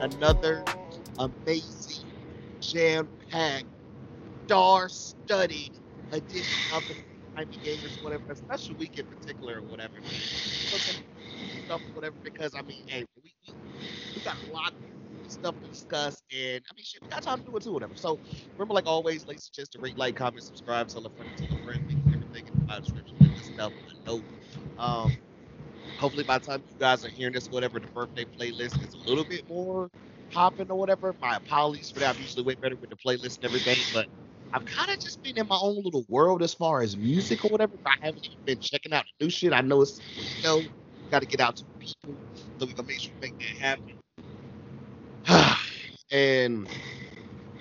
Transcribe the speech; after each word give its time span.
Another 0.00 0.62
amazing, 1.18 2.04
jam-packed, 2.60 3.64
star-studded 4.46 5.70
edition 6.12 6.76
of 6.76 6.82
the 6.86 6.94
Sometimey 6.94 7.62
Gamers, 7.64 8.02
whatever, 8.02 8.32
a 8.32 8.36
special 8.36 8.74
week 8.76 8.98
in 8.98 9.06
particular, 9.06 9.58
or 9.58 9.62
whatever. 9.62 9.94
Stuff, 11.64 11.80
whatever, 11.94 12.16
because 12.22 12.54
I 12.54 12.62
mean, 12.62 12.84
hey, 12.86 13.04
we, 13.22 13.32
we, 14.14 14.20
got 14.22 14.36
a 14.48 14.52
lot 14.52 14.72
of 14.72 15.32
stuff 15.32 15.54
to 15.62 15.68
discuss, 15.68 16.22
and 16.30 16.62
I 16.70 16.74
mean, 16.74 16.84
shit, 16.84 17.02
we 17.02 17.08
got 17.08 17.22
time 17.22 17.40
to 17.40 17.50
do 17.50 17.56
it 17.56 17.62
too, 17.62 17.72
whatever. 17.72 17.96
So 17.96 18.20
remember, 18.52 18.74
like 18.74 18.86
always, 18.86 19.26
ladies 19.26 19.50
and 19.50 19.54
gents, 19.54 19.76
rate, 19.76 19.96
like, 19.96 20.14
comment, 20.16 20.44
subscribe, 20.44 20.88
tell 20.88 21.06
a 21.06 21.10
friend, 21.10 21.30
tell 21.36 21.58
a 21.58 21.64
friend, 21.64 21.82
everything 22.14 22.46
in 22.48 22.66
the 22.66 22.80
description, 22.80 23.16
let 23.56 23.72
a 23.72 24.06
note. 24.06 24.22
Um, 24.78 25.16
hopefully 25.98 26.24
by 26.24 26.38
the 26.38 26.44
time 26.44 26.62
you 26.68 26.76
guys 26.78 27.04
are 27.04 27.10
hearing 27.10 27.34
this, 27.34 27.48
whatever 27.50 27.80
the 27.80 27.88
birthday 27.94 28.24
playlist 28.38 28.82
is 28.84 28.94
a 28.94 29.10
little 29.10 29.24
bit 29.24 29.42
more 29.48 29.90
popping 30.32 30.66
or 30.70 30.78
whatever. 30.78 31.14
My 31.20 31.36
apologies 31.36 31.90
for 31.90 32.00
that. 32.00 32.10
I'm 32.16 32.20
usually 32.20 32.44
way 32.44 32.56
better 32.60 32.76
with 32.80 32.90
the 32.90 32.96
playlist 32.96 33.38
and 33.42 33.44
everything, 33.44 33.86
but 33.92 34.06
I've 34.52 34.64
kind 34.64 34.90
of 34.90 34.98
just 35.00 35.22
been 35.22 35.38
in 35.38 35.46
my 35.48 35.58
own 35.60 35.82
little 35.82 36.04
world 36.08 36.42
as 36.42 36.54
far 36.54 36.82
as 36.82 36.96
music 36.96 37.44
or 37.44 37.50
whatever. 37.50 37.74
I 37.86 37.94
haven't 38.00 38.26
even 38.26 38.38
been 38.46 38.58
checking 38.60 38.92
out 38.92 39.04
the 39.18 39.26
new 39.26 39.30
shit. 39.30 39.52
I 39.52 39.60
know 39.60 39.82
it's 39.82 40.02
you 40.36 40.42
know 40.44 40.62
got 41.10 41.20
to 41.20 41.26
get 41.26 41.40
out 41.40 41.56
to 41.56 41.64
people, 41.80 42.18
so 42.60 42.66
we 42.66 42.74
gonna 42.74 42.86
make 42.88 43.00
sure 43.00 43.12
we 43.20 43.28
make 43.28 43.34
that 43.38 43.78
happen. 45.26 45.58
and 46.10 46.68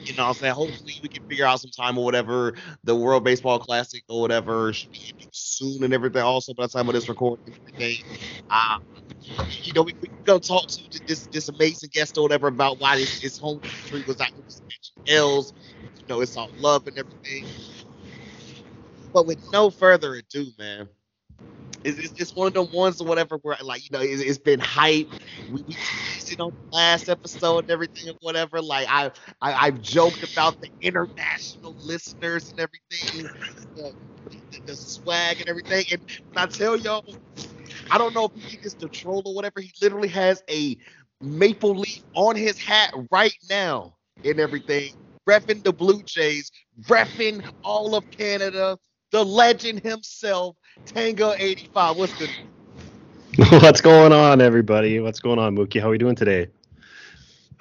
you 0.05 0.13
know 0.15 0.23
what 0.23 0.29
I'm 0.29 0.35
saying? 0.35 0.53
Hopefully 0.53 0.93
we 1.03 1.09
can 1.09 1.23
figure 1.29 1.45
out 1.45 1.61
some 1.61 1.71
time 1.71 1.97
or 1.97 2.05
whatever. 2.05 2.53
The 2.83 2.95
World 2.95 3.23
Baseball 3.23 3.59
Classic 3.59 4.03
or 4.09 4.21
whatever 4.21 4.73
should 4.73 4.91
be 4.91 5.27
soon 5.31 5.83
and 5.83 5.93
everything. 5.93 6.21
Also, 6.23 6.53
by 6.53 6.63
the 6.65 6.69
time 6.69 6.87
of 6.89 6.93
this 6.95 7.09
recording, 7.09 7.55
okay. 7.69 7.97
You 9.63 9.73
know, 9.73 9.83
we, 9.83 9.93
we 10.01 10.09
gonna 10.25 10.39
talk 10.39 10.67
to 10.67 11.01
this 11.07 11.27
this 11.27 11.49
amazing 11.49 11.89
guest 11.93 12.17
or 12.17 12.23
whatever 12.23 12.47
about 12.47 12.79
why 12.79 12.97
this, 12.97 13.13
this 13.21 13.37
home 13.37 13.61
country 13.61 14.03
was 14.07 14.19
not 14.19 14.31
L's. 15.07 15.53
You 15.97 16.05
know, 16.09 16.21
it's 16.21 16.37
all 16.37 16.51
love 16.55 16.87
and 16.87 16.97
everything. 16.97 17.47
But 19.13 19.25
with 19.27 19.39
no 19.51 19.69
further 19.71 20.15
ado, 20.15 20.47
man, 20.57 20.89
it's, 21.85 22.19
it's, 22.19 22.35
one 22.35 22.47
of 22.47 22.53
the 22.53 22.63
ones 22.63 22.99
or 22.99 23.07
whatever 23.07 23.37
where 23.43 23.55
like 23.61 23.83
you 23.83 23.89
know 23.91 24.01
it, 24.01 24.19
it's 24.19 24.37
been 24.37 24.59
hype. 24.59 25.09
We, 25.51 25.61
we 25.63 25.75
on 26.39 26.51
the 26.51 26.75
last 26.75 27.07
episode 27.09 27.65
and 27.65 27.71
everything 27.71 28.09
and 28.09 28.17
whatever. 28.21 28.61
Like 28.61 28.87
I, 28.89 29.11
I 29.41 29.53
I've 29.53 29.81
joked 29.81 30.23
about 30.31 30.59
the 30.61 30.69
international 30.81 31.75
listeners 31.79 32.49
and 32.49 32.59
everything, 32.59 33.29
the, 33.75 33.93
the, 34.25 34.59
the 34.65 34.75
swag 34.75 35.39
and 35.39 35.49
everything. 35.49 35.85
And 35.91 36.01
when 36.33 36.43
I 36.43 36.47
tell 36.47 36.75
y'all, 36.75 37.05
I 37.91 37.97
don't 37.97 38.15
know 38.15 38.31
if 38.35 38.43
he 38.43 38.57
gets 38.57 38.73
the 38.73 38.89
troll 38.89 39.21
or 39.25 39.35
whatever. 39.35 39.61
He 39.61 39.71
literally 39.81 40.07
has 40.09 40.43
a 40.49 40.77
maple 41.21 41.75
leaf 41.75 42.03
on 42.15 42.35
his 42.35 42.57
hat 42.57 42.93
right 43.11 43.37
now 43.49 43.95
and 44.23 44.39
everything. 44.39 44.93
Reffing 45.27 45.63
the 45.63 45.73
Blue 45.73 46.03
Jays, 46.03 46.51
reffing 46.83 47.47
all 47.63 47.95
of 47.95 48.09
Canada, 48.11 48.77
the 49.11 49.23
legend 49.23 49.81
himself, 49.81 50.55
Tango 50.85 51.33
85. 51.37 51.97
What's 51.97 52.13
good? 52.17 52.29
What's 53.61 53.81
going 53.81 54.13
on, 54.13 54.41
everybody? 54.41 54.99
What's 54.99 55.19
going 55.19 55.39
on, 55.39 55.55
Mooky? 55.55 55.81
How 55.81 55.87
are 55.87 55.91
we 55.91 55.97
doing 55.97 56.15
today? 56.15 56.47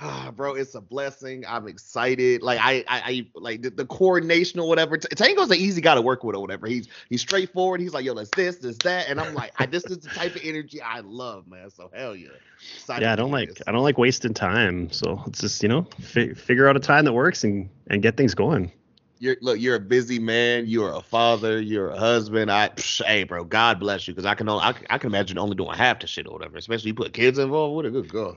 Ah, 0.01 0.33
bro, 0.35 0.55
it's 0.55 0.75
a 0.75 0.81
blessing. 0.81 1.45
I'm 1.49 1.69
excited. 1.69 2.43
Like 2.43 2.59
I, 2.61 2.85
I, 2.89 3.03
I 3.05 3.27
like 3.35 3.63
the, 3.63 3.71
the, 3.71 3.87
coordination 3.87 4.59
or 4.61 4.69
whatever. 4.69 4.97
Tango's 4.97 5.51
an 5.51 5.57
easy 5.57 5.81
guy 5.81 5.95
to 5.95 6.03
work 6.03 6.25
with 6.25 6.37
or 6.37 6.41
whatever. 6.41 6.67
He's 6.67 6.89
he's 7.09 7.21
straightforward. 7.21 7.81
He's 7.81 7.95
like, 7.95 8.05
yo, 8.05 8.13
let's 8.13 8.31
this, 8.31 8.57
this, 8.57 8.77
that, 8.79 9.09
and 9.09 9.21
I'm 9.21 9.35
like, 9.35 9.53
I, 9.59 9.67
this 9.67 9.85
is 9.85 9.99
the 9.99 10.11
type 10.11 10.35
of 10.35 10.43
energy 10.45 10.83
I 10.83 11.01
love, 11.01 11.47
man. 11.47 11.71
So 11.71 11.91
hell 11.95 12.17
yeah. 12.17 12.29
Excited 12.75 13.05
yeah, 13.05 13.13
I 13.13 13.17
don't 13.17 13.31
like 13.31 13.49
this. 13.49 13.63
I 13.67 13.73
don't 13.73 13.85
like 13.85 13.97
wasting 13.97 14.35
time. 14.35 14.91
So 14.91 15.23
let's 15.25 15.41
just 15.41 15.63
you 15.63 15.69
know 15.69 15.87
fi- 16.01 16.35
figure 16.35 16.69
out 16.69 16.77
a 16.77 16.81
time 16.81 17.05
that 17.05 17.13
works 17.13 17.45
and 17.45 17.71
and 17.87 18.03
get 18.03 18.17
things 18.17 18.35
going. 18.35 18.73
You're 19.19 19.37
look, 19.41 19.61
you're 19.61 19.77
a 19.77 19.81
busy 19.81 20.19
man. 20.19 20.65
You're 20.67 20.93
a 20.93 21.01
father. 21.01 21.61
You're 21.61 21.91
a 21.91 21.99
husband. 21.99 22.51
I, 22.51 22.69
psh, 22.71 23.05
hey, 23.05 23.25
bro, 23.25 23.45
God 23.45 23.81
bless 23.81 24.07
you, 24.09 24.15
because 24.15 24.27
I 24.27 24.35
can 24.35 24.49
only, 24.49 24.65
I, 24.65 24.75
I 24.91 24.99
can 24.99 25.09
imagine 25.09 25.39
only 25.39 25.57
doing 25.57 25.77
half 25.77 26.01
the 26.01 26.07
shit 26.07 26.27
or 26.27 26.33
whatever. 26.33 26.57
Especially 26.57 26.89
you 26.89 26.95
put 26.95 27.13
kids 27.13 27.39
involved. 27.39 27.75
What 27.77 27.87
a 27.87 27.91
good 27.91 28.09
girl. 28.09 28.37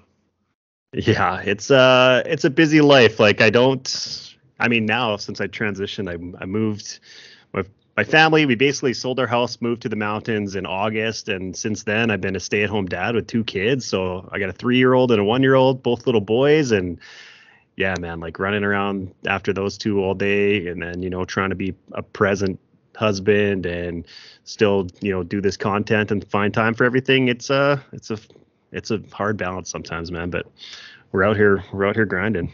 Yeah, 0.93 1.41
it's 1.41 1.69
uh 1.69 2.23
it's 2.25 2.45
a 2.45 2.49
busy 2.49 2.79
life. 2.79 3.19
Like 3.19 3.41
I 3.41 3.49
don't 3.49 4.35
I 4.59 4.69
mean 4.69 4.85
now 4.85 5.17
since 5.17 5.41
I 5.41 5.47
transitioned, 5.47 6.07
I 6.09 6.41
I 6.41 6.45
moved 6.45 6.99
with 7.53 7.69
my 7.97 8.03
family, 8.03 8.45
we 8.45 8.55
basically 8.55 8.93
sold 8.93 9.19
our 9.19 9.27
house, 9.27 9.59
moved 9.59 9.81
to 9.81 9.89
the 9.89 9.95
mountains 9.95 10.55
in 10.55 10.65
August, 10.65 11.27
and 11.27 11.57
since 11.57 11.83
then 11.83 12.11
I've 12.11 12.21
been 12.21 12.35
a 12.35 12.39
stay-at-home 12.39 12.85
dad 12.85 13.15
with 13.15 13.27
two 13.27 13.43
kids. 13.43 13.85
So 13.85 14.29
I 14.31 14.39
got 14.39 14.49
a 14.49 14.53
three-year-old 14.53 15.11
and 15.11 15.19
a 15.19 15.23
one-year-old, 15.23 15.83
both 15.83 16.05
little 16.05 16.21
boys, 16.21 16.71
and 16.71 16.99
yeah, 17.77 17.95
man, 17.99 18.19
like 18.19 18.39
running 18.39 18.63
around 18.63 19.13
after 19.27 19.53
those 19.53 19.77
two 19.77 20.03
all 20.03 20.15
day, 20.15 20.67
and 20.67 20.81
then 20.81 21.01
you 21.03 21.09
know 21.09 21.23
trying 21.23 21.51
to 21.51 21.55
be 21.55 21.73
a 21.93 22.01
present 22.01 22.59
husband 22.95 23.67
and 23.67 24.05
still 24.43 24.87
you 24.99 25.11
know 25.11 25.23
do 25.23 25.39
this 25.39 25.55
content 25.55 26.11
and 26.11 26.27
find 26.27 26.53
time 26.53 26.73
for 26.73 26.83
everything. 26.83 27.27
It's 27.29 27.49
a, 27.51 27.81
it's 27.93 28.09
a 28.09 28.17
it's 28.71 28.89
a 28.91 29.01
hard 29.13 29.37
balance 29.37 29.69
sometimes, 29.69 30.11
man. 30.11 30.31
But 30.31 30.47
we're 31.11 31.23
out 31.23 31.37
here, 31.37 31.63
we're 31.71 31.85
out 31.85 31.95
here 31.95 32.05
grinding. 32.05 32.51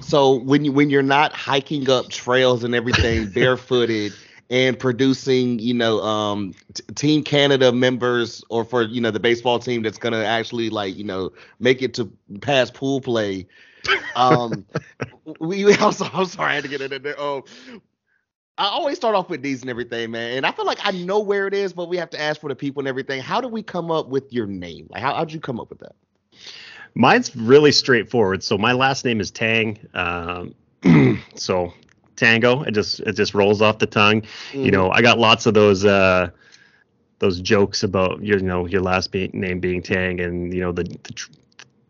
So 0.00 0.34
when 0.40 0.64
you 0.64 0.72
when 0.72 0.90
you're 0.90 1.02
not 1.02 1.32
hiking 1.32 1.88
up 1.88 2.08
trails 2.10 2.64
and 2.64 2.74
everything 2.74 3.26
barefooted 3.32 4.12
and 4.50 4.76
producing, 4.76 5.60
you 5.60 5.74
know, 5.74 6.00
um, 6.00 6.54
t- 6.74 6.82
Team 6.96 7.22
Canada 7.22 7.70
members 7.70 8.42
or 8.50 8.64
for 8.64 8.82
you 8.82 9.00
know 9.00 9.12
the 9.12 9.20
baseball 9.20 9.60
team 9.60 9.82
that's 9.82 9.98
gonna 9.98 10.24
actually 10.24 10.70
like 10.70 10.96
you 10.96 11.04
know 11.04 11.30
make 11.60 11.82
it 11.82 11.94
to 11.94 12.10
pass 12.40 12.68
pool 12.68 13.00
play. 13.00 13.46
Um, 14.14 14.66
we 15.40 15.74
also 15.76 16.06
I'm 16.12 16.26
sorry 16.26 16.52
I 16.52 16.54
had 16.56 16.64
to 16.64 16.70
get 16.70 16.80
it 16.80 16.92
in 16.92 17.02
there. 17.02 17.18
Oh, 17.18 17.44
I 18.58 18.66
always 18.66 18.96
start 18.96 19.14
off 19.14 19.30
with 19.30 19.42
these 19.42 19.62
and 19.62 19.70
everything, 19.70 20.10
man. 20.10 20.36
And 20.36 20.46
I 20.46 20.52
feel 20.52 20.66
like 20.66 20.80
I 20.84 20.90
know 20.90 21.20
where 21.20 21.46
it 21.46 21.54
is, 21.54 21.72
but 21.72 21.88
we 21.88 21.96
have 21.96 22.10
to 22.10 22.20
ask 22.20 22.40
for 22.40 22.48
the 22.48 22.56
people 22.56 22.80
and 22.80 22.88
everything. 22.88 23.22
How 23.22 23.40
did 23.40 23.52
we 23.52 23.62
come 23.62 23.90
up 23.90 24.08
with 24.08 24.32
your 24.32 24.46
name? 24.46 24.86
Like, 24.90 25.00
how 25.02 25.24
did 25.24 25.32
you 25.32 25.40
come 25.40 25.58
up 25.58 25.70
with 25.70 25.78
that? 25.78 25.94
Mine's 26.94 27.34
really 27.34 27.72
straightforward. 27.72 28.42
So 28.42 28.58
my 28.58 28.72
last 28.72 29.04
name 29.04 29.20
is 29.20 29.30
Tang. 29.30 29.78
Um, 29.94 30.54
so 31.34 31.72
Tango. 32.20 32.62
It 32.62 32.72
just 32.72 33.00
it 33.00 33.12
just 33.12 33.34
rolls 33.34 33.62
off 33.62 33.78
the 33.78 33.86
tongue. 33.86 34.22
Mm. 34.52 34.64
You 34.64 34.70
know, 34.70 34.90
I 34.90 35.00
got 35.00 35.18
lots 35.18 35.46
of 35.46 35.54
those 35.54 35.84
uh, 35.84 36.30
those 37.18 37.40
jokes 37.40 37.82
about 37.82 38.22
your 38.22 38.38
you 38.38 38.44
know 38.44 38.66
your 38.66 38.82
last 38.82 39.10
be- 39.10 39.30
name 39.32 39.58
being 39.58 39.82
Tang 39.82 40.20
and 40.20 40.52
you 40.52 40.60
know 40.60 40.70
the, 40.70 40.84
the 40.84 41.26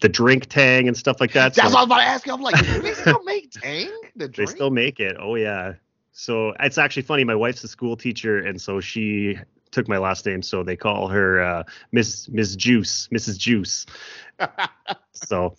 the 0.00 0.08
drink 0.08 0.46
Tang 0.46 0.88
and 0.88 0.96
stuff 0.96 1.20
like 1.20 1.32
that. 1.32 1.54
That's 1.54 1.72
so, 1.72 1.74
what 1.74 1.76
I 1.76 1.82
was 1.82 1.86
about 1.86 1.98
to 1.98 2.04
ask 2.04 2.26
you. 2.26 2.34
I'm 2.34 2.40
like, 2.40 2.58
do 2.58 2.82
they 2.82 2.94
still 2.94 3.22
make 3.22 3.50
Tang? 3.50 3.90
The 4.16 4.28
drink? 4.28 4.36
They 4.36 4.46
still 4.46 4.70
make 4.70 5.00
it. 5.00 5.16
Oh 5.18 5.34
yeah. 5.36 5.74
So 6.12 6.54
it's 6.60 6.78
actually 6.78 7.02
funny. 7.02 7.24
My 7.24 7.34
wife's 7.34 7.62
a 7.64 7.68
school 7.68 7.96
teacher, 7.96 8.38
and 8.38 8.60
so 8.60 8.80
she 8.80 9.38
took 9.70 9.88
my 9.88 9.98
last 9.98 10.26
name, 10.26 10.42
so 10.42 10.62
they 10.62 10.76
call 10.76 11.08
her 11.08 11.42
uh, 11.42 11.62
Miss 11.92 12.28
Miss 12.28 12.56
Juice, 12.56 13.08
Mrs. 13.08 13.38
Juice. 13.38 13.86
so, 15.12 15.54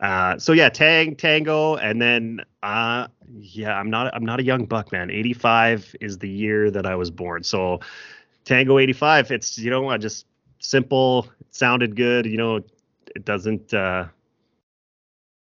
uh, 0.00 0.38
so 0.38 0.52
yeah, 0.52 0.68
Tang 0.68 1.16
Tango, 1.16 1.76
and 1.76 2.00
then 2.00 2.40
uh, 2.62 3.06
yeah, 3.32 3.78
I'm 3.78 3.90
not 3.90 4.14
I'm 4.14 4.24
not 4.24 4.40
a 4.40 4.42
young 4.42 4.66
buck, 4.66 4.92
man. 4.92 5.10
85 5.10 5.96
is 6.00 6.18
the 6.18 6.28
year 6.28 6.70
that 6.70 6.86
I 6.86 6.96
was 6.96 7.10
born, 7.10 7.42
so 7.42 7.80
Tango 8.44 8.78
85. 8.78 9.30
It's 9.30 9.58
you 9.58 9.70
know, 9.70 9.88
I 9.88 9.98
just 9.98 10.26
simple. 10.58 11.28
It 11.40 11.54
sounded 11.54 11.96
good. 11.96 12.26
You 12.26 12.36
know, 12.36 12.60
it 13.14 13.24
doesn't. 13.24 13.72
Uh, 13.72 14.06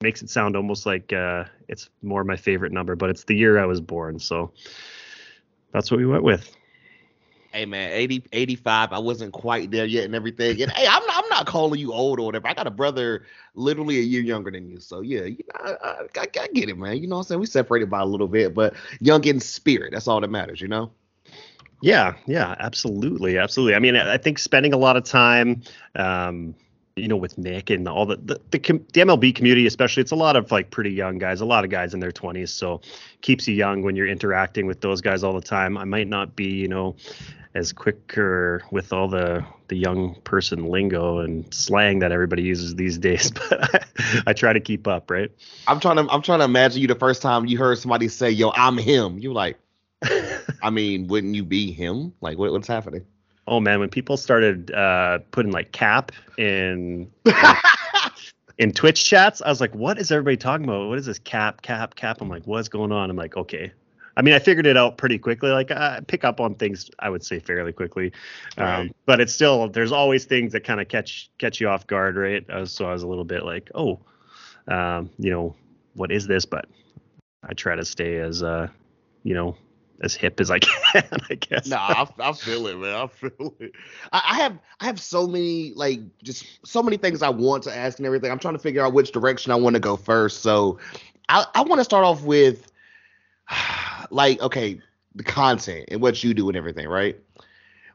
makes 0.01 0.21
it 0.21 0.29
sound 0.29 0.55
almost 0.55 0.85
like 0.85 1.13
uh, 1.13 1.45
it's 1.69 1.89
more 2.01 2.23
my 2.23 2.35
favorite 2.35 2.71
number, 2.71 2.95
but 2.95 3.09
it's 3.09 3.23
the 3.23 3.35
year 3.35 3.57
I 3.57 3.65
was 3.65 3.81
born, 3.81 4.19
so 4.19 4.51
that's 5.71 5.89
what 5.89 5.97
we 5.97 6.05
went 6.05 6.23
with. 6.23 6.55
Hey 7.53 7.65
man, 7.65 7.91
80, 7.91 8.25
85. 8.31 8.93
I 8.93 8.97
wasn't 8.99 9.31
quite 9.31 9.69
there 9.69 9.85
yet 9.85 10.05
and 10.05 10.15
everything. 10.15 10.59
And 10.61 10.71
hey, 10.71 10.87
I'm 10.89 11.05
not, 11.05 11.23
I'm 11.23 11.29
not 11.29 11.45
calling 11.45 11.79
you 11.79 11.93
old 11.93 12.19
or 12.19 12.25
whatever. 12.25 12.47
I 12.47 12.53
got 12.55 12.65
a 12.65 12.71
brother 12.71 13.25
literally 13.53 13.99
a 13.99 14.01
year 14.01 14.21
younger 14.21 14.49
than 14.49 14.67
you. 14.67 14.79
So 14.79 15.01
yeah, 15.01 15.25
you 15.25 15.43
know, 15.53 15.75
I, 15.83 16.07
I, 16.17 16.21
I 16.21 16.47
get 16.47 16.69
it, 16.69 16.77
man. 16.79 16.97
You 16.97 17.07
know 17.07 17.17
what 17.17 17.21
I'm 17.21 17.27
saying? 17.27 17.41
We 17.41 17.45
separated 17.45 17.91
by 17.91 18.01
a 18.01 18.05
little 18.05 18.27
bit, 18.27 18.55
but 18.55 18.73
young 19.01 19.23
in 19.25 19.39
spirit. 19.39 19.93
That's 19.93 20.07
all 20.07 20.19
that 20.19 20.31
matters, 20.31 20.61
you 20.61 20.67
know? 20.67 20.91
Yeah, 21.83 22.15
yeah, 22.25 22.55
absolutely, 22.57 23.37
absolutely. 23.37 23.75
I 23.75 23.79
mean, 23.79 23.97
I 23.97 24.17
think 24.17 24.39
spending 24.39 24.73
a 24.73 24.77
lot 24.77 24.97
of 24.97 25.03
time, 25.03 25.61
um, 25.95 26.55
you 26.95 27.07
know, 27.07 27.17
with 27.17 27.37
Nick 27.37 27.69
and 27.69 27.87
all 27.87 28.05
the 28.05 28.17
the, 28.17 28.39
the, 28.51 28.59
the 28.59 29.01
MLB 29.01 29.33
community, 29.33 29.65
especially, 29.65 30.01
it's 30.01 30.11
a 30.11 30.15
lot 30.15 30.35
of 30.35 30.51
like 30.51 30.69
pretty 30.69 30.91
young 30.91 31.17
guys, 31.17 31.41
a 31.41 31.45
lot 31.45 31.63
of 31.63 31.69
guys 31.69 31.93
in 31.93 31.99
their 31.99 32.11
20s. 32.11 32.49
So 32.49 32.81
keeps 33.21 33.47
you 33.47 33.55
young 33.55 33.81
when 33.81 33.95
you're 33.95 34.07
interacting 34.07 34.67
with 34.67 34.81
those 34.81 35.01
guys 35.01 35.23
all 35.23 35.33
the 35.33 35.41
time. 35.41 35.77
I 35.77 35.85
might 35.85 36.07
not 36.07 36.35
be, 36.35 36.45
you 36.45 36.67
know, 36.67 36.95
as 37.55 37.71
quicker 37.71 38.63
with 38.71 38.93
all 38.93 39.07
the 39.07 39.43
the 39.69 39.75
young 39.75 40.15
person 40.23 40.67
lingo 40.67 41.19
and 41.19 41.51
slang 41.53 41.99
that 41.99 42.11
everybody 42.11 42.43
uses 42.43 42.75
these 42.75 42.97
days, 42.99 43.31
but 43.31 43.75
I, 43.75 44.21
I 44.27 44.33
try 44.33 44.53
to 44.53 44.59
keep 44.59 44.87
up, 44.87 45.09
right? 45.09 45.31
I'm 45.67 45.79
trying 45.79 45.97
to 45.97 46.07
I'm 46.11 46.21
trying 46.21 46.39
to 46.39 46.45
imagine 46.45 46.81
you 46.81 46.87
the 46.87 46.95
first 46.95 47.21
time 47.21 47.45
you 47.47 47.57
heard 47.57 47.79
somebody 47.79 48.07
say, 48.07 48.29
"Yo, 48.29 48.51
I'm 48.55 48.77
him." 48.77 49.17
You're 49.17 49.33
like, 49.33 49.57
I 50.61 50.69
mean, 50.69 51.07
wouldn't 51.07 51.33
you 51.33 51.43
be 51.43 51.71
him? 51.71 52.13
Like, 52.21 52.37
what, 52.37 52.51
what's 52.51 52.67
happening? 52.67 53.05
Oh 53.47 53.59
man, 53.59 53.79
when 53.79 53.89
people 53.89 54.17
started 54.17 54.71
uh, 54.71 55.19
putting 55.31 55.51
like 55.51 55.71
cap 55.71 56.11
in 56.37 57.11
in 58.57 58.71
Twitch 58.71 59.03
chats, 59.05 59.41
I 59.41 59.49
was 59.49 59.59
like, 59.59 59.73
"What 59.75 59.97
is 59.99 60.11
everybody 60.11 60.37
talking 60.37 60.63
about? 60.65 60.87
What 60.87 60.97
is 60.97 61.05
this 61.05 61.19
cap, 61.19 61.61
cap, 61.61 61.95
cap?" 61.95 62.21
I'm 62.21 62.29
like, 62.29 62.45
"What's 62.47 62.69
going 62.69 62.91
on?" 62.91 63.09
I'm 63.09 63.17
like, 63.17 63.35
"Okay." 63.35 63.71
I 64.15 64.21
mean, 64.21 64.33
I 64.35 64.39
figured 64.39 64.67
it 64.67 64.77
out 64.77 64.97
pretty 64.97 65.17
quickly. 65.17 65.49
Like, 65.49 65.71
I 65.71 65.99
pick 66.05 66.23
up 66.23 66.39
on 66.39 66.53
things, 66.53 66.89
I 66.99 67.09
would 67.09 67.23
say, 67.25 67.39
fairly 67.39 67.73
quickly. 67.73 68.11
Um, 68.57 68.63
Right. 68.63 68.95
but 69.07 69.19
it's 69.19 69.33
still 69.33 69.67
there's 69.69 69.91
always 69.91 70.25
things 70.25 70.53
that 70.53 70.63
kind 70.63 70.79
of 70.79 70.87
catch 70.87 71.29
catch 71.39 71.59
you 71.59 71.67
off 71.67 71.87
guard, 71.87 72.15
right? 72.15 72.47
Uh, 72.49 72.65
so 72.65 72.85
I 72.85 72.93
was 72.93 73.03
a 73.03 73.07
little 73.07 73.25
bit 73.25 73.43
like, 73.43 73.71
"Oh, 73.75 73.99
um, 74.67 75.09
you 75.17 75.31
know, 75.31 75.55
what 75.95 76.11
is 76.11 76.27
this?" 76.27 76.45
But 76.45 76.65
I 77.43 77.53
try 77.53 77.75
to 77.75 77.83
stay 77.83 78.17
as 78.19 78.41
uh, 78.43 78.67
you 79.23 79.33
know, 79.33 79.57
as 80.03 80.13
hip 80.13 80.39
as 80.39 80.51
I 80.51 80.59
can, 80.59 81.07
I 81.29 81.35
guess. 81.35 81.67
Nah, 81.67 81.77
I, 82.19 82.29
I 82.29 82.33
feel 82.33 82.67
it, 82.67 82.77
man. 82.77 82.93
I 82.93 83.07
feel 83.07 83.55
it. 83.59 83.71
I, 84.11 84.21
I 84.31 84.35
have 84.35 84.59
I 84.79 84.85
have 84.85 84.99
so 84.99 85.25
many 85.25 85.73
like 85.75 85.99
just 86.21 86.65
so 86.65 86.83
many 86.83 86.97
things 86.97 87.21
I 87.21 87.29
want 87.29 87.63
to 87.63 87.75
ask 87.75 87.97
and 87.97 88.05
everything. 88.05 88.31
I'm 88.31 88.39
trying 88.39 88.55
to 88.55 88.59
figure 88.59 88.85
out 88.85 88.93
which 88.93 89.11
direction 89.11 89.51
I 89.51 89.55
want 89.55 89.75
to 89.75 89.79
go 89.79 89.95
first. 89.95 90.41
So 90.41 90.79
I, 91.29 91.45
I 91.55 91.61
want 91.63 91.79
to 91.79 91.85
start 91.85 92.03
off 92.03 92.23
with 92.23 92.71
like 94.11 94.41
okay, 94.41 94.79
the 95.15 95.23
content 95.23 95.85
and 95.89 96.01
what 96.01 96.23
you 96.23 96.33
do 96.33 96.49
and 96.49 96.57
everything, 96.57 96.87
right? 96.87 97.17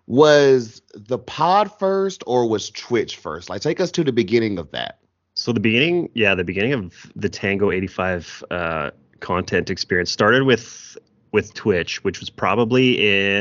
Was 0.06 0.80
the 0.94 1.18
pod 1.18 1.70
first 1.78 2.24
or 2.26 2.48
was 2.48 2.70
Twitch 2.70 3.16
first? 3.16 3.50
Like 3.50 3.60
take 3.60 3.78
us 3.78 3.90
to 3.92 4.04
the 4.04 4.12
beginning 4.12 4.58
of 4.58 4.70
that. 4.70 4.98
So 5.34 5.52
the 5.52 5.60
beginning, 5.60 6.08
yeah, 6.14 6.34
the 6.34 6.42
beginning 6.42 6.72
of 6.72 7.12
the 7.14 7.28
Tango 7.28 7.70
85 7.70 8.44
uh, 8.50 8.90
content 9.20 9.70
experience 9.70 10.10
started 10.10 10.42
with 10.44 10.96
with 11.32 11.54
Twitch, 11.54 12.02
which 12.04 12.20
was 12.20 12.30
probably 12.30 12.94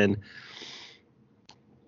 in. 0.04 0.18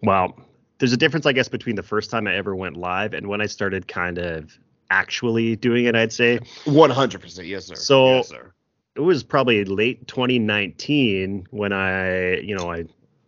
Well, 0.02 0.34
there's 0.80 0.94
a 0.94 0.98
difference, 0.98 1.26
I 1.26 1.34
guess, 1.34 1.48
between 1.50 1.76
the 1.76 1.84
first 1.84 2.10
time 2.10 2.28
I 2.28 2.36
ever 2.36 2.56
went 2.56 2.78
live 2.78 3.14
and 3.14 3.28
when 3.28 3.42
I 3.42 3.46
started 3.48 3.88
kind 3.88 4.18
of 4.18 4.58
actually 4.92 5.56
doing 5.56 5.86
it. 5.86 5.96
I'd 5.96 6.14
say 6.14 6.40
100%, 6.66 7.48
yes 7.48 7.66
sir. 7.66 7.76
So- 7.76 8.16
yes, 8.18 8.30
sir. 8.30 8.54
it 8.96 9.02
was 9.02 9.24
probably 9.24 9.64
late 9.66 10.08
2019 10.08 11.48
when 11.52 11.74
I, 11.74 12.38
you 12.38 12.56
know, 12.56 12.72
I, 12.72 12.86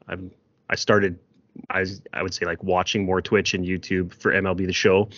I, 0.08 0.16
I 0.70 0.76
started. 0.76 1.20
I 1.70 1.86
I 2.14 2.24
would 2.24 2.34
say 2.34 2.46
like 2.46 2.64
watching 2.64 3.06
more 3.06 3.22
Twitch 3.22 3.54
and 3.54 3.66
YouTube 3.66 4.14
for 4.14 4.32
MLB 4.32 4.66
the 4.66 4.72
Show. 4.74 5.10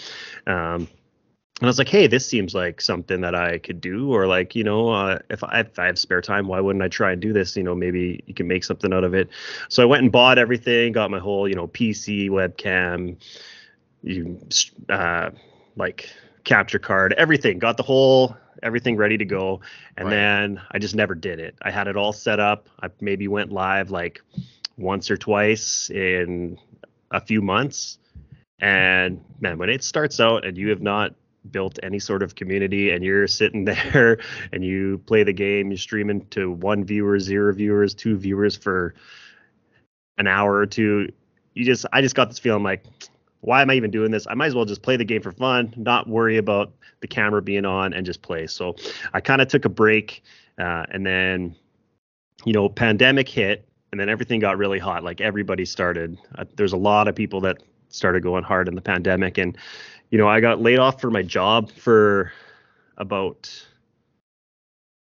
Um, 0.47 0.87
and 1.59 1.67
I 1.67 1.69
was 1.69 1.77
like, 1.77 1.87
hey, 1.89 2.07
this 2.07 2.25
seems 2.25 2.55
like 2.55 2.81
something 2.81 3.21
that 3.21 3.35
I 3.35 3.59
could 3.59 3.79
do, 3.79 4.11
or 4.13 4.25
like, 4.27 4.55
you 4.55 4.63
know, 4.63 4.89
uh, 4.89 5.19
if, 5.29 5.43
I, 5.43 5.59
if 5.61 5.77
I 5.77 5.85
have 5.85 5.99
spare 5.99 6.21
time, 6.21 6.47
why 6.47 6.59
wouldn't 6.59 6.83
I 6.83 6.87
try 6.87 7.11
and 7.11 7.21
do 7.21 7.31
this? 7.31 7.55
You 7.55 7.63
know, 7.63 7.75
maybe 7.75 8.23
you 8.25 8.33
can 8.33 8.47
make 8.47 8.63
something 8.63 8.91
out 8.91 9.03
of 9.03 9.13
it. 9.13 9.29
So 9.69 9.83
I 9.83 9.85
went 9.85 10.03
and 10.03 10.11
bought 10.11 10.39
everything, 10.39 10.93
got 10.93 11.11
my 11.11 11.19
whole, 11.19 11.47
you 11.47 11.53
know, 11.53 11.67
PC, 11.67 12.29
webcam, 12.29 13.17
you, 14.01 14.39
uh, 14.89 15.29
like 15.75 16.09
capture 16.43 16.79
card, 16.79 17.13
everything, 17.13 17.59
got 17.59 17.77
the 17.77 17.83
whole 17.83 18.35
everything 18.63 18.95
ready 18.97 19.17
to 19.17 19.25
go, 19.25 19.59
and 19.97 20.07
Right. 20.07 20.11
then 20.11 20.61
I 20.71 20.79
just 20.79 20.95
never 20.95 21.15
did 21.15 21.39
it. 21.39 21.55
I 21.61 21.69
had 21.69 21.87
it 21.87 21.95
all 21.97 22.13
set 22.13 22.39
up. 22.39 22.69
I 22.81 22.89
maybe 23.01 23.27
went 23.27 23.51
live 23.51 23.91
like 23.91 24.21
once 24.77 25.11
or 25.11 25.17
twice 25.17 25.89
in 25.91 26.57
a 27.11 27.21
few 27.21 27.41
months, 27.41 27.99
and 28.59 29.23
man, 29.39 29.57
when 29.57 29.69
it 29.69 29.83
starts 29.83 30.19
out 30.19 30.45
and 30.45 30.57
you 30.57 30.69
have 30.69 30.81
not 30.81 31.13
built 31.51 31.79
any 31.83 31.99
sort 31.99 32.23
of 32.23 32.35
community 32.35 32.91
and 32.91 33.03
you're 33.03 33.27
sitting 33.27 33.65
there 33.65 34.19
and 34.51 34.63
you 34.63 34.99
play 35.05 35.23
the 35.23 35.33
game, 35.33 35.69
you're 35.71 35.77
streaming 35.77 36.25
to 36.27 36.51
one 36.51 36.83
viewer, 36.83 37.19
zero 37.19 37.53
viewers, 37.53 37.93
two 37.93 38.17
viewers 38.17 38.55
for 38.55 38.93
an 40.17 40.27
hour 40.27 40.55
or 40.55 40.65
two, 40.65 41.11
you 41.53 41.65
just 41.65 41.85
I 41.93 42.01
just 42.01 42.15
got 42.15 42.29
this 42.29 42.39
feeling 42.39 42.63
like 42.63 42.85
why 43.41 43.61
am 43.61 43.69
I 43.69 43.73
even 43.73 43.91
doing 43.91 44.09
this? 44.09 44.25
I 44.29 44.35
might 44.35 44.47
as 44.47 44.55
well 44.55 44.63
just 44.63 44.81
play 44.81 44.95
the 44.95 45.03
game 45.03 45.21
for 45.21 45.33
fun, 45.33 45.73
not 45.75 46.07
worry 46.07 46.37
about 46.37 46.71
the 47.01 47.07
camera 47.07 47.41
being 47.41 47.65
on 47.65 47.93
and 47.93 48.05
just 48.05 48.21
play. 48.21 48.47
So 48.47 48.77
I 49.13 49.19
kind 49.19 49.41
of 49.41 49.49
took 49.49 49.65
a 49.65 49.69
break 49.69 50.23
uh, 50.57 50.85
and 50.91 51.05
then 51.05 51.55
you 52.45 52.53
know 52.53 52.69
pandemic 52.69 53.27
hit 53.27 53.67
and 53.91 53.99
then 53.99 54.09
everything 54.09 54.39
got 54.39 54.57
really 54.57 54.79
hot 54.79 55.03
like 55.03 55.21
everybody 55.21 55.65
started 55.65 56.17
uh, 56.35 56.45
there's 56.55 56.73
a 56.73 56.77
lot 56.77 57.07
of 57.07 57.15
people 57.15 57.39
that 57.41 57.63
started 57.89 58.23
going 58.23 58.43
hard 58.43 58.67
in 58.67 58.75
the 58.75 58.81
pandemic 58.81 59.37
and 59.37 59.57
you 60.13 60.19
know 60.19 60.27
i 60.27 60.39
got 60.39 60.61
laid 60.61 60.77
off 60.77 61.01
for 61.01 61.09
my 61.09 61.23
job 61.23 61.71
for 61.71 62.31
about 62.97 63.49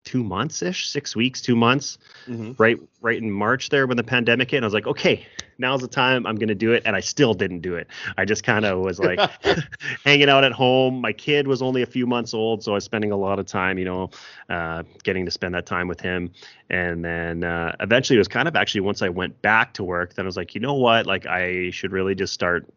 two 0.06 0.24
months 0.24 0.62
ish 0.62 0.88
six 0.88 1.16
weeks 1.16 1.42
two 1.42 1.56
months 1.56 1.98
Mhm. 2.28 2.54
right 2.60 2.78
right 3.02 3.18
in 3.18 3.32
march 3.32 3.70
there 3.70 3.88
when 3.88 3.98
the 3.98 4.04
pandemic 4.04 4.52
hit 4.52 4.58
and 4.58 4.66
i 4.66 4.68
was 4.68 4.74
like 4.74 4.86
okay 4.86 5.26
now's 5.58 5.82
the 5.82 5.88
time 5.88 6.28
i'm 6.28 6.36
going 6.36 6.50
to 6.50 6.56
do 6.56 6.74
it 6.74 6.84
and 6.86 6.96
i 6.96 7.00
still 7.00 7.34
didn't 7.34 7.62
do 7.62 7.76
it. 7.76 7.88
I 8.18 8.26
just 8.26 8.44
kind 8.44 8.66
of 8.66 8.80
was 8.80 9.00
like 9.00 9.20
hanging 10.06 10.30
out 10.30 10.44
at 10.44 10.52
home. 10.52 11.02
My 11.02 11.14
kid 11.14 11.48
was 11.48 11.62
only 11.64 11.82
a 11.82 11.88
few 11.88 12.06
months 12.06 12.34
old 12.36 12.62
so 12.64 12.74
i 12.74 12.76
was 12.76 12.84
spending 12.84 13.12
a 13.12 13.18
lot 13.18 13.40
of 13.40 13.48
time 13.48 13.80
you 13.80 13.86
know 13.86 14.12
uh, 14.50 14.84
getting 15.04 15.26
to 15.26 15.32
spend 15.32 15.56
that 15.56 15.66
time 15.66 15.88
with 15.88 16.02
him. 16.02 16.32
And 16.70 17.04
then 17.04 17.44
uh, 17.44 17.76
eventually 17.80 18.18
it 18.18 18.20
was 18.20 18.28
kind 18.28 18.48
of 18.48 18.56
actually 18.56 18.82
once 18.82 19.02
i 19.02 19.10
went 19.10 19.42
back 19.42 19.74
to 19.76 19.84
work 19.84 20.14
then 20.14 20.26
i 20.26 20.28
was 20.28 20.38
like 20.38 20.54
you 20.54 20.62
know 20.62 20.76
what? 20.76 21.08
Like 21.08 21.26
i 21.26 21.72
should 21.72 21.92
really 21.92 22.14
just 22.14 22.34
start 22.34 22.68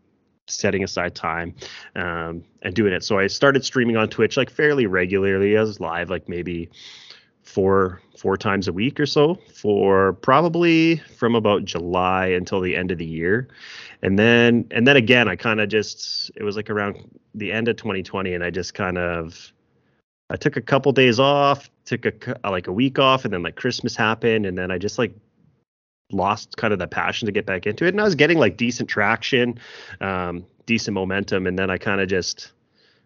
setting 0.48 0.84
aside 0.84 1.14
time 1.14 1.54
um, 1.96 2.42
and 2.62 2.74
doing 2.74 2.92
it 2.92 3.02
so 3.02 3.18
i 3.18 3.26
started 3.26 3.64
streaming 3.64 3.96
on 3.96 4.08
twitch 4.08 4.36
like 4.36 4.50
fairly 4.50 4.86
regularly 4.86 5.56
i 5.56 5.60
was 5.60 5.80
live 5.80 6.10
like 6.10 6.28
maybe 6.28 6.70
four 7.46 8.02
four 8.18 8.36
times 8.36 8.66
a 8.68 8.72
week 8.72 8.98
or 8.98 9.06
so 9.06 9.36
for 9.54 10.14
probably 10.14 10.96
from 11.16 11.34
about 11.34 11.64
July 11.64 12.26
until 12.26 12.60
the 12.60 12.76
end 12.76 12.90
of 12.90 12.98
the 12.98 13.06
year. 13.06 13.48
And 14.02 14.18
then 14.18 14.66
and 14.70 14.86
then 14.86 14.96
again 14.96 15.28
I 15.28 15.36
kind 15.36 15.60
of 15.60 15.68
just 15.68 16.30
it 16.36 16.42
was 16.42 16.56
like 16.56 16.68
around 16.68 17.18
the 17.34 17.52
end 17.52 17.68
of 17.68 17.76
2020 17.76 18.34
and 18.34 18.44
I 18.44 18.50
just 18.50 18.74
kind 18.74 18.98
of 18.98 19.52
I 20.28 20.36
took 20.36 20.56
a 20.56 20.60
couple 20.60 20.90
days 20.92 21.20
off, 21.20 21.70
took 21.84 22.04
a 22.04 22.50
like 22.50 22.66
a 22.66 22.72
week 22.72 22.98
off 22.98 23.24
and 23.24 23.32
then 23.32 23.42
like 23.42 23.56
Christmas 23.56 23.94
happened 23.94 24.44
and 24.44 24.58
then 24.58 24.70
I 24.70 24.78
just 24.78 24.98
like 24.98 25.14
lost 26.12 26.56
kind 26.56 26.72
of 26.72 26.78
the 26.78 26.86
passion 26.86 27.26
to 27.26 27.32
get 27.32 27.46
back 27.46 27.66
into 27.66 27.84
it 27.84 27.88
and 27.88 28.00
I 28.00 28.04
was 28.04 28.14
getting 28.14 28.38
like 28.38 28.56
decent 28.56 28.88
traction, 28.88 29.58
um 30.00 30.44
decent 30.66 30.94
momentum 30.94 31.46
and 31.46 31.58
then 31.58 31.70
I 31.70 31.78
kind 31.78 32.00
of 32.00 32.08
just 32.08 32.52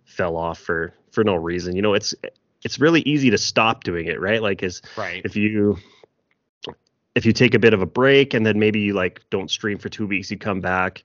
fell 0.04 0.36
off 0.36 0.58
for 0.58 0.92
for 1.12 1.24
no 1.24 1.34
reason. 1.34 1.76
You 1.76 1.82
know, 1.82 1.94
it's 1.94 2.14
it's 2.62 2.78
really 2.78 3.00
easy 3.02 3.30
to 3.30 3.38
stop 3.38 3.84
doing 3.84 4.06
it, 4.06 4.20
right? 4.20 4.42
Like 4.42 4.62
is 4.62 4.82
Right. 4.96 5.22
if 5.24 5.36
you 5.36 5.78
if 7.14 7.26
you 7.26 7.32
take 7.32 7.54
a 7.54 7.58
bit 7.58 7.74
of 7.74 7.82
a 7.82 7.86
break 7.86 8.34
and 8.34 8.44
then 8.46 8.58
maybe 8.58 8.80
you 8.80 8.94
like 8.94 9.20
don't 9.30 9.50
stream 9.50 9.78
for 9.78 9.88
two 9.88 10.06
weeks, 10.06 10.30
you 10.30 10.38
come 10.38 10.60
back, 10.60 11.02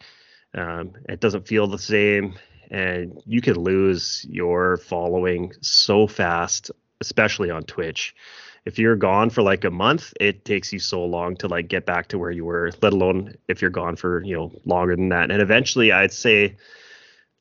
um, 0.53 0.93
it 1.09 1.19
doesn't 1.19 1.47
feel 1.47 1.67
the 1.67 1.79
same, 1.79 2.35
and 2.69 3.21
you 3.25 3.41
can 3.41 3.55
lose 3.55 4.25
your 4.29 4.77
following 4.77 5.51
so 5.61 6.07
fast, 6.07 6.71
especially 7.01 7.49
on 7.49 7.63
Twitch. 7.63 8.15
If 8.65 8.79
you're 8.79 8.95
gone 8.95 9.29
for 9.29 9.43
like 9.43 9.63
a 9.63 9.69
month, 9.69 10.13
it 10.19 10.43
takes 10.43 10.73
you 10.73 10.79
so 10.79 11.05
long 11.05 11.35
to 11.37 11.47
like 11.47 11.67
get 11.67 11.85
back 11.85 12.07
to 12.09 12.17
where 12.17 12.31
you 12.31 12.45
were, 12.45 12.71
let 12.81 12.93
alone 12.93 13.35
if 13.47 13.61
you're 13.61 13.69
gone 13.69 13.95
for, 13.95 14.23
you 14.23 14.35
know, 14.35 14.51
longer 14.65 14.95
than 14.95 15.09
that. 15.09 15.29
And 15.29 15.41
eventually 15.41 15.91
I'd 15.91 16.11
say 16.11 16.55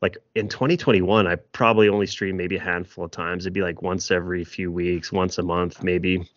like 0.04 0.18
in 0.34 0.48
2021, 0.48 1.26
I 1.26 1.36
probably 1.36 1.88
only 1.88 2.06
streamed 2.06 2.36
maybe 2.36 2.56
a 2.56 2.60
handful 2.60 3.06
of 3.06 3.10
times. 3.10 3.46
It'd 3.46 3.54
be 3.54 3.62
like 3.62 3.80
once 3.80 4.10
every 4.10 4.44
few 4.44 4.70
weeks, 4.70 5.10
once 5.10 5.38
a 5.38 5.42
month, 5.42 5.82
maybe. 5.82 6.28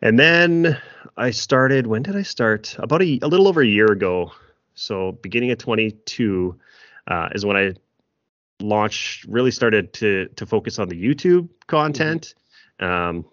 And 0.00 0.16
then 0.16 0.80
I 1.16 1.30
started. 1.32 1.88
When 1.88 2.04
did 2.04 2.14
I 2.14 2.22
start? 2.22 2.76
About 2.78 3.02
a, 3.02 3.18
a 3.22 3.26
little 3.26 3.48
over 3.48 3.62
a 3.62 3.66
year 3.66 3.90
ago. 3.90 4.30
So 4.74 5.12
beginning 5.22 5.50
of 5.50 5.58
22 5.58 6.56
uh, 7.08 7.28
is 7.34 7.44
when 7.44 7.56
I 7.56 7.74
launched. 8.60 9.24
Really 9.24 9.50
started 9.50 9.92
to 9.94 10.28
to 10.36 10.46
focus 10.46 10.78
on 10.78 10.88
the 10.88 10.94
YouTube 10.94 11.48
content. 11.66 12.34
Um, 12.78 13.24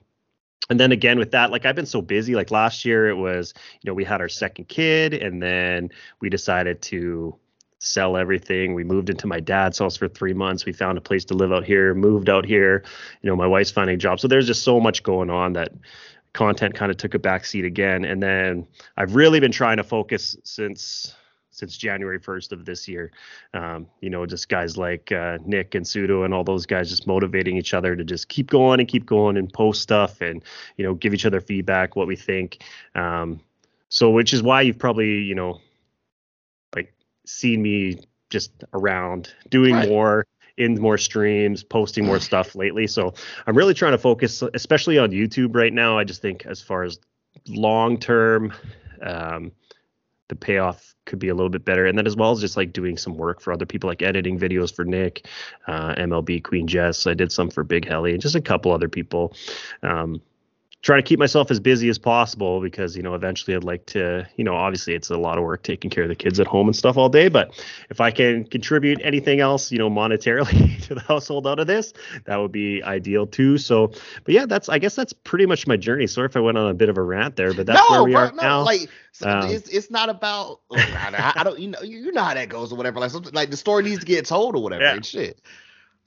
and 0.69 0.79
then 0.79 0.91
again 0.91 1.17
with 1.19 1.31
that, 1.31 1.51
like 1.51 1.65
I've 1.65 1.75
been 1.75 1.86
so 1.86 2.01
busy. 2.01 2.36
Like 2.36 2.51
last 2.51 2.86
year, 2.86 3.09
it 3.09 3.15
was 3.15 3.53
you 3.81 3.89
know 3.89 3.93
we 3.93 4.03
had 4.03 4.21
our 4.21 4.29
second 4.29 4.67
kid, 4.67 5.13
and 5.13 5.41
then 5.41 5.89
we 6.19 6.29
decided 6.29 6.81
to 6.83 7.36
sell 7.79 8.17
everything. 8.17 8.74
We 8.74 8.83
moved 8.83 9.09
into 9.09 9.27
my 9.27 9.39
dad's 9.39 9.79
house 9.79 9.97
for 9.97 10.07
three 10.07 10.33
months. 10.33 10.65
We 10.65 10.74
found 10.74 10.97
a 10.97 11.01
place 11.01 11.25
to 11.25 11.36
live 11.36 11.51
out 11.51 11.63
here, 11.63 11.93
moved 11.93 12.29
out 12.29 12.45
here. 12.45 12.83
You 13.21 13.29
know, 13.29 13.36
my 13.36 13.47
wife's 13.47 13.71
finding 13.71 13.95
a 13.95 13.97
job. 13.97 14.19
So 14.19 14.27
there's 14.27 14.47
just 14.47 14.63
so 14.63 14.79
much 14.79 15.03
going 15.03 15.29
on 15.29 15.53
that 15.53 15.74
content 16.33 16.75
kind 16.75 16.91
of 16.91 16.97
took 16.97 17.13
a 17.13 17.19
back 17.19 17.45
seat 17.45 17.65
again. 17.65 18.05
And 18.05 18.21
then 18.21 18.67
I've 18.95 19.15
really 19.15 19.39
been 19.39 19.51
trying 19.51 19.77
to 19.77 19.83
focus 19.83 20.36
since 20.43 21.15
since 21.57 21.75
January 21.75 22.19
1st 22.19 22.51
of 22.51 22.65
this 22.65 22.87
year. 22.87 23.11
Um, 23.55 23.87
you 23.99 24.11
know, 24.11 24.25
just 24.27 24.47
guys 24.47 24.77
like 24.77 25.11
uh, 25.11 25.39
Nick 25.43 25.73
and 25.73 25.83
Sudo 25.83 26.23
and 26.23 26.33
all 26.33 26.43
those 26.43 26.67
guys 26.67 26.89
just 26.89 27.07
motivating 27.07 27.57
each 27.57 27.73
other 27.73 27.95
to 27.95 28.03
just 28.03 28.29
keep 28.29 28.49
going 28.51 28.79
and 28.79 28.87
keep 28.87 29.07
going 29.07 29.37
and 29.37 29.51
post 29.51 29.81
stuff 29.81 30.21
and, 30.21 30.43
you 30.77 30.85
know, 30.85 30.93
give 30.93 31.15
each 31.15 31.25
other 31.25 31.41
feedback, 31.41 31.95
what 31.95 32.05
we 32.07 32.15
think. 32.15 32.63
Um, 32.93 33.39
so, 33.89 34.11
which 34.11 34.33
is 34.33 34.43
why 34.43 34.61
you've 34.61 34.77
probably, 34.77 35.21
you 35.21 35.33
know, 35.33 35.59
like 36.75 36.93
seen 37.25 37.61
me 37.61 37.97
just 38.29 38.51
around 38.73 39.33
doing 39.49 39.73
Right. 39.73 39.89
more 39.89 40.27
in 40.57 40.79
more 40.79 40.97
streams, 40.97 41.63
posting 41.63 42.05
more 42.05 42.19
stuff 42.29 42.55
lately. 42.55 42.85
So 42.85 43.15
I'm 43.47 43.57
really 43.57 43.73
trying 43.73 43.93
to 43.93 43.97
focus, 43.97 44.43
especially 44.53 44.99
on 44.99 45.09
YouTube 45.09 45.55
right 45.55 45.73
now. 45.73 45.97
I 45.97 46.03
just 46.03 46.21
think 46.21 46.45
as 46.45 46.61
far 46.61 46.83
as 46.83 46.99
long 47.47 47.97
term, 47.97 48.53
um, 49.01 49.51
the 50.29 50.36
payoff 50.36 50.96
could 51.05 51.19
be 51.19 51.29
a 51.29 51.36
little 51.36 51.50
bit 51.50 51.65
better. 51.65 51.86
And 51.86 51.98
then 51.98 52.05
as 52.05 52.15
well 52.15 52.31
as 52.31 52.41
just 52.41 52.57
like 52.57 52.74
doing 52.74 52.98
some 52.98 53.15
work 53.15 53.41
for 53.41 53.53
other 53.53 53.65
people, 53.65 53.89
like 53.89 54.01
editing 54.01 54.38
videos 54.38 54.74
for 54.74 54.84
Nick, 54.84 55.25
uh, 55.67 55.96
MLB 55.96 56.43
Queen 56.43 56.67
Jess. 56.67 57.07
I 57.07 57.13
did 57.13 57.31
some 57.31 57.50
for 57.50 57.63
Big 57.63 57.88
Helly 57.88 58.12
and 58.12 58.22
just 58.22 58.36
a 58.36 58.41
couple 58.41 58.72
other 58.72 58.89
people. 58.89 59.34
Um, 59.84 60.22
trying 60.84 61.01
to 61.01 61.07
keep 61.07 61.19
myself 61.19 61.50
as 61.50 61.60
busy 61.60 61.89
as 61.89 61.98
possible 61.98 62.62
because 62.62 62.96
you 62.96 63.01
know 63.01 63.15
eventually 63.15 63.55
I'd 63.55 63.63
like 63.63 63.86
to 63.88 64.27
you 64.36 64.43
know 64.43 64.55
obviously 64.55 64.93
it's 64.93 65.10
a 65.10 65.17
lot 65.17 65.38
of 65.38 65.43
work 65.43 65.63
taking 65.63 65.89
care 65.89 66.03
of 66.03 66.10
the 66.10 66.15
kids 66.15 66.39
at 66.39 66.48
home 66.48 66.67
and 66.67 66.75
stuff 66.75 66.98
all 66.98 67.10
day 67.10 67.29
but 67.29 67.51
if 67.89 68.00
I 68.00 68.12
can 68.12 68.46
contribute 68.46 69.00
anything 69.03 69.39
else 69.39 69.72
you 69.72 69.79
know 69.79 69.89
monetarily 69.89 70.81
to 70.88 70.96
the 70.96 71.01
household 71.01 71.48
out 71.48 71.60
of 71.60 71.67
this 71.67 71.93
that 72.25 72.38
would 72.38 72.51
be 72.51 72.84
ideal 72.84 73.25
too. 73.25 73.57
So 73.57 73.88
but 74.24 74.34
yeah 74.34 74.46
that's 74.46 74.69
I 74.69 74.77
guess 74.77 74.96
that's 74.96 75.13
pretty 75.13 75.46
much 75.46 75.67
my 75.67 75.77
journey. 75.77 76.07
Sorry 76.07 76.27
if 76.27 76.38
I 76.38 76.41
went 76.41 76.57
on 76.57 76.69
a 76.69 76.74
bit 76.74 76.89
of 76.89 76.98
a 76.98 77.03
rant 77.03 77.36
there 77.36 77.53
but 77.53 77.65
that's 77.65 77.89
no, 77.89 77.96
where 77.96 78.03
we 78.03 78.12
bro, 78.12 78.22
are 78.22 78.31
no, 78.31 78.41
now. 78.41 78.63
like 78.63 78.89
um, 79.24 79.50
it's, 79.50 79.69
it's 79.69 79.89
not 79.89 80.10
about 80.10 80.62
oh, 80.69 80.77
I, 80.77 81.34
I, 81.38 81.43
don't 81.43 81.60
you 81.60 81.69
know 81.69 81.81
you 81.81 82.12
know 82.12 82.24
how 82.24 82.36
that 82.36 82.50
goes 82.50 82.72
or 82.72 82.75
whatever 82.75 83.00
like 83.00 83.12
like 83.34 83.50
the 83.50 83.57
story 83.57 83.84
needs 83.84 84.00
to 84.01 84.05
get 84.05 84.25
told 84.25 84.55
or 84.55 84.62
whatever 84.62 84.84
yeah. 84.84 84.93
and 84.93 85.05
shit 85.05 85.41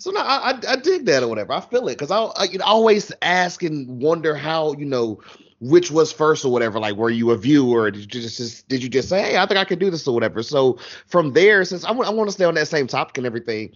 so 0.01 0.11
no, 0.11 0.21
I, 0.21 0.53
I, 0.53 0.61
I 0.69 0.77
dig 0.77 1.05
that 1.07 1.23
or 1.23 1.29
whatever. 1.29 1.53
I 1.53 1.61
feel 1.61 1.87
it 1.89 1.99
because 1.99 2.11
I, 2.11 2.23
I 2.23 2.45
you 2.45 2.59
know, 2.59 2.65
always 2.65 3.13
ask 3.23 3.63
and 3.63 4.01
wonder 4.01 4.35
how 4.35 4.73
you 4.73 4.87
know 4.87 5.21
which 5.61 5.91
was 5.91 6.11
first 6.11 6.45
or 6.45 6.51
whatever. 6.51 6.81
Like, 6.81 6.97
were 6.97 7.11
you 7.11 7.31
a 7.33 7.37
viewer? 7.37 7.91
Did 7.91 8.15
you 8.15 8.23
just, 8.23 8.67
did 8.69 8.83
you 8.83 8.89
just 8.89 9.11
say, 9.11 9.21
hey, 9.23 9.37
I 9.37 9.45
think 9.47 9.59
I 9.59 9.65
could 9.65 9.79
do 9.79 9.91
this 9.91 10.09
or 10.09 10.15
whatever? 10.15 10.43
So 10.43 10.79
from 11.07 11.35
there, 11.35 11.65
since 11.67 11.85
I, 11.85 11.89
w- 11.89 12.09
I 12.09 12.11
want 12.11 12.29
to 12.29 12.33
stay 12.33 12.47
on 12.47 12.55
that 12.55 12.67
same 12.67 12.87
topic 12.87 13.19
and 13.19 13.27
everything, 13.27 13.73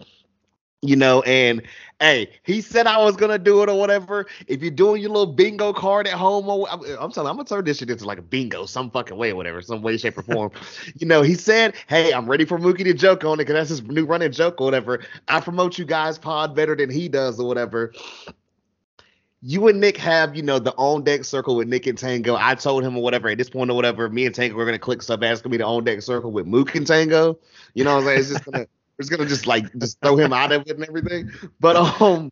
you 0.81 0.95
know, 0.95 1.21
and 1.23 1.61
hey, 1.99 2.29
he 2.43 2.61
said 2.61 2.87
I 2.87 2.97
was 2.97 3.15
gonna 3.15 3.39
do 3.39 3.63
it 3.63 3.69
or 3.69 3.77
whatever. 3.77 4.27
If 4.47 4.61
you're 4.61 4.71
doing 4.71 5.01
your 5.01 5.11
little 5.11 5.33
bingo 5.33 5.73
card 5.73 6.07
at 6.07 6.13
home, 6.13 6.47
or 6.47 6.69
I'm, 6.69 6.81
I'm 6.81 7.11
telling, 7.11 7.27
you, 7.27 7.31
I'm 7.31 7.37
gonna 7.37 7.45
turn 7.45 7.65
this 7.65 7.77
shit 7.77 7.89
into 7.89 8.05
like 8.05 8.19
a 8.19 8.23
bingo, 8.23 8.65
some 8.65 8.91
fucking 8.91 9.17
way, 9.17 9.31
or 9.31 9.35
whatever, 9.35 9.61
some 9.61 9.81
way, 9.81 9.97
shape, 9.97 10.17
or 10.17 10.21
form. 10.23 10.51
you 10.95 11.07
know, 11.07 11.21
he 11.21 11.35
said, 11.35 11.75
"Hey, 11.87 12.13
I'm 12.13 12.29
ready 12.29 12.45
for 12.45 12.57
Mooky 12.57 12.83
to 12.83 12.93
joke 12.93 13.23
on 13.23 13.35
it 13.35 13.45
because 13.45 13.53
that's 13.55 13.69
his 13.69 13.83
new 13.83 14.05
running 14.05 14.31
joke 14.31 14.61
or 14.61 14.65
whatever." 14.65 15.01
I 15.27 15.39
promote 15.39 15.77
you 15.77 15.85
guys 15.85 16.17
pod 16.17 16.55
better 16.55 16.75
than 16.75 16.89
he 16.89 17.09
does 17.09 17.39
or 17.39 17.47
whatever. 17.47 17.93
You 19.47 19.67
and 19.67 19.79
Nick 19.79 19.97
have, 19.97 20.35
you 20.35 20.41
know, 20.41 20.57
the 20.57 20.73
on 20.73 21.03
deck 21.03 21.23
circle 21.23 21.55
with 21.55 21.67
Nick 21.67 21.85
and 21.85 21.97
Tango. 21.97 22.35
I 22.35 22.55
told 22.55 22.83
him 22.83 22.97
or 22.97 23.03
whatever 23.03 23.29
at 23.29 23.37
this 23.37 23.49
point 23.49 23.69
or 23.69 23.75
whatever. 23.75 24.09
Me 24.09 24.25
and 24.25 24.33
Tango 24.33 24.55
we're 24.55 24.65
gonna 24.65 24.79
click 24.79 25.01
sub. 25.01 25.21
That's 25.21 25.45
me 25.45 25.51
to 25.51 25.57
the 25.59 25.65
on 25.65 25.83
deck 25.83 26.01
circle 26.01 26.31
with 26.31 26.47
Mook 26.47 26.73
and 26.75 26.85
Tango. 26.87 27.37
You 27.75 27.83
know 27.83 27.93
what 27.93 28.01
I'm 28.01 28.05
saying? 28.05 28.19
It's 28.19 28.29
just 28.29 28.45
gonna 28.45 28.67
we're 28.97 29.17
gonna 29.17 29.29
just 29.29 29.47
like 29.47 29.65
just 29.77 29.99
throw 30.01 30.17
him 30.17 30.33
out 30.33 30.51
of 30.51 30.61
it 30.67 30.75
and 30.75 30.85
everything. 30.85 31.29
But 31.59 31.75
um, 31.75 32.29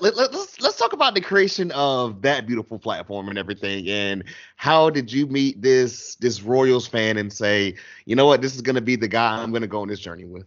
let, 0.00 0.16
let, 0.16 0.32
let's 0.32 0.60
let's 0.60 0.76
talk 0.76 0.92
about 0.92 1.14
the 1.14 1.20
creation 1.20 1.70
of 1.72 2.22
that 2.22 2.46
beautiful 2.46 2.78
platform 2.78 3.28
and 3.28 3.38
everything. 3.38 3.88
And 3.88 4.24
how 4.56 4.90
did 4.90 5.12
you 5.12 5.26
meet 5.26 5.60
this 5.62 6.16
this 6.16 6.42
Royals 6.42 6.86
fan 6.86 7.16
and 7.16 7.32
say, 7.32 7.74
you 8.06 8.14
know 8.16 8.26
what, 8.26 8.40
this 8.42 8.54
is 8.54 8.62
gonna 8.62 8.80
be 8.80 8.96
the 8.96 9.08
guy 9.08 9.42
I'm 9.42 9.52
gonna 9.52 9.66
go 9.66 9.80
on 9.82 9.88
this 9.88 10.00
journey 10.00 10.24
with? 10.24 10.46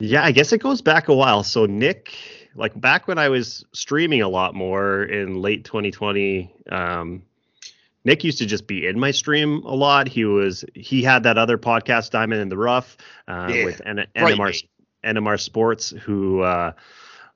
Yeah, 0.00 0.24
I 0.24 0.32
guess 0.32 0.52
it 0.52 0.58
goes 0.58 0.80
back 0.82 1.08
a 1.08 1.14
while. 1.14 1.44
So 1.44 1.66
Nick, 1.66 2.50
like 2.56 2.78
back 2.80 3.06
when 3.06 3.18
I 3.18 3.28
was 3.28 3.64
streaming 3.72 4.20
a 4.20 4.28
lot 4.28 4.54
more 4.54 5.04
in 5.04 5.40
late 5.40 5.64
2020, 5.64 6.52
um, 6.70 7.22
Nick 8.04 8.24
used 8.24 8.38
to 8.38 8.46
just 8.46 8.66
be 8.66 8.86
in 8.86 8.98
my 8.98 9.10
stream 9.10 9.62
a 9.64 9.74
lot. 9.74 10.08
He 10.08 10.24
was 10.24 10.64
he 10.74 11.02
had 11.02 11.22
that 11.24 11.38
other 11.38 11.58
podcast, 11.58 12.10
Diamond 12.10 12.40
in 12.40 12.48
the 12.48 12.56
Rough, 12.56 12.96
uh, 13.28 13.50
yeah, 13.52 13.64
with 13.64 13.80
N- 13.86 14.06
NMR 14.16 14.66
NMR 15.04 15.40
Sports, 15.40 15.90
who 15.90 16.40
uh, 16.40 16.72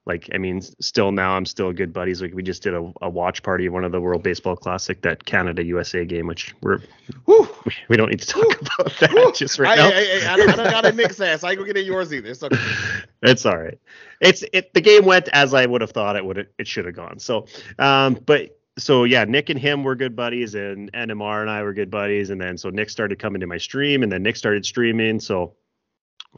like 0.07 0.29
I 0.33 0.39
mean, 0.39 0.61
still 0.63 1.13
now 1.13 1.37
I'm 1.37 1.45
still 1.45 1.73
good 1.73 1.93
buddies. 1.93 2.23
Like 2.23 2.33
we 2.33 2.43
just 2.43 2.63
did 2.63 2.75
a, 2.75 2.93
a 3.03 3.11
watch 3.11 3.43
party 3.43 3.67
of 3.67 3.73
one 3.73 3.85
of 3.85 3.93
the 3.93 4.01
World 4.01 4.23
Baseball 4.23 4.57
Classic, 4.57 5.01
that 5.03 5.25
Canada 5.25 5.65
USA 5.65 6.05
game, 6.05 6.27
which 6.27 6.55
we're 6.63 6.79
we, 7.27 7.47
we, 7.89 7.97
don't 7.97 8.11
need 8.11 8.21
to 8.21 8.27
talk 8.27 8.45
Woo. 8.45 8.51
about 8.79 8.93
that 9.01 9.13
Woo. 9.13 9.33
just 9.33 9.59
right 9.59 9.79
I, 9.79 9.83
now. 9.83 9.89
I, 9.89 9.91
I, 9.91 10.33
I, 10.33 10.37
don't, 10.37 10.51
I 10.51 10.57
don't 10.57 10.71
got 10.71 10.87
a 10.87 10.93
Nick's 10.93 11.21
ass. 11.21 11.43
I 11.43 11.51
ain't 11.51 11.59
gonna 11.59 11.73
get 11.73 11.77
in 11.77 11.87
yours 11.87 12.15
either. 12.15 12.29
It's 12.29 12.43
okay. 12.43 12.57
it's 13.23 13.45
all 13.45 13.59
right. 13.59 13.79
It's 14.21 14.45
it. 14.53 14.73
The 14.75 14.81
game 14.81 15.05
went 15.05 15.29
as 15.29 15.55
I 15.55 15.67
would 15.67 15.81
have 15.81 15.91
thought 15.91 16.17
it 16.17 16.25
would. 16.25 16.49
It 16.59 16.67
should 16.67 16.87
have 16.87 16.95
gone. 16.95 17.19
So, 17.19 17.47
um, 17.79 18.19
but 18.27 18.57
so 18.79 19.05
yeah, 19.05 19.25
Nick 19.25 19.51
and 19.51 19.59
him 19.59 19.83
were 19.83 19.97
good 19.97 20.15
buddies, 20.15 20.55
and 20.55 20.93
NMR 20.93 21.41
and 21.41 21.51
I 21.51 21.63
were 21.63 21.73
good 21.73 21.91
buddies, 21.91 22.31
and 22.31 22.41
then 22.41 22.59
so 22.59 22.71
Nick 22.71 22.91
started 22.91 23.19
coming 23.19 23.41
to 23.41 23.47
my 23.47 23.59
stream, 23.59 24.03
and 24.03 24.13
then 24.13 24.23
Nick 24.23 24.37
started 24.37 24.67
streaming. 24.67 25.21
So, 25.21 25.55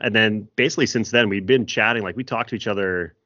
and 0.00 0.14
then 0.14 0.48
basically 0.56 0.86
since 0.86 1.10
then 1.10 1.28
we've 1.28 1.46
been 1.46 1.66
chatting, 1.66 2.02
like 2.02 2.16
we 2.16 2.24
talk 2.24 2.46
to 2.48 2.54
each 2.54 2.68
other 2.68 3.16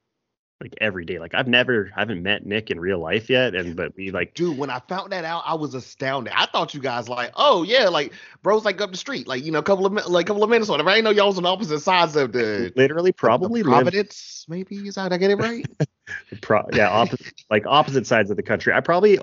like 0.62 0.74
every 0.80 1.04
day. 1.04 1.18
Like 1.18 1.34
I've 1.34 1.48
never, 1.48 1.90
I 1.96 2.00
haven't 2.00 2.22
met 2.22 2.46
Nick 2.46 2.70
in 2.70 2.78
real 2.78 2.98
life 2.98 3.28
yet, 3.28 3.54
and 3.54 3.74
but 3.74 3.94
we 3.96 4.10
like, 4.10 4.34
dude, 4.34 4.56
when 4.56 4.70
I 4.70 4.78
found 4.88 5.12
that 5.12 5.24
out, 5.24 5.42
I 5.44 5.54
was 5.54 5.74
astounded. 5.74 6.32
I 6.36 6.46
thought 6.46 6.72
you 6.72 6.80
guys 6.80 7.08
like, 7.08 7.32
oh 7.34 7.64
yeah, 7.64 7.88
like 7.88 8.12
bros 8.42 8.64
like 8.64 8.80
up 8.80 8.92
the 8.92 8.96
street, 8.96 9.26
like 9.26 9.44
you 9.44 9.50
know, 9.50 9.58
a 9.58 9.62
couple 9.62 9.84
of 9.84 9.92
like 9.92 10.26
a 10.26 10.28
couple 10.28 10.44
of 10.44 10.50
minutes 10.50 10.70
or 10.70 10.72
whatever. 10.72 10.90
I 10.90 10.94
didn't 10.94 11.04
know 11.04 11.10
y'all 11.10 11.26
was 11.26 11.38
on 11.38 11.46
opposite 11.46 11.80
sides 11.80 12.16
of 12.16 12.32
the 12.32 12.72
literally 12.76 13.12
probably 13.12 13.62
the 13.62 13.68
Providence, 13.68 14.46
live, 14.48 14.56
maybe 14.56 14.88
is 14.88 14.94
that 14.94 15.12
I 15.12 15.18
get 15.18 15.30
it 15.30 15.36
right? 15.36 15.66
Pro, 16.40 16.64
yeah, 16.72 16.88
opposite, 16.88 17.34
like 17.50 17.66
opposite 17.66 18.06
sides 18.06 18.30
of 18.30 18.36
the 18.36 18.42
country. 18.42 18.72
I 18.72 18.80
probably 18.80 19.18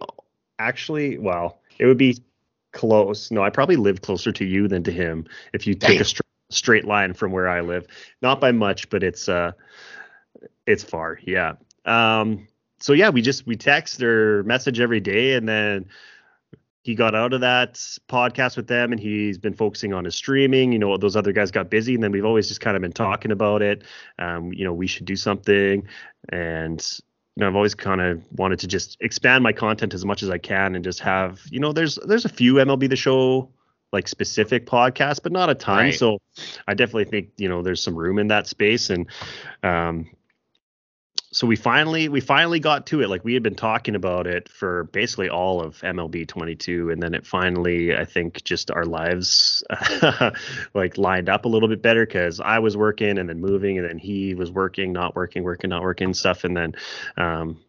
actually, 0.60 1.18
well, 1.18 1.62
it 1.78 1.86
would 1.86 1.98
be 1.98 2.18
close. 2.74 3.32
No, 3.32 3.42
I 3.44 3.50
probably 3.50 3.78
live 3.78 4.02
closer 4.02 4.32
to 4.34 4.46
you 4.46 4.68
than 4.68 4.84
to 4.84 4.92
him 4.92 5.26
if 5.54 5.66
you 5.66 5.74
take 5.74 5.96
Damn. 5.96 6.02
a 6.02 6.06
straight 6.06 6.26
straight 6.52 6.86
line 6.86 7.14
from 7.14 7.32
where 7.32 7.48
I 7.48 7.62
live. 7.62 7.88
Not 8.22 8.42
by 8.42 8.52
much, 8.52 8.90
but 8.90 9.04
it's 9.04 9.30
uh 9.30 9.52
it's 10.66 10.84
far, 10.84 11.20
yeah. 11.26 11.54
Um, 11.86 12.48
so 12.80 12.94
yeah, 12.94 13.10
we 13.10 13.22
just 13.22 13.46
we 13.46 13.56
text 13.56 14.02
or 14.02 14.44
message 14.44 14.80
every 14.80 15.00
day, 15.00 15.34
and 15.34 15.48
then 15.48 15.86
he 16.84 16.96
got 16.96 17.14
out 17.14 17.34
of 17.34 17.42
that 17.42 17.74
podcast 18.08 18.56
with 18.56 18.68
them, 18.68 18.92
and 18.92 19.00
he's 19.00 19.38
been 19.38 19.54
focusing 19.54 19.94
on 19.94 20.06
his 20.06 20.16
streaming. 20.16 20.72
You 20.72 20.80
know, 20.80 20.96
those 20.98 21.16
other 21.16 21.34
guys 21.34 21.52
got 21.52 21.70
busy, 21.70 21.94
and 21.96 22.04
then 22.04 22.12
we've 22.12 22.26
always 22.26 22.48
just 22.48 22.62
kind 22.62 22.76
of 22.76 22.82
been 22.82 22.94
talking 22.94 23.32
about 23.32 23.62
it. 23.62 23.84
Um, 24.18 24.54
you 24.54 24.64
know, 24.64 24.74
we 24.74 24.88
should 24.88 25.06
do 25.06 25.16
something, 25.16 25.88
and 26.30 27.00
you 27.36 27.42
know, 27.42 27.48
I've 27.48 27.56
always 27.56 27.76
kind 27.76 28.02
of 28.02 28.24
wanted 28.32 28.60
to 28.60 28.68
just 28.68 28.98
expand 29.02 29.44
my 29.44 29.54
content 29.54 29.94
as 29.94 30.06
much 30.06 30.24
as 30.24 30.30
I 30.30 30.38
can, 30.38 30.76
and 30.76 30.84
just 30.84 31.00
have 31.02 31.42
you 31.50 31.60
know, 31.60 31.74
there's 31.74 32.00
there's 32.06 32.26
a 32.26 32.30
few 32.30 32.56
MLB 32.56 32.90
the 32.90 32.96
Show 32.96 33.50
like 33.92 34.08
specific 34.08 34.66
podcasts, 34.66 35.22
but 35.22 35.32
not 35.32 35.50
a 35.50 35.56
ton. 35.56 35.78
Right. 35.78 35.96
So 35.96 36.20
I 36.68 36.76
definitely 36.76 37.06
think 37.06 37.32
you 37.38 37.50
know 37.50 37.62
there's 37.62 37.82
some 37.82 37.96
room 37.96 38.20
in 38.20 38.28
that 38.28 38.48
space, 38.48 38.90
and 38.90 39.08
um, 39.64 40.10
so 41.32 41.46
we 41.46 41.56
finally 41.56 42.10
we 42.10 42.22
finally 42.22 42.60
got 42.60 42.88
to 42.88 43.02
it. 43.02 43.10
Like 43.10 43.24
we 43.24 43.36
had 43.36 43.44
been 43.44 43.56
talking 43.56 43.96
about 43.96 44.26
it 44.26 44.50
for 44.50 44.86
basically 44.86 45.30
all 45.30 45.62
of 45.62 45.78
MLB 45.82 46.28
22 46.28 46.90
and 46.90 47.02
then 47.02 47.14
it 47.14 47.26
finally 47.26 47.96
I 47.96 48.06
think 48.06 48.44
just 48.44 48.72
our 48.72 48.86
lives 48.86 49.64
like 50.74 50.98
lined 50.98 51.30
up 51.30 51.46
a 51.46 51.48
little 51.48 51.70
bit 51.70 51.84
better 51.84 52.06
cuz 52.08 52.40
I 52.40 52.58
was 52.58 52.76
working 52.76 53.20
and 53.20 53.30
then 53.30 53.40
moving 53.40 53.78
and 53.78 53.88
then 53.88 54.00
he 54.00 54.34
was 54.34 54.52
working 54.52 54.92
not 54.92 55.16
working 55.16 55.44
working 55.44 55.70
not 55.70 55.84
working 55.84 56.16
stuff. 56.16 56.44
And 56.44 56.58
then 56.58 56.74
um 57.18 57.60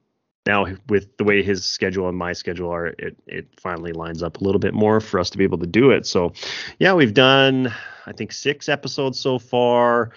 now 0.47 0.67
with 0.89 1.15
the 1.19 1.25
way 1.25 1.43
his 1.43 1.63
schedule 1.63 2.09
and 2.09 2.17
my 2.17 2.33
schedule 2.33 2.71
are 2.71 2.87
it 2.87 3.17
it 3.27 3.49
finally 3.61 3.93
lines 3.93 4.23
up 4.23 4.41
a 4.41 4.45
little 4.45 4.59
bit 4.59 4.73
more 4.73 5.03
for 5.03 5.21
us 5.21 5.29
to 5.31 5.39
be 5.39 5.45
able 5.45 5.59
to 5.59 5.67
do 5.67 5.91
it. 5.91 6.07
So 6.07 6.33
yeah 6.79 6.95
we've 6.95 7.15
done 7.15 7.71
I 8.07 8.13
think 8.13 8.33
6 8.33 8.71
episodes 8.71 9.21
so 9.21 9.39
far. 9.39 10.13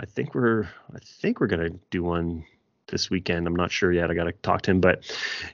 I 0.00 0.06
think 0.06 0.34
we're 0.34 0.62
I 0.94 0.98
think 1.04 1.40
we're 1.40 1.46
to 1.48 1.78
do 1.90 2.02
one 2.02 2.46
this 2.88 3.10
weekend. 3.10 3.46
I'm 3.46 3.56
not 3.56 3.70
sure 3.70 3.92
yet. 3.92 4.10
I 4.10 4.14
got 4.14 4.24
to 4.24 4.32
talk 4.32 4.62
to 4.62 4.70
him, 4.70 4.80
but 4.80 5.04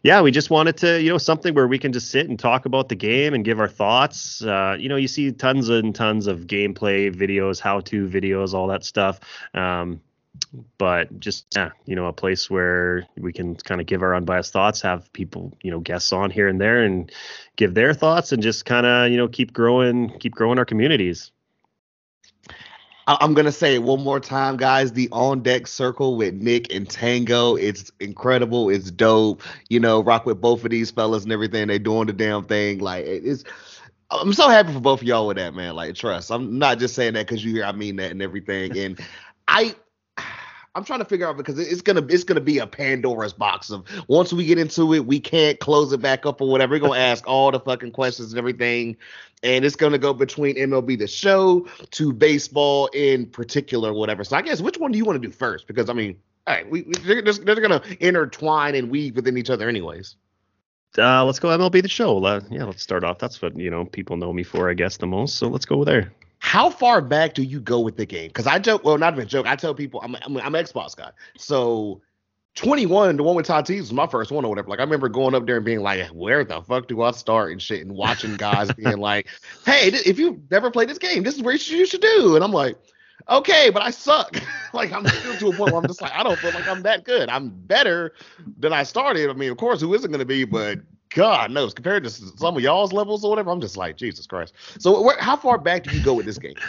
yeah, 0.02 0.20
we 0.20 0.30
just 0.30 0.50
wanted 0.50 0.76
to, 0.78 1.00
you 1.00 1.10
know, 1.10 1.18
something 1.18 1.54
where 1.54 1.66
we 1.66 1.78
can 1.78 1.92
just 1.92 2.10
sit 2.10 2.28
and 2.28 2.38
talk 2.38 2.66
about 2.66 2.88
the 2.88 2.94
game 2.94 3.34
and 3.34 3.44
give 3.44 3.60
our 3.60 3.68
thoughts. 3.68 4.42
Uh, 4.42 4.76
you 4.78 4.88
know, 4.88 4.96
you 4.96 5.08
see 5.08 5.32
tons 5.32 5.68
and 5.68 5.94
tons 5.94 6.26
of 6.26 6.46
gameplay 6.46 7.14
videos, 7.14 7.60
how-to 7.60 8.08
videos, 8.08 8.54
all 8.54 8.66
that 8.68 8.84
stuff. 8.84 9.20
Um, 9.54 10.00
but 10.78 11.20
just 11.20 11.46
yeah, 11.54 11.70
you 11.84 11.94
know, 11.94 12.06
a 12.06 12.12
place 12.12 12.50
where 12.50 13.06
we 13.16 13.32
can 13.32 13.54
kind 13.54 13.80
of 13.80 13.86
give 13.86 14.02
our 14.02 14.14
unbiased 14.14 14.52
thoughts, 14.52 14.80
have 14.80 15.12
people, 15.12 15.56
you 15.62 15.70
know, 15.70 15.80
guests 15.80 16.12
on 16.12 16.30
here 16.30 16.48
and 16.48 16.60
there, 16.60 16.82
and 16.82 17.12
give 17.56 17.74
their 17.74 17.94
thoughts, 17.94 18.32
and 18.32 18.42
just 18.42 18.64
kind 18.64 18.86
of, 18.86 19.10
you 19.10 19.16
know, 19.16 19.28
keep 19.28 19.52
growing, 19.52 20.10
keep 20.18 20.34
growing 20.34 20.58
our 20.58 20.64
communities. 20.64 21.32
I'm 23.06 23.35
gonna 23.35 23.52
say 23.52 23.75
it 23.75 23.82
one 23.82 24.02
more 24.02 24.21
time, 24.21 24.56
guys. 24.56 24.92
The 24.92 25.09
on 25.11 25.42
deck 25.42 25.66
circle 25.66 26.16
with 26.16 26.35
Nick 26.35 26.73
and 26.73 26.88
Tango. 26.88 27.56
It's 27.56 27.90
incredible. 28.00 28.71
It's 28.71 28.90
dope. 28.90 29.42
You 29.68 29.80
know, 29.80 30.02
rock 30.02 30.25
with 30.25 30.40
both 30.40 30.64
of 30.64 30.71
these 30.71 30.90
fellas 30.90 31.25
and 31.25 31.32
everything. 31.32 31.68
They 31.68 31.78
doing 31.78 32.06
the 32.06 32.12
damn 32.12 32.44
thing. 32.44 32.78
Like 32.78 33.04
it's. 33.06 33.44
I'm 34.11 34.35
so 34.35 34.49
happy 34.49 34.73
for 34.73 34.80
both 34.80 35.00
of 35.00 35.06
y'all 35.06 35.26
with 35.26 35.38
that, 35.38 35.54
man. 35.54 35.75
Like 35.75 35.94
trust. 35.94 36.30
I'm 36.30 36.59
not 36.59 36.78
just 36.78 36.94
saying 36.94 37.14
that 37.14 37.26
because 37.26 37.44
you 37.44 37.52
hear 37.52 37.64
I 37.64 37.73
mean 37.73 37.97
that 37.97 38.11
and 38.11 38.23
everything. 38.23 38.76
And 38.78 39.00
I 39.49 39.75
I'm 40.75 40.85
trying 40.85 41.00
to 41.00 41.04
figure 41.04 41.28
out 41.28 41.37
because 41.37 41.59
it's 41.59 41.82
gonna 41.82 42.06
it's 42.09 42.25
gonna 42.25 42.40
be 42.40 42.59
a 42.59 42.66
Pandora's 42.66 43.32
box 43.32 43.71
of 43.71 43.85
once 44.09 44.32
we 44.32 44.44
get 44.47 44.59
into 44.59 44.94
it, 44.94 45.06
we 45.06 45.18
can't 45.18 45.59
close 45.59 45.92
it 45.92 46.00
back 46.00 46.25
up 46.25 46.40
or 46.40 46.49
whatever. 46.49 46.75
We're 46.75 46.80
gonna 46.80 46.99
ask 46.99 47.26
all 47.26 47.50
the 47.50 47.61
fucking 47.61 47.92
questions 47.92 48.32
and 48.32 48.38
everything, 48.38 48.97
and 49.42 49.64
it's 49.64 49.76
gonna 49.76 49.99
go 49.99 50.12
between 50.12 50.56
MLB 50.56 50.99
the 50.99 51.06
show 51.06 51.66
to 51.90 52.12
baseball 52.12 52.87
in 52.88 53.26
particular, 53.26 53.92
whatever. 53.92 54.25
So 54.25 54.37
I 54.37 54.42
guess 54.42 54.61
which 54.61 54.78
one 54.78 54.92
do 54.92 54.99
you 54.99 55.04
want 55.04 55.20
to 55.20 55.26
do 55.26 55.32
first? 55.32 55.66
Because 55.66 55.88
I 55.88 55.92
mean, 55.92 56.16
all 56.46 56.54
right, 56.54 56.68
we, 56.68 56.82
they're, 57.02 57.22
they're 57.22 57.61
gonna 57.61 57.82
intertwine 58.00 58.75
and 58.75 58.90
weave 58.90 59.16
within 59.16 59.37
each 59.37 59.50
other 59.50 59.68
anyways. 59.68 60.16
Uh, 60.99 61.25
let's 61.25 61.38
go 61.38 61.49
MLB 61.49 61.82
the 61.82 61.88
show. 61.88 62.22
Uh, 62.25 62.40
yeah, 62.50 62.64
let's 62.64 62.82
start 62.82 63.02
off. 63.02 63.18
That's 63.18 63.40
what 63.40 63.56
you 63.58 63.70
know 63.70 63.84
people 63.87 64.16
know 64.16 64.32
me 64.32 64.42
for, 64.42 64.70
I 64.70 64.75
guess, 64.75 64.99
the 64.99 65.06
most. 65.06 65.37
So 65.37 65.49
let's 65.49 65.64
go 65.64 65.84
there. 65.84 66.12
How 66.38 66.70
far 66.70 67.00
back 67.00 67.34
do 67.34 67.42
you 67.42 67.61
go 67.61 67.80
with 67.80 67.96
the 67.96 68.04
game? 68.04 68.28
Because 68.28 68.46
I 68.46 68.58
joke, 68.58 68.84
well, 68.84 68.99
not 68.99 69.14
even 69.14 69.28
joke. 69.28 69.46
I 69.46 69.56
tell 69.56 69.75
people 69.75 70.00
I'm 70.02 70.16
I'm, 70.16 70.37
I'm 70.38 70.54
an 70.54 70.64
Xbox 70.64 70.96
guy. 70.96 71.11
So 71.37 72.02
21, 72.54 73.16
the 73.16 73.23
one 73.23 73.35
with 73.35 73.47
Tatis 73.47 73.78
was 73.78 73.92
my 73.92 74.06
first 74.06 74.30
one 74.30 74.44
or 74.44 74.49
whatever. 74.49 74.68
Like 74.68 74.78
I 74.78 74.82
remember 74.82 75.09
going 75.09 75.35
up 75.35 75.47
there 75.47 75.56
and 75.56 75.64
being 75.64 75.80
like, 75.80 76.06
"Where 76.09 76.44
the 76.44 76.61
fuck 76.61 76.87
do 76.87 77.00
I 77.02 77.12
start?" 77.12 77.50
and 77.50 77.62
shit, 77.62 77.80
and 77.80 77.92
watching 77.92 78.37
guys 78.37 78.71
being 78.76 78.99
like, 78.99 79.28
"Hey, 79.64 79.88
if 79.88 80.18
you've 80.18 80.38
never 80.50 80.71
played 80.71 80.90
this 80.90 80.99
game, 80.99 81.23
this 81.23 81.35
is 81.35 81.42
where 81.42 81.54
you 81.54 81.87
should 81.87 82.02
do." 82.02 82.35
And 82.35 82.44
I'm 82.44 82.52
like, 82.52 82.76
"Okay, 83.30 83.71
but 83.71 83.82
I 83.82 83.90
suck." 83.90 84.37
like 84.75 84.92
I'm 84.92 85.06
still 85.06 85.37
to 85.37 85.49
a 85.49 85.56
point 85.56 85.73
where 85.73 85.80
I'm 85.80 85.87
just 85.87 86.02
like, 86.02 86.12
I 86.12 86.23
don't 86.23 86.38
feel 86.38 86.52
like 86.52 86.68
I'm 86.68 86.82
that 86.82 87.04
good. 87.04 87.30
I'm 87.30 87.49
better 87.49 88.12
than 88.59 88.75
I 88.75 88.82
started. 88.82 89.30
I 89.30 89.32
mean, 89.32 89.50
of 89.50 89.56
course, 89.56 89.80
who 89.80 89.94
isn't 89.94 90.11
going 90.11 90.21
to 90.21 90.26
be? 90.26 90.44
But 90.44 90.80
God 91.14 91.50
knows, 91.50 91.75
compared 91.75 92.04
to 92.04 92.11
some 92.11 92.57
of 92.57 92.62
y'all's 92.62 92.92
levels 92.92 93.25
or 93.25 93.31
whatever, 93.31 93.50
I'm 93.50 93.61
just 93.61 93.76
like 93.76 93.97
Jesus 93.97 94.26
Christ. 94.26 94.54
So, 94.78 95.02
where, 95.02 95.19
how 95.19 95.37
far 95.37 95.59
back 95.59 95.85
do 95.85 95.97
you 95.97 96.02
go 96.02 96.14
with 96.14 96.26
this 96.26 96.38
game? 96.38 96.54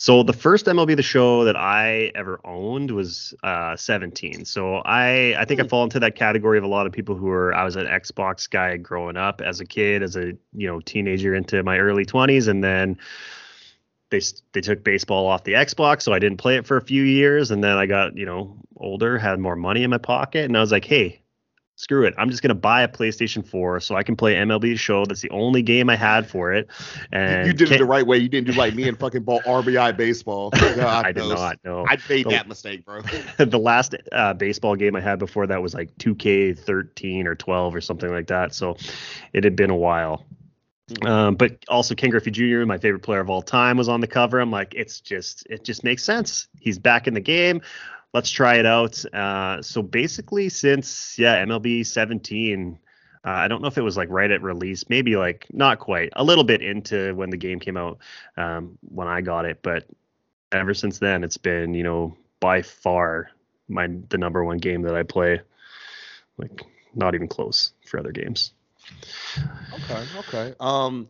So, 0.00 0.22
the 0.22 0.32
first 0.32 0.66
MLB 0.66 0.96
The 0.96 1.02
Show 1.02 1.44
that 1.44 1.56
I 1.56 2.12
ever 2.14 2.40
owned 2.44 2.92
was 2.92 3.34
uh, 3.42 3.76
17. 3.76 4.44
So, 4.44 4.76
I 4.76 5.34
I 5.36 5.44
think 5.44 5.60
I 5.60 5.64
hmm. 5.64 5.68
fall 5.68 5.84
into 5.84 5.98
that 6.00 6.14
category 6.14 6.58
of 6.58 6.64
a 6.64 6.68
lot 6.68 6.86
of 6.86 6.92
people 6.92 7.16
who 7.16 7.28
are. 7.28 7.54
I 7.54 7.64
was 7.64 7.76
an 7.76 7.86
Xbox 7.86 8.48
guy 8.48 8.76
growing 8.76 9.16
up 9.16 9.40
as 9.40 9.60
a 9.60 9.66
kid, 9.66 10.02
as 10.02 10.16
a 10.16 10.34
you 10.52 10.66
know 10.68 10.80
teenager 10.80 11.34
into 11.34 11.62
my 11.62 11.78
early 11.78 12.04
20s, 12.04 12.48
and 12.48 12.62
then 12.62 12.98
they 14.10 14.20
they 14.52 14.60
took 14.60 14.84
baseball 14.84 15.26
off 15.26 15.44
the 15.44 15.52
Xbox, 15.52 16.02
so 16.02 16.12
I 16.12 16.18
didn't 16.18 16.38
play 16.38 16.56
it 16.56 16.66
for 16.66 16.76
a 16.76 16.82
few 16.82 17.02
years, 17.02 17.50
and 17.50 17.62
then 17.62 17.76
I 17.76 17.86
got 17.86 18.16
you 18.16 18.26
know 18.26 18.56
older, 18.76 19.18
had 19.18 19.38
more 19.40 19.56
money 19.56 19.82
in 19.82 19.90
my 19.90 19.98
pocket, 19.98 20.44
and 20.44 20.56
I 20.56 20.60
was 20.60 20.72
like, 20.72 20.84
hey, 20.84 21.20
screw 21.78 22.04
it. 22.04 22.12
I'm 22.18 22.28
just 22.28 22.42
gonna 22.42 22.56
buy 22.56 22.82
a 22.82 22.88
PlayStation 22.88 23.46
4 23.46 23.78
so 23.80 23.94
I 23.94 24.02
can 24.02 24.16
play 24.16 24.34
MLB 24.34 24.76
Show. 24.78 25.04
That's 25.06 25.20
the 25.20 25.30
only 25.30 25.62
game 25.62 25.88
I 25.88 25.94
had 25.94 26.28
for 26.28 26.52
it. 26.52 26.68
And 27.12 27.46
you 27.46 27.52
did 27.52 27.70
it 27.70 27.78
the 27.78 27.84
right 27.84 28.04
way. 28.04 28.18
You 28.18 28.28
didn't 28.28 28.48
do 28.48 28.52
like 28.54 28.74
me 28.74 28.88
and 28.88 28.98
fucking 28.98 29.22
ball 29.22 29.40
RBI 29.42 29.96
baseball. 29.96 30.50
God 30.76 31.06
I 31.06 31.12
did 31.12 31.28
not. 31.28 31.58
No, 31.64 31.86
I 31.86 31.96
made 32.08 32.26
the, 32.26 32.30
that 32.30 32.48
mistake, 32.48 32.84
bro. 32.84 33.00
the 33.38 33.58
last 33.58 33.94
uh, 34.10 34.34
baseball 34.34 34.74
game 34.74 34.96
I 34.96 35.00
had 35.00 35.20
before 35.20 35.46
that 35.46 35.62
was 35.62 35.72
like 35.72 35.96
2K13 35.98 37.26
or 37.26 37.36
12 37.36 37.74
or 37.74 37.80
something 37.80 38.10
like 38.10 38.26
that. 38.26 38.54
So 38.54 38.76
it 39.32 39.44
had 39.44 39.54
been 39.54 39.70
a 39.70 39.76
while. 39.76 40.26
Mm-hmm. 40.90 41.06
Um, 41.06 41.34
but 41.36 41.64
also 41.68 41.94
Ken 41.94 42.10
Griffey 42.10 42.30
Jr., 42.30 42.64
my 42.64 42.78
favorite 42.78 43.02
player 43.02 43.20
of 43.20 43.30
all 43.30 43.42
time, 43.42 43.76
was 43.76 43.88
on 43.88 44.00
the 44.00 44.06
cover. 44.06 44.40
I'm 44.40 44.50
like, 44.50 44.74
it's 44.74 45.00
just, 45.00 45.46
it 45.48 45.62
just 45.62 45.84
makes 45.84 46.02
sense. 46.02 46.48
He's 46.58 46.78
back 46.78 47.06
in 47.06 47.14
the 47.14 47.20
game 47.20 47.62
let's 48.14 48.30
try 48.30 48.56
it 48.56 48.66
out. 48.66 49.04
Uh, 49.14 49.62
so 49.62 49.82
basically, 49.82 50.48
since 50.48 51.18
yeah, 51.18 51.44
MLB 51.44 51.86
17, 51.86 52.78
uh, 53.24 53.28
I 53.30 53.48
don't 53.48 53.62
know 53.62 53.68
if 53.68 53.78
it 53.78 53.82
was 53.82 53.96
like 53.96 54.08
right 54.10 54.30
at 54.30 54.42
release, 54.42 54.88
maybe 54.88 55.16
like 55.16 55.46
not 55.52 55.78
quite, 55.78 56.10
a 56.14 56.24
little 56.24 56.44
bit 56.44 56.62
into 56.62 57.14
when 57.14 57.30
the 57.30 57.36
game 57.36 57.60
came 57.60 57.76
out 57.76 57.98
um, 58.36 58.78
when 58.88 59.08
I 59.08 59.20
got 59.20 59.44
it, 59.44 59.60
but 59.62 59.86
ever 60.52 60.74
since 60.74 60.98
then, 60.98 61.24
it's 61.24 61.36
been 61.36 61.74
you 61.74 61.82
know 61.82 62.16
by 62.40 62.62
far 62.62 63.30
my 63.68 63.88
the 64.08 64.18
number 64.18 64.44
one 64.44 64.58
game 64.58 64.82
that 64.82 64.94
I 64.94 65.02
play. 65.02 65.40
Like 66.36 66.62
not 66.94 67.14
even 67.14 67.28
close 67.28 67.72
for 67.86 67.98
other 67.98 68.12
games. 68.12 68.52
Okay, 69.74 70.04
okay. 70.18 70.54
Um, 70.60 71.08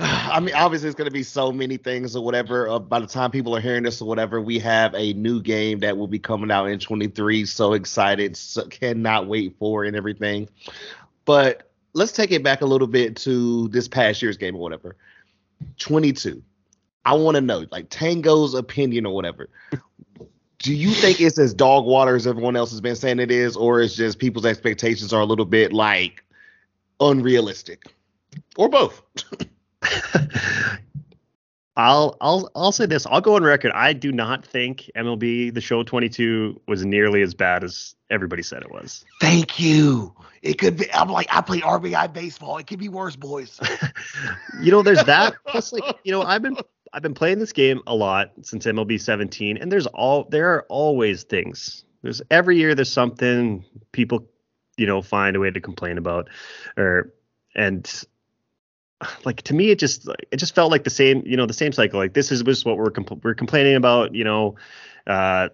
I 0.02 0.40
mean, 0.40 0.54
obviously, 0.54 0.88
it's 0.88 0.96
going 0.96 1.10
to 1.10 1.12
be 1.12 1.22
so 1.22 1.52
many 1.52 1.76
things 1.76 2.16
or 2.16 2.24
whatever. 2.24 2.68
Uh, 2.68 2.78
by 2.78 3.00
the 3.00 3.06
time 3.06 3.30
people 3.30 3.54
are 3.54 3.60
hearing 3.60 3.82
this 3.82 4.00
or 4.00 4.08
whatever, 4.08 4.40
we 4.40 4.58
have 4.60 4.94
a 4.94 5.12
new 5.12 5.42
game 5.42 5.80
that 5.80 5.98
will 5.98 6.06
be 6.06 6.18
coming 6.18 6.50
out 6.50 6.66
in 6.66 6.78
23. 6.78 7.44
So 7.44 7.74
excited, 7.74 8.34
so 8.34 8.66
cannot 8.66 9.26
wait 9.26 9.56
for 9.58 9.84
and 9.84 9.94
everything. 9.94 10.48
But 11.26 11.70
let's 11.92 12.12
take 12.12 12.30
it 12.30 12.42
back 12.42 12.62
a 12.62 12.66
little 12.66 12.86
bit 12.86 13.14
to 13.16 13.68
this 13.68 13.88
past 13.88 14.22
year's 14.22 14.38
game 14.38 14.56
or 14.56 14.62
whatever. 14.62 14.96
22. 15.78 16.42
I 17.04 17.14
want 17.14 17.34
to 17.34 17.42
know, 17.42 17.66
like 17.70 17.90
Tango's 17.90 18.54
opinion 18.54 19.04
or 19.04 19.14
whatever. 19.14 19.50
Do 20.60 20.74
you 20.74 20.92
think 20.92 21.20
it's 21.20 21.38
as 21.38 21.52
dog 21.52 21.84
water 21.84 22.16
as 22.16 22.26
everyone 22.26 22.56
else 22.56 22.70
has 22.70 22.80
been 22.80 22.96
saying 22.96 23.18
it 23.18 23.30
is, 23.30 23.54
or 23.54 23.80
is 23.80 23.96
just 23.96 24.18
people's 24.18 24.46
expectations 24.46 25.12
are 25.12 25.20
a 25.20 25.26
little 25.26 25.44
bit 25.44 25.74
like 25.74 26.24
unrealistic, 27.00 27.84
or 28.56 28.70
both? 28.70 29.02
I'll 31.76 32.16
I'll 32.20 32.50
I'll 32.54 32.72
say 32.72 32.86
this. 32.86 33.06
I'll 33.06 33.20
go 33.20 33.36
on 33.36 33.42
record. 33.42 33.72
I 33.72 33.92
do 33.92 34.12
not 34.12 34.44
think 34.44 34.90
MLB 34.96 35.54
The 35.54 35.60
Show 35.60 35.82
22 35.82 36.60
was 36.66 36.84
nearly 36.84 37.22
as 37.22 37.32
bad 37.32 37.64
as 37.64 37.94
everybody 38.10 38.42
said 38.42 38.62
it 38.62 38.70
was. 38.70 39.04
Thank 39.20 39.58
you. 39.58 40.14
It 40.42 40.58
could 40.58 40.76
be. 40.76 40.92
I'm 40.92 41.08
like 41.08 41.28
I 41.30 41.40
play 41.40 41.60
RBI 41.60 42.12
baseball. 42.12 42.58
It 42.58 42.66
could 42.66 42.78
be 42.78 42.88
worse, 42.88 43.16
boys. 43.16 43.58
you 44.60 44.70
know, 44.70 44.82
there's 44.82 45.04
that. 45.04 45.36
Plus, 45.46 45.72
like 45.72 45.96
you 46.04 46.12
know, 46.12 46.22
I've 46.22 46.42
been 46.42 46.56
I've 46.92 47.02
been 47.02 47.14
playing 47.14 47.38
this 47.38 47.52
game 47.52 47.80
a 47.86 47.94
lot 47.94 48.32
since 48.42 48.66
MLB 48.66 49.00
17, 49.00 49.56
and 49.56 49.70
there's 49.70 49.86
all 49.86 50.24
there 50.24 50.52
are 50.52 50.66
always 50.68 51.22
things. 51.22 51.84
There's 52.02 52.20
every 52.30 52.58
year 52.58 52.74
there's 52.74 52.92
something 52.92 53.64
people 53.92 54.26
you 54.76 54.86
know 54.86 55.00
find 55.00 55.36
a 55.36 55.40
way 55.40 55.50
to 55.50 55.60
complain 55.60 55.98
about, 55.98 56.28
or 56.76 57.12
and 57.54 58.04
like 59.24 59.42
to 59.42 59.54
me 59.54 59.70
it 59.70 59.78
just 59.78 60.08
it 60.30 60.36
just 60.36 60.54
felt 60.54 60.70
like 60.70 60.84
the 60.84 60.90
same 60.90 61.22
you 61.24 61.36
know 61.36 61.46
the 61.46 61.52
same 61.52 61.72
cycle 61.72 61.98
like 61.98 62.14
this 62.14 62.30
is 62.30 62.42
just 62.42 62.64
what 62.64 62.76
we're 62.76 62.90
compl- 62.90 63.22
we're 63.22 63.34
complaining 63.34 63.76
about 63.76 64.14
you 64.14 64.24
know 64.24 64.54
uh 65.06 65.48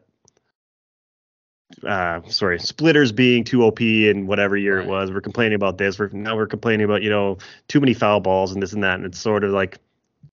uh 1.85 2.21
sorry 2.29 2.59
splitters 2.59 3.13
being 3.13 3.43
too 3.43 3.63
op 3.63 3.81
in 3.81 4.27
whatever 4.27 4.57
year 4.57 4.79
right. 4.79 4.87
it 4.87 4.91
was 4.91 5.11
we're 5.11 5.21
complaining 5.21 5.57
about 5.57 5.79
this 5.79 5.99
we're 5.99 6.09
now 6.09 6.37
we're 6.37 6.47
complaining 6.47 6.85
about 6.85 7.03
you 7.03 7.11
know 7.11 7.37
too 7.69 7.81
many 7.81 7.93
foul 7.93 8.21
balls 8.21 8.53
and 8.53 8.63
this 8.63 8.73
and 8.73 8.83
that 8.83 8.95
and 8.95 9.05
it's 9.05 9.19
sort 9.19 9.43
of 9.45 9.51
like 9.51 9.79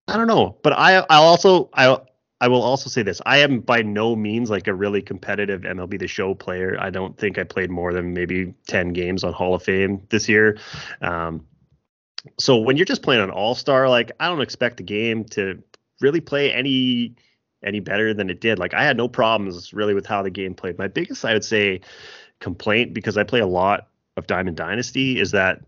i 0.08 0.16
don't 0.16 0.28
know 0.28 0.56
but 0.62 0.72
i 0.72 1.04
i'll 1.10 1.24
also 1.24 1.68
i 1.74 1.98
I 2.40 2.48
will 2.48 2.62
also 2.62 2.90
say 2.90 3.02
this. 3.02 3.22
I 3.24 3.38
am 3.38 3.60
by 3.60 3.80
no 3.80 4.14
means 4.14 4.50
like 4.50 4.66
a 4.66 4.74
really 4.74 5.00
competitive 5.00 5.62
MLB 5.62 5.98
the 5.98 6.06
show 6.06 6.34
player. 6.34 6.76
I 6.78 6.90
don't 6.90 7.16
think 7.16 7.38
I 7.38 7.44
played 7.44 7.70
more 7.70 7.94
than 7.94 8.12
maybe 8.12 8.52
10 8.66 8.92
games 8.92 9.24
on 9.24 9.32
Hall 9.32 9.54
of 9.54 9.62
Fame 9.62 10.02
this 10.10 10.28
year. 10.28 10.58
Um, 11.00 11.46
so 12.38 12.56
when 12.56 12.76
you're 12.76 12.86
just 12.86 13.02
playing 13.02 13.22
an 13.22 13.30
all 13.30 13.54
star, 13.54 13.88
like 13.88 14.12
I 14.20 14.28
don't 14.28 14.40
expect 14.40 14.78
the 14.78 14.82
game 14.82 15.24
to 15.26 15.62
really 16.00 16.20
play 16.20 16.52
any 16.52 17.16
any 17.62 17.80
better 17.80 18.12
than 18.12 18.30
it 18.30 18.40
did. 18.40 18.58
Like 18.58 18.74
I 18.74 18.84
had 18.84 18.96
no 18.96 19.08
problems 19.08 19.72
really 19.72 19.94
with 19.94 20.06
how 20.06 20.22
the 20.22 20.30
game 20.30 20.54
played. 20.54 20.78
My 20.78 20.88
biggest, 20.88 21.24
I 21.24 21.32
would 21.32 21.44
say, 21.44 21.80
complaint 22.40 22.94
because 22.94 23.16
I 23.16 23.24
play 23.24 23.40
a 23.40 23.46
lot 23.46 23.88
of 24.16 24.26
Diamond 24.26 24.56
Dynasty 24.56 25.18
is 25.18 25.32
that 25.32 25.60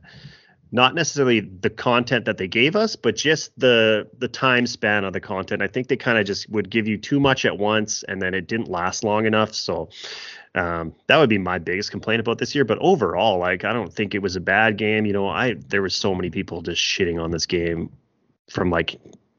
not 0.72 0.94
necessarily 0.94 1.40
the 1.40 1.70
content 1.70 2.24
that 2.24 2.38
they 2.38 2.48
gave 2.48 2.74
us, 2.74 2.96
but 2.96 3.16
just 3.16 3.58
the 3.58 4.08
the 4.18 4.28
time 4.28 4.66
span 4.66 5.04
of 5.04 5.12
the 5.12 5.20
content. 5.20 5.62
I 5.62 5.68
think 5.68 5.88
they 5.88 5.96
kind 5.96 6.18
of 6.18 6.26
just 6.26 6.50
would 6.50 6.70
give 6.70 6.88
you 6.88 6.98
too 6.98 7.20
much 7.20 7.44
at 7.44 7.56
once, 7.56 8.02
and 8.02 8.20
then 8.20 8.34
it 8.34 8.48
didn't 8.48 8.68
last 8.68 9.04
long 9.04 9.26
enough. 9.26 9.54
So 9.54 9.90
um, 10.56 10.94
that 11.06 11.18
would 11.18 11.28
be 11.28 11.38
my 11.38 11.58
biggest 11.58 11.90
complaint 11.90 12.20
about 12.20 12.38
this 12.38 12.54
year. 12.54 12.64
But 12.64 12.78
overall, 12.80 13.38
like 13.38 13.64
I 13.64 13.72
don't 13.72 13.92
think 13.92 14.14
it 14.14 14.20
was 14.20 14.36
a 14.36 14.40
bad 14.40 14.78
game. 14.78 15.06
You 15.06 15.12
know, 15.12 15.28
I 15.28 15.54
there 15.68 15.82
were 15.82 15.90
so 15.90 16.14
many 16.14 16.30
people 16.30 16.62
just 16.62 16.82
shitting 16.82 17.22
on 17.22 17.30
this 17.30 17.46
game 17.46 17.90
from 18.48 18.70
like 18.70 18.98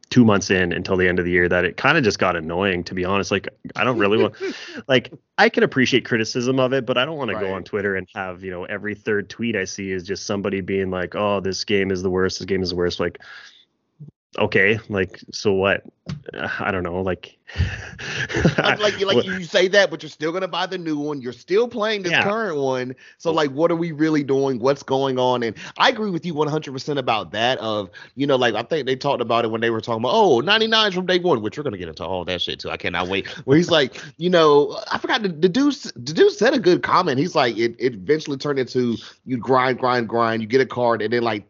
two 0.09 0.23
months 0.23 0.49
in 0.49 0.71
until 0.71 0.95
the 0.95 1.07
end 1.07 1.19
of 1.19 1.25
the 1.25 1.31
year 1.31 1.49
that 1.49 1.65
it 1.65 1.75
kind 1.75 1.97
of 1.97 2.03
just 2.03 2.17
got 2.17 2.35
annoying 2.35 2.81
to 2.81 2.93
be 2.93 3.03
honest 3.03 3.29
like 3.29 3.49
i 3.75 3.83
don't 3.83 3.97
really 3.97 4.17
want 4.17 4.33
like 4.87 5.11
i 5.37 5.49
can 5.49 5.63
appreciate 5.63 6.05
criticism 6.05 6.59
of 6.59 6.71
it 6.71 6.85
but 6.85 6.97
i 6.97 7.03
don't 7.03 7.17
want 7.17 7.29
right. 7.29 7.41
to 7.41 7.45
go 7.45 7.53
on 7.53 7.61
twitter 7.61 7.97
and 7.97 8.07
have 8.15 8.41
you 8.41 8.49
know 8.49 8.63
every 8.65 8.95
third 8.95 9.29
tweet 9.29 9.55
i 9.55 9.65
see 9.65 9.91
is 9.91 10.03
just 10.03 10.25
somebody 10.25 10.61
being 10.61 10.89
like 10.89 11.13
oh 11.15 11.41
this 11.41 11.65
game 11.65 11.91
is 11.91 12.03
the 12.03 12.09
worst 12.09 12.39
this 12.39 12.45
game 12.45 12.63
is 12.63 12.69
the 12.69 12.75
worst 12.75 13.01
like 13.01 13.19
okay 14.37 14.79
like 14.89 15.19
so 15.31 15.53
what? 15.53 15.83
Uh, 16.33 16.47
I 16.59 16.71
don't 16.71 16.83
know 16.83 17.01
like 17.01 17.37
like 18.57 18.99
like 19.01 19.25
you 19.25 19.43
say 19.43 19.67
that 19.69 19.89
but 19.89 20.03
you're 20.03 20.09
still 20.09 20.31
gonna 20.31 20.47
buy 20.47 20.65
the 20.65 20.77
new 20.77 20.97
one. 20.97 21.21
You're 21.21 21.33
still 21.33 21.67
playing 21.67 22.03
this 22.03 22.11
yeah. 22.11 22.23
current 22.23 22.57
one. 22.57 22.95
So 23.17 23.31
like 23.31 23.51
what 23.51 23.71
are 23.71 23.75
we 23.75 23.91
really 23.91 24.23
doing? 24.23 24.59
What's 24.59 24.83
going 24.83 25.17
on? 25.19 25.43
And 25.43 25.55
i 25.77 25.89
agree 25.89 26.09
with 26.09 26.25
you 26.25 26.33
100% 26.33 26.97
about 26.97 27.31
that 27.31 27.57
of 27.59 27.89
you 28.15 28.27
know 28.27 28.35
like 28.35 28.55
i 28.55 28.63
think 28.63 28.85
they 28.85 28.95
talked 28.95 29.21
about 29.21 29.45
it 29.45 29.49
when 29.49 29.61
they 29.61 29.69
were 29.69 29.81
talking 29.81 30.01
about 30.01 30.13
oh 30.13 30.39
99 30.39 30.91
from 30.91 31.05
day 31.05 31.19
one 31.19 31.41
which 31.41 31.57
we're 31.57 31.63
gonna 31.63 31.77
get 31.77 31.89
into 31.89 32.05
all 32.05 32.25
that 32.25 32.41
shit 32.41 32.59
too. 32.59 32.69
I 32.69 32.77
cannot 32.77 33.07
wait. 33.07 33.27
Where 33.45 33.57
he's 33.57 33.71
like 33.71 34.01
you 34.17 34.29
know 34.29 34.79
i 34.91 34.97
forgot 34.97 35.23
the, 35.23 35.29
the 35.29 35.49
dude 35.49 35.73
the 35.95 36.13
dude 36.13 36.31
said 36.31 36.53
a 36.53 36.59
good 36.59 36.83
comment. 36.83 37.19
He's 37.19 37.35
like 37.35 37.57
it, 37.57 37.75
it 37.79 37.93
eventually 37.93 38.37
turned 38.37 38.59
into 38.59 38.97
you 39.25 39.37
grind 39.37 39.79
grind 39.79 40.07
grind. 40.07 40.41
You 40.41 40.47
get 40.47 40.61
a 40.61 40.65
card 40.65 41.01
and 41.01 41.11
then 41.11 41.23
like 41.23 41.45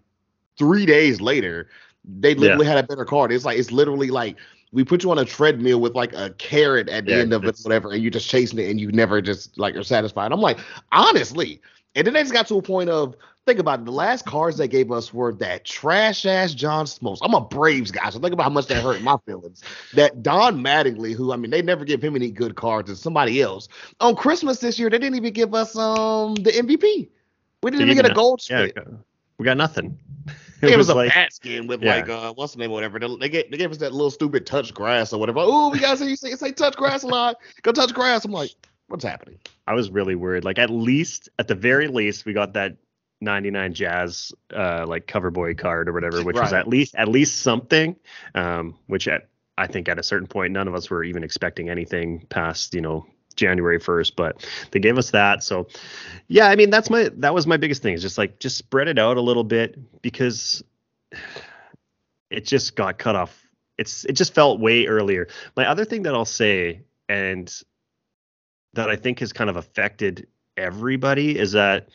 three 0.58 0.86
days 0.86 1.21
later 1.21 1.69
they 2.08 2.36
literally 2.36 2.65
yeah. 2.65 2.76
had 2.76 2.84
a 2.84 2.88
better 2.88 3.06
card. 3.06 3.32
It's 3.32 3.46
like 3.46 3.58
it's 3.58 3.72
literally 3.72 4.10
like 4.10 4.38
we 4.72 4.84
put 4.84 5.04
you 5.04 5.12
on 5.12 5.17
a 5.17 5.26
treadmill 5.26 5.80
with 5.80 5.96
like 5.96 6.13
a 6.13 6.32
carrot 6.32 6.89
at 6.89 7.06
the 7.06 7.12
yeah, 7.12 7.17
end 7.20 7.34
of 7.34 7.43
it, 7.46 7.58
whatever, 7.63 7.91
and 7.91 8.02
you're 8.02 8.12
just 8.12 8.30
chasing 8.30 8.60
it 8.60 8.70
and 8.70 8.80
you 8.80 8.91
never 8.91 9.22
just 9.22 9.58
like 9.58 9.76
are 9.76 9.84
satisfied. 9.84 10.32
I'm 10.32 10.41
like, 10.41 10.60
honestly. 10.91 11.62
And 11.96 12.06
then 12.06 12.13
they 12.13 12.22
just 12.22 12.34
got 12.34 12.48
to 12.48 12.58
a 12.58 12.62
point 12.62 12.91
of 12.91 13.15
think 13.48 13.60
about 13.60 13.80
it. 13.80 13.86
The 13.86 13.91
last 13.91 14.26
cards 14.26 14.58
they 14.58 14.67
gave 14.67 14.91
us 14.91 15.13
were 15.13 15.34
that 15.36 15.65
trash 15.65 16.26
ass 16.26 16.54
John 16.54 16.86
Smoltz. 16.86 17.20
I'm 17.22 17.34
a 17.34 17.41
Braves 17.41 17.89
guy, 17.89 18.10
so 18.10 18.20
think 18.20 18.34
about 18.34 18.43
how 18.43 18.50
much 18.50 18.67
that 18.67 18.84
hurt 18.84 19.02
my 19.02 19.17
feelings. 19.26 19.63
That 19.96 20.22
Don 20.22 20.62
Mattingly, 20.62 21.15
who 21.15 21.34
I 21.34 21.38
mean, 21.38 21.50
they 21.50 21.62
never 21.63 21.86
give 21.86 22.04
him 22.04 22.15
any 22.15 22.30
good 22.30 22.56
cards, 22.56 22.89
and 22.89 23.00
somebody 23.00 23.41
else. 23.41 23.67
On 24.00 24.15
Christmas 24.15 24.60
this 24.60 24.78
year, 24.78 24.89
they 24.89 25.00
didn't 25.00 25.15
even 25.15 25.34
give 25.34 25.56
us 25.56 25.76
um 25.76 26.36
the 26.36 26.52
MVP. 26.52 27.10
We 27.63 27.72
didn't 27.72 27.89
even 27.89 27.96
get 27.96 28.12
a 28.12 28.13
gold 28.13 28.41
yeah, 28.48 28.67
we 29.39 29.46
got 29.46 29.58
nothing. 29.58 29.98
It, 30.62 30.72
it 30.72 30.78
was, 30.78 30.88
was, 30.88 30.89
a 30.89 30.96
like, 30.96 31.13
bat 31.13 31.34
skin 31.34 31.67
with 31.67 31.84
yeah. 31.84 31.98
like 31.98 32.10
uh 32.10 32.34
what's 32.34 32.54
the 32.54 32.60
name 32.60 32.72
or 32.72 32.74
whatever. 32.74 33.00
They 33.00 33.30
get 33.30 33.52
they 33.52 33.58
gave 33.58 33.70
us 33.70 33.78
that 33.78 33.91
little 33.91 34.10
stupid 34.10 34.48
touch 34.48 34.74
grass 34.74 35.13
or 35.13 35.20
whatever. 35.20 35.39
Oh, 35.41 35.70
we 35.70 35.80
gotta 35.80 35.98
say 35.98 36.15
say, 36.15 36.34
say 36.36 36.52
touch 36.52 36.76
grass 36.76 37.04
a 37.04 37.08
lot. 37.08 37.38
Go 37.62 37.72
touch 37.72 37.93
grass. 37.93 38.26
I'm 38.26 38.32
like, 38.32 38.50
what's 38.88 39.04
happening? 39.04 39.38
I 39.67 39.76
was 39.76 39.91
really 39.91 40.15
worried. 40.15 40.43
Like 40.43 40.58
at 40.58 40.72
least 40.72 41.30
at 41.38 41.48
the 41.48 41.54
very 41.54 41.88
least 41.88 42.26
we 42.26 42.34
got 42.34 42.54
that 42.54 42.78
99 43.22 43.74
Jazz 43.74 44.32
uh 44.52 44.86
like 44.88 45.06
cover 45.06 45.30
boy 45.30 45.54
card 45.54 45.89
or 45.89 45.93
whatever 45.93 46.24
which 46.24 46.36
right. 46.36 46.43
was 46.43 46.54
at 46.54 46.67
least 46.67 46.96
at 46.96 47.08
least 47.08 47.39
something 47.39 47.96
um 48.34 48.76
which 48.88 49.08
at 49.08 49.30
I 49.60 49.67
think 49.67 49.89
at 49.89 50.00
a 50.00 50.04
certain 50.04 50.28
point 50.28 50.54
none 50.54 50.67
of 50.67 50.74
us 50.74 50.89
were 50.89 51.04
even 51.04 51.24
expecting 51.24 51.70
anything 51.70 52.26
past 52.30 52.74
you 52.74 52.82
know 52.82 53.06
January 53.38 53.80
1st, 53.80 54.13
but 54.15 54.45
they 54.71 54.80
gave 54.80 54.97
us 54.97 55.12
that. 55.12 55.43
So 55.43 55.67
yeah, 56.28 56.47
I 56.47 56.56
mean 56.56 56.69
that's 56.69 56.89
my 56.89 57.10
that 57.17 57.34
was 57.34 57.47
my 57.47 57.58
biggest 57.58 57.82
thing 57.82 57.93
is 57.93 58.02
just 58.02 58.17
like 58.17 58.39
just 58.39 58.58
spread 58.58 58.88
it 58.88 59.00
out 59.00 59.17
a 59.17 59.21
little 59.21 59.45
bit 59.45 60.02
because 60.02 60.63
it 62.30 62.45
just 62.45 62.76
got 62.76 62.97
cut 62.97 63.15
off. 63.15 63.41
It's 63.78 64.04
it 64.06 64.13
just 64.13 64.34
felt 64.34 64.60
way 64.60 64.86
earlier. 64.88 65.28
My 65.56 65.69
other 65.69 65.86
thing 65.86 66.04
that 66.04 66.13
I'll 66.13 66.26
say 66.26 66.82
and 67.08 67.54
that 68.73 68.89
I 68.89 68.95
think 68.95 69.19
has 69.19 69.32
kind 69.32 69.50
of 69.50 69.56
affected 69.56 70.28
everybody 70.58 71.38
is 71.38 71.54
that 71.54 71.88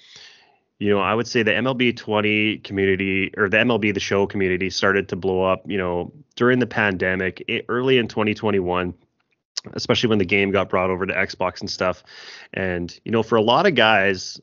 you 0.78 0.90
know, 0.90 0.98
I 0.98 1.14
would 1.14 1.28
say 1.28 1.44
the 1.44 1.52
MLB 1.52 1.96
20 1.96 2.59
community 2.59 3.33
or 3.37 3.48
the 3.48 3.59
MLB 3.59 3.94
the 3.94 4.00
show 4.00 4.26
community 4.26 4.68
started 4.68 5.09
to 5.11 5.16
blow 5.16 5.44
up, 5.44 5.62
you 5.64 5.78
know, 5.78 6.12
during 6.35 6.59
the 6.59 6.66
pandemic, 6.66 7.40
early 7.68 7.98
in 7.98 8.09
2021 8.09 8.92
especially 9.75 10.09
when 10.09 10.18
the 10.18 10.25
game 10.25 10.51
got 10.51 10.68
brought 10.68 10.90
over 10.90 11.07
to 11.07 11.14
Xbox 11.14 11.61
and 11.61 11.70
stuff. 11.70 12.03
And 12.53 12.98
you 13.05 13.12
know, 13.12 13.22
for 13.22 13.37
a 13.37 13.42
lot 13.42 13.66
of 13.66 13.75
guys, 13.75 14.40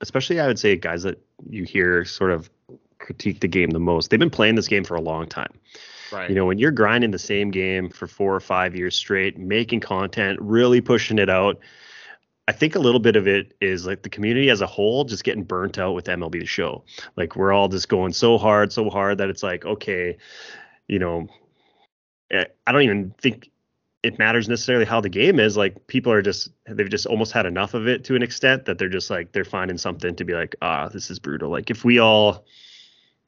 especially 0.00 0.40
I 0.40 0.46
would 0.46 0.58
say 0.58 0.76
guys 0.76 1.02
that 1.02 1.20
you 1.48 1.64
hear 1.64 2.04
sort 2.04 2.32
of 2.32 2.50
critique 2.98 3.40
the 3.40 3.48
game 3.48 3.70
the 3.70 3.80
most, 3.80 4.10
they've 4.10 4.20
been 4.20 4.30
playing 4.30 4.54
this 4.54 4.68
game 4.68 4.84
for 4.84 4.96
a 4.96 5.00
long 5.00 5.26
time. 5.26 5.52
Right. 6.12 6.28
You 6.28 6.36
know, 6.36 6.44
when 6.44 6.58
you're 6.58 6.72
grinding 6.72 7.10
the 7.10 7.18
same 7.18 7.50
game 7.50 7.88
for 7.88 8.06
four 8.06 8.34
or 8.34 8.40
five 8.40 8.76
years 8.76 8.96
straight, 8.96 9.38
making 9.38 9.80
content, 9.80 10.38
really 10.42 10.80
pushing 10.80 11.18
it 11.18 11.30
out. 11.30 11.58
I 12.48 12.52
think 12.52 12.74
a 12.74 12.80
little 12.80 13.00
bit 13.00 13.14
of 13.14 13.28
it 13.28 13.54
is 13.60 13.86
like 13.86 14.02
the 14.02 14.08
community 14.08 14.50
as 14.50 14.60
a 14.60 14.66
whole 14.66 15.04
just 15.04 15.22
getting 15.22 15.44
burnt 15.44 15.78
out 15.78 15.92
with 15.92 16.06
MLB 16.06 16.40
the 16.40 16.46
show. 16.46 16.84
Like 17.16 17.36
we're 17.36 17.52
all 17.52 17.68
just 17.68 17.88
going 17.88 18.12
so 18.12 18.36
hard, 18.36 18.72
so 18.72 18.90
hard 18.90 19.18
that 19.18 19.30
it's 19.30 19.44
like, 19.44 19.64
okay, 19.64 20.18
you 20.88 20.98
know, 20.98 21.28
eh, 22.32 22.44
I 22.66 22.72
don't 22.72 22.82
even 22.82 23.14
think 23.16 23.51
it 24.02 24.18
matters 24.18 24.48
necessarily 24.48 24.84
how 24.84 25.00
the 25.00 25.08
game 25.08 25.38
is. 25.38 25.56
Like 25.56 25.86
people 25.86 26.12
are 26.12 26.22
just 26.22 26.50
they've 26.68 26.90
just 26.90 27.06
almost 27.06 27.32
had 27.32 27.46
enough 27.46 27.74
of 27.74 27.86
it 27.86 28.04
to 28.04 28.16
an 28.16 28.22
extent 28.22 28.64
that 28.64 28.78
they're 28.78 28.88
just 28.88 29.10
like 29.10 29.32
they're 29.32 29.44
finding 29.44 29.78
something 29.78 30.14
to 30.16 30.24
be 30.24 30.34
like, 30.34 30.56
ah, 30.60 30.88
this 30.88 31.10
is 31.10 31.18
brutal. 31.18 31.50
Like 31.50 31.70
if 31.70 31.84
we 31.84 32.00
all, 32.00 32.44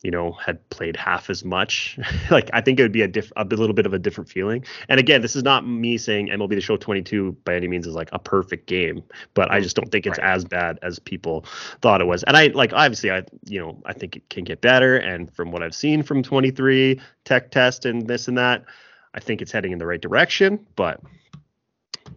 you 0.03 0.11
know, 0.11 0.33
had 0.33 0.69
played 0.71 0.97
half 0.97 1.31
as 1.31 1.45
much, 1.45 1.97
like 2.31 2.51
I 2.53 2.61
think 2.61 2.81
it 2.81 2.83
would 2.83 2.93
be 2.93 3.03
a 3.03 3.09
diff 3.09 3.31
a 3.37 3.45
little 3.45 3.73
bit 3.73 3.87
of 3.87 3.95
a 3.95 4.01
different 4.01 4.29
feeling. 4.29 4.65
And 4.89 4.99
again, 4.99 5.23
this 5.23 5.37
is 5.37 5.45
not 5.45 5.65
me 5.65 5.97
saying 5.97 6.29
MLB 6.29 6.51
the 6.51 6.61
Show 6.61 6.77
22 6.77 7.37
by 7.45 7.55
any 7.55 7.69
means 7.69 7.87
is 7.87 7.95
like 7.95 8.09
a 8.11 8.19
perfect 8.19 8.67
game, 8.67 9.05
but 9.35 9.53
I 9.53 9.61
just 9.61 9.77
don't 9.77 9.93
think 9.93 10.07
it's 10.07 10.19
right. 10.19 10.35
as 10.35 10.45
bad 10.45 10.81
as 10.83 10.99
people 10.99 11.45
thought 11.83 12.01
it 12.01 12.07
was. 12.07 12.25
And 12.25 12.37
I 12.37 12.49
like 12.49 12.73
obviously 12.73 13.13
I 13.13 13.23
you 13.45 13.61
know 13.61 13.81
I 13.87 13.93
think 13.93 14.17
it 14.17 14.29
can 14.29 14.43
get 14.43 14.61
better. 14.61 14.97
And 14.97 15.33
from 15.33 15.53
what 15.53 15.63
I've 15.63 15.75
seen 15.75 16.03
from 16.03 16.25
23 16.25 17.01
tech 17.25 17.53
test 17.53 17.87
and 17.87 18.09
this 18.09 18.27
and 18.27 18.37
that 18.39 18.65
I 19.15 19.21
think 19.21 19.41
it's 19.41 19.53
heading 19.53 19.73
in 19.73 19.79
the 19.79 19.87
right 19.87 20.01
direction. 20.01 20.67
But 20.77 21.01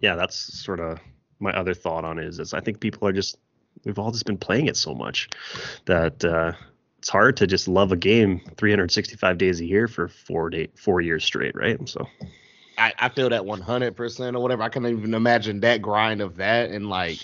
yeah, 0.02 0.16
that's 0.16 0.36
sort 0.36 0.80
of 0.80 1.00
my 1.40 1.52
other 1.52 1.74
thought 1.74 2.04
on 2.04 2.20
is, 2.20 2.40
is 2.40 2.54
I 2.54 2.60
think 2.60 2.80
people 2.80 3.08
are 3.08 3.14
just 3.14 3.38
we've 3.86 4.00
all 4.00 4.12
just 4.12 4.26
been 4.26 4.38
playing 4.38 4.68
it 4.68 4.76
so 4.76 4.94
much 4.94 5.30
that 5.86 6.26
uh, 6.26 6.54
it's 6.98 7.10
hard 7.10 7.38
to 7.38 7.48
just 7.48 7.68
love 7.68 7.92
a 7.92 7.96
game 7.96 8.42
365 8.58 9.38
days 9.38 9.60
a 9.60 9.66
year 9.66 9.88
for 9.88 10.08
four 10.08 10.50
day 10.50 10.68
four 10.76 11.02
years 11.02 11.24
straight, 11.24 11.56
right? 11.56 11.88
So 11.88 12.08
I, 12.78 12.94
I 13.00 13.10
feel 13.10 13.30
that 13.30 13.46
100 13.46 13.96
percent 13.96 14.36
or 14.36 14.42
whatever. 14.42 14.64
I 14.64 14.70
can't 14.70 14.86
even 14.86 15.14
imagine 15.14 15.60
that 15.62 15.82
grind 15.82 16.22
of 16.22 16.38
that 16.38 16.72
and 16.72 16.90
like 16.90 17.20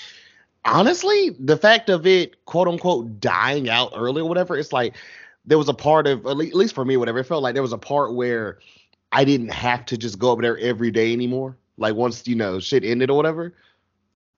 honestly, 0.65 1.31
the 1.39 1.57
fact 1.57 1.89
of 1.89 2.05
it 2.05 2.45
quote 2.45 2.67
unquote 2.67 3.19
dying 3.19 3.69
out 3.69 3.93
early 3.95 4.21
or 4.21 4.29
whatever, 4.29 4.57
it's 4.57 4.73
like 4.73 4.95
there 5.45 5.57
was 5.57 5.69
a 5.69 5.73
part 5.73 6.07
of 6.07 6.25
at 6.25 6.37
least 6.37 6.75
for 6.75 6.85
me, 6.85 6.97
whatever. 6.97 7.19
It 7.19 7.25
felt 7.25 7.43
like 7.43 7.53
there 7.53 7.63
was 7.63 7.73
a 7.73 7.77
part 7.77 8.13
where 8.13 8.59
I 9.13 9.23
didn't 9.23 9.53
have 9.53 9.85
to 9.85 9.97
just 9.97 10.17
go 10.17 10.31
over 10.31 10.41
there 10.41 10.57
every 10.57 10.89
day 10.89 11.13
anymore. 11.13 11.55
Like 11.77 11.95
once 11.95 12.27
you 12.27 12.35
know 12.35 12.59
shit 12.59 12.83
ended 12.83 13.09
or 13.09 13.15
whatever, 13.15 13.53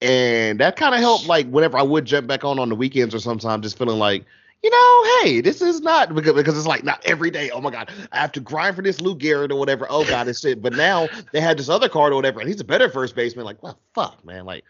and 0.02 0.60
that 0.60 0.76
kind 0.76 0.94
of 0.94 1.00
helped. 1.00 1.28
Like 1.28 1.48
whenever 1.48 1.78
I 1.78 1.82
would 1.82 2.06
jump 2.06 2.28
back 2.28 2.44
on 2.44 2.60
on 2.60 2.70
the 2.70 2.76
weekends 2.76 3.16
or 3.16 3.20
sometimes, 3.20 3.64
just 3.64 3.78
feeling 3.78 3.98
like 3.98 4.26
you 4.64 4.72
know, 4.72 5.22
hey, 5.22 5.42
this 5.42 5.62
is 5.62 5.82
not 5.82 6.14
because, 6.16 6.34
because 6.34 6.58
it's 6.58 6.68
like 6.68 6.84
not 6.84 7.02
every 7.06 7.30
day. 7.30 7.52
Oh 7.52 7.62
my 7.62 7.72
god, 7.72 7.92
I 8.12 8.20
have 8.20 8.32
to 8.34 8.40
grind 8.40 8.76
for 8.76 8.82
this 8.82 9.00
Lou 9.00 9.16
Gehrig 9.16 9.52
or 9.52 9.56
whatever. 9.58 9.88
Oh 9.90 10.04
god, 10.06 10.28
it's 10.28 10.42
shit. 10.42 10.62
But 10.62 10.74
now 10.74 11.08
they 11.32 11.40
had 11.40 11.58
this 11.58 11.70
other 11.70 11.88
card 11.88 12.12
or 12.12 12.16
whatever, 12.16 12.40
and 12.40 12.50
he's 12.50 12.60
a 12.60 12.66
better 12.66 12.90
first 12.90 13.16
baseman. 13.16 13.46
Like, 13.46 13.62
well, 13.64 13.80
fuck, 13.94 14.24
man. 14.26 14.46
Like, 14.46 14.66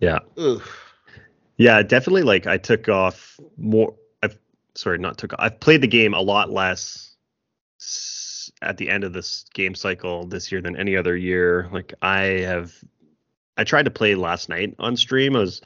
yeah, 0.00 0.20
ugh. 0.38 0.62
yeah, 1.58 1.82
definitely. 1.82 2.22
Like, 2.22 2.46
I 2.46 2.56
took 2.56 2.88
off 2.88 3.38
more. 3.56 3.94
I've 4.22 4.38
sorry, 4.74 4.98
not 4.98 5.18
took. 5.18 5.34
I've 5.38 5.60
played 5.60 5.82
the 5.82 5.88
game 5.88 6.14
a 6.14 6.20
lot 6.20 6.50
less 6.50 7.14
at 8.64 8.76
the 8.76 8.88
end 8.88 9.04
of 9.04 9.12
this 9.12 9.44
game 9.54 9.74
cycle 9.74 10.26
this 10.26 10.50
year 10.50 10.60
than 10.60 10.76
any 10.76 10.96
other 10.96 11.16
year. 11.16 11.68
Like 11.72 11.94
I 12.02 12.22
have, 12.42 12.74
I 13.56 13.64
tried 13.64 13.84
to 13.84 13.90
play 13.90 14.14
last 14.14 14.48
night 14.48 14.74
on 14.78 14.96
stream. 14.96 15.36
I 15.36 15.40
was, 15.40 15.60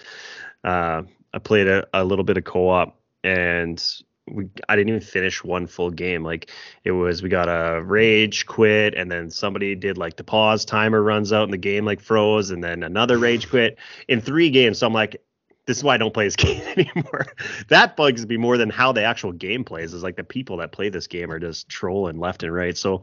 uh, 0.65 1.03
I 1.33 1.39
played 1.39 1.69
a, 1.69 1.87
a 1.95 2.05
little 2.05 2.25
bit 2.25 2.37
of 2.37 2.45
co-op 2.45 2.99
and 3.25 3.83
we 4.31 4.49
I 4.69 4.77
didn't 4.77 4.91
even 4.91 5.01
finish 5.01 5.43
one 5.43 5.67
full 5.67 5.91
game. 5.91 6.23
Like 6.23 6.51
it 6.85 6.93
was 6.93 7.23
we 7.23 7.29
got 7.29 7.49
a 7.49 7.83
rage 7.83 8.47
quit 8.47 8.95
and 8.95 9.11
then 9.11 9.31
somebody 9.31 9.75
did 9.75 9.99
like 9.99 10.17
the 10.17 10.25
pause 10.25 10.65
timer 10.65 11.03
runs 11.03 11.33
out 11.33 11.45
and 11.45 11.53
the 11.53 11.59
game 11.59 11.85
like 11.85 12.01
froze 12.01 12.51
and 12.51 12.63
then 12.63 12.83
another 12.83 13.19
rage 13.19 13.49
quit 13.49 13.79
in 14.09 14.21
three 14.21 14.51
games. 14.51 14.79
So 14.79 14.87
I'm 14.87 14.93
like 14.93 15.23
this 15.69 15.77
is 15.77 15.85
why 15.85 15.95
I 15.95 15.99
don't 15.99 16.15
play 16.15 16.25
this 16.25 16.37
game 16.37 16.63
anymore. 16.67 17.27
that 17.69 17.95
bugs 17.95 18.27
me 18.27 18.39
more 18.39 18.57
than 18.57 18.71
how 18.71 18.91
the 18.91 19.05
actual 19.05 19.33
game 19.33 19.65
plays. 19.65 19.93
Is 19.93 20.03
like 20.03 20.17
the 20.17 20.25
people 20.25 20.57
that 20.57 20.73
play 20.73 20.89
this 20.89 21.07
game 21.07 21.31
are 21.31 21.39
just 21.39 21.69
trolling 21.69 22.19
left 22.19 22.43
and 22.43 22.53
right. 22.53 22.77
So, 22.77 23.03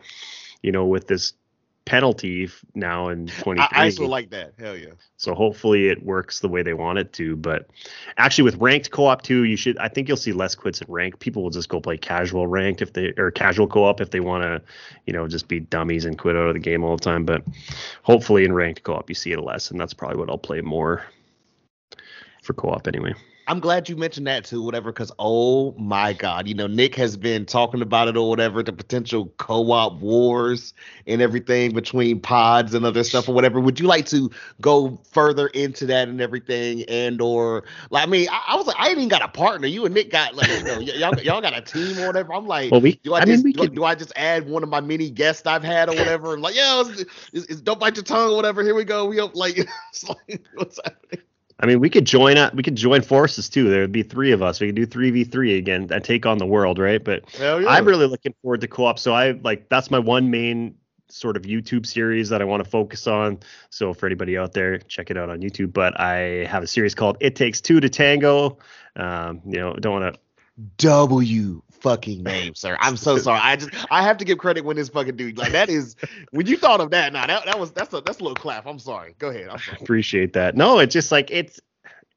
you 0.64 0.72
know, 0.72 0.86
with 0.86 1.08
this 1.08 1.34
penalty 1.86 2.50
now 2.74 3.10
in 3.10 3.28
23. 3.28 3.68
I, 3.72 3.86
I 3.86 3.90
still 3.90 4.08
like 4.08 4.32
that. 4.32 4.54
Hell 4.58 4.76
yeah. 4.76 4.94
So 5.18 5.36
hopefully 5.36 5.90
it 5.90 6.04
works 6.04 6.40
the 6.40 6.48
way 6.48 6.64
they 6.64 6.74
want 6.74 6.98
it 6.98 7.14
to. 7.14 7.36
But 7.36 7.70
actually 8.18 8.46
with 8.46 8.56
ranked 8.56 8.90
co-op 8.90 9.22
too, 9.22 9.44
you 9.44 9.56
should 9.56 9.78
I 9.78 9.88
think 9.88 10.08
you'll 10.08 10.18
see 10.18 10.34
less 10.34 10.56
quits 10.56 10.82
in 10.82 10.92
ranked. 10.92 11.20
People 11.20 11.44
will 11.44 11.52
just 11.52 11.70
go 11.70 11.80
play 11.80 11.98
casual 11.98 12.48
ranked 12.48 12.82
if 12.82 12.94
they 12.94 13.14
or 13.16 13.30
casual 13.30 13.68
co-op 13.68 14.02
if 14.02 14.10
they 14.10 14.22
want 14.22 14.42
to, 14.42 14.60
you 15.06 15.14
know, 15.14 15.28
just 15.28 15.48
be 15.48 15.60
dummies 15.60 16.06
and 16.06 16.18
quit 16.18 16.36
out 16.36 16.48
of 16.48 16.56
the 16.56 16.60
game 16.60 16.84
all 16.84 16.98
the 16.98 17.04
time. 17.04 17.26
But 17.26 17.44
hopefully 18.02 18.44
in 18.44 18.54
ranked 18.54 18.82
co-op 18.82 19.08
you 19.08 19.16
see 19.16 19.34
it 19.34 19.40
less, 19.40 19.70
and 19.70 19.80
that's 19.80 19.94
probably 19.94 20.18
what 20.18 20.32
I'll 20.32 20.40
play 20.40 20.62
more 20.62 21.06
for 22.46 22.54
co-op 22.54 22.88
anyway. 22.88 23.14
I'm 23.48 23.60
glad 23.60 23.88
you 23.88 23.96
mentioned 23.96 24.26
that 24.26 24.44
too, 24.44 24.64
whatever, 24.64 24.92
because 24.92 25.12
oh 25.20 25.74
my 25.74 26.14
god, 26.14 26.48
you 26.48 26.56
know, 26.56 26.66
Nick 26.66 26.96
has 26.96 27.16
been 27.16 27.46
talking 27.46 27.82
about 27.84 28.08
it 28.08 28.18
or 28.18 28.28
whatever, 28.28 28.64
the 28.64 28.74
potential 28.74 29.32
co-op 29.38 30.00
wars 30.00 30.74
and 31.06 31.22
everything 31.22 31.74
between 31.74 32.20
pods 32.20 32.74
and 32.74 32.86
other 32.86 33.04
stuff 33.04 33.30
or 33.30 33.36
whatever. 33.36 33.60
Would 33.60 33.80
you 33.80 33.86
like 33.86 34.08
to 34.08 34.32
go 34.62 35.00
further 35.12 35.48
into 35.48 35.86
that 35.86 36.08
and 36.08 36.22
everything? 36.22 36.84
And 36.84 37.22
or 37.22 37.66
like 37.92 38.08
I 38.08 38.10
mean, 38.10 38.28
I, 38.32 38.42
I 38.48 38.56
was 38.56 38.66
like, 38.66 38.78
I 38.80 38.90
ain't 38.90 38.98
even 38.98 39.10
got 39.10 39.22
a 39.22 39.28
partner. 39.28 39.68
You 39.68 39.86
and 39.86 39.94
Nick 39.94 40.10
got 40.10 40.34
like, 40.34 40.48
you 40.48 40.64
know, 40.64 40.78
y- 40.80 40.94
y'all 40.96 41.20
y'all 41.20 41.42
got 41.42 41.56
a 41.56 41.62
team 41.62 42.00
or 42.00 42.08
whatever. 42.08 42.34
I'm 42.34 42.48
like, 42.48 42.72
well, 42.72 42.82
we, 42.82 42.96
do 43.04 43.14
I, 43.14 43.22
I 43.22 43.26
just 43.26 43.44
mean, 43.44 43.54
do, 43.54 43.60
could, 43.60 43.76
do, 43.76 43.84
I 43.84 43.94
just 43.94 44.14
add 44.16 44.50
one 44.50 44.64
of 44.64 44.70
my 44.70 44.82
many 44.82 45.12
guests 45.12 45.46
I've 45.46 45.64
had 45.64 45.88
or 45.90 45.96
whatever? 45.96 46.34
And 46.34 46.42
like, 46.42 46.56
yeah, 46.56 46.82
it's, 46.88 47.02
it's, 47.32 47.46
it's, 47.46 47.62
don't 47.62 47.80
bite 47.80 47.96
your 47.96 48.04
tongue 48.04 48.32
or 48.32 48.36
whatever. 48.36 48.64
Here 48.64 48.74
we 48.74 48.86
go. 48.86 49.06
We 49.06 49.22
like, 49.22 49.36
like 50.08 50.48
what's 50.56 50.80
happening? 50.84 51.22
I 51.60 51.66
mean, 51.66 51.80
we 51.80 51.90
could 51.90 52.06
join 52.06 52.38
up. 52.38 52.54
We 52.54 52.64
could 52.64 52.76
join 52.76 53.02
forces 53.02 53.48
too. 53.48 53.70
There 53.70 53.82
would 53.82 53.92
be 53.92 54.04
three 54.04 54.32
of 54.32 54.42
us. 54.42 54.60
We 54.60 54.68
could 54.68 54.76
do 54.76 54.86
three 54.86 55.12
v 55.12 55.24
three 55.24 55.58
again 55.58 55.88
and 55.92 56.04
take 56.04 56.26
on 56.26 56.38
the 56.38 56.46
world, 56.46 56.80
right? 56.80 57.04
But 57.04 57.24
yeah. 57.40 57.64
I'm 57.68 57.86
really 57.86 58.08
looking 58.08 58.34
forward 58.42 58.62
to 58.62 58.68
co-op. 58.68 59.00
So 59.00 59.14
I 59.14 59.32
like 59.32 59.70
that's 59.70 59.90
my 59.90 60.00
one 60.00 60.30
main 60.30 60.76
sort 61.08 61.38
of 61.38 61.44
YouTube 61.44 61.86
series 61.86 62.30
that 62.30 62.42
I 62.42 62.46
want 62.46 62.64
to 62.64 62.70
focus 62.70 63.08
on. 63.08 63.40
So 63.70 63.94
for 63.94 64.06
anybody 64.06 64.38
out 64.38 64.54
there, 64.54 64.80
check 64.80 65.12
it 65.12 65.18
out 65.18 65.30
on 65.30 65.40
YouTube. 65.40 65.72
But 65.72 66.00
I 66.00 66.46
have 66.46 66.64
a 66.64 66.68
series 66.68 66.94
called 66.94 67.18
"It 67.22 67.36
Takes 67.36 67.62
Two 67.62 67.80
to 67.80 67.90
Tango." 67.90 68.58
Um, 68.98 69.42
you 69.46 69.60
know, 69.60 69.74
don't 69.74 70.02
want 70.02 70.14
to 70.14 70.20
W 70.78 71.62
fucking 71.86 72.24
name, 72.24 72.56
sir. 72.56 72.78
I'm 72.80 72.98
so 72.98 73.18
sorry. 73.20 73.40
I 73.42 73.56
just 73.56 73.72
I 73.92 74.02
have 74.02 74.18
to 74.18 74.26
give 74.26 74.38
credit 74.40 74.66
when 74.66 74.76
this 74.76 74.90
fucking 74.90 75.16
dude 75.16 75.38
like 75.38 75.52
that 75.52 75.70
is 75.70 75.96
when 76.32 76.48
you 76.48 76.58
thought 76.58 76.82
of 76.82 76.92
that. 76.92 77.14
Nah, 77.14 77.28
that, 77.28 77.46
that 77.46 77.60
was 77.60 77.72
that's 77.72 77.94
a 77.94 78.02
that's 78.02 78.20
a 78.20 78.24
little 78.24 78.36
clap. 78.36 78.66
I'm 78.66 78.80
sorry. 78.80 79.16
Go 79.20 79.30
ahead. 79.30 79.48
I'm 79.50 79.60
sorry. 79.60 79.78
Appreciate 79.82 80.34
that. 80.34 80.56
No, 80.56 80.80
it's 80.80 80.94
just 80.94 81.12
like 81.12 81.30
it's 81.32 81.60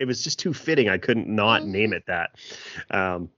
it 0.01 0.07
was 0.07 0.25
just 0.25 0.39
too 0.39 0.55
fitting. 0.55 0.89
I 0.89 0.99
couldn't 0.99 1.29
not 1.29 1.63
mm-hmm. 1.63 1.73
name 1.73 1.93
it 1.93 2.05
that. 2.07 2.31
Um, 2.91 3.31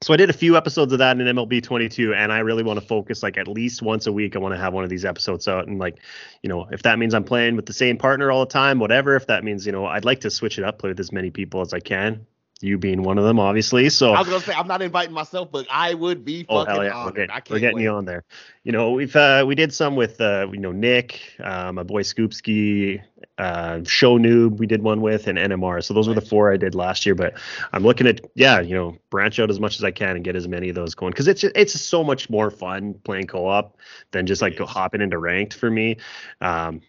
so 0.00 0.14
I 0.14 0.16
did 0.16 0.30
a 0.30 0.32
few 0.32 0.56
episodes 0.56 0.92
of 0.92 1.00
that 1.00 1.20
in 1.20 1.26
MLB 1.26 1.60
22, 1.60 2.14
and 2.14 2.32
I 2.32 2.38
really 2.38 2.62
want 2.62 2.78
to 2.78 2.86
focus 2.86 3.20
like 3.20 3.36
at 3.36 3.48
least 3.48 3.82
once 3.82 4.06
a 4.06 4.12
week. 4.12 4.36
I 4.36 4.38
want 4.38 4.54
to 4.54 4.60
have 4.60 4.72
one 4.72 4.84
of 4.84 4.90
these 4.90 5.04
episodes 5.04 5.48
out, 5.48 5.66
and 5.66 5.80
like, 5.80 5.98
you 6.40 6.48
know, 6.48 6.68
if 6.70 6.82
that 6.82 7.00
means 7.00 7.14
I'm 7.14 7.24
playing 7.24 7.56
with 7.56 7.66
the 7.66 7.72
same 7.72 7.98
partner 7.98 8.30
all 8.30 8.44
the 8.44 8.50
time, 8.50 8.78
whatever. 8.78 9.16
If 9.16 9.26
that 9.26 9.42
means, 9.42 9.66
you 9.66 9.72
know, 9.72 9.86
I'd 9.86 10.04
like 10.04 10.20
to 10.20 10.30
switch 10.30 10.56
it 10.56 10.64
up, 10.64 10.78
play 10.78 10.90
with 10.90 11.00
as 11.00 11.10
many 11.10 11.30
people 11.30 11.60
as 11.62 11.74
I 11.74 11.80
can 11.80 12.26
you 12.60 12.78
being 12.78 13.02
one 13.02 13.18
of 13.18 13.24
them, 13.24 13.38
obviously. 13.38 13.88
So 13.90 14.12
I 14.14 14.20
was 14.20 14.28
gonna 14.28 14.40
say 14.42 14.52
I'm 14.54 14.66
not 14.66 14.82
inviting 14.82 15.14
myself, 15.14 15.50
but 15.52 15.66
I 15.70 15.94
would 15.94 16.24
be 16.24 16.44
Oh 16.48 16.64
fucking 16.64 16.82
yeah, 16.82 16.92
honored. 16.92 17.04
we're 17.04 17.12
getting, 17.12 17.30
I 17.30 17.40
can't 17.40 17.50
we're 17.50 17.60
getting 17.60 17.76
wait. 17.76 17.82
you 17.82 17.90
on 17.90 18.04
there. 18.04 18.24
You 18.64 18.72
know, 18.72 18.92
we've 18.92 19.14
uh, 19.14 19.44
we 19.46 19.54
did 19.54 19.72
some 19.72 19.96
with 19.96 20.20
uh, 20.20 20.46
you 20.52 20.58
know 20.58 20.72
Nick, 20.72 21.20
uh, 21.42 21.72
my 21.72 21.82
boy 21.82 22.02
Scoopski, 22.02 23.02
uh, 23.38 23.80
Show 23.84 24.18
Noob. 24.18 24.58
We 24.58 24.66
did 24.66 24.82
one 24.82 25.00
with 25.00 25.26
and 25.28 25.38
NMR. 25.38 25.82
So 25.84 25.94
those 25.94 26.08
were 26.08 26.14
the 26.14 26.20
four 26.20 26.52
I 26.52 26.56
did 26.56 26.74
last 26.74 27.06
year. 27.06 27.14
But 27.14 27.34
I'm 27.72 27.82
looking 27.84 28.06
at 28.06 28.20
yeah, 28.34 28.60
you 28.60 28.74
know, 28.74 28.96
branch 29.10 29.38
out 29.40 29.50
as 29.50 29.60
much 29.60 29.76
as 29.76 29.84
I 29.84 29.90
can 29.90 30.16
and 30.16 30.24
get 30.24 30.36
as 30.36 30.48
many 30.48 30.68
of 30.68 30.74
those 30.74 30.94
going 30.94 31.12
because 31.12 31.28
it's 31.28 31.44
it's 31.44 31.80
so 31.80 32.02
much 32.02 32.28
more 32.30 32.50
fun 32.50 32.94
playing 33.04 33.26
co-op 33.28 33.76
than 34.12 34.26
just 34.26 34.42
like 34.42 34.54
It 34.54 34.58
go 34.58 34.64
is. 34.64 34.70
hopping 34.70 35.00
into 35.00 35.18
ranked 35.18 35.54
for 35.54 35.70
me. 35.70 35.96
Um, 36.40 36.80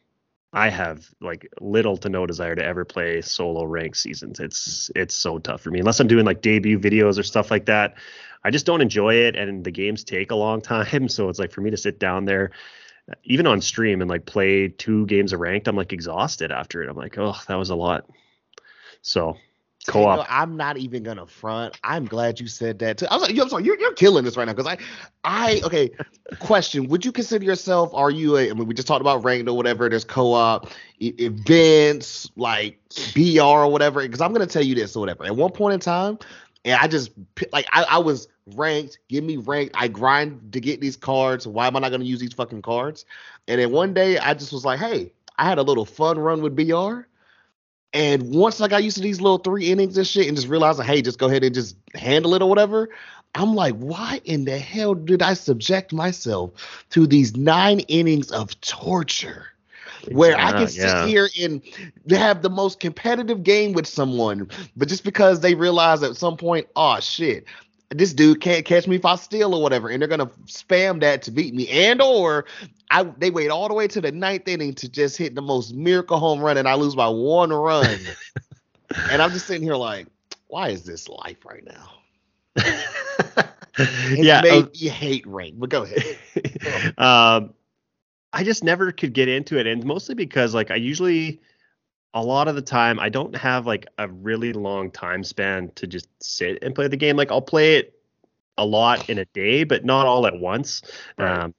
I 0.52 0.70
have 0.70 1.10
like 1.22 1.48
little 1.62 1.98
to 1.98 2.10
no 2.10 2.26
desire 2.26 2.56
to 2.56 2.64
ever 2.64 2.84
play 2.84 3.22
solo 3.22 3.64
rank 3.66 3.96
seasons. 3.96 4.40
It's 4.40 4.90
it's 4.96 5.16
so 5.16 5.38
tough 5.38 5.62
for 5.62 5.70
me 5.70 5.80
unless 5.80 6.00
I'm 6.00 6.08
doing 6.08 6.26
like 6.26 6.42
debut 6.42 6.80
videos 6.80 7.20
or 7.20 7.24
stuff 7.24 7.52
like 7.52 7.66
that. 7.66 7.96
I 8.44 8.52
just 8.52 8.66
don't 8.66 8.82
enjoy 8.82 9.16
it, 9.16 9.36
and 9.36 9.64
the 9.64 9.72
games 9.72 10.04
take 10.04 10.32
a 10.32 10.36
long 10.36 10.62
time. 10.62 11.08
So 11.10 11.30
it's 11.30 11.40
like 11.40 11.52
for 11.52 11.62
me 11.62 11.70
to 11.72 11.78
sit 11.78 12.00
down 12.00 12.26
there, 12.26 12.52
even 13.24 13.48
on 13.48 13.62
stream 13.62 14.02
and 14.02 14.10
like 14.10 14.26
play 14.26 14.70
two 14.70 15.06
games 15.06 15.34
of 15.34 15.40
ranked, 15.40 15.68
I'm 15.68 15.76
like 15.76 15.94
exhausted 15.94 16.52
after 16.52 16.82
it. 16.82 16.90
I'm 16.90 16.98
like, 16.98 17.18
oh, 17.18 17.36
that 17.48 17.56
was 17.56 17.70
a 17.70 17.76
lot. 17.76 18.10
So 19.02 19.38
You 19.88 19.92
co-op. 19.94 20.18
know, 20.18 20.26
I'm 20.30 20.58
not 20.58 20.78
even 20.78 21.04
gonna 21.04 21.26
front. 21.26 21.78
I'm 21.84 22.06
glad 22.06 22.40
you 22.40 22.48
said 22.48 22.80
that 22.80 22.98
too. 22.98 23.08
I 23.10 23.16
was 23.16 23.24
like, 23.24 23.38
I'm 23.38 23.50
sorry, 23.50 23.64
you're, 23.64 23.80
you're 23.80 23.94
killing 23.94 24.24
this 24.26 24.38
right 24.38 24.46
now 24.46 24.54
because 24.54 24.68
I, 24.68 24.78
I 25.24 25.62
okay. 25.64 25.92
question: 26.40 26.88
Would 26.90 27.06
you 27.06 27.12
consider 27.12 27.46
yourself? 27.46 27.92
Are 27.94 28.12
you 28.12 28.38
a? 28.38 28.50
I 28.50 28.54
mean, 28.54 28.68
we 28.68 28.74
just 28.74 28.88
talked 28.88 29.02
about 29.02 29.24
ranked 29.24 29.50
or 29.50 29.56
whatever. 29.56 29.90
There's 29.90 30.04
co-op 30.04 30.70
e- 31.00 31.14
events 31.18 32.30
like 32.36 32.80
BR 33.16 33.42
or 33.42 33.72
whatever. 33.72 34.02
Because 34.02 34.22
I'm 34.22 34.34
gonna 34.34 34.48
tell 34.48 34.64
you 34.64 34.76
this 34.76 34.96
or 34.96 35.00
whatever. 35.00 35.26
At 35.26 35.36
one 35.36 35.52
point 35.52 35.74
in 35.74 35.80
time, 35.80 36.20
and 36.66 36.76
I 36.80 36.88
just 36.88 37.12
like 37.52 37.66
I, 37.72 37.84
I 37.84 37.98
was 38.00 38.28
ranked. 38.56 39.00
Give 39.08 39.24
me 39.24 39.38
ranked. 39.38 39.76
I 39.78 39.88
grind 39.88 40.54
to 40.54 40.60
get 40.60 40.82
these 40.82 40.98
cards. 40.98 41.48
Why 41.48 41.68
am 41.68 41.76
I 41.76 41.80
not 41.80 41.92
gonna 41.92 42.06
use 42.06 42.20
these 42.20 42.34
fucking 42.34 42.62
cards? 42.62 43.06
And 43.48 43.60
then 43.60 43.72
one 43.72 43.94
day 43.94 44.18
I 44.18 44.34
just 44.34 44.54
was 44.54 44.66
like, 44.66 44.80
hey, 44.80 45.12
I 45.38 45.46
had 45.46 45.58
a 45.58 45.64
little 45.64 45.86
fun 45.86 46.20
run 46.20 46.42
with 46.42 46.56
BR. 46.56 47.08
And 47.94 48.34
once 48.36 48.62
I 48.62 48.68
got 48.68 48.84
used 48.84 48.98
to 48.98 49.04
these 49.04 49.20
little 49.20 49.40
three 49.40 49.72
innings 49.72 49.98
and 49.98 50.06
shit, 50.06 50.28
and 50.28 50.36
just 50.38 50.48
realized, 50.48 50.80
like, 50.80 50.88
hey, 50.88 51.02
just 51.02 51.18
go 51.20 51.28
ahead 51.28 51.44
and 51.44 51.56
just 51.56 51.76
handle 51.96 52.36
it 52.36 52.42
or 52.42 52.50
whatever, 52.50 52.90
I'm 53.36 53.56
like, 53.56 53.76
why 53.76 54.22
in 54.26 54.46
the 54.46 54.58
hell 54.58 54.94
did 54.94 55.22
I 55.22 55.34
subject 55.34 55.94
myself 55.94 56.86
to 56.92 57.08
these 57.08 57.36
nine 57.36 57.80
innings 57.82 58.32
of 58.32 58.60
torture? 58.62 59.48
Where 60.12 60.38
I 60.40 60.52
can 60.52 60.68
sit 60.70 60.82
Yeah. 60.84 61.06
here 61.08 61.30
and 61.42 61.62
have 62.10 62.42
the 62.42 62.50
most 62.50 62.80
competitive 62.80 63.44
game 63.44 63.74
with 63.74 63.86
someone, 63.86 64.50
but 64.78 64.88
just 64.88 65.04
because 65.04 65.42
they 65.42 65.56
realize 65.56 66.02
at 66.04 66.16
some 66.16 66.38
point, 66.38 66.68
oh 66.78 67.00
shit, 67.02 67.46
this 67.92 68.14
dude 68.14 68.42
can't 68.42 68.66
catch 68.66 68.88
me 68.88 68.98
if 68.98 69.06
I 69.06 69.16
steal 69.16 69.56
or 69.56 69.62
whatever, 69.62 69.90
and 69.90 70.02
they're 70.02 70.08
gonna 70.08 70.28
spam 70.46 71.02
that 71.02 71.24
to 71.24 71.32
beat 71.32 71.54
me, 71.54 71.68
and 71.70 72.02
or 72.02 72.46
I 72.92 73.04
they 73.04 73.32
wait 73.32 73.50
all 73.50 73.68
the 73.68 73.74
way 73.74 73.88
to 73.88 74.02
the 74.02 74.12
ninth 74.12 74.48
inning 74.48 74.74
to 74.76 74.90
just 74.90 75.18
hit 75.18 75.36
the 75.36 75.42
most 75.42 75.74
miracle 75.74 76.20
home 76.20 76.40
run, 76.40 76.58
and 76.58 76.68
I 76.68 76.76
lose 76.76 76.96
by 76.96 77.08
one 77.08 77.52
run, 77.52 78.00
and 79.12 79.22
I'm 79.22 79.32
just 79.32 79.48
sitting 79.48 79.64
here 79.64 79.76
like, 79.76 80.08
why 80.48 80.70
is 80.70 80.84
this 80.84 81.10
life 81.10 81.46
right 81.46 81.64
now? 81.66 81.92
Yeah. 84.16 84.42
made 84.42 84.66
uh, 84.66 84.70
me 84.74 84.88
hate 84.90 85.26
rain, 85.26 85.56
But 85.58 85.70
go 85.70 85.84
ahead. 85.84 86.18
um, 86.98 87.54
I 88.34 88.44
just 88.44 88.64
never 88.64 88.92
could 88.92 89.14
get 89.14 89.30
into 89.30 89.58
it, 89.58 89.68
and 89.68 89.84
mostly 89.86 90.16
because 90.16 90.54
like 90.54 90.70
I 90.70 90.76
usually, 90.76 91.42
a 92.14 92.24
lot 92.24 92.48
of 92.48 92.56
the 92.56 92.62
time, 92.62 93.00
I 93.00 93.10
don't 93.10 93.36
have 93.36 93.68
like 93.68 93.88
a 93.98 94.08
really 94.08 94.54
long 94.54 94.92
time 94.92 95.24
span 95.24 95.72
to 95.76 95.88
just 95.88 96.08
sit 96.22 96.64
and 96.64 96.74
play 96.74 96.88
the 96.88 96.98
game. 96.98 97.16
Like 97.16 97.32
I'll 97.32 97.42
play 97.42 97.78
it 97.78 97.94
a 98.58 98.66
lot 98.66 99.10
in 99.10 99.20
a 99.20 99.26
day, 99.26 99.64
but 99.64 99.86
not 99.86 100.06
all 100.06 100.26
at 100.26 100.38
once. 100.38 100.82
Right. 101.18 101.44
Um, 101.44 101.54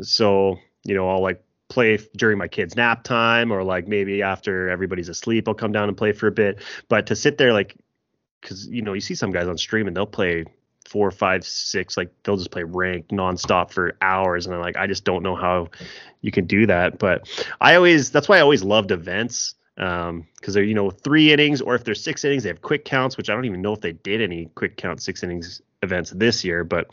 so 0.00 0.58
you 0.84 0.94
know, 0.94 1.08
I'll 1.08 1.22
like 1.22 1.42
play 1.68 1.98
during 2.16 2.38
my 2.38 2.48
kids' 2.48 2.76
nap 2.76 3.02
time, 3.04 3.50
or 3.50 3.64
like 3.64 3.88
maybe 3.88 4.22
after 4.22 4.68
everybody's 4.68 5.08
asleep, 5.08 5.48
I'll 5.48 5.54
come 5.54 5.72
down 5.72 5.88
and 5.88 5.96
play 5.96 6.12
for 6.12 6.26
a 6.26 6.32
bit. 6.32 6.60
But 6.88 7.06
to 7.06 7.16
sit 7.16 7.38
there 7.38 7.52
like, 7.52 7.76
because 8.40 8.66
you 8.68 8.82
know, 8.82 8.92
you 8.92 9.00
see 9.00 9.14
some 9.14 9.32
guys 9.32 9.48
on 9.48 9.56
stream 9.56 9.86
and 9.86 9.96
they'll 9.96 10.06
play 10.06 10.44
four, 10.86 11.10
five, 11.10 11.44
six, 11.46 11.96
like 11.96 12.10
they'll 12.22 12.36
just 12.36 12.50
play 12.50 12.62
ranked 12.62 13.10
nonstop 13.10 13.70
for 13.70 13.96
hours. 14.02 14.46
And 14.46 14.54
I'm 14.54 14.60
like, 14.60 14.76
I 14.76 14.86
just 14.86 15.04
don't 15.04 15.22
know 15.22 15.34
how 15.34 15.70
you 16.20 16.30
can 16.30 16.46
do 16.46 16.66
that. 16.66 16.98
But 16.98 17.26
I 17.60 17.74
always, 17.74 18.10
that's 18.10 18.28
why 18.28 18.36
I 18.36 18.40
always 18.40 18.62
loved 18.62 18.90
events. 18.90 19.54
Um, 19.76 20.28
because 20.36 20.54
they're, 20.54 20.62
you 20.62 20.74
know, 20.74 20.90
three 20.90 21.32
innings, 21.32 21.60
or 21.60 21.74
if 21.74 21.82
they're 21.82 21.96
six 21.96 22.24
innings, 22.24 22.44
they 22.44 22.48
have 22.48 22.62
quick 22.62 22.84
counts, 22.84 23.16
which 23.16 23.28
I 23.28 23.34
don't 23.34 23.44
even 23.44 23.60
know 23.60 23.72
if 23.72 23.80
they 23.80 23.92
did 23.92 24.20
any 24.20 24.46
quick 24.54 24.76
count 24.76 25.02
six 25.02 25.22
innings 25.22 25.60
events 25.82 26.10
this 26.10 26.44
year, 26.44 26.62
but 26.62 26.90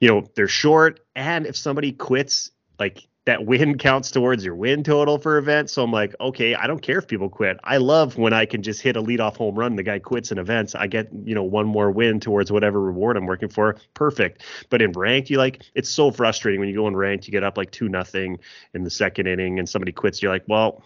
you 0.00 0.08
know, 0.08 0.24
they're 0.34 0.48
short. 0.48 1.00
And 1.16 1.46
if 1.46 1.56
somebody 1.56 1.92
quits, 1.92 2.50
like 2.78 3.06
that 3.24 3.44
win 3.44 3.76
counts 3.78 4.10
towards 4.10 4.44
your 4.44 4.54
win 4.54 4.82
total 4.82 5.18
for 5.18 5.38
events. 5.38 5.72
So 5.72 5.82
I'm 5.82 5.92
like, 5.92 6.14
okay, 6.20 6.54
I 6.54 6.66
don't 6.66 6.80
care 6.80 6.98
if 6.98 7.06
people 7.06 7.28
quit. 7.28 7.58
I 7.64 7.76
love 7.78 8.16
when 8.16 8.32
I 8.32 8.46
can 8.46 8.62
just 8.62 8.80
hit 8.80 8.96
a 8.96 9.02
leadoff 9.02 9.36
home 9.36 9.56
run. 9.56 9.76
The 9.76 9.82
guy 9.82 9.98
quits 9.98 10.32
in 10.32 10.38
events. 10.38 10.74
I 10.74 10.86
get, 10.86 11.08
you 11.24 11.34
know, 11.34 11.42
one 11.42 11.66
more 11.66 11.90
win 11.90 12.20
towards 12.20 12.50
whatever 12.50 12.80
reward 12.80 13.16
I'm 13.16 13.26
working 13.26 13.48
for. 13.48 13.76
Perfect. 13.94 14.44
But 14.70 14.82
in 14.82 14.92
ranked, 14.92 15.30
you 15.30 15.38
like, 15.38 15.62
it's 15.74 15.90
so 15.90 16.10
frustrating 16.10 16.60
when 16.60 16.68
you 16.68 16.76
go 16.76 16.88
in 16.88 16.96
ranked, 16.96 17.26
you 17.26 17.32
get 17.32 17.44
up 17.44 17.58
like 17.58 17.70
two 17.70 17.88
nothing 17.88 18.38
in 18.72 18.84
the 18.84 18.90
second 18.90 19.26
inning 19.26 19.58
and 19.58 19.68
somebody 19.68 19.92
quits. 19.92 20.22
You're 20.22 20.32
like, 20.32 20.44
well, 20.48 20.82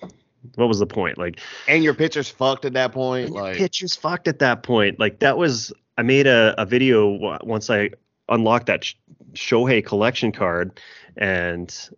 what 0.56 0.68
was 0.68 0.78
the 0.78 0.86
point? 0.86 1.18
Like, 1.18 1.40
And 1.68 1.84
your 1.84 1.94
pitcher's 1.94 2.28
fucked 2.28 2.64
at 2.64 2.72
that 2.74 2.92
point. 2.92 3.30
Like, 3.30 3.56
pitcher's 3.56 3.94
fucked 3.94 4.28
at 4.28 4.38
that 4.40 4.62
point. 4.62 4.98
Like 4.98 5.20
that 5.20 5.38
was 5.38 5.72
I 5.98 6.02
made 6.02 6.26
a, 6.26 6.54
a 6.58 6.66
video 6.66 7.12
w- 7.12 7.38
once 7.42 7.70
I 7.70 7.90
unlocked 8.28 8.66
that 8.66 8.84
Sh- 8.84 8.94
Shohei 9.34 9.84
collection 9.84 10.32
card, 10.32 10.80
and 11.16 11.90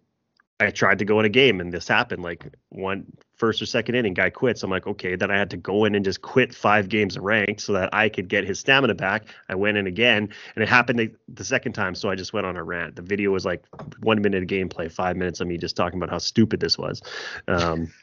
I 0.61 0.70
tried 0.70 0.98
to 0.98 1.04
go 1.04 1.18
in 1.20 1.26
a 1.26 1.30
game, 1.30 1.61
and 1.61 1.72
this 1.72 1.88
happened. 1.88 2.22
Like 2.22 2.46
one 2.70 3.07
first 3.37 3.61
or 3.61 3.66
second 3.66 3.94
inning, 3.94 4.14
guy 4.14 4.31
quits. 4.31 4.62
I'm 4.62 4.70
like, 4.70 4.87
okay, 4.87 5.16
then 5.16 5.31
I 5.31 5.37
had 5.37 5.51
to 5.51 5.57
go 5.57 5.85
in 5.85 5.94
and 5.94 6.05
just 6.05 6.23
quit 6.23 6.55
five 6.55 6.88
games 6.88 7.16
of 7.16 7.23
ranked 7.23 7.61
so 7.61 7.73
that 7.73 7.90
I 7.92 8.09
could 8.09 8.29
get 8.29 8.44
his 8.44 8.61
stamina 8.61 8.94
back. 8.94 9.25
I 9.49 9.55
went 9.55 9.77
in 9.77 9.87
again, 9.87 10.29
and 10.55 10.62
it 10.62 10.68
happened 10.68 10.99
the, 10.99 11.11
the 11.29 11.44
second 11.44 11.73
time, 11.73 11.94
so 11.94 12.11
I 12.11 12.14
just 12.14 12.33
went 12.33 12.47
on 12.47 12.57
a 12.57 12.62
rant. 12.62 12.97
The 12.97 13.03
video 13.03 13.31
was 13.31 13.44
like 13.44 13.64
one 14.01 14.20
minute 14.23 14.42
of 14.42 14.49
gameplay, 14.49 14.90
five 14.90 15.16
minutes 15.16 15.40
of 15.40 15.49
me 15.49 15.59
just 15.59 15.77
talking 15.77 15.99
about 15.99 16.11
how 16.11 16.18
stupid 16.18 16.61
this 16.61 16.79
was. 16.79 17.03
Um, 17.49 17.92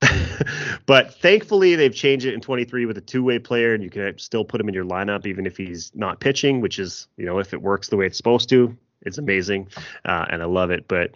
but 0.86 1.14
thankfully 1.14 1.74
they've 1.74 1.94
changed 1.94 2.24
it 2.24 2.34
in 2.34 2.40
23 2.40 2.86
with 2.86 2.96
a 2.98 3.00
two-way 3.00 3.38
player 3.38 3.74
and 3.74 3.82
you 3.82 3.90
can 3.90 4.16
still 4.18 4.44
put 4.44 4.60
him 4.60 4.68
in 4.68 4.74
your 4.74 4.84
lineup 4.84 5.26
even 5.26 5.44
if 5.44 5.56
he's 5.56 5.90
not 5.94 6.20
pitching 6.20 6.60
which 6.60 6.78
is 6.78 7.08
you 7.16 7.26
know 7.26 7.38
if 7.38 7.52
it 7.52 7.60
works 7.60 7.88
the 7.88 7.96
way 7.96 8.06
it's 8.06 8.16
supposed 8.16 8.48
to 8.48 8.76
it's 9.02 9.18
amazing 9.18 9.66
uh, 10.04 10.24
and 10.30 10.40
i 10.42 10.44
love 10.44 10.70
it 10.70 10.86
but 10.86 11.14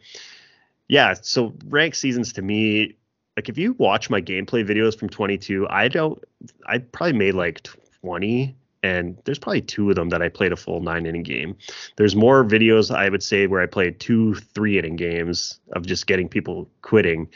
yeah 0.89 1.15
so 1.15 1.53
rank 1.67 1.95
seasons 1.95 2.33
to 2.33 2.43
me 2.43 2.97
like 3.37 3.49
if 3.49 3.57
you 3.57 3.75
watch 3.75 4.11
my 4.11 4.21
gameplay 4.21 4.67
videos 4.67 4.99
from 4.99 5.09
22 5.09 5.67
i 5.69 5.89
don't 5.89 6.23
i 6.67 6.79
probably 6.79 7.13
made 7.13 7.35
like 7.35 7.67
20 8.01 8.55
and 8.85 9.17
there's 9.25 9.39
probably 9.39 9.61
two 9.61 9.91
of 9.91 9.97
them 9.97 10.09
that 10.09 10.23
i 10.23 10.29
played 10.29 10.53
a 10.53 10.57
full 10.57 10.81
nine 10.81 11.07
inning 11.07 11.23
game 11.23 11.57
there's 11.97 12.17
more 12.17 12.45
videos 12.45 12.95
i 12.95 13.09
would 13.09 13.23
say 13.23 13.47
where 13.47 13.63
i 13.63 13.67
played 13.67 13.99
two 14.01 14.35
three 14.35 14.79
inning 14.79 14.97
games 14.97 15.61
of 15.73 15.87
just 15.87 16.07
getting 16.07 16.29
people 16.29 16.69
quitting 16.83 17.29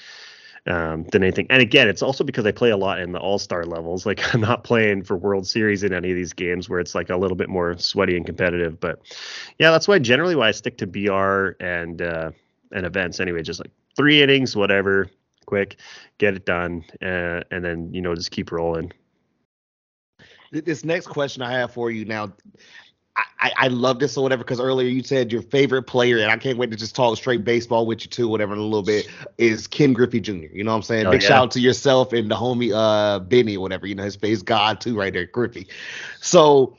um, 0.67 1.05
than 1.13 1.23
anything. 1.23 1.47
And 1.49 1.63
again, 1.63 1.89
it's 1.89 2.03
also 2.03 2.25
because 2.25 2.45
I 2.45 2.53
play 2.53 2.71
a 2.71 2.77
lot 2.77 2.99
in 2.99 3.13
the 3.13 3.19
All 3.19 3.39
Star 3.39 3.65
levels. 3.65 4.05
Like 4.05 4.23
I'm 4.35 4.41
not 4.41 4.65
playing 4.65 5.03
for 5.03 5.17
World 5.17 5.47
Series 5.47 5.83
in 5.83 5.93
any 5.93 6.11
of 6.11 6.17
these 6.17 6.33
games 6.33 6.69
where 6.69 6.81
it's 6.81 6.95
like 6.95 7.11
a 7.11 7.17
little 7.17 7.37
bit 7.37 7.49
more 7.49 7.79
sweaty 7.79 8.17
and 8.17 8.27
competitive. 8.27 8.81
But 8.81 9.01
yeah, 9.59 9.71
that's 9.71 9.89
why 9.89 9.99
generally 9.99 10.35
why 10.35 10.49
I 10.49 10.53
stick 10.53 10.79
to 10.79 10.87
BR 10.87 11.63
and 11.63 12.03
uh, 12.03 12.31
and 12.73 12.87
events 12.87 13.21
anyway. 13.21 13.43
Just 13.43 13.61
like 13.61 13.73
three 13.97 14.23
innings, 14.23 14.57
whatever, 14.57 15.11
quick, 15.47 15.77
get 16.19 16.35
it 16.35 16.47
done, 16.47 16.85
uh, 17.03 17.43
and 17.51 17.65
then 17.65 17.93
you 17.93 18.01
know 18.01 18.15
just 18.15 18.31
keep 18.31 18.53
rolling. 18.53 18.93
this 20.51 20.85
next 20.85 21.07
question 21.07 21.43
I 21.43 21.53
have 21.53 21.73
for 21.73 21.91
you 21.91 22.05
now, 22.05 22.33
I, 23.41 23.53
I, 23.57 23.69
love 23.69 23.99
this 23.99 24.17
or 24.17 24.23
whatever 24.23 24.45
because 24.45 24.61
earlier 24.61 24.89
you 24.89 25.03
said 25.03 25.33
your 25.33 25.43
favorite 25.43 25.85
player, 25.85 26.19
and 26.19 26.31
I 26.31 26.37
can't 26.37 26.59
wait 26.59 26.71
to 26.71 26.77
just 26.77 26.95
talk 26.95 27.17
straight 27.17 27.45
baseball 27.45 27.87
with 27.87 28.03
you 28.03 28.11
too, 28.11 28.29
whatever, 28.29 28.53
in 28.53 28.59
a 28.59 28.63
little 28.63 28.83
bit, 28.83 29.09
is 29.39 29.67
Ken 29.67 29.93
Griffey 29.93 30.21
Jr. 30.21 30.33
You 30.33 30.65
know 30.65 30.73
what 30.73 30.77
I'm 30.77 30.83
saying? 30.83 31.03
Hell 31.05 31.13
Big 31.13 31.23
yeah. 31.23 31.29
shout 31.29 31.43
out 31.45 31.51
to 31.53 31.61
yourself 31.61 32.13
and 32.13 32.31
the 32.31 32.35
homie 32.35 32.73
uh 32.75 33.21
Benny 33.21 33.57
or 33.57 33.61
whatever, 33.61 33.87
you 33.87 33.95
know, 33.95 34.03
his 34.03 34.17
face 34.17 34.43
God 34.43 34.81
too, 34.81 34.97
right 34.97 35.13
there, 35.13 35.27
Griffey. 35.27 35.67
So 36.21 36.77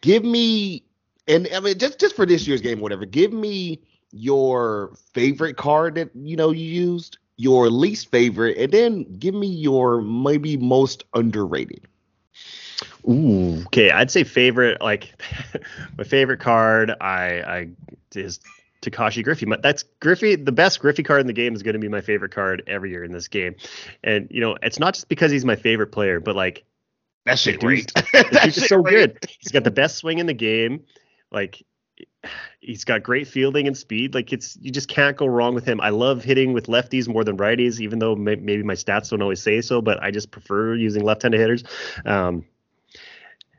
give 0.00 0.24
me 0.24 0.84
and 1.26 1.48
I 1.54 1.60
mean 1.60 1.78
just 1.78 1.98
just 1.98 2.16
for 2.16 2.26
this 2.26 2.46
year's 2.46 2.60
game, 2.60 2.80
whatever, 2.80 3.06
give 3.06 3.32
me 3.32 3.80
your 4.12 4.94
favorite 5.12 5.56
card 5.56 5.96
that 5.96 6.10
you 6.14 6.36
know 6.36 6.50
you 6.50 6.64
used, 6.64 7.18
your 7.36 7.70
least 7.70 8.10
favorite, 8.10 8.56
and 8.58 8.72
then 8.72 9.18
give 9.18 9.34
me 9.34 9.46
your 9.46 10.00
maybe 10.00 10.56
most 10.56 11.04
underrated. 11.14 11.86
Ooh, 13.08 13.62
okay. 13.66 13.90
I'd 13.90 14.10
say 14.10 14.24
favorite, 14.24 14.80
like 14.80 15.20
my 15.98 16.04
favorite 16.04 16.40
card. 16.40 16.90
I 17.00 17.42
I 17.42 17.68
is 18.14 18.40
Takashi 18.82 19.24
Griffey. 19.24 19.46
But 19.46 19.62
That's 19.62 19.84
Griffey. 20.00 20.36
The 20.36 20.52
best 20.52 20.80
Griffey 20.80 21.02
card 21.02 21.20
in 21.20 21.26
the 21.26 21.32
game 21.32 21.54
is 21.54 21.62
going 21.62 21.74
to 21.74 21.80
be 21.80 21.88
my 21.88 22.00
favorite 22.00 22.32
card 22.32 22.62
every 22.66 22.90
year 22.90 23.04
in 23.04 23.12
this 23.12 23.28
game. 23.28 23.54
And 24.04 24.28
you 24.30 24.40
know, 24.40 24.56
it's 24.62 24.78
not 24.78 24.94
just 24.94 25.08
because 25.08 25.30
he's 25.30 25.44
my 25.44 25.56
favorite 25.56 25.88
player, 25.88 26.20
but 26.20 26.36
like 26.36 26.64
That 27.24 27.38
shit 27.38 27.60
great. 27.60 27.92
That 28.12 28.42
dude's 28.44 28.66
so 28.66 28.82
good. 28.82 29.18
He's 29.40 29.52
got 29.52 29.64
the 29.64 29.70
best 29.70 29.96
swing 29.96 30.18
in 30.18 30.26
the 30.26 30.34
game. 30.34 30.84
Like 31.30 31.64
he's 32.60 32.84
got 32.84 33.02
great 33.02 33.26
fielding 33.26 33.66
and 33.66 33.76
speed. 33.76 34.14
Like 34.14 34.32
it's 34.32 34.58
you 34.60 34.70
just 34.70 34.88
can't 34.88 35.16
go 35.16 35.26
wrong 35.26 35.54
with 35.54 35.64
him. 35.64 35.80
I 35.80 35.90
love 35.90 36.24
hitting 36.24 36.52
with 36.52 36.66
lefties 36.66 37.08
more 37.08 37.24
than 37.24 37.36
righties, 37.36 37.80
even 37.80 37.98
though 37.98 38.16
may, 38.16 38.36
maybe 38.36 38.62
my 38.62 38.74
stats 38.74 39.10
don't 39.10 39.22
always 39.22 39.42
say 39.42 39.60
so. 39.60 39.80
But 39.80 40.02
I 40.02 40.10
just 40.10 40.30
prefer 40.30 40.74
using 40.74 41.04
left-handed 41.04 41.40
hitters. 41.40 41.64
Um, 42.04 42.44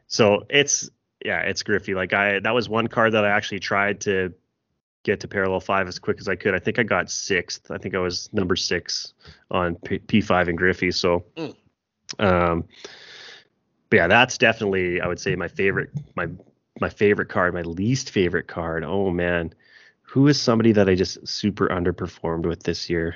so 0.08 0.46
it's 0.50 0.90
yeah, 1.24 1.42
it's 1.42 1.64
Griffey. 1.64 1.94
Like 1.94 2.14
I 2.14 2.40
that 2.40 2.54
was 2.54 2.70
one 2.70 2.88
card 2.88 3.14
that 3.14 3.26
I 3.26 3.30
actually 3.30 3.60
tried 3.60 4.02
to 4.02 4.34
get 5.04 5.22
to 5.22 5.28
parallel 5.28 5.60
five 5.60 5.88
as 5.88 5.98
quick 5.98 6.20
as 6.20 6.28
I 6.28 6.36
could. 6.36 6.54
I 6.54 6.60
think 6.60 6.80
I 6.80 6.84
got 6.84 7.10
sixth. 7.10 7.72
I 7.72 7.78
think 7.78 7.96
I 7.96 8.00
was 8.00 8.30
number 8.34 8.56
six 8.56 9.14
on 9.52 9.76
P 9.76 10.22
five 10.22 10.48
and 10.48 10.58
Griffey. 10.58 10.92
So, 10.92 11.24
mm. 11.38 11.56
um, 12.20 12.66
but 13.90 13.98
yeah, 13.98 14.08
that's 14.08 14.38
definitely 14.38 15.00
I 15.00 15.08
would 15.08 15.20
say 15.20 15.36
my 15.36 15.48
favorite 15.48 15.92
my 16.16 16.28
my 16.82 16.90
favorite 16.90 17.30
card, 17.30 17.54
my 17.54 17.62
least 17.62 18.12
favorite 18.12 18.48
card. 18.48 18.84
Oh 18.84 19.10
man, 19.10 19.54
who 20.02 20.28
is 20.28 20.42
somebody 20.42 20.72
that 20.74 20.90
I 20.90 20.96
just 20.96 21.28
super 21.28 21.68
underperformed 21.68 22.46
with 22.46 22.64
this 22.64 22.90
year? 22.90 23.16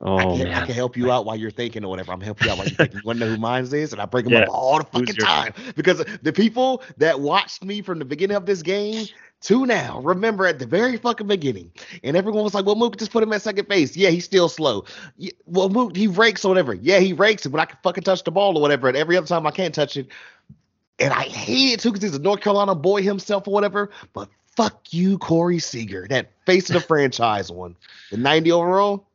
Oh 0.00 0.16
I 0.16 0.22
can, 0.22 0.38
man. 0.38 0.62
I 0.62 0.66
can 0.66 0.74
help 0.76 0.96
you 0.96 1.10
out 1.10 1.24
while 1.24 1.34
you're 1.34 1.50
thinking 1.50 1.84
or 1.84 1.88
whatever. 1.88 2.12
I'm 2.12 2.20
helping 2.20 2.46
you 2.46 2.52
out 2.52 2.58
while 2.58 2.68
you're 2.68 2.76
thinking. 2.76 2.98
You 2.98 3.06
want 3.06 3.18
to 3.18 3.26
know 3.26 3.32
who 3.32 3.40
mine 3.40 3.64
is? 3.64 3.92
And 3.92 4.00
I 4.00 4.06
break 4.06 4.24
them 4.24 4.34
yeah. 4.34 4.42
up 4.42 4.50
all 4.50 4.78
the 4.78 4.84
fucking 4.84 5.16
time 5.16 5.52
because 5.74 6.04
the 6.22 6.32
people 6.32 6.82
that 6.98 7.18
watched 7.18 7.64
me 7.64 7.82
from 7.82 7.98
the 7.98 8.04
beginning 8.04 8.36
of 8.36 8.46
this 8.46 8.62
game 8.62 9.06
to 9.40 9.66
now 9.66 10.00
remember 10.00 10.46
at 10.46 10.58
the 10.58 10.66
very 10.66 10.96
fucking 10.96 11.26
beginning, 11.26 11.72
and 12.04 12.16
everyone 12.16 12.44
was 12.44 12.54
like, 12.54 12.64
"Well, 12.64 12.76
Mook 12.76 12.96
just 12.96 13.10
put 13.10 13.22
him 13.22 13.32
at 13.32 13.42
second 13.42 13.68
base. 13.68 13.96
Yeah, 13.96 14.10
he's 14.10 14.24
still 14.24 14.48
slow. 14.48 14.84
Yeah, 15.16 15.32
well, 15.46 15.68
Mook 15.68 15.96
he 15.96 16.06
rakes 16.06 16.44
or 16.44 16.48
whatever. 16.48 16.74
Yeah, 16.74 17.00
he 17.00 17.12
rakes 17.12 17.46
it, 17.46 17.50
but 17.50 17.60
I 17.60 17.64
can 17.64 17.78
fucking 17.82 18.04
touch 18.04 18.22
the 18.22 18.30
ball 18.30 18.56
or 18.56 18.62
whatever. 18.62 18.88
And 18.88 18.96
every 18.96 19.16
other 19.16 19.26
time 19.26 19.46
I 19.46 19.50
can't 19.50 19.74
touch 19.74 19.96
it, 19.96 20.08
and 20.98 21.12
I 21.12 21.24
hate 21.24 21.72
it 21.72 21.80
too 21.80 21.92
because 21.92 22.02
he's 22.02 22.18
a 22.18 22.22
North 22.22 22.40
Carolina 22.40 22.74
boy 22.74 23.02
himself 23.02 23.46
or 23.46 23.52
whatever. 23.52 23.90
But 24.12 24.28
fuck 24.56 24.92
you, 24.92 25.18
Corey 25.18 25.58
Seager, 25.58 26.06
that 26.10 26.30
face 26.46 26.68
of 26.70 26.74
the 26.74 26.80
franchise 26.86 27.50
one, 27.50 27.76
the 28.10 28.16
90 28.16 28.52
overall. 28.52 29.06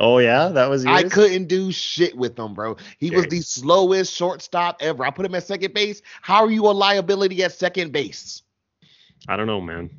Oh 0.00 0.18
yeah, 0.18 0.48
that 0.48 0.70
was. 0.70 0.84
Yours? 0.84 0.96
I 0.96 1.08
couldn't 1.08 1.46
do 1.46 1.72
shit 1.72 2.16
with 2.16 2.38
him, 2.38 2.54
bro. 2.54 2.76
He 2.98 3.10
was 3.10 3.26
the 3.26 3.40
slowest 3.40 4.14
shortstop 4.14 4.76
ever. 4.80 5.04
I 5.04 5.10
put 5.10 5.26
him 5.26 5.34
at 5.34 5.44
second 5.44 5.74
base. 5.74 6.02
How 6.22 6.44
are 6.44 6.50
you 6.50 6.66
a 6.66 6.70
liability 6.70 7.42
at 7.42 7.52
second 7.52 7.92
base? 7.92 8.42
I 9.26 9.36
don't 9.36 9.48
know, 9.48 9.60
man. 9.60 9.90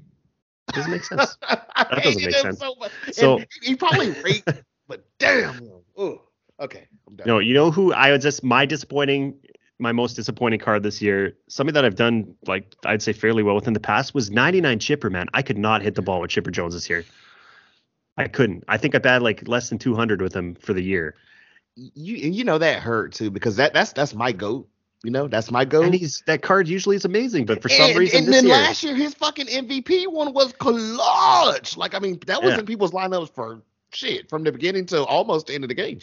It 0.69 0.75
doesn't 0.75 0.91
make 0.91 1.04
sense. 1.04 1.38
that 1.49 2.02
doesn't 2.04 2.23
make 2.23 2.36
sense. 2.36 2.60
So, 2.60 2.75
so 3.12 3.39
he 3.62 3.75
probably 3.75 4.12
rate, 4.23 4.45
but 4.88 5.04
damn. 5.17 5.69
Ooh. 5.99 6.21
Okay. 6.62 6.88
No, 7.25 7.39
you 7.39 7.54
know 7.54 7.69
who 7.69 7.91
I 7.91 8.12
was 8.12 8.23
just 8.23 8.43
my 8.43 8.65
disappointing 8.65 9.38
my 9.80 9.94
most 9.94 10.15
disappointing 10.15 10.60
card 10.60 10.84
this 10.84 11.02
year, 11.02 11.36
something 11.48 11.74
that 11.74 11.86
I've 11.86 11.96
done 11.96 12.36
like 12.46 12.76
I'd 12.86 13.02
say 13.02 13.13
fairly 13.13 13.44
well 13.44 13.56
within 13.56 13.74
the 13.74 13.80
past 13.80 14.13
was 14.13 14.30
99 14.30 14.80
chipper, 14.80 15.10
man. 15.10 15.28
I 15.34 15.42
could 15.42 15.58
not 15.58 15.82
hit 15.82 15.96
the 15.96 16.02
ball 16.02 16.22
with 16.22 16.30
Chipper 16.30 16.52
Jones 16.52 16.74
this 16.74 16.89
year. 16.89 17.06
I 18.18 18.28
couldn't. 18.28 18.65
I 18.68 18.78
think 18.78 18.94
I 18.94 18.98
batted 18.98 19.24
like 19.24 19.48
less 19.48 19.70
than 19.70 19.80
200 19.80 20.22
with 20.22 20.36
him 20.36 20.56
for 20.56 20.74
the 20.74 20.84
year. 20.84 21.15
You 21.76 22.15
you 22.15 22.44
know 22.44 22.58
that 22.58 22.82
hurt 22.82 23.13
too 23.13 23.32
because 23.32 23.56
that 23.56 23.74
that's 23.74 23.94
that's 23.94 24.13
my 24.13 24.34
goat. 24.34 24.68
You 25.04 25.12
know 25.12 25.30
that's 25.30 25.50
my 25.50 25.63
goat. 25.63 25.86
And 25.86 25.94
he's 25.94 26.22
that 26.28 26.42
card 26.42 26.68
usually 26.68 26.98
is 26.98 27.06
amazing, 27.06 27.46
but 27.46 27.62
for 27.62 27.70
some 27.70 27.92
and, 27.92 28.00
reason, 28.00 28.26
and 28.26 28.34
then 28.34 28.46
year, 28.46 28.54
last 28.54 28.84
year 28.84 28.96
his 28.96 29.13
fucking 29.13 29.48
MVP 29.48 30.08
one 30.08 30.34
was 30.34 30.52
collage. 30.54 31.78
Like 31.78 31.96
I 31.96 32.00
mean, 32.00 32.20
that 32.28 32.44
was 32.44 32.54
yeah. 32.54 32.60
in 32.60 32.65
people's 32.65 32.92
lineups 32.92 33.34
for 33.34 33.62
shit 33.94 34.30
from 34.30 34.44
the 34.44 34.52
beginning 34.52 34.86
to 34.88 35.06
almost 35.06 35.48
the 35.48 35.56
end 35.56 35.63
of 35.63 35.70
the 35.70 35.74
game. 35.74 36.00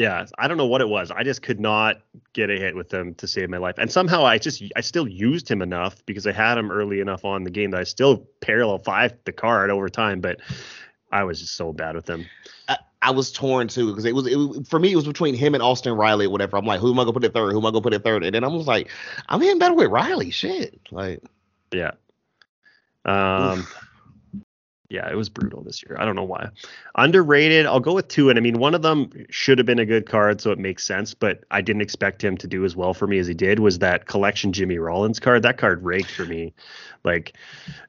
Yeah, 0.00 0.24
I 0.38 0.48
don't 0.48 0.56
know 0.56 0.64
what 0.64 0.80
it 0.80 0.88
was. 0.88 1.10
I 1.10 1.24
just 1.24 1.42
could 1.42 1.60
not 1.60 2.00
get 2.32 2.48
a 2.48 2.54
hit 2.54 2.74
with 2.74 2.90
him 2.90 3.14
to 3.16 3.26
save 3.26 3.50
my 3.50 3.58
life. 3.58 3.74
And 3.76 3.92
somehow 3.92 4.24
I 4.24 4.38
just 4.38 4.62
I 4.74 4.80
still 4.80 5.06
used 5.06 5.46
him 5.46 5.60
enough 5.60 6.02
because 6.06 6.26
I 6.26 6.32
had 6.32 6.56
him 6.56 6.70
early 6.70 7.00
enough 7.00 7.26
on 7.26 7.44
the 7.44 7.50
game 7.50 7.72
that 7.72 7.80
I 7.80 7.84
still 7.84 8.26
parallel 8.40 8.78
five 8.78 9.12
the 9.26 9.32
card 9.32 9.68
over 9.68 9.90
time, 9.90 10.22
but 10.22 10.40
I 11.12 11.24
was 11.24 11.38
just 11.38 11.54
so 11.54 11.74
bad 11.74 11.96
with 11.96 12.08
him. 12.08 12.24
I, 12.66 12.78
I 13.02 13.10
was 13.10 13.30
torn 13.30 13.68
too 13.68 13.88
because 13.88 14.06
it 14.06 14.14
was, 14.14 14.26
it 14.26 14.66
for 14.66 14.78
me 14.78 14.90
it 14.90 14.96
was 14.96 15.06
between 15.06 15.34
him 15.34 15.52
and 15.52 15.62
Austin 15.62 15.92
Riley 15.92 16.24
or 16.24 16.30
whatever. 16.30 16.56
I'm 16.56 16.64
like, 16.64 16.80
who 16.80 16.92
am 16.92 16.98
I 16.98 17.02
gonna 17.02 17.12
put 17.12 17.24
at 17.24 17.34
third? 17.34 17.52
Who 17.52 17.58
am 17.58 17.66
I 17.66 17.70
gonna 17.70 17.82
put 17.82 17.92
at 17.92 18.02
third? 18.02 18.24
And 18.24 18.34
then 18.34 18.42
I 18.42 18.48
was 18.48 18.66
like, 18.66 18.88
I'm 19.28 19.42
even 19.42 19.58
better 19.58 19.74
with 19.74 19.90
Riley. 19.90 20.30
Shit, 20.30 20.80
like 20.90 21.22
yeah. 21.74 21.90
Um. 23.04 23.58
Oof 23.58 23.89
yeah, 24.90 25.08
it 25.08 25.14
was 25.14 25.28
brutal 25.28 25.62
this 25.62 25.82
year. 25.84 25.96
I 25.98 26.04
don't 26.04 26.16
know 26.16 26.24
why. 26.24 26.48
Underrated, 26.96 27.64
I'll 27.64 27.80
go 27.80 27.94
with 27.94 28.08
two. 28.08 28.28
And 28.28 28.38
I 28.38 28.42
mean, 28.42 28.58
one 28.58 28.74
of 28.74 28.82
them 28.82 29.10
should 29.30 29.56
have 29.58 29.66
been 29.66 29.78
a 29.78 29.86
good 29.86 30.06
card, 30.06 30.40
so 30.40 30.50
it 30.50 30.58
makes 30.58 30.84
sense, 30.84 31.14
but 31.14 31.44
I 31.52 31.60
didn't 31.60 31.82
expect 31.82 32.22
him 32.22 32.36
to 32.38 32.48
do 32.48 32.64
as 32.64 32.74
well 32.74 32.92
for 32.92 33.06
me 33.06 33.18
as 33.18 33.28
he 33.28 33.34
did. 33.34 33.60
Was 33.60 33.78
that 33.78 34.06
collection 34.06 34.52
Jimmy 34.52 34.78
Rollins 34.78 35.20
card? 35.20 35.44
That 35.44 35.58
card 35.58 35.84
raked 35.84 36.10
for 36.10 36.24
me. 36.26 36.52
Like 37.04 37.36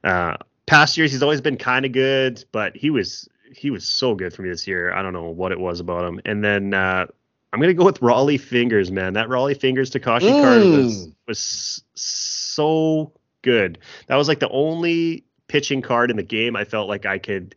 uh 0.04 0.38
past 0.68 0.96
years, 0.96 1.12
he's 1.12 1.24
always 1.24 1.42
been 1.42 1.58
kind 1.58 1.86
of 1.86 1.92
good, 1.92 2.46
but 2.52 2.78
he 2.78 2.92
was 2.92 3.28
he 3.54 3.72
was 3.72 3.84
so 3.84 4.14
good 4.14 4.32
for 4.32 4.44
me 4.44 4.50
this 4.50 4.68
year. 4.68 4.94
I 4.94 5.02
don't 5.02 5.14
know 5.14 5.30
what 5.30 5.52
it 5.52 5.60
was 5.60 5.80
about 5.80 6.08
him. 6.08 6.22
And 6.24 6.44
then 6.44 6.74
uh 6.76 7.08
I'm 7.52 7.60
gonna 7.60 7.74
go 7.74 7.84
with 7.84 8.00
Rollie 8.00 8.40
Fingers, 8.40 8.92
man. 8.92 9.14
That 9.14 9.28
Rollie 9.28 9.60
Fingers 9.60 9.90
Takashi 9.90 10.30
mm. 10.30 10.42
card 10.44 10.62
was 10.62 11.10
was 11.28 11.84
so 11.96 13.12
good. 13.42 13.80
That 14.06 14.18
was 14.18 14.28
like 14.28 14.40
the 14.40 14.50
only 14.50 15.26
pitching 15.52 15.82
card 15.82 16.10
in 16.10 16.16
the 16.16 16.24
game 16.24 16.56
I 16.56 16.64
felt 16.64 16.88
like 16.88 17.06
I 17.06 17.18
could 17.18 17.56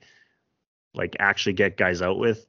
like 0.94 1.14
actually 1.20 1.52
get 1.52 1.76
guys 1.76 2.02
out 2.02 2.18
with. 2.18 2.44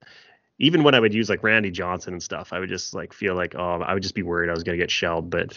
Even 0.57 0.83
when 0.83 0.95
I 0.95 0.99
would 0.99 1.13
use 1.13 1.29
like 1.29 1.43
Randy 1.43 1.69
Johnson 1.69 2.13
and 2.13 2.23
stuff, 2.23 2.51
I 2.51 2.57
would 2.59 2.69
just 2.69 2.95
like 2.95 3.13
feel 3.13 3.35
like 3.35 3.53
oh 3.55 3.81
I 3.85 3.93
would 3.93 4.01
just 4.01 4.15
be 4.15 4.23
worried 4.23 4.49
I 4.49 4.53
was 4.53 4.63
gonna 4.63 4.79
get 4.79 4.89
shelled. 4.89 5.29
But 5.29 5.55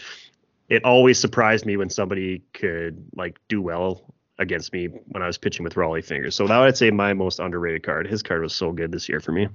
it 0.67 0.85
always 0.85 1.17
surprised 1.17 1.65
me 1.65 1.75
when 1.75 1.89
somebody 1.89 2.43
could 2.53 3.03
like 3.15 3.39
do 3.47 3.63
well 3.63 4.13
against 4.37 4.71
me 4.73 4.85
when 4.85 5.23
I 5.23 5.27
was 5.27 5.39
pitching 5.39 5.63
with 5.63 5.73
Rollie 5.73 6.05
Fingers. 6.05 6.35
So 6.35 6.45
that 6.45 6.59
would 6.59 6.77
say 6.77 6.91
my 6.91 7.15
most 7.15 7.39
underrated 7.39 7.81
card. 7.81 8.05
His 8.05 8.21
card 8.21 8.43
was 8.43 8.53
so 8.53 8.71
good 8.71 8.91
this 8.91 9.09
year 9.09 9.19
for 9.19 9.31
me. 9.31 9.47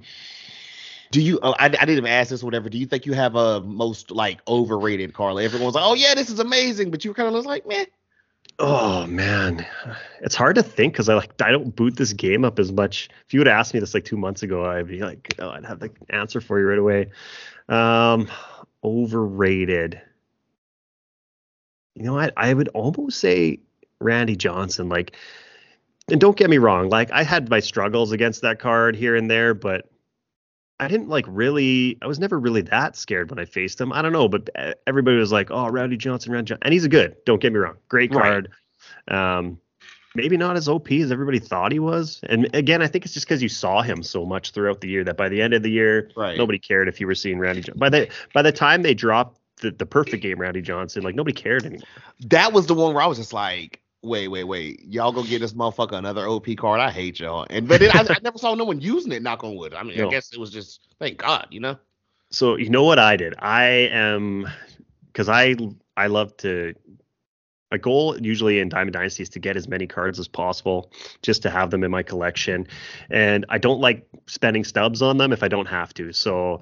Do 1.11 1.21
you? 1.21 1.39
Oh, 1.41 1.55
I, 1.57 1.67
I 1.67 1.69
didn't 1.69 1.91
even 1.91 2.07
ask 2.07 2.31
this. 2.31 2.43
Whatever. 2.43 2.67
Do 2.67 2.77
you 2.77 2.87
think 2.87 3.05
you 3.05 3.13
have 3.13 3.35
a 3.35 3.61
most 3.61 4.11
like 4.11 4.41
overrated 4.49 5.13
card? 5.13 5.35
Like 5.35 5.45
everyone's 5.45 5.75
like, 5.75 5.85
oh 5.85 5.93
yeah, 5.93 6.13
this 6.13 6.29
is 6.29 6.39
amazing, 6.39 6.91
but 6.91 7.05
you 7.05 7.11
were 7.11 7.15
kind 7.15 7.33
of 7.33 7.45
like, 7.45 7.65
man, 7.65 7.85
Oh 8.57 9.05
man, 9.07 9.65
it's 10.21 10.35
hard 10.35 10.55
to 10.55 10.63
think 10.63 10.93
because 10.93 11.09
I 11.09 11.15
like 11.15 11.41
I 11.41 11.51
don't 11.51 11.75
boot 11.75 11.97
this 11.97 12.13
game 12.13 12.45
up 12.45 12.57
as 12.57 12.71
much. 12.71 13.09
If 13.25 13.33
you 13.33 13.39
would 13.41 13.49
ask 13.49 13.73
me 13.73 13.81
this 13.81 13.93
like 13.93 14.05
two 14.05 14.15
months 14.15 14.43
ago, 14.43 14.65
I'd 14.65 14.87
be 14.87 15.01
like, 15.01 15.35
oh, 15.39 15.49
I'd 15.49 15.65
have 15.65 15.79
the 15.79 15.91
answer 16.09 16.39
for 16.39 16.59
you 16.59 16.65
right 16.65 16.79
away. 16.79 17.11
Um, 17.67 18.29
overrated. 18.83 20.01
You 21.95 22.03
know 22.03 22.13
what? 22.13 22.33
I 22.37 22.53
would 22.53 22.69
almost 22.69 23.19
say 23.19 23.59
Randy 23.99 24.37
Johnson. 24.37 24.87
Like, 24.87 25.17
and 26.09 26.21
don't 26.21 26.37
get 26.37 26.49
me 26.49 26.57
wrong, 26.57 26.87
like 26.89 27.11
I 27.11 27.23
had 27.23 27.49
my 27.49 27.59
struggles 27.59 28.13
against 28.13 28.41
that 28.43 28.59
card 28.59 28.95
here 28.95 29.17
and 29.17 29.29
there, 29.29 29.53
but 29.53 29.89
I 30.79 30.87
didn't 30.87 31.07
like 31.07 31.25
really. 31.27 31.97
I 32.01 32.07
was 32.07 32.19
never 32.19 32.39
really 32.39 32.61
that 32.63 32.95
scared 32.95 33.29
when 33.29 33.39
I 33.39 33.45
faced 33.45 33.79
him. 33.79 33.93
I 33.93 34.01
don't 34.01 34.11
know, 34.11 34.27
but 34.27 34.49
everybody 34.85 35.17
was 35.17 35.31
like, 35.31 35.49
"Oh, 35.51 35.67
Rowdy 35.67 35.97
Johnson, 35.97 36.33
Randy 36.33 36.49
Johnson," 36.49 36.63
and 36.63 36.73
he's 36.73 36.85
a 36.85 36.89
good. 36.89 37.15
Don't 37.25 37.41
get 37.41 37.53
me 37.53 37.59
wrong, 37.59 37.77
great 37.87 38.11
card. 38.11 38.49
Right. 39.09 39.37
Um, 39.37 39.59
maybe 40.15 40.37
not 40.37 40.57
as 40.57 40.67
OP 40.67 40.91
as 40.91 41.11
everybody 41.11 41.39
thought 41.39 41.71
he 41.71 41.79
was. 41.79 42.19
And 42.23 42.53
again, 42.53 42.81
I 42.81 42.87
think 42.87 43.05
it's 43.05 43.13
just 43.13 43.25
because 43.25 43.41
you 43.41 43.49
saw 43.49 43.81
him 43.81 44.03
so 44.03 44.25
much 44.25 44.51
throughout 44.51 44.81
the 44.81 44.87
year 44.87 45.03
that 45.03 45.17
by 45.17 45.29
the 45.29 45.41
end 45.41 45.53
of 45.53 45.63
the 45.63 45.71
year, 45.71 46.09
right. 46.15 46.37
nobody 46.37 46.59
cared 46.59 46.87
if 46.87 46.99
you 46.99 47.07
were 47.07 47.15
seeing 47.15 47.39
Randy. 47.39 47.61
Johnson. 47.61 47.79
By 47.79 47.89
the 47.89 48.09
by 48.33 48.41
the 48.41 48.51
time 48.51 48.81
they 48.81 48.93
dropped 48.93 49.39
the, 49.61 49.71
the 49.71 49.85
perfect 49.85 50.23
game, 50.23 50.39
Randy 50.39 50.61
Johnson, 50.61 51.03
like 51.03 51.15
nobody 51.15 51.33
cared 51.33 51.65
anymore. 51.65 51.87
That 52.27 52.53
was 52.53 52.67
the 52.67 52.73
one 52.73 52.93
where 52.93 53.03
I 53.03 53.07
was 53.07 53.17
just 53.17 53.33
like, 53.33 53.81
wait, 54.05 54.27
wait, 54.27 54.43
wait. 54.43 54.85
Y'all 54.87 55.11
go 55.11 55.23
get 55.23 55.39
this 55.39 55.53
motherfucker 55.53 55.93
another 55.93 56.27
OP 56.27 56.47
card. 56.57 56.79
I 56.79 56.91
hate 56.91 57.19
y'all. 57.19 57.45
And 57.49 57.67
but 57.67 57.79
then 57.79 57.91
I, 57.93 58.01
I, 58.01 58.17
never 58.23 58.37
saw 58.37 58.55
no 58.55 58.63
one 58.63 58.79
using 58.79 59.11
it. 59.11 59.21
Knock 59.21 59.43
on 59.43 59.55
wood. 59.55 59.73
I 59.73 59.83
mean, 59.83 59.97
no. 59.97 60.07
I 60.07 60.11
guess 60.11 60.31
it 60.31 60.39
was 60.39 60.51
just 60.51 60.87
thank 60.99 61.17
God, 61.17 61.47
you 61.49 61.59
know. 61.59 61.77
So 62.31 62.55
you 62.55 62.69
know 62.69 62.83
what 62.83 62.99
I 62.99 63.17
did? 63.17 63.33
I 63.39 63.65
am 63.91 64.47
because 65.07 65.29
I 65.29 65.55
I 65.97 66.07
love 66.07 66.35
to. 66.37 66.75
My 67.71 67.77
goal 67.77 68.17
usually 68.21 68.59
in 68.59 68.69
Diamond 68.69 68.93
Dynasty 68.93 69.23
is 69.23 69.29
to 69.29 69.39
get 69.39 69.57
as 69.57 69.67
many 69.67 69.87
cards 69.87 70.19
as 70.19 70.27
possible, 70.27 70.91
just 71.23 71.41
to 71.41 71.49
have 71.49 71.71
them 71.71 71.83
in 71.83 71.89
my 71.89 72.03
collection. 72.03 72.67
And 73.09 73.45
I 73.49 73.57
don't 73.57 73.81
like 73.81 74.07
spending 74.27 74.63
stubs 74.63 75.01
on 75.01 75.17
them 75.17 75.33
if 75.33 75.41
I 75.41 75.47
don't 75.47 75.65
have 75.65 75.93
to. 75.95 76.13
So 76.13 76.61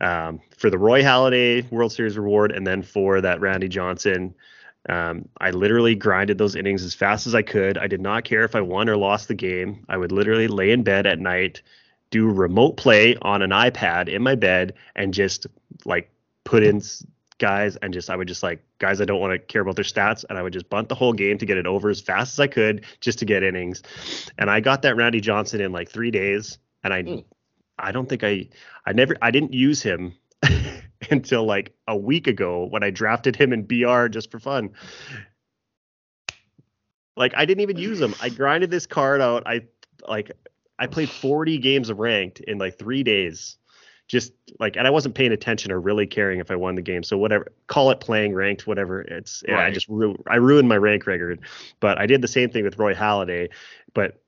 um, 0.00 0.40
for 0.56 0.70
the 0.70 0.76
Roy 0.76 1.02
Halladay 1.02 1.70
World 1.70 1.92
Series 1.92 2.18
reward, 2.18 2.50
and 2.50 2.66
then 2.66 2.82
for 2.82 3.20
that 3.20 3.40
Randy 3.40 3.68
Johnson 3.68 4.34
um, 4.88 5.28
I 5.40 5.50
literally 5.50 5.94
grinded 5.94 6.38
those 6.38 6.54
innings 6.54 6.82
as 6.82 6.94
fast 6.94 7.26
as 7.26 7.34
I 7.34 7.42
could. 7.42 7.78
I 7.78 7.86
did 7.86 8.00
not 8.00 8.24
care 8.24 8.44
if 8.44 8.54
I 8.54 8.60
won 8.60 8.88
or 8.88 8.96
lost 8.96 9.28
the 9.28 9.34
game. 9.34 9.84
I 9.88 9.96
would 9.96 10.12
literally 10.12 10.48
lay 10.48 10.70
in 10.70 10.82
bed 10.82 11.06
at 11.06 11.18
night, 11.18 11.62
do 12.10 12.28
remote 12.30 12.76
play 12.76 13.16
on 13.22 13.42
an 13.42 13.50
iPad 13.50 14.08
in 14.08 14.22
my 14.22 14.34
bed, 14.34 14.74
and 14.94 15.14
just 15.14 15.46
like 15.84 16.10
put 16.44 16.62
in 16.62 16.82
guys 17.38 17.76
and 17.76 17.92
just 17.92 18.10
I 18.10 18.16
would 18.16 18.28
just 18.28 18.42
like 18.42 18.64
guys 18.78 19.00
I 19.00 19.04
don't 19.04 19.20
want 19.20 19.32
to 19.32 19.38
care 19.38 19.62
about 19.62 19.76
their 19.76 19.84
stats 19.84 20.24
and 20.28 20.38
I 20.38 20.42
would 20.42 20.52
just 20.52 20.68
bunt 20.68 20.88
the 20.88 20.94
whole 20.94 21.12
game 21.12 21.38
to 21.38 21.46
get 21.46 21.58
it 21.58 21.66
over 21.66 21.90
as 21.90 22.00
fast 22.00 22.34
as 22.34 22.40
I 22.40 22.46
could 22.46 22.84
just 23.00 23.18
to 23.18 23.24
get 23.24 23.42
innings. 23.42 23.82
And 24.38 24.50
I 24.50 24.60
got 24.60 24.82
that 24.82 24.96
Randy 24.96 25.20
Johnson 25.20 25.60
in 25.60 25.72
like 25.72 25.88
3 25.88 26.10
days 26.10 26.58
and 26.84 26.94
I 26.94 27.02
mm. 27.02 27.24
I 27.78 27.90
don't 27.90 28.08
think 28.08 28.22
I 28.22 28.48
I 28.86 28.92
never 28.92 29.16
I 29.20 29.30
didn't 29.30 29.52
use 29.52 29.82
him 29.82 30.14
until 31.10 31.44
like 31.44 31.74
a 31.86 31.96
week 31.96 32.26
ago 32.26 32.66
when 32.66 32.82
I 32.82 32.90
drafted 32.90 33.36
him 33.36 33.52
in 33.52 33.64
BR 33.64 34.08
just 34.08 34.30
for 34.30 34.38
fun. 34.38 34.70
Like 37.16 37.32
I 37.36 37.44
didn't 37.44 37.62
even 37.62 37.76
use 37.76 38.00
him. 38.00 38.14
I 38.20 38.28
grinded 38.28 38.70
this 38.70 38.86
card 38.86 39.20
out. 39.20 39.44
I 39.46 39.62
like 40.08 40.32
I 40.78 40.86
played 40.86 41.08
40 41.08 41.58
games 41.58 41.88
of 41.88 41.98
ranked 41.98 42.40
in 42.40 42.58
like 42.58 42.78
three 42.78 43.02
days. 43.02 43.56
Just 44.06 44.32
like, 44.60 44.76
and 44.76 44.86
I 44.86 44.90
wasn't 44.90 45.14
paying 45.14 45.32
attention 45.32 45.72
or 45.72 45.80
really 45.80 46.06
caring 46.06 46.38
if 46.38 46.50
I 46.50 46.56
won 46.56 46.74
the 46.74 46.82
game. 46.82 47.02
So 47.02 47.16
whatever, 47.16 47.50
call 47.68 47.90
it 47.90 48.00
playing 48.00 48.34
ranked, 48.34 48.66
whatever. 48.66 49.00
It's 49.00 49.42
yeah, 49.48 49.60
I 49.60 49.70
just 49.70 49.88
ru- 49.88 50.22
I 50.28 50.36
ruined 50.36 50.68
my 50.68 50.76
rank 50.76 51.06
record. 51.06 51.40
But 51.80 51.98
I 51.98 52.04
did 52.04 52.20
the 52.20 52.28
same 52.28 52.50
thing 52.50 52.64
with 52.64 52.78
Roy 52.78 52.92
Halladay. 52.92 53.48
But 53.94 54.20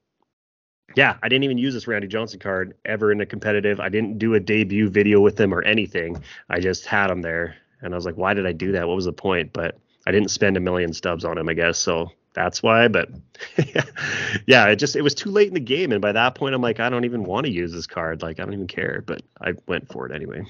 yeah, 0.95 1.17
I 1.23 1.29
didn't 1.29 1.45
even 1.45 1.59
use 1.59 1.75
this 1.75 1.87
Randy 1.87 2.07
Johnson 2.07 2.39
card 2.39 2.75
ever 2.85 3.11
in 3.11 3.21
a 3.21 3.27
competitive. 3.27 3.81
I 3.81 3.89
didn't 3.89 4.19
do 4.19 4.35
a 4.35 4.41
debut 4.41 4.89
video 4.89 5.21
with 5.21 5.39
him 5.39 5.53
or 5.53 5.63
anything. 5.63 6.23
I 6.49 6.61
just 6.61 6.87
had 6.87 7.11
him 7.11 7.23
there, 7.23 7.57
and 7.83 7.93
I 7.93 7.97
was 7.97 8.07
like, 8.07 8.17
why 8.17 8.35
did 8.35 8.47
I 8.47 8.53
do 8.53 8.73
that? 8.73 8.87
What 8.87 8.97
was 8.97 9.07
the 9.07 9.13
point? 9.13 9.53
But 9.53 9.79
I 10.07 10.13
didn't 10.13 10.31
spend 10.31 10.57
a 10.57 10.61
million 10.61 10.93
stubs 10.93 11.25
on 11.25 11.37
him, 11.39 11.49
I 11.49 11.55
guess. 11.55 11.79
So 11.79 12.13
that's 12.35 12.63
why. 12.63 12.89
But 12.89 13.11
yeah, 14.47 14.67
it 14.69 14.77
just 14.77 14.95
it 14.95 15.03
was 15.03 15.15
too 15.15 15.31
late 15.31 15.49
in 15.49 15.55
the 15.55 15.61
game, 15.61 15.93
and 15.93 16.01
by 16.01 16.13
that 16.13 16.35
point, 16.35 16.55
I'm 16.55 16.63
like, 16.63 16.79
I 16.79 16.89
don't 16.89 17.05
even 17.05 17.25
want 17.25 17.47
to 17.47 17.53
use 17.53 17.73
this 17.73 17.87
card. 17.87 18.23
Like, 18.23 18.39
I 18.39 18.45
don't 18.45 18.55
even 18.55 18.69
care. 18.69 19.03
But 19.05 19.23
I 19.41 19.55
went 19.67 19.89
for 19.89 20.07
it 20.07 20.15
anyway. 20.15 20.47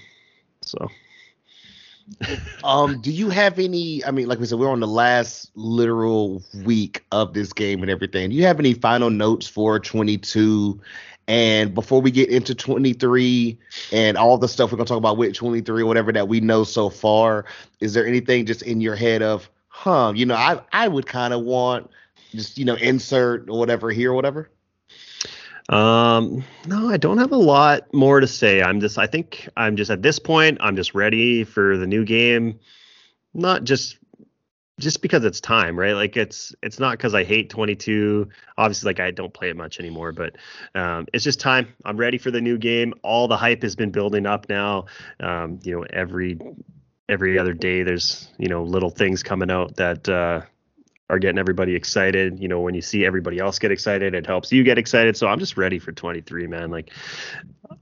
So. 0.63 0.89
Um, 2.65 3.01
do 3.01 3.11
you 3.11 3.31
have 3.31 3.59
any? 3.59 4.05
I 4.05 4.11
mean, 4.11 4.29
like 4.29 4.39
we 4.39 4.47
said, 4.47 4.59
we're 4.59 4.71
on 4.71 4.81
the 4.81 4.87
last 4.87 5.51
literal 5.55 6.43
week 6.65 7.05
of 7.13 7.35
this 7.35 7.53
game 7.53 7.83
and 7.83 7.91
everything. 7.91 8.31
Do 8.31 8.37
you 8.37 8.45
have 8.45 8.61
any 8.61 8.75
final 8.75 9.11
notes 9.11 9.47
for 9.47 9.79
22? 9.79 10.81
And 11.29 11.75
before 11.75 12.01
we 12.01 12.13
get 12.13 12.29
into 12.29 12.55
23 12.55 13.59
and 13.91 14.17
all 14.17 14.39
the 14.39 14.47
stuff 14.47 14.71
we're 14.71 14.79
gonna 14.79 14.87
talk 14.87 14.99
about 14.99 15.17
with 15.17 15.35
23 15.35 15.83
or 15.83 15.87
whatever 15.87 16.13
that 16.13 16.29
we 16.29 16.41
know 16.41 16.63
so 16.63 16.89
far, 16.89 17.47
is 17.81 17.95
there 17.95 18.07
anything 18.07 18.47
just 18.47 18.63
in 18.63 18.81
your 18.81 18.95
head 18.95 19.23
of, 19.23 19.51
huh, 19.69 20.13
you 20.15 20.25
know, 20.25 20.37
I 20.37 20.61
I 20.73 20.87
would 20.87 21.07
kind 21.07 21.35
of 21.35 21.43
want 21.43 21.91
just 22.31 22.59
you 22.59 22.65
know 22.65 22.77
insert 22.77 23.49
or 23.51 23.59
whatever 23.59 23.91
here 23.91 24.13
or 24.13 24.15
whatever. 24.15 24.49
Um, 25.69 26.45
no, 26.67 26.89
I 26.89 26.97
don't 26.97 27.19
have 27.19 27.33
a 27.33 27.37
lot 27.37 27.93
more 27.93 28.21
to 28.21 28.27
say. 28.27 28.63
I'm 28.63 28.81
just, 28.81 28.99
I 28.99 29.07
think 29.07 29.49
I'm 29.57 29.77
just 29.77 29.91
at 29.91 30.03
this 30.03 30.19
point, 30.19 30.59
I'm 30.61 30.77
just 30.77 30.95
ready 30.95 31.45
for 31.45 31.77
the 31.77 31.87
new 31.87 32.05
game. 32.05 32.59
Not 33.35 33.65
just, 33.65 33.99
just 34.79 35.03
because 35.03 35.25
it's 35.25 35.41
time, 35.41 35.79
right? 35.79 35.95
Like 35.95 36.17
it's, 36.17 36.55
it's 36.63 36.79
not 36.79 36.93
because 36.93 37.15
I 37.15 37.25
hate 37.25 37.51
22. 37.51 38.29
Obviously, 38.59 38.89
like 38.89 39.01
I 39.01 39.11
don't 39.11 39.33
play 39.33 39.51
it 39.51 39.57
much 39.57 39.81
anymore, 39.81 40.13
but 40.13 40.37
um, 40.75 41.07
it's 41.13 41.25
just 41.25 41.41
time. 41.41 41.69
I'm 41.85 41.97
ready 41.97 42.19
for 42.19 42.31
the 42.31 42.41
new 42.41 42.59
game. 42.59 42.95
All 43.03 43.27
the 43.27 43.37
hype 43.37 43.63
has 43.63 43.75
been 43.75 43.91
building 43.91 44.27
up 44.27 44.49
now. 44.49 44.87
Um, 45.21 45.59
you 45.63 45.77
know, 45.77 45.87
every 45.91 46.39
every 47.09 47.39
other 47.39 47.55
day 47.55 47.83
there's 47.83 48.29
you 48.39 48.49
know 48.49 48.65
little 48.65 48.91
things 48.91 49.23
coming 49.23 49.51
out 49.51 49.77
that 49.77 50.09
uh, 50.09 50.43
are 51.09 51.19
getting 51.19 51.39
everybody 51.39 51.75
excited. 51.75 52.41
You 52.41 52.49
know, 52.49 52.61
when 52.61 52.75
you 52.75 52.83
see 52.83 53.05
everybody 53.05 53.39
else 53.39 53.59
get 53.59 53.71
excited, 53.71 54.15
it 54.15 54.27
helps 54.27 54.51
you 54.51 54.65
get 54.65 54.79
excited. 54.79 55.17
So 55.17 55.29
I'm 55.29 55.39
just 55.39 55.57
ready 55.57 55.79
for 55.79 55.93
23, 55.93 56.47
man. 56.47 56.71
Like 56.71 56.91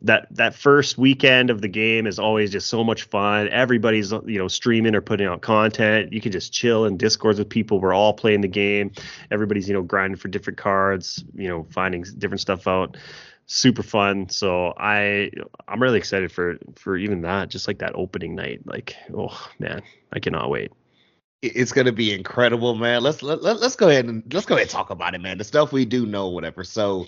that 0.03 0.27
that 0.33 0.55
first 0.55 0.99
weekend 0.99 1.51
of 1.51 1.61
the 1.63 1.69
game 1.69 2.07
is 2.07 2.19
always 2.19 2.51
just 2.51 2.67
so 2.67 2.85
much 2.85 3.05
fun. 3.05 3.49
Everybody's 3.49 4.13
you 4.13 4.39
know 4.39 4.49
streaming 4.49 4.95
or 4.95 5.01
putting 5.01 5.27
out 5.27 5.41
content. 5.41 6.13
You 6.13 6.21
can 6.21 6.33
just 6.33 6.53
chill 6.53 6.85
in 6.85 6.97
discords 6.97 7.39
with 7.39 7.49
people. 7.49 7.81
We're 7.81 7.95
all 7.95 8.13
playing 8.13 8.43
the 8.43 8.49
game. 8.49 8.93
Everybody's 9.31 9.69
you 9.69 9.75
know 9.75 9.83
grinding 9.83 10.19
for 10.19 10.29
different 10.29 10.59
cards. 10.59 11.25
You 11.35 11.49
know, 11.49 11.67
finding 11.71 12.05
different 12.19 12.41
stuff 12.41 12.67
out 12.67 12.97
super 13.47 13.83
fun. 13.83 14.29
So 14.29 14.75
I 14.77 15.31
I'm 15.69 15.83
really 15.83 15.99
excited 15.99 16.31
for 16.33 16.59
for 16.77 16.97
even 16.97 17.23
that, 17.23 17.49
just 17.49 17.69
like 17.69 17.79
that 17.79 17.93
opening 17.95 18.35
night. 18.35 18.67
Like, 18.67 18.97
oh 19.17 19.49
man, 19.59 19.83
I 20.13 20.21
cannot 20.21 20.51
wait. 20.51 20.73
It's 21.43 21.73
gonna 21.73 21.93
be 21.93 22.13
incredible, 22.13 22.75
man. 22.75 23.03
Let's 23.03 23.23
let, 23.23 23.43
let, 23.43 23.57
us 23.59 23.77
go 23.77 23.89
ahead 23.89 24.07
and 24.07 24.23
let's 24.33 24.47
go 24.47 24.55
ahead 24.55 24.63
and 24.63 24.71
talk 24.71 24.91
about 24.91 25.15
it, 25.15 25.21
man. 25.21 25.39
The 25.39 25.45
stuff 25.45 25.73
we 25.73 25.85
do 25.85 26.07
know, 26.07 26.29
whatever. 26.29 26.65
So 26.65 27.07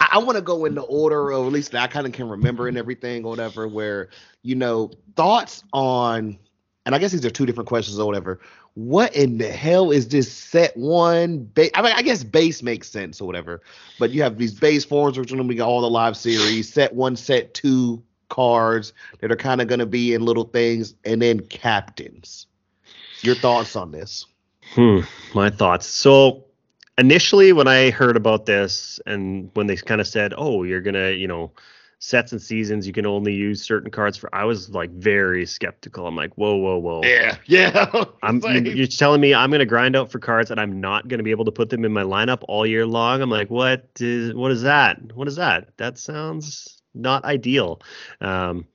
I, 0.00 0.08
I 0.12 0.18
want 0.18 0.36
to 0.36 0.42
go 0.42 0.64
in 0.64 0.74
the 0.74 0.82
order, 0.82 1.32
or 1.32 1.46
at 1.46 1.52
least 1.52 1.74
I 1.74 1.86
kind 1.86 2.06
of 2.06 2.12
can 2.12 2.28
remember 2.28 2.66
and 2.68 2.78
everything, 2.78 3.24
or 3.24 3.30
whatever. 3.30 3.68
Where 3.68 4.08
you 4.42 4.54
know 4.54 4.90
thoughts 5.16 5.64
on, 5.74 6.38
and 6.86 6.94
I 6.94 6.98
guess 6.98 7.12
these 7.12 7.26
are 7.26 7.30
two 7.30 7.44
different 7.44 7.68
questions 7.68 7.98
or 7.98 8.06
whatever 8.06 8.40
what 8.78 9.12
in 9.16 9.38
the 9.38 9.50
hell 9.50 9.90
is 9.90 10.06
this 10.06 10.32
set 10.32 10.76
one? 10.76 11.50
Ba- 11.54 11.76
I 11.76 11.82
mean, 11.82 11.92
I 11.96 12.02
guess 12.02 12.22
base 12.22 12.62
makes 12.62 12.88
sense 12.88 13.20
or 13.20 13.26
whatever, 13.26 13.60
but 13.98 14.10
you 14.10 14.22
have 14.22 14.38
these 14.38 14.54
base 14.54 14.84
forms, 14.84 15.18
which 15.18 15.32
are 15.32 15.36
going 15.36 15.48
to 15.48 15.54
be 15.54 15.60
all 15.60 15.80
the 15.80 15.90
live 15.90 16.16
series, 16.16 16.72
set 16.72 16.94
one, 16.94 17.16
set 17.16 17.54
two 17.54 18.00
cards 18.28 18.92
that 19.18 19.32
are 19.32 19.36
kind 19.36 19.60
of 19.60 19.66
going 19.66 19.80
to 19.80 19.86
be 19.86 20.14
in 20.14 20.24
little 20.24 20.44
things, 20.44 20.94
and 21.04 21.20
then 21.20 21.40
captains. 21.40 22.46
Your 23.22 23.34
thoughts 23.34 23.76
on 23.76 23.90
this? 23.90 24.26
Hmm, 24.74 25.00
my 25.34 25.50
thoughts. 25.50 25.86
So 25.86 26.44
initially, 26.98 27.52
when 27.52 27.68
I 27.68 27.90
heard 27.90 28.16
about 28.16 28.46
this, 28.46 29.00
and 29.06 29.50
when 29.54 29.66
they 29.66 29.76
kind 29.76 30.00
of 30.00 30.06
said, 30.06 30.34
"Oh, 30.36 30.62
you're 30.62 30.82
gonna, 30.82 31.10
you 31.10 31.26
know," 31.26 31.52
sets 32.00 32.30
and 32.30 32.40
seasons 32.40 32.86
you 32.86 32.92
can 32.92 33.06
only 33.06 33.34
use 33.34 33.60
certain 33.60 33.90
cards 33.90 34.16
for 34.16 34.32
i 34.32 34.44
was 34.44 34.70
like 34.70 34.90
very 34.90 35.44
skeptical. 35.44 36.06
I'm 36.06 36.14
like 36.14 36.32
whoa 36.34 36.54
whoa 36.54 36.78
whoa. 36.78 37.00
Yeah 37.02 37.36
yeah. 37.46 38.04
I'm 38.22 38.40
you're 38.40 38.86
telling 38.86 39.20
me 39.20 39.34
i'm 39.34 39.50
going 39.50 39.58
to 39.58 39.66
grind 39.66 39.96
out 39.96 40.10
for 40.12 40.20
cards 40.20 40.50
and 40.50 40.60
i'm 40.60 40.80
not 40.80 41.08
going 41.08 41.18
to 41.18 41.24
be 41.24 41.32
able 41.32 41.44
to 41.46 41.52
put 41.52 41.70
them 41.70 41.84
in 41.84 41.92
my 41.92 42.04
lineup 42.04 42.42
all 42.46 42.64
year 42.64 42.86
long? 42.86 43.20
I'm 43.20 43.30
like 43.30 43.50
what 43.50 43.88
is 43.98 44.32
what 44.34 44.52
is 44.52 44.62
that? 44.62 45.12
What 45.14 45.26
is 45.26 45.36
that? 45.36 45.76
That 45.76 45.98
sounds 45.98 46.80
not 46.94 47.24
ideal. 47.24 47.80
Um 48.20 48.66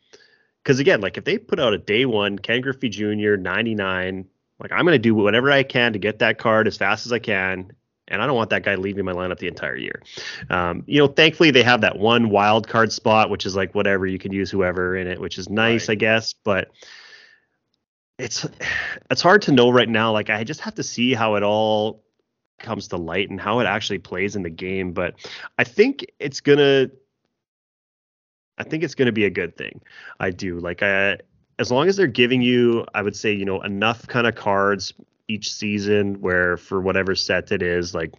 because 0.62 0.80
again 0.80 1.00
like 1.00 1.18
if 1.18 1.24
they 1.24 1.38
put 1.38 1.60
out 1.60 1.74
a 1.74 1.78
day 1.78 2.06
one 2.06 2.38
ken 2.38 2.62
griffey 2.62 2.90
jr 2.90 3.36
99 3.36 4.26
like 4.64 4.72
i'm 4.72 4.86
going 4.86 4.96
to 4.96 5.00
do 5.00 5.14
whatever 5.14 5.52
i 5.52 5.62
can 5.62 5.94
to 5.94 6.00
get 6.00 6.20
that 6.20 6.40
card 6.40 6.68
as 6.68 6.78
fast 6.78 7.06
as 7.06 7.12
i 7.12 7.20
can 7.20 7.72
and 8.08 8.22
I 8.22 8.28
don't 8.28 8.36
want 8.36 8.50
that 8.50 8.64
guy 8.64 8.76
leaving 8.76 9.06
my 9.06 9.14
lineup 9.14 9.40
the 9.40 9.48
entire 9.48 9.78
year. 9.78 10.02
Um, 10.50 10.84
you 10.88 11.00
know, 11.00 11.08
thankfully 11.08 11.52
they 11.52 11.64
have 11.64 11.82
that 11.82 11.98
one 11.98 12.30
wild 12.30 12.68
card 12.68 12.92
spot, 12.92 13.30
which 13.30 13.46
is 13.46 13.56
like 13.56 13.74
whatever 13.74 14.06
you 14.06 14.20
can 14.20 14.34
use 14.34 14.52
whoever 14.52 14.96
in 14.96 15.08
it, 15.08 15.20
which 15.20 15.38
is 15.38 15.50
nice, 15.50 15.88
right. 15.88 15.94
I 15.94 15.96
guess. 15.96 16.34
But 16.34 16.70
it's 18.20 18.46
it's 19.10 19.22
hard 19.22 19.44
to 19.44 19.52
know 19.52 19.70
right 19.70 19.90
now. 19.90 20.12
Like 20.12 20.30
I 20.30 20.44
just 20.44 20.60
have 20.62 20.76
to 20.76 20.84
see 20.84 21.14
how 21.14 21.36
it 21.36 21.44
all 21.44 22.04
comes 22.60 22.90
to 22.90 22.98
light 22.98 23.30
and 23.30 23.40
how 23.40 23.60
it 23.60 23.66
actually 23.66 24.00
plays 24.00 24.36
in 24.36 24.44
the 24.44 24.50
game. 24.50 24.92
But 24.92 25.16
I 25.58 25.64
think 25.64 26.06
it's 26.20 26.42
gonna. 26.42 26.90
I 28.58 28.64
think 28.64 28.84
it's 28.84 28.96
gonna 28.96 29.12
be 29.12 29.26
a 29.26 29.32
good 29.32 29.58
thing. 29.58 29.82
I 30.20 30.30
do 30.30 30.60
like 30.60 30.84
I 30.84 31.20
as 31.60 31.72
long 31.72 31.88
as 31.88 31.96
they're 31.96 32.08
giving 32.08 32.42
you, 32.42 32.86
I 32.94 33.02
would 33.02 33.16
say, 33.16 33.34
you 33.34 33.46
know, 33.46 33.62
enough 33.62 34.08
kind 34.08 34.28
of 34.28 34.36
cards 34.36 34.94
each 35.28 35.54
season 35.54 36.20
where 36.22 36.58
for 36.58 36.82
whatever 36.82 37.16
set 37.16 37.52
it 37.52 37.62
is 37.62 37.96
like 37.96 38.14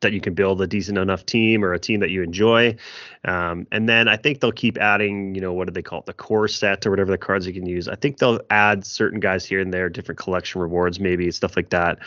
that 0.00 0.12
you 0.12 0.20
can 0.20 0.34
build 0.34 0.62
a 0.62 0.66
decent 0.66 0.96
enough 0.96 1.26
team 1.26 1.64
or 1.64 1.72
a 1.72 1.78
team 1.78 2.00
that 2.00 2.10
you 2.10 2.22
enjoy. 2.22 2.76
Um, 3.24 3.66
and 3.72 3.88
then 3.88 4.06
I 4.06 4.16
think 4.16 4.40
they'll 4.40 4.52
keep 4.52 4.78
adding, 4.78 5.34
you 5.34 5.40
know, 5.40 5.52
what 5.52 5.66
do 5.66 5.72
they 5.72 5.82
call 5.82 6.00
it? 6.00 6.06
The 6.06 6.12
core 6.12 6.46
set 6.46 6.86
or 6.86 6.90
whatever 6.90 7.10
the 7.10 7.18
cards 7.18 7.46
you 7.46 7.52
can 7.52 7.66
use. 7.66 7.88
I 7.88 7.96
think 7.96 8.18
they'll 8.18 8.40
add 8.50 8.86
certain 8.86 9.18
guys 9.18 9.44
here 9.44 9.60
and 9.60 9.74
there, 9.74 9.88
different 9.88 10.18
collection 10.18 10.60
rewards, 10.60 11.00
maybe 11.00 11.30
stuff 11.32 11.56
like 11.56 11.70
that, 11.70 11.98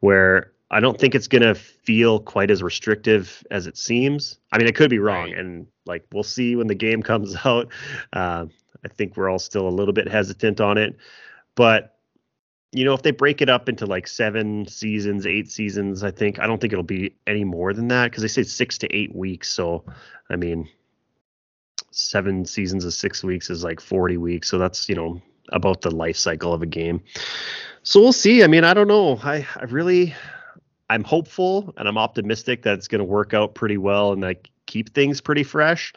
where 0.00 0.50
I 0.70 0.80
don't 0.80 0.98
think 0.98 1.14
it's 1.14 1.28
going 1.28 1.42
to 1.42 1.54
feel 1.54 2.18
quite 2.18 2.50
as 2.50 2.62
restrictive 2.62 3.44
as 3.50 3.66
it 3.66 3.76
seems. 3.76 4.38
I 4.52 4.58
mean, 4.58 4.66
I 4.66 4.72
could 4.72 4.90
be 4.90 4.98
wrong. 4.98 5.30
Right. 5.30 5.38
And 5.38 5.66
like, 5.84 6.04
we'll 6.12 6.24
see 6.24 6.56
when 6.56 6.66
the 6.66 6.74
game 6.74 7.02
comes 7.04 7.36
out. 7.44 7.68
Uh, 8.12 8.46
I 8.84 8.88
think 8.88 9.16
we're 9.16 9.30
all 9.30 9.38
still 9.38 9.68
a 9.68 9.70
little 9.70 9.94
bit 9.94 10.08
hesitant 10.08 10.60
on 10.60 10.78
it. 10.78 10.96
But 11.54 11.96
you 12.72 12.84
know, 12.84 12.92
if 12.92 13.02
they 13.02 13.10
break 13.10 13.40
it 13.40 13.48
up 13.48 13.70
into 13.70 13.86
like 13.86 14.06
seven 14.06 14.66
seasons, 14.66 15.26
eight 15.26 15.50
seasons, 15.50 16.04
I 16.04 16.10
think 16.10 16.38
I 16.38 16.46
don't 16.46 16.60
think 16.60 16.74
it'll 16.74 16.82
be 16.82 17.14
any 17.26 17.44
more 17.44 17.72
than 17.72 17.88
that 17.88 18.10
because 18.10 18.20
they 18.20 18.28
say 18.28 18.42
six 18.42 18.76
to 18.78 18.94
eight 18.94 19.14
weeks. 19.16 19.50
So, 19.50 19.84
I 20.28 20.36
mean, 20.36 20.68
seven 21.90 22.44
seasons 22.44 22.84
of 22.84 22.92
six 22.92 23.24
weeks 23.24 23.48
is 23.48 23.64
like 23.64 23.80
40 23.80 24.18
weeks. 24.18 24.50
So 24.50 24.58
that's, 24.58 24.88
you 24.88 24.94
know, 24.94 25.22
about 25.50 25.80
the 25.80 25.90
life 25.90 26.16
cycle 26.16 26.52
of 26.52 26.60
a 26.60 26.66
game. 26.66 27.02
So 27.82 28.00
we'll 28.00 28.12
see. 28.12 28.44
I 28.44 28.46
mean, 28.46 28.64
I 28.64 28.74
don't 28.74 28.88
know. 28.88 29.18
I, 29.22 29.46
I 29.56 29.64
really, 29.64 30.14
I'm 30.88 31.04
hopeful 31.04 31.74
and 31.76 31.88
I'm 31.88 31.98
optimistic 31.98 32.62
that 32.62 32.74
it's 32.74 32.88
going 32.88 33.00
to 33.00 33.04
work 33.04 33.34
out 33.34 33.54
pretty 33.54 33.76
well 33.76 34.12
and 34.12 34.22
like 34.22 34.50
keep 34.66 34.94
things 34.94 35.20
pretty 35.20 35.42
fresh. 35.42 35.92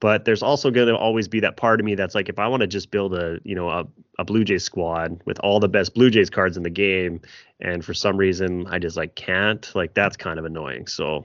But 0.00 0.24
there's 0.24 0.42
also 0.42 0.70
going 0.72 0.88
to 0.88 0.96
always 0.96 1.28
be 1.28 1.38
that 1.40 1.56
part 1.56 1.78
of 1.78 1.86
me 1.86 1.94
that's 1.94 2.16
like, 2.16 2.28
if 2.28 2.40
I 2.40 2.48
want 2.48 2.62
to 2.62 2.66
just 2.66 2.90
build 2.90 3.14
a, 3.14 3.38
you 3.44 3.54
know, 3.54 3.68
a, 3.68 3.86
a 4.18 4.24
Blue 4.24 4.42
Jays 4.42 4.64
squad 4.64 5.20
with 5.26 5.38
all 5.40 5.60
the 5.60 5.68
best 5.68 5.94
Blue 5.94 6.10
Jays 6.10 6.28
cards 6.28 6.56
in 6.56 6.64
the 6.64 6.70
game, 6.70 7.20
and 7.60 7.84
for 7.84 7.94
some 7.94 8.16
reason 8.16 8.66
I 8.66 8.80
just 8.80 8.96
like 8.96 9.14
can't, 9.14 9.70
like 9.76 9.94
that's 9.94 10.16
kind 10.16 10.40
of 10.40 10.44
annoying. 10.44 10.88
So. 10.88 11.24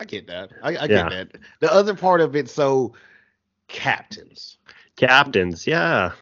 I 0.00 0.04
get 0.04 0.26
that. 0.28 0.52
I, 0.62 0.68
I 0.68 0.84
yeah. 0.84 1.08
get 1.08 1.10
that. 1.10 1.40
The 1.60 1.72
other 1.72 1.94
part 1.94 2.20
of 2.20 2.36
it, 2.36 2.50
so 2.50 2.92
captains. 3.68 4.58
Captains, 4.96 5.66
yeah. 5.66 6.12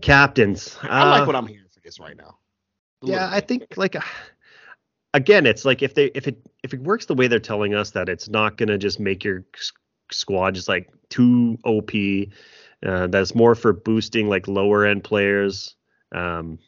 Captains. 0.00 0.78
I 0.82 1.10
like 1.10 1.22
uh, 1.22 1.26
what 1.26 1.36
I'm 1.36 1.46
hearing 1.46 1.66
for 1.68 1.80
this 1.80 1.98
right 1.98 2.16
now. 2.16 2.37
Yeah, 3.02 3.28
I 3.30 3.40
think 3.40 3.76
like 3.76 3.96
again, 5.14 5.46
it's 5.46 5.64
like 5.64 5.82
if 5.82 5.94
they 5.94 6.06
if 6.14 6.26
it 6.26 6.38
if 6.62 6.74
it 6.74 6.82
works 6.82 7.06
the 7.06 7.14
way 7.14 7.28
they're 7.28 7.38
telling 7.38 7.74
us 7.74 7.90
that 7.92 8.08
it's 8.08 8.28
not 8.28 8.56
going 8.56 8.68
to 8.68 8.78
just 8.78 8.98
make 8.98 9.24
your 9.24 9.44
squad 10.10 10.54
just 10.54 10.68
like 10.68 10.90
too 11.08 11.58
OP. 11.64 11.90
Uh, 12.84 13.08
that's 13.08 13.34
more 13.34 13.54
for 13.54 13.72
boosting 13.72 14.28
like 14.28 14.46
lower 14.46 14.86
end 14.86 15.02
players. 15.02 15.74
Um, 16.14 16.58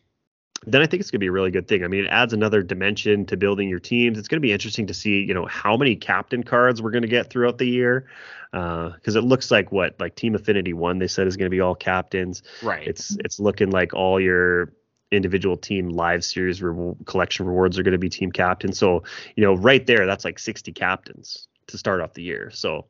then 0.67 0.83
I 0.83 0.87
think 0.87 1.01
it's 1.01 1.11
going 1.11 1.21
to 1.21 1.25
be 1.25 1.29
a 1.29 1.33
really 1.33 1.51
good 1.51 1.69
thing. 1.69 1.85
I 1.85 1.89
mean, 1.89 2.05
it 2.05 2.09
adds 2.09 2.33
another 2.33 2.63
dimension 2.63 3.25
to 3.27 3.37
building 3.37 3.69
your 3.69 3.79
teams. 3.79 4.19
It's 4.19 4.29
going 4.29 4.39
to 4.39 4.47
be 4.47 4.53
interesting 4.53 4.87
to 4.89 4.95
see, 4.95 5.23
you 5.23 5.33
know, 5.33 5.47
how 5.47 5.77
many 5.77 5.97
captain 5.97 6.43
cards 6.43 6.83
we're 6.83 6.91
going 6.91 7.03
to 7.03 7.09
get 7.09 7.31
throughout 7.31 7.57
the 7.57 7.67
year, 7.67 8.09
because 8.53 9.17
uh, 9.17 9.19
it 9.19 9.25
looks 9.25 9.51
like 9.51 9.73
what 9.73 9.99
like 9.99 10.17
Team 10.17 10.35
Affinity 10.35 10.75
One 10.75 10.99
they 10.99 11.07
said 11.07 11.27
is 11.27 11.37
going 11.37 11.47
to 11.47 11.55
be 11.55 11.61
all 11.61 11.75
captains. 11.75 12.43
Right. 12.63 12.87
It's 12.87 13.17
it's 13.21 13.41
looking 13.41 13.71
like 13.71 13.95
all 13.95 14.21
your 14.21 14.75
individual 15.11 15.57
team 15.57 15.91
live 15.91 16.25
series 16.25 16.63
re- 16.63 16.95
collection 17.05 17.47
rewards 17.47 17.79
are 17.79 17.83
going 17.83 17.93
to 17.93 17.99
be 17.99 18.09
team 18.09 18.33
captain. 18.33 18.73
So 18.73 19.03
you 19.37 19.45
know, 19.45 19.55
right 19.55 19.87
there, 19.87 20.07
that's 20.07 20.25
like 20.25 20.39
60 20.39 20.73
captains 20.73 21.49
to 21.69 21.79
start 21.79 22.01
off 22.01 22.15
the 22.15 22.23
year. 22.23 22.51
So. 22.51 22.87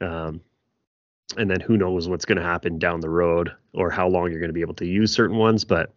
Um, 0.00 0.40
and 1.36 1.50
then 1.50 1.60
who 1.60 1.76
knows 1.76 2.08
what's 2.08 2.24
going 2.24 2.38
to 2.38 2.42
happen 2.42 2.78
down 2.78 3.00
the 3.00 3.10
road 3.10 3.52
or 3.74 3.90
how 3.90 4.08
long 4.08 4.30
you're 4.30 4.40
going 4.40 4.48
to 4.48 4.54
be 4.54 4.62
able 4.62 4.72
to 4.72 4.86
use 4.86 5.12
certain 5.12 5.36
ones 5.36 5.62
but 5.62 5.92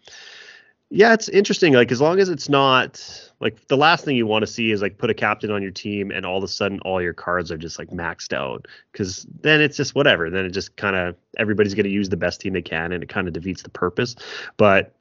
yeah, 0.93 1.14
it's 1.14 1.30
interesting. 1.30 1.72
Like 1.72 1.89
as 1.89 2.01
long 2.01 2.20
as 2.20 2.28
it's 2.28 2.49
not 2.49 3.32
like 3.39 3.66
the 3.70 3.78
last 3.78 4.03
thing 4.03 4.18
you 4.18 4.28
want 4.28 4.43
to 4.43 4.47
see 4.47 4.72
is 4.72 4.82
like 4.82 4.97
put 4.97 5.09
a 5.09 5.14
captain 5.14 5.49
on 5.49 5.62
your 5.62 5.72
team 5.72 6.12
and 6.12 6.26
all 6.26 6.38
of 6.38 6.43
a 6.43 6.49
sudden 6.49 6.82
all 6.82 7.01
your 7.01 7.14
cards 7.14 7.49
are 7.49 7.57
just 7.57 7.80
like 7.80 7.88
maxed 7.91 8.34
out 8.34 8.68
because 8.91 9.26
then 9.41 9.62
it's 9.62 9.78
just 9.78 9.95
whatever. 9.95 10.30
Then 10.30 10.45
it 10.45 10.49
just 10.49 10.76
kind 10.76 10.97
of 10.97 11.16
everybody's 11.38 11.76
going 11.76 11.86
to 11.86 11.89
use 11.89 12.09
the 12.09 12.18
best 12.18 12.41
team 12.41 12.51
they 12.51 12.62
can 12.62 12.91
and 12.91 13.01
it 13.01 13.07
kind 13.07 13.30
of 13.30 13.34
defeats 13.34 13.64
the 13.64 13.70
purpose. 13.70 14.18
But 14.57 14.93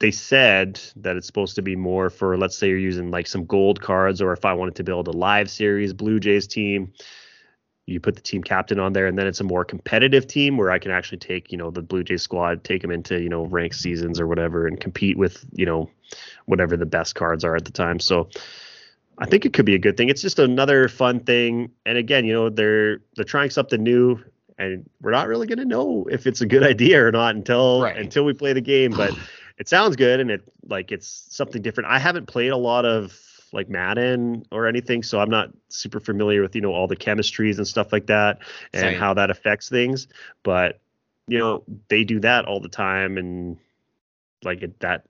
they 0.00 0.10
said 0.10 0.80
that 0.96 1.16
it's 1.16 1.26
supposed 1.26 1.54
to 1.56 1.62
be 1.62 1.76
more 1.76 2.10
for 2.10 2.36
let's 2.36 2.56
say 2.56 2.68
you're 2.68 2.78
using 2.78 3.10
like 3.10 3.26
some 3.26 3.46
gold 3.46 3.80
cards 3.80 4.20
or 4.20 4.32
if 4.32 4.44
I 4.44 4.52
wanted 4.52 4.74
to 4.76 4.84
build 4.84 5.08
a 5.08 5.12
live 5.12 5.50
series 5.50 5.92
Blue 5.92 6.20
Jays 6.20 6.46
team 6.46 6.92
you 7.86 8.00
put 8.00 8.14
the 8.14 8.22
team 8.22 8.42
captain 8.42 8.78
on 8.78 8.92
there 8.92 9.06
and 9.06 9.18
then 9.18 9.26
it's 9.26 9.40
a 9.40 9.44
more 9.44 9.64
competitive 9.64 10.26
team 10.26 10.56
where 10.56 10.70
I 10.70 10.78
can 10.78 10.90
actually 10.90 11.18
take, 11.18 11.52
you 11.52 11.58
know, 11.58 11.70
the 11.70 11.82
Blue 11.82 12.02
Jays 12.02 12.22
squad, 12.22 12.64
take 12.64 12.80
them 12.80 12.90
into, 12.90 13.20
you 13.20 13.28
know, 13.28 13.44
ranked 13.44 13.76
seasons 13.76 14.18
or 14.18 14.26
whatever 14.26 14.66
and 14.66 14.80
compete 14.80 15.18
with, 15.18 15.44
you 15.52 15.66
know, 15.66 15.90
whatever 16.46 16.76
the 16.76 16.86
best 16.86 17.14
cards 17.14 17.44
are 17.44 17.56
at 17.56 17.66
the 17.66 17.72
time. 17.72 18.00
So 18.00 18.30
I 19.18 19.26
think 19.26 19.44
it 19.44 19.52
could 19.52 19.66
be 19.66 19.74
a 19.74 19.78
good 19.78 19.96
thing. 19.96 20.08
It's 20.08 20.22
just 20.22 20.38
another 20.38 20.88
fun 20.88 21.20
thing. 21.20 21.70
And 21.84 21.98
again, 21.98 22.24
you 22.24 22.32
know, 22.32 22.48
they're 22.48 23.00
they're 23.16 23.24
trying 23.24 23.50
something 23.50 23.82
new 23.82 24.18
and 24.56 24.88
we're 25.02 25.10
not 25.10 25.28
really 25.28 25.46
going 25.46 25.58
to 25.58 25.64
know 25.64 26.06
if 26.10 26.26
it's 26.26 26.40
a 26.40 26.46
good 26.46 26.62
idea 26.64 27.04
or 27.04 27.12
not 27.12 27.34
until 27.34 27.82
right. 27.82 27.98
until 27.98 28.24
we 28.24 28.32
play 28.32 28.54
the 28.54 28.62
game, 28.62 28.92
but 28.92 29.12
it 29.58 29.68
sounds 29.68 29.96
good 29.96 30.20
and 30.20 30.30
it 30.30 30.42
like 30.66 30.92
it's 30.92 31.26
something 31.30 31.62
different. 31.62 31.90
I 31.90 31.98
haven't 31.98 32.26
played 32.26 32.50
a 32.50 32.56
lot 32.56 32.84
of 32.84 33.18
like 33.52 33.68
Madden 33.68 34.44
or 34.50 34.66
anything, 34.66 35.02
so 35.02 35.20
I'm 35.20 35.30
not 35.30 35.50
super 35.68 36.00
familiar 36.00 36.42
with 36.42 36.54
you 36.54 36.60
know 36.60 36.72
all 36.72 36.86
the 36.86 36.96
chemistries 36.96 37.58
and 37.58 37.66
stuff 37.66 37.92
like 37.92 38.06
that 38.06 38.38
and 38.72 38.82
Same. 38.82 38.98
how 38.98 39.14
that 39.14 39.30
affects 39.30 39.68
things. 39.68 40.08
But 40.42 40.80
you 41.28 41.38
know 41.38 41.62
they 41.88 42.04
do 42.04 42.20
that 42.20 42.44
all 42.46 42.60
the 42.60 42.68
time, 42.68 43.16
and 43.16 43.56
like 44.42 44.62
it, 44.62 44.80
that 44.80 45.04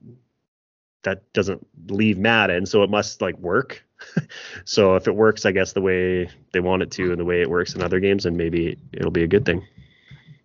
that 1.03 1.33
doesn't 1.33 1.65
leave 1.87 2.17
Madden, 2.17 2.65
so 2.65 2.83
it 2.83 2.89
must 2.89 3.21
like 3.21 3.37
work. 3.39 3.83
so 4.65 4.95
if 4.95 5.07
it 5.07 5.15
works, 5.15 5.45
I 5.45 5.51
guess 5.51 5.73
the 5.73 5.81
way 5.81 6.29
they 6.51 6.59
want 6.59 6.83
it 6.83 6.91
to 6.91 7.11
and 7.11 7.19
the 7.19 7.25
way 7.25 7.41
it 7.41 7.49
works 7.49 7.73
in 7.73 7.81
other 7.81 7.99
games, 7.99 8.23
then 8.23 8.37
maybe 8.37 8.77
it'll 8.91 9.11
be 9.11 9.23
a 9.23 9.27
good 9.27 9.45
thing. 9.45 9.65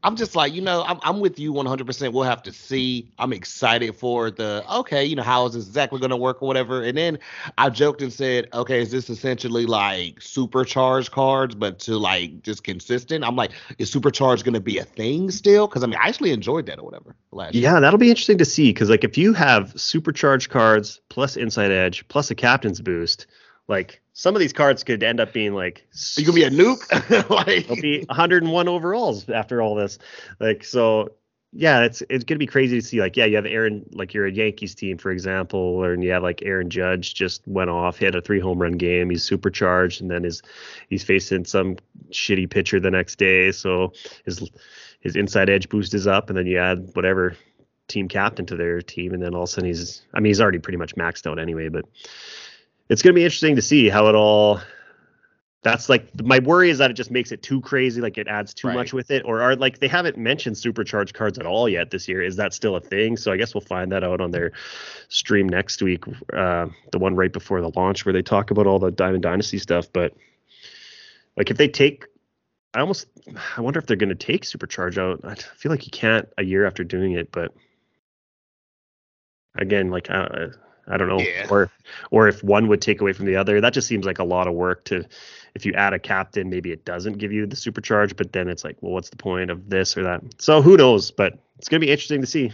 I'm 0.03 0.17
just 0.17 0.35
like, 0.35 0.55
you 0.55 0.63
know, 0.63 0.83
I'm, 0.87 0.99
I'm 1.03 1.21
with 1.21 1.39
you 1.39 1.53
100%. 1.53 2.13
We'll 2.13 2.25
have 2.25 2.43
to 2.45 2.53
see. 2.53 3.11
I'm 3.19 3.33
excited 3.33 3.95
for 3.97 4.31
the, 4.31 4.65
okay, 4.79 5.05
you 5.05 5.15
know, 5.15 5.23
how 5.23 5.47
is 5.47 5.53
this 5.55 5.67
exactly 5.67 6.01
going 6.01 6.11
to 6.11 6.17
work 6.17 6.43
or 6.43 6.49
whatever. 6.49 6.83
And 6.83 6.97
then 6.97 7.19
I 7.59 7.69
joked 7.71 8.01
and 8.01 8.13
said, 8.13 8.49
okay, 8.55 8.81
is 8.81 8.91
this 8.91 9.11
essentially 9.11 9.67
like 9.67 10.23
supercharged 10.23 11.11
cards, 11.13 11.55
but 11.55 11.79
to 11.81 11.99
like 11.99 12.43
just 12.43 12.65
consistent? 12.65 13.25
I'm 13.25 13.37
like, 13.37 13.53
is 13.79 13.91
supercharged 13.91 14.45
going 14.45 14.55
to 14.55 14.61
be 14.61 14.79
a 14.79 14.85
thing 14.85 15.31
still? 15.31 15.67
Because 15.69 15.83
I 15.83 15.87
mean, 15.87 15.99
I 16.03 16.09
actually 16.09 16.31
enjoyed 16.33 16.67
that 16.67 16.79
or 16.79 16.85
whatever 16.85 17.17
last 17.33 17.61
Yeah, 17.61 17.63
year. 17.63 17.81
that'll 17.81 17.99
be 17.99 18.11
interesting 18.11 18.39
to 18.39 18.45
see. 18.45 18.73
Because 18.73 18.91
like 18.91 19.05
if 19.05 19.19
you 19.19 19.33
have 19.35 19.79
supercharged 19.79 20.51
cards 20.51 21.01
plus 21.09 21.37
inside 21.37 21.71
edge 21.73 22.07
plus 22.09 22.31
a 22.31 22.35
captain's 22.35 22.81
boost, 22.81 23.27
like 23.71 24.03
some 24.13 24.35
of 24.35 24.41
these 24.41 24.53
cards 24.53 24.85
could 24.85 25.03
end 25.03 25.21
up 25.21 25.33
being 25.33 25.55
like 25.55 25.87
you 26.17 26.27
could 26.27 26.35
be 26.35 26.45
a 26.45 26.51
nuke? 26.51 26.85
Like 27.31 27.49
it'll 27.49 27.77
be 27.77 28.05
101 28.05 28.69
overalls 28.69 29.29
after 29.31 29.63
all 29.63 29.75
this. 29.75 29.99
Like 30.41 30.65
so 30.65 31.13
yeah 31.53 31.83
it's 31.83 32.03
it's 32.09 32.25
gonna 32.25 32.39
be 32.39 32.47
crazy 32.47 32.81
to 32.81 32.87
see 32.87 33.01
like 33.01 33.17
yeah 33.17 33.25
you 33.25 33.35
have 33.35 33.47
aaron 33.47 33.85
like 33.93 34.15
you're 34.15 34.27
a 34.27 34.31
yankees 34.31 34.73
team 34.73 34.97
for 34.97 35.11
example 35.11 35.59
or 35.59 35.93
and 35.93 36.05
you 36.05 36.11
have 36.13 36.23
like 36.23 36.43
aaron 36.43 36.71
judge 36.71 37.13
just 37.15 37.47
went 37.49 37.69
off 37.69 37.99
hit 37.99 38.15
a 38.15 38.21
three 38.21 38.39
home 38.39 38.63
run 38.63 38.75
game 38.75 39.11
he's 39.11 39.25
supercharged 39.25 40.01
and 40.01 40.09
then 40.09 40.23
his 40.23 40.43
he's 40.89 41.03
facing 41.03 41.45
some 41.45 41.77
shitty 42.13 42.49
pitcher 42.49 42.79
the 42.79 42.91
next 42.91 43.17
day 43.17 43.51
so 43.51 43.93
his 44.25 44.49
his 45.01 45.17
inside 45.17 45.51
edge 45.51 45.69
boost 45.69 45.93
is 45.93 46.07
up 46.07 46.29
and 46.29 46.39
then 46.39 46.47
you 46.47 46.57
add 46.57 46.89
whatever 46.95 47.37
team 47.89 48.07
captain 48.07 48.47
to 48.47 48.55
their 48.55 48.81
team 48.81 49.13
and 49.13 49.21
then 49.21 49.35
all 49.35 49.43
of 49.43 49.49
a 49.49 49.53
sudden 49.53 49.67
he's 49.67 50.03
i 50.15 50.21
mean 50.21 50.31
he's 50.31 50.41
already 50.41 50.61
pretty 50.61 50.79
much 50.79 50.95
maxed 50.95 51.29
out 51.29 51.41
anyway 51.41 51.69
but 51.69 51.85
it's 52.91 53.03
going 53.03 53.15
to 53.15 53.19
be 53.19 53.25
interesting 53.25 53.57
to 53.57 53.63
see 53.63 53.89
how 53.89 54.09
it 54.09 54.15
all 54.15 54.61
that's 55.63 55.89
like 55.89 56.09
my 56.23 56.39
worry 56.41 56.71
is 56.71 56.79
that 56.79 56.91
it 56.91 56.95
just 56.95 57.11
makes 57.11 57.33
it 57.33 57.43
too 57.43 57.61
crazy 57.61 58.01
like 58.01 58.19
it 58.19 58.27
adds 58.27 58.53
too 58.53 58.69
right. 58.69 58.75
much 58.75 58.93
with 58.93 59.11
it 59.11 59.23
or 59.25 59.43
are 59.43 59.55
like 59.57 59.79
they 59.79 59.89
haven't 59.89 60.17
mentioned 60.17 60.57
supercharged 60.57 61.15
cards 61.15 61.39
at 61.39 61.47
all 61.47 61.69
yet 61.69 61.91
this 61.91 62.09
year. 62.09 62.23
Is 62.23 62.37
that 62.37 62.55
still 62.55 62.77
a 62.77 62.81
thing? 62.81 63.17
So 63.17 63.31
i 63.31 63.37
guess 63.37 63.55
we'll 63.55 63.61
find 63.61 63.93
that 63.93 64.03
out 64.03 64.21
on 64.21 64.31
their 64.31 64.53
stream 65.09 65.49
next 65.49 65.83
week 65.83 66.05
uh, 66.33 66.67
the 66.93 66.99
one 66.99 67.15
right 67.15 67.33
before 67.33 67.61
the 67.61 67.71
launch 67.77 68.05
where 68.05 68.13
they 68.13 68.23
talk 68.23 68.51
about 68.51 68.67
all 68.67 68.79
the 68.79 68.91
diamond 68.91 69.23
dynasty 69.23 69.59
stuff 69.59 69.87
but 69.93 70.15
like 71.37 71.51
if 71.51 71.59
they 71.59 71.69
take 71.69 72.07
i 72.75 72.81
almost 72.81 73.07
i 73.57 73.61
wonder 73.61 73.79
if 73.79 73.87
they're 73.87 73.97
going 73.97 74.09
to 74.09 74.15
take 74.15 74.43
supercharge 74.43 74.99
out. 74.99 75.21
I 75.25 75.35
feel 75.35 75.71
like 75.71 75.85
you 75.85 75.91
can't 75.91 76.29
a 76.39 76.43
year 76.43 76.67
after 76.67 76.85
doing 76.85 77.13
it 77.13 77.31
but 77.31 77.53
again 79.57 79.91
like 79.91 80.09
uh, 80.11 80.47
I 80.91 80.97
don't 80.97 81.09
know, 81.09 81.21
yeah. 81.21 81.47
or 81.51 81.71
or 82.11 82.29
if 82.29 82.43
one 82.43 82.69
would 82.69 82.83
take 82.83 83.01
away 83.01 83.13
from 83.13 83.27
the 83.27 83.37
other. 83.37 83.61
That 83.61 83.73
just 83.73 83.89
seems 83.89 84.07
like 84.07 84.19
a 84.19 84.25
lot 84.25 84.47
of 84.47 84.55
work 84.55 84.85
to. 84.87 85.05
If 85.53 85.67
you 85.67 85.73
add 85.73 85.93
a 85.93 85.99
captain, 85.99 86.49
maybe 86.49 86.71
it 86.71 86.85
doesn't 86.85 87.19
give 87.19 87.33
you 87.33 87.45
the 87.45 87.57
supercharge, 87.57 88.17
but 88.17 88.33
then 88.33 88.49
it's 88.49 88.63
like, 88.63 88.77
well, 88.81 88.93
what's 88.93 89.11
the 89.11 89.17
point 89.17 89.51
of 89.51 89.69
this 89.69 89.97
or 89.97 90.05
that? 90.05 90.23
So 90.39 90.63
who 90.63 90.77
knows? 90.77 91.11
But 91.11 91.39
it's 91.59 91.69
gonna 91.69 91.81
be 91.81 91.91
interesting 91.91 92.21
to 92.21 92.27
see. 92.27 92.53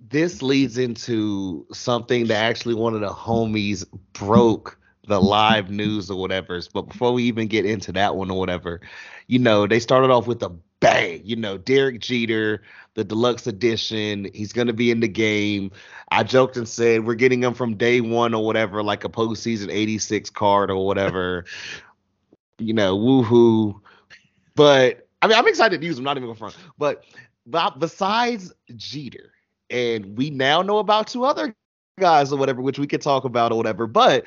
This 0.00 0.40
leads 0.40 0.78
into 0.78 1.66
something 1.72 2.28
that 2.28 2.36
actually 2.36 2.74
one 2.74 2.94
of 2.94 3.00
the 3.00 3.08
homies 3.08 3.84
broke 4.12 4.78
the 5.08 5.20
live 5.20 5.70
news 5.70 6.10
or 6.10 6.20
whatever. 6.20 6.60
But 6.72 6.82
before 6.82 7.12
we 7.12 7.24
even 7.24 7.48
get 7.48 7.64
into 7.64 7.92
that 7.92 8.14
one 8.14 8.30
or 8.30 8.38
whatever, 8.38 8.80
you 9.26 9.38
know, 9.38 9.66
they 9.66 9.80
started 9.80 10.10
off 10.10 10.26
with 10.26 10.42
a 10.42 10.52
bang. 10.80 11.20
You 11.24 11.36
know, 11.36 11.58
Derek 11.58 12.00
Jeter, 12.00 12.62
the 12.94 13.04
deluxe 13.04 13.46
edition. 13.46 14.28
He's 14.34 14.52
going 14.52 14.66
to 14.66 14.72
be 14.72 14.90
in 14.90 15.00
the 15.00 15.08
game. 15.08 15.70
I 16.10 16.22
joked 16.22 16.56
and 16.56 16.68
said 16.68 17.06
we're 17.06 17.14
getting 17.14 17.42
him 17.42 17.54
from 17.54 17.76
day 17.76 18.00
one 18.00 18.34
or 18.34 18.44
whatever, 18.44 18.82
like 18.82 19.04
a 19.04 19.08
postseason 19.08 19.70
86 19.70 20.30
card 20.30 20.70
or 20.70 20.86
whatever. 20.86 21.44
you 22.58 22.74
know, 22.74 22.98
woohoo. 22.98 23.80
But 24.54 25.08
I 25.22 25.28
mean, 25.28 25.36
I'm 25.36 25.46
excited 25.46 25.80
to 25.80 25.86
use 25.86 25.98
him, 25.98 26.04
not 26.04 26.16
even 26.16 26.34
front. 26.34 26.56
But, 26.76 27.04
but 27.46 27.78
besides 27.78 28.52
Jeter, 28.76 29.32
and 29.70 30.16
we 30.16 30.30
now 30.30 30.62
know 30.62 30.78
about 30.78 31.08
two 31.08 31.24
other 31.24 31.54
guys 31.98 32.32
or 32.32 32.38
whatever, 32.38 32.62
which 32.62 32.78
we 32.78 32.86
could 32.86 33.02
talk 33.02 33.24
about 33.24 33.52
or 33.52 33.56
whatever. 33.56 33.86
But 33.86 34.24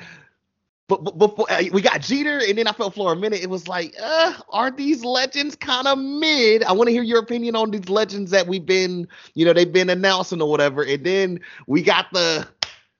but, 0.88 1.04
but 1.04 1.18
before 1.18 1.50
uh, 1.50 1.62
we 1.72 1.80
got 1.80 2.00
Jeter, 2.00 2.38
and 2.38 2.58
then 2.58 2.66
I 2.66 2.72
felt 2.72 2.94
for 2.94 3.12
a 3.12 3.16
minute, 3.16 3.40
it 3.40 3.48
was 3.48 3.68
like, 3.68 3.94
uh, 4.02 4.34
are 4.50 4.70
these 4.70 5.04
legends 5.04 5.56
kind 5.56 5.86
of 5.86 5.98
mid? 5.98 6.62
I 6.64 6.72
want 6.72 6.88
to 6.88 6.92
hear 6.92 7.02
your 7.02 7.20
opinion 7.20 7.56
on 7.56 7.70
these 7.70 7.88
legends 7.88 8.30
that 8.32 8.46
we've 8.46 8.66
been, 8.66 9.08
you 9.34 9.44
know, 9.44 9.52
they've 9.52 9.72
been 9.72 9.90
announcing 9.90 10.42
or 10.42 10.50
whatever. 10.50 10.82
And 10.82 11.04
then 11.04 11.40
we 11.66 11.82
got 11.82 12.06
the, 12.12 12.46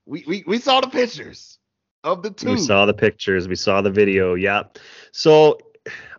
we 0.06 0.24
we, 0.26 0.44
we 0.46 0.58
saw 0.58 0.80
the 0.80 0.88
pictures 0.88 1.58
of 2.04 2.22
the 2.22 2.30
two. 2.30 2.52
We 2.52 2.58
saw 2.58 2.86
the 2.86 2.94
pictures. 2.94 3.48
We 3.48 3.56
saw 3.56 3.82
the 3.82 3.90
video. 3.90 4.34
Yeah. 4.34 4.64
So 5.12 5.58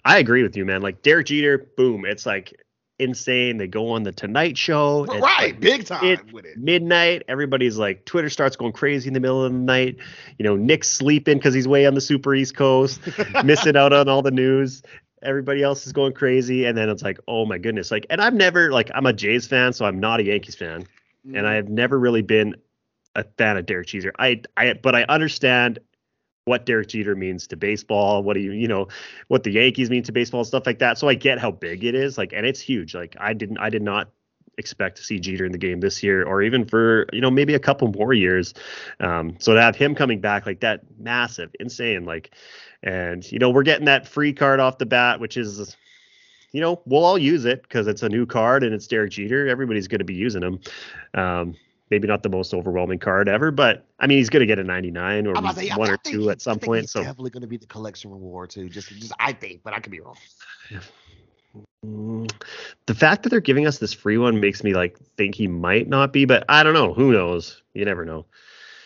I 0.06 0.20
agree 0.20 0.44
with 0.44 0.56
you, 0.56 0.66
man. 0.66 0.82
Like 0.82 1.02
Derek 1.02 1.28
Jeter, 1.28 1.70
boom. 1.78 2.06
It's 2.06 2.26
like 2.26 2.54
insane. 3.04 3.58
They 3.58 3.68
go 3.68 3.92
on 3.92 4.04
the 4.04 4.12
Tonight 4.12 4.58
Show. 4.58 5.06
Right, 5.06 5.22
like 5.22 5.60
big 5.60 5.86
time 5.86 6.04
it, 6.06 6.34
with 6.34 6.46
it. 6.46 6.58
Midnight. 6.58 7.24
Everybody's 7.28 7.78
like, 7.78 8.06
Twitter 8.06 8.30
starts 8.30 8.56
going 8.56 8.74
crazy 8.74 9.08
in 9.08 9.14
the 9.14 9.20
middle 9.20 9.44
of 9.44 9.52
the 9.52 9.58
night. 9.58 9.98
You 10.38 10.44
know, 10.44 10.56
Nick's 10.56 10.90
sleeping 10.90 11.38
because 11.38 11.54
he's 11.54 11.68
way 11.68 11.86
on 11.86 11.94
the 11.94 12.02
super 12.02 12.34
East 12.34 12.56
Coast, 12.56 13.02
missing 13.44 13.76
out 13.78 13.94
on 13.94 14.10
all 14.10 14.22
the 14.22 14.32
news. 14.32 14.82
Everybody 15.22 15.64
else 15.64 15.86
is 15.86 15.94
going 15.94 16.14
crazy. 16.14 16.66
And 16.66 16.78
then 16.78 16.90
it's 16.90 17.04
like, 17.04 17.20
oh 17.28 17.46
my 17.46 17.58
goodness. 17.58 17.92
Like, 17.92 18.06
and 18.10 18.22
I've 18.22 18.34
never, 18.34 18.72
like, 18.72 18.90
I'm 18.96 19.06
a 19.06 19.14
Jays 19.14 19.48
fan, 19.48 19.74
so 19.74 19.86
I'm 19.86 20.00
not 20.00 20.20
a 20.20 20.24
Yankees 20.24 20.56
fan. 20.56 20.88
Mm. 21.28 21.38
And 21.38 21.48
I 21.48 21.54
have 21.54 21.70
never 21.70 22.00
really 22.00 22.22
been 22.22 22.56
a 23.16 23.24
fan 23.38 23.58
of 23.58 23.66
Derek 23.66 23.88
Jeter. 23.88 24.12
I, 24.18 24.42
I, 24.58 24.74
but 24.74 24.96
I 24.96 25.04
understand 25.04 25.80
what 26.46 26.66
Derek 26.66 26.90
Jeter 26.90 27.16
means 27.16 27.48
to 27.48 27.58
baseball, 27.58 28.24
what 28.24 28.34
do 28.34 28.42
you, 28.42 28.52
you 28.52 28.68
know, 28.68 28.88
what 29.28 29.44
the 29.44 29.52
Yankees 29.52 29.90
mean 29.90 30.04
to 30.04 30.12
baseball, 30.12 30.44
stuff 30.44 30.66
like 30.66 30.80
that. 30.80 30.98
So 30.98 31.08
I 31.08 31.14
get 31.14 31.40
how 31.40 31.52
big 31.52 31.84
it 31.84 31.96
is, 31.96 32.18
like, 32.18 32.34
and 32.34 32.46
it's 32.46 32.60
huge. 32.60 32.94
Like 32.94 33.16
I 33.20 33.34
didn't, 33.34 33.58
I 33.60 33.70
did 33.70 33.82
not 33.82 34.10
expect 34.58 34.98
to 34.98 35.04
see 35.04 35.20
Jeter 35.20 35.46
in 35.46 35.52
the 35.52 35.58
game 35.58 35.80
this 35.80 36.04
year, 36.04 36.24
or 36.24 36.42
even 36.42 36.66
for 36.66 37.08
you 37.14 37.22
know 37.22 37.32
maybe 37.32 37.54
a 37.54 37.60
couple 37.60 37.88
more 37.88 38.14
years. 38.14 38.54
Um, 39.00 39.38
so 39.40 39.54
to 39.54 39.62
have 39.62 39.76
him 39.76 39.96
coming 39.96 40.20
back 40.20 40.46
like 40.46 40.60
that, 40.60 40.82
massive, 41.00 41.50
insane, 41.60 42.06
like, 42.06 42.32
and 42.84 43.30
you 43.32 43.40
know 43.40 43.50
we're 43.50 43.64
getting 43.64 43.86
that 43.86 44.08
free 44.08 44.34
card 44.34 44.60
off 44.60 44.78
the 44.78 44.86
bat, 44.86 45.20
which 45.20 45.38
is 45.38 45.76
you 46.54 46.62
know, 46.62 46.82
we'll 46.86 47.04
all 47.04 47.18
use 47.18 47.46
it 47.46 47.64
because 47.64 47.88
it's 47.88 48.04
a 48.04 48.10
new 48.10 48.26
card 48.28 48.64
and 48.64 48.74
it's 48.74 48.88
Derek 48.88 49.12
Jeter. 49.12 49.48
Everybody's 49.48 49.88
going 49.88 50.00
to 50.00 50.06
be 50.06 50.14
using 50.14 50.44
him. 50.44 50.60
Um, 51.16 51.56
maybe 51.94 52.08
not 52.08 52.24
the 52.24 52.30
most 52.30 52.56
overwhelming 52.56 52.98
card 52.98 53.30
ever, 53.30 53.52
but 53.52 53.86
I 54.00 54.08
mean, 54.08 54.18
he's 54.18 54.32
going 54.32 54.40
to 54.40 54.48
get 54.48 54.58
a 54.58 54.64
99 54.64 55.28
or 55.28 55.36
say, 55.54 55.70
one 55.70 55.92
or 55.92 55.98
two 55.98 56.32
at 56.32 56.42
some 56.42 56.58
point. 56.58 56.90
so 56.90 57.04
definitely 57.04 57.30
going 57.30 57.42
to 57.42 57.48
be 57.48 57.58
the 57.58 57.68
collection 57.68 58.10
reward 58.10 58.50
too. 58.50 58.68
Just, 58.68 58.90
just 58.90 59.14
I 59.20 59.32
think, 59.32 59.62
but 59.64 59.74
I 59.74 59.80
could 59.80 59.92
be 59.92 60.00
wrong. 60.00 60.16
Mm, 61.86 62.32
the 62.88 62.96
fact 62.96 63.22
that 63.22 63.30
they're 63.30 63.42
giving 63.42 63.68
us 63.68 63.78
this 63.78 63.94
free 63.94 64.18
one 64.18 64.40
makes 64.40 64.64
me 64.64 64.74
like 64.74 64.98
think 65.18 65.36
he 65.36 65.48
might 65.48 65.88
not 65.88 66.12
be, 66.12 66.26
but 66.26 66.46
I 66.50 66.64
don't 66.64 66.74
know. 66.74 66.96
Who 66.96 67.12
knows? 67.12 67.62
You 67.76 67.86
never 67.86 68.06
know. 68.06 68.26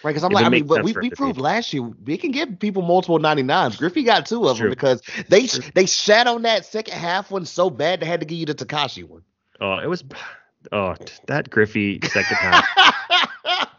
Right, 0.04 0.12
because 0.12 0.24
I'm 0.24 0.32
like, 0.32 0.46
I 0.46 0.50
mean, 0.50 0.68
but 0.68 0.84
we, 0.84 0.92
we 0.94 1.10
proved 1.10 1.40
last 1.40 1.74
year 1.74 1.84
we 1.84 2.18
can 2.18 2.32
give 2.32 2.60
people 2.60 2.82
multiple 2.82 3.20
99s. 3.20 3.78
Griffey 3.78 4.04
got 4.04 4.26
two 4.26 4.48
of 4.50 4.58
them 4.58 4.70
because 4.70 5.02
they 5.30 5.48
they 5.76 5.86
shat 5.86 6.28
on 6.28 6.42
that 6.42 6.66
second 6.66 6.96
half 6.96 7.32
one 7.32 7.46
so 7.46 7.70
bad 7.70 8.02
they 8.02 8.06
had 8.06 8.20
to 8.20 8.26
give 8.26 8.38
you 8.38 8.46
the 8.46 8.56
Takashi 8.56 9.08
one. 9.08 9.22
Oh, 9.62 9.78
it 9.78 9.88
was 9.88 10.04
oh 10.72 10.96
that 11.28 11.50
Griffey 11.50 12.00
second 12.04 12.38
half. 12.38 12.66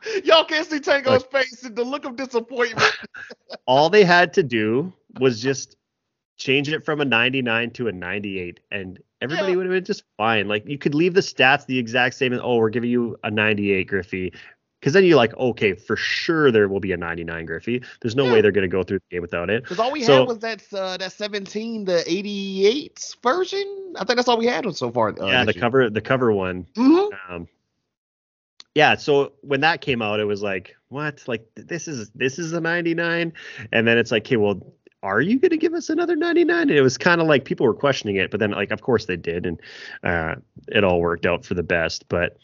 Y'all 0.24 0.44
can't 0.44 0.66
see 0.66 0.80
Tango's 0.80 1.22
like, 1.32 1.46
face 1.46 1.62
and 1.62 1.76
the 1.76 1.84
look 1.84 2.04
of 2.04 2.16
disappointment. 2.16 2.92
all 3.66 3.90
they 3.90 4.04
had 4.04 4.32
to 4.34 4.42
do 4.42 4.92
was 5.20 5.40
just 5.40 5.76
change 6.36 6.68
it 6.68 6.84
from 6.84 7.00
a 7.00 7.04
99 7.04 7.70
to 7.72 7.88
a 7.88 7.92
98 7.92 8.60
and 8.70 8.98
everybody 9.20 9.52
yeah. 9.52 9.56
would 9.56 9.66
have 9.66 9.72
been 9.72 9.84
just 9.84 10.04
fine. 10.16 10.48
Like 10.48 10.66
you 10.66 10.78
could 10.78 10.94
leave 10.94 11.14
the 11.14 11.20
stats 11.20 11.66
the 11.66 11.78
exact 11.78 12.14
same 12.14 12.32
and 12.32 12.40
oh, 12.42 12.56
we're 12.56 12.70
giving 12.70 12.90
you 12.90 13.16
a 13.24 13.30
98 13.30 13.84
Griffey 13.84 14.32
because 14.80 14.92
then 14.92 15.04
you're 15.04 15.16
like, 15.16 15.36
okay, 15.36 15.74
for 15.74 15.96
sure 15.96 16.50
there 16.52 16.68
will 16.68 16.80
be 16.80 16.92
a 16.92 16.96
99 16.96 17.46
Griffey. 17.46 17.82
There's 18.00 18.14
no 18.14 18.26
yeah. 18.26 18.34
way 18.34 18.40
they're 18.40 18.52
going 18.52 18.68
to 18.68 18.68
go 18.68 18.82
through 18.82 18.98
the 18.98 19.16
game 19.16 19.22
without 19.22 19.50
it. 19.50 19.62
Because 19.62 19.78
all 19.78 19.90
we 19.90 20.04
so, 20.04 20.20
had 20.20 20.28
was 20.28 20.38
that 20.38 20.62
uh, 20.72 20.96
that 20.96 21.12
17, 21.12 21.84
the 21.84 22.04
88 22.06 23.16
version. 23.22 23.94
I 23.96 24.04
think 24.04 24.16
that's 24.16 24.28
all 24.28 24.38
we 24.38 24.46
had 24.46 24.74
so 24.76 24.90
far. 24.90 25.08
Uh, 25.08 25.26
yeah, 25.26 25.44
the 25.44 25.54
year. 25.54 25.60
cover 25.60 25.90
the 25.90 26.00
cover 26.00 26.32
one. 26.32 26.66
Mm-hmm. 26.76 27.34
Um, 27.34 27.48
yeah, 28.74 28.94
so 28.94 29.32
when 29.40 29.60
that 29.62 29.80
came 29.80 30.00
out, 30.02 30.20
it 30.20 30.24
was 30.24 30.42
like, 30.42 30.76
what? 30.88 31.24
Like 31.26 31.48
this 31.56 31.88
is 31.88 32.10
this 32.14 32.38
is 32.38 32.52
a 32.52 32.60
99, 32.60 33.32
and 33.72 33.88
then 33.88 33.98
it's 33.98 34.12
like, 34.12 34.24
okay, 34.26 34.36
well, 34.36 34.62
are 35.02 35.20
you 35.20 35.38
going 35.38 35.50
to 35.50 35.56
give 35.56 35.74
us 35.74 35.90
another 35.90 36.14
99? 36.16 36.62
And 36.62 36.70
it 36.70 36.82
was 36.82 36.98
kind 36.98 37.20
of 37.20 37.26
like 37.26 37.44
people 37.44 37.66
were 37.66 37.74
questioning 37.74 38.16
it, 38.16 38.30
but 38.30 38.40
then 38.40 38.52
like, 38.52 38.70
of 38.70 38.82
course 38.82 39.06
they 39.06 39.16
did, 39.16 39.46
and 39.46 39.60
uh, 40.04 40.36
it 40.68 40.84
all 40.84 41.00
worked 41.00 41.26
out 41.26 41.44
for 41.44 41.54
the 41.54 41.62
best. 41.62 42.08
But 42.08 42.36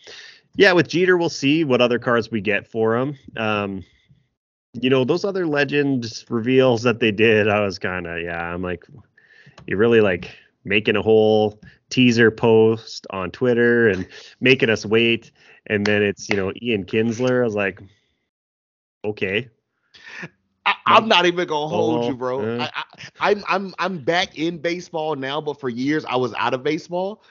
yeah, 0.57 0.73
with 0.73 0.89
Jeter, 0.89 1.17
we'll 1.17 1.29
see 1.29 1.65
what 1.65 1.81
other 1.81 1.99
cards 1.99 2.31
we 2.31 2.41
get 2.41 2.67
for 2.67 2.97
him. 2.97 3.19
Um, 3.37 3.85
you 4.73 4.91
know, 4.91 5.05
those 5.05 5.25
other 5.25 5.47
legend 5.47 6.25
reveals 6.29 6.83
that 6.83 7.01
they 7.01 7.13
did, 7.13 7.49
I 7.49 7.61
was 7.61 7.79
kind 7.79 8.07
of, 8.07 8.21
yeah, 8.21 8.41
I'm 8.41 8.63
like, 8.63 8.85
you're 9.67 9.79
really 9.79 10.01
like 10.01 10.31
making 10.65 10.97
a 10.97 11.03
whole 11.03 11.61
teaser 11.91 12.31
post 12.31 13.07
on 13.11 13.31
Twitter 13.31 13.89
and 13.89 14.07
making 14.41 14.71
us 14.71 14.85
wait. 14.85 15.31
And 15.67 15.87
then 15.87 16.03
it's, 16.03 16.29
you 16.29 16.37
know, 16.37 16.53
Ian 16.61 16.85
Kinsler. 16.85 17.43
I 17.43 17.45
was 17.45 17.55
like, 17.55 17.81
okay. 19.05 19.49
I, 20.67 20.75
am 20.87 21.09
not 21.09 21.27
even 21.27 21.47
gonna 21.47 21.69
hold 21.69 22.05
oh, 22.05 22.09
you, 22.09 22.17
bro. 22.17 22.59
Uh, 22.59 22.69
I, 23.21 23.33
am 23.33 23.39
I'm, 23.39 23.45
I'm 23.49 23.75
I'm 23.79 23.99
back 24.05 24.39
in 24.39 24.59
baseball 24.59 25.15
now, 25.15 25.41
but 25.41 25.61
for 25.61 25.69
years 25.69 26.05
I 26.07 26.17
was 26.17 26.33
out 26.35 26.55
of 26.55 26.63
baseball. 26.63 27.23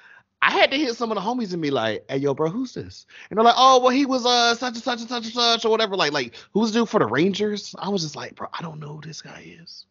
I 0.45 0.51
had 0.51 0.71
to 0.71 0.77
hit 0.77 0.95
some 0.95 1.09
of 1.09 1.15
the 1.15 1.21
homies 1.21 1.53
and 1.53 1.61
be 1.61 1.71
like, 1.71 2.03
"Hey, 2.09 2.17
yo, 2.17 2.33
bro, 2.33 2.49
who's 2.49 2.73
this?" 2.73 3.05
And 3.29 3.37
they're 3.37 3.45
like, 3.45 3.55
"Oh, 3.57 3.79
well, 3.79 3.91
he 3.91 4.05
was 4.05 4.25
uh 4.25 4.53
such 4.55 4.73
and 4.75 4.83
such 4.83 4.99
and 4.99 5.07
such 5.07 5.23
and 5.23 5.33
such 5.33 5.63
or 5.63 5.69
whatever." 5.69 5.95
Like, 5.95 6.11
like 6.11 6.35
who's 6.51 6.71
due 6.71 6.85
for 6.85 6.99
the 6.99 7.05
Rangers? 7.05 7.73
I 7.79 7.87
was 7.87 8.01
just 8.01 8.17
like, 8.17 8.35
bro, 8.35 8.47
I 8.53 8.61
don't 8.61 8.79
know 8.81 8.95
who 8.95 9.01
this 9.01 9.21
guy 9.21 9.55
is. 9.61 9.85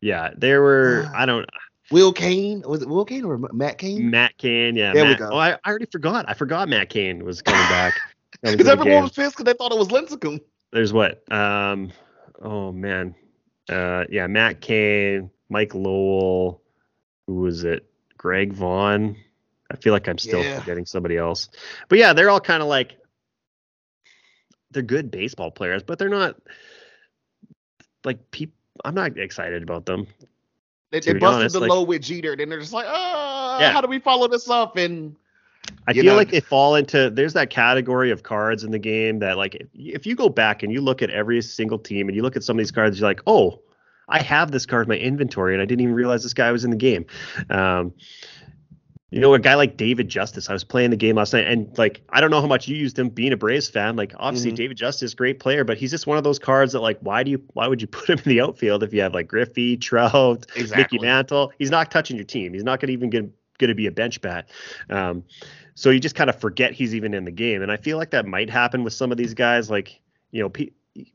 Yeah, 0.00 0.30
there 0.34 0.62
were. 0.62 1.04
Uh, 1.06 1.12
I 1.14 1.26
don't. 1.26 1.46
Will 1.90 2.14
Kane 2.14 2.62
was 2.66 2.80
it 2.80 2.88
Will 2.88 3.04
Kane 3.04 3.24
or 3.24 3.36
Matt 3.52 3.76
Cain? 3.76 4.10
Matt 4.10 4.38
Cain, 4.38 4.74
yeah. 4.74 4.94
There 4.94 5.04
Matt, 5.04 5.20
we 5.20 5.26
go. 5.26 5.32
Oh, 5.34 5.38
I, 5.38 5.52
I 5.52 5.58
already 5.68 5.86
forgot. 5.86 6.24
I 6.28 6.32
forgot 6.32 6.68
Matt 6.68 6.88
Cain 6.88 7.24
was 7.24 7.42
coming 7.42 7.68
back. 7.68 7.94
Because 8.42 8.68
everyone 8.68 9.02
was 9.02 9.12
pissed 9.12 9.36
because 9.36 9.44
they 9.44 9.52
thought 9.52 9.70
it 9.70 9.76
was 9.76 9.88
Lincecum. 9.88 10.40
There's 10.72 10.94
what? 10.94 11.30
Um, 11.30 11.92
oh 12.40 12.72
man, 12.72 13.14
uh, 13.68 14.04
yeah, 14.08 14.28
Matt 14.28 14.62
Cain, 14.62 15.30
Mike 15.50 15.74
Lowell. 15.74 16.62
Who 17.26 17.34
was 17.34 17.64
it? 17.64 17.84
Greg 18.16 18.54
Vaughn. 18.54 19.16
I 19.70 19.76
feel 19.76 19.92
like 19.92 20.08
I'm 20.08 20.18
still 20.18 20.42
yeah. 20.42 20.58
forgetting 20.58 20.86
somebody 20.86 21.16
else. 21.16 21.48
But 21.88 21.98
yeah, 21.98 22.12
they're 22.12 22.30
all 22.30 22.40
kind 22.40 22.62
of 22.62 22.68
like 22.68 22.96
they're 24.70 24.82
good 24.82 25.10
baseball 25.10 25.50
players, 25.50 25.82
but 25.82 25.98
they're 25.98 26.08
not 26.08 26.36
like 28.04 28.30
people. 28.30 28.54
I'm 28.84 28.94
not 28.94 29.18
excited 29.18 29.62
about 29.62 29.86
them. 29.86 30.06
They, 30.90 31.00
they 31.00 31.12
busted 31.12 31.22
honest. 31.22 31.52
the 31.52 31.60
like, 31.60 31.70
low 31.70 31.82
with 31.82 32.02
Jeter, 32.02 32.32
and 32.32 32.50
they're 32.50 32.60
just 32.60 32.72
like, 32.72 32.86
oh, 32.88 33.58
yeah. 33.60 33.70
how 33.70 33.80
do 33.80 33.86
we 33.86 33.98
follow 33.98 34.26
this 34.26 34.48
up? 34.48 34.76
And 34.76 35.14
I 35.86 35.92
feel 35.92 36.04
know, 36.04 36.16
like 36.16 36.30
they 36.30 36.40
fall 36.40 36.74
into 36.74 37.10
there's 37.10 37.34
that 37.34 37.50
category 37.50 38.10
of 38.10 38.22
cards 38.22 38.64
in 38.64 38.70
the 38.70 38.78
game 38.78 39.18
that 39.20 39.36
like 39.36 39.54
if, 39.54 39.68
if 39.74 40.06
you 40.06 40.16
go 40.16 40.28
back 40.28 40.62
and 40.62 40.72
you 40.72 40.80
look 40.80 41.02
at 41.02 41.10
every 41.10 41.40
single 41.42 41.78
team 41.78 42.08
and 42.08 42.16
you 42.16 42.22
look 42.22 42.36
at 42.36 42.42
some 42.42 42.56
of 42.56 42.58
these 42.58 42.72
cards, 42.72 42.98
you're 42.98 43.08
like, 43.08 43.20
oh, 43.26 43.60
I 44.08 44.20
have 44.20 44.50
this 44.50 44.66
card 44.66 44.86
in 44.86 44.88
my 44.88 44.96
inventory 44.96 45.54
and 45.54 45.62
I 45.62 45.66
didn't 45.66 45.82
even 45.82 45.94
realize 45.94 46.22
this 46.22 46.34
guy 46.34 46.50
was 46.50 46.64
in 46.64 46.70
the 46.70 46.76
game. 46.76 47.06
Um, 47.50 47.92
you 49.10 49.20
know, 49.20 49.34
a 49.34 49.40
guy 49.40 49.54
like 49.54 49.76
David 49.76 50.08
Justice. 50.08 50.48
I 50.48 50.52
was 50.52 50.62
playing 50.62 50.90
the 50.90 50.96
game 50.96 51.16
last 51.16 51.32
night, 51.32 51.46
and 51.46 51.76
like 51.76 52.00
I 52.10 52.20
don't 52.20 52.30
know 52.30 52.40
how 52.40 52.46
much 52.46 52.68
you 52.68 52.76
used 52.76 52.96
him. 52.96 53.08
Being 53.08 53.32
a 53.32 53.36
Braves 53.36 53.68
fan, 53.68 53.96
like 53.96 54.14
obviously 54.18 54.50
mm-hmm. 54.50 54.56
David 54.56 54.76
Justice, 54.76 55.14
great 55.14 55.40
player, 55.40 55.64
but 55.64 55.78
he's 55.78 55.90
just 55.90 56.06
one 56.06 56.16
of 56.16 56.22
those 56.22 56.38
cards 56.38 56.72
that 56.72 56.80
like 56.80 56.98
why 57.00 57.24
do 57.24 57.32
you 57.32 57.42
why 57.54 57.66
would 57.66 57.80
you 57.80 57.86
put 57.88 58.08
him 58.08 58.18
in 58.18 58.24
the 58.24 58.40
outfield 58.40 58.82
if 58.82 58.94
you 58.94 59.00
have 59.00 59.12
like 59.12 59.26
Griffey, 59.26 59.76
Trout, 59.76 60.46
exactly. 60.54 60.98
Mickey 60.98 60.98
Mantle? 61.00 61.52
He's 61.58 61.70
not 61.70 61.90
touching 61.90 62.16
your 62.16 62.24
team. 62.24 62.54
He's 62.54 62.64
not 62.64 62.78
going 62.80 62.88
to 62.88 62.92
even 62.92 63.10
get 63.10 63.28
going 63.58 63.68
to 63.68 63.74
be 63.74 63.86
a 63.86 63.92
bench 63.92 64.20
bat. 64.20 64.48
Um, 64.88 65.24
so 65.74 65.90
you 65.90 66.00
just 66.00 66.14
kind 66.14 66.30
of 66.30 66.40
forget 66.40 66.72
he's 66.72 66.94
even 66.94 67.12
in 67.12 67.24
the 67.24 67.30
game, 67.30 67.62
and 67.62 67.72
I 67.72 67.76
feel 67.76 67.96
like 67.96 68.10
that 68.10 68.26
might 68.26 68.48
happen 68.48 68.84
with 68.84 68.92
some 68.92 69.10
of 69.10 69.18
these 69.18 69.34
guys. 69.34 69.70
Like 69.70 70.00
you 70.30 70.40
know, 70.40 70.48
pe- 70.48 70.70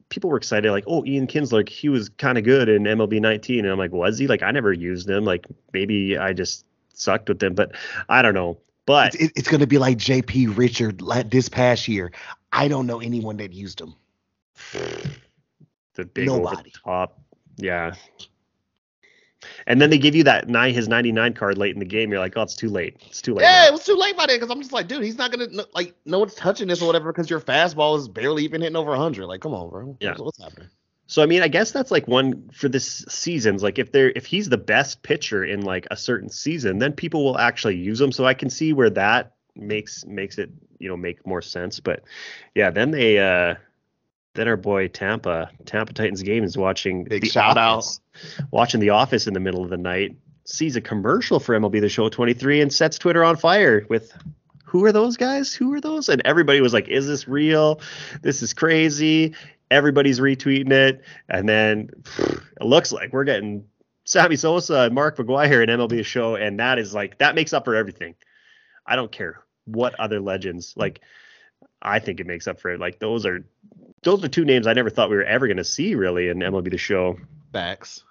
people 0.10 0.30
were 0.30 0.38
excited, 0.38 0.70
like, 0.72 0.84
oh, 0.88 1.06
Ian 1.06 1.28
Kinsler, 1.28 1.68
he 1.68 1.88
was 1.88 2.10
kind 2.10 2.38
of 2.38 2.44
good 2.44 2.68
in 2.68 2.84
MLB 2.84 3.22
19, 3.22 3.60
and 3.60 3.70
I'm 3.72 3.78
like, 3.78 3.94
was 3.94 4.18
he? 4.18 4.28
Like 4.28 4.44
I 4.44 4.52
never 4.52 4.74
used 4.74 5.10
him. 5.10 5.24
Like 5.24 5.46
maybe 5.72 6.18
I 6.18 6.34
just 6.34 6.66
sucked 6.98 7.30
with 7.30 7.40
them, 7.40 7.54
but 7.54 7.72
I 8.10 8.22
don't 8.22 8.34
know. 8.34 8.58
But 8.86 9.16
it's, 9.16 9.34
it's 9.36 9.48
going 9.48 9.62
to 9.62 9.68
be 9.68 9.78
like 9.78 9.98
JR 9.98 10.22
Richard 10.52 11.02
this 11.30 11.50
past 11.50 11.88
year. 11.88 12.12
I 12.52 12.68
don't 12.68 12.86
know 12.86 13.02
anyone 13.02 13.38
that 13.38 13.54
used 13.54 13.82
him. 13.82 13.96
The 15.96 16.04
big 16.04 16.26
Nobody. 16.26 16.72
the 16.72 16.78
top, 16.84 17.22
yeah. 17.56 17.96
And 19.68 19.82
then 19.82 19.90
they 19.90 19.98
give 19.98 20.16
you 20.16 20.24
that 20.26 20.48
nine 20.50 20.74
his 20.74 20.88
99 20.88 21.34
card 21.34 21.58
late 21.58 21.74
in 21.74 21.80
the 21.80 21.86
game. 21.86 22.12
You're 22.12 22.20
like, 22.20 22.34
oh, 22.36 22.42
it's 22.42 22.56
too 22.56 22.70
late. 22.70 22.98
It's 23.08 23.22
too 23.22 23.34
late. 23.34 23.44
Yeah, 23.44 23.62
now. 23.62 23.68
it 23.68 23.72
was 23.72 23.86
too 23.86 23.96
late 23.96 24.18
by 24.18 24.26
then 24.26 24.36
because 24.36 24.52
I'm 24.52 24.60
just 24.60 24.74
like, 24.74 24.88
dude, 24.88 25.04
he's 25.04 25.18
not 25.18 25.32
gonna 25.32 25.48
like 25.74 25.96
no 26.06 26.20
one's 26.20 26.36
touching 26.36 26.68
this 26.68 26.82
or 26.82 26.88
whatever 26.88 27.12
because 27.12 27.30
your 27.30 27.40
fastball 27.40 27.98
is 27.98 28.08
barely 28.08 28.44
even 28.44 28.62
hitting 28.62 28.76
over 28.76 28.90
100. 28.92 29.26
Like, 29.26 29.42
come 29.42 29.54
on, 29.54 29.70
bro. 29.70 29.98
Yeah. 30.00 30.10
What's, 30.10 30.22
what's 30.22 30.44
happening? 30.44 30.70
So 31.08 31.22
I 31.22 31.28
mean, 31.28 31.42
I 31.42 31.48
guess 31.48 31.72
that's 31.72 31.92
like 31.92 32.08
one 32.08 32.50
for 32.50 32.68
this 32.68 33.06
season's 33.08 33.62
like 33.62 33.78
if 33.78 33.92
they're 33.92 34.12
if 34.16 34.26
he's 34.26 34.50
the 34.50 34.58
best 34.58 35.04
pitcher 35.04 35.44
in 35.44 35.62
like 35.62 35.88
a 35.92 35.98
certain 35.98 36.30
season, 36.30 36.80
then 36.80 36.94
people 36.94 37.24
will 37.24 37.38
actually 37.38 37.78
use 37.78 38.02
him. 38.02 38.12
So 38.12 38.26
I 38.26 38.34
can 38.34 38.50
see 38.50 38.74
where 38.74 38.90
that 38.92 39.34
makes 39.56 40.06
makes 40.06 40.38
it 40.38 40.50
you 40.80 40.90
know 40.90 40.98
make 40.98 41.26
more 41.26 41.42
sense. 41.42 41.80
But 41.80 42.04
yeah, 42.56 42.72
then 42.72 42.92
they 42.92 43.20
uh 43.20 43.56
then 44.34 44.48
our 44.48 44.58
boy 44.58 44.88
Tampa 44.88 45.52
Tampa 45.66 45.94
Titans 45.94 46.24
game 46.24 46.44
is 46.44 46.58
watching 46.58 47.04
Big 47.04 47.22
the 47.22 47.30
shout 47.30 47.58
office, 47.58 48.00
out 48.40 48.48
watching 48.52 48.80
The 48.80 48.90
Office 48.90 49.28
in 49.28 49.34
the 49.34 49.40
middle 49.40 49.64
of 49.64 49.70
the 49.70 49.78
night. 49.78 50.16
Sees 50.48 50.76
a 50.76 50.82
commercial 50.82 51.40
for 51.40 51.58
MLB 51.60 51.82
The 51.82 51.90
Show 51.90 52.08
23 52.08 52.62
and 52.62 52.72
sets 52.72 53.00
Twitter 53.00 53.24
on 53.24 53.36
fire 53.36 53.86
with 53.90 54.16
who 54.64 54.84
are 54.86 54.92
those 54.92 55.18
guys? 55.18 55.54
Who 55.54 55.74
are 55.74 55.82
those? 55.82 56.10
And 56.10 56.22
everybody 56.26 56.60
was 56.60 56.74
like, 56.74 56.90
"Is 56.90 57.08
this 57.08 57.28
real? 57.28 57.80
This 58.22 58.44
is 58.44 58.54
crazy." 58.54 59.34
Everybody's 59.72 60.20
retweeting 60.20 60.72
it, 60.72 61.02
and 61.30 61.48
then 61.48 61.90
it 62.20 62.66
looks 62.66 62.92
like 62.92 63.14
we're 63.14 63.24
getting 63.24 63.66
Sammy 64.06 64.36
Sosa 64.36 64.82
and 64.82 64.96
Mark 64.96 65.18
McGwire 65.18 65.64
in 65.64 65.70
MLB 65.70 66.06
show, 66.06 66.36
and 66.36 66.60
that 66.60 66.80
is 66.80 66.94
like 66.94 67.18
that 67.20 67.36
makes 67.36 67.54
up 67.54 67.66
for 67.66 67.76
everything. 67.76 68.16
I 68.86 68.96
don't 68.96 69.12
care 69.12 69.44
what 69.66 70.00
other 70.00 70.20
legends 70.20 70.74
like. 70.76 71.02
I 71.82 72.00
think 72.00 72.20
it 72.20 72.28
makes 72.28 72.48
up 72.48 72.60
for 72.60 72.72
it. 72.72 72.80
Like 72.80 73.00
those 73.00 73.26
are 73.26 73.46
those 74.04 74.24
are 74.24 74.28
two 74.28 74.46
names 74.46 74.68
I 74.68 74.74
never 74.74 74.90
thought 74.90 75.10
we 75.10 75.16
were 75.16 75.24
ever 75.24 75.48
going 75.48 75.58
to 75.58 75.64
see 75.64 75.96
really 75.96 76.30
in 76.30 76.40
MLB 76.40 76.72
the 76.72 76.78
show. 76.78 77.18
Facts. 77.52 78.04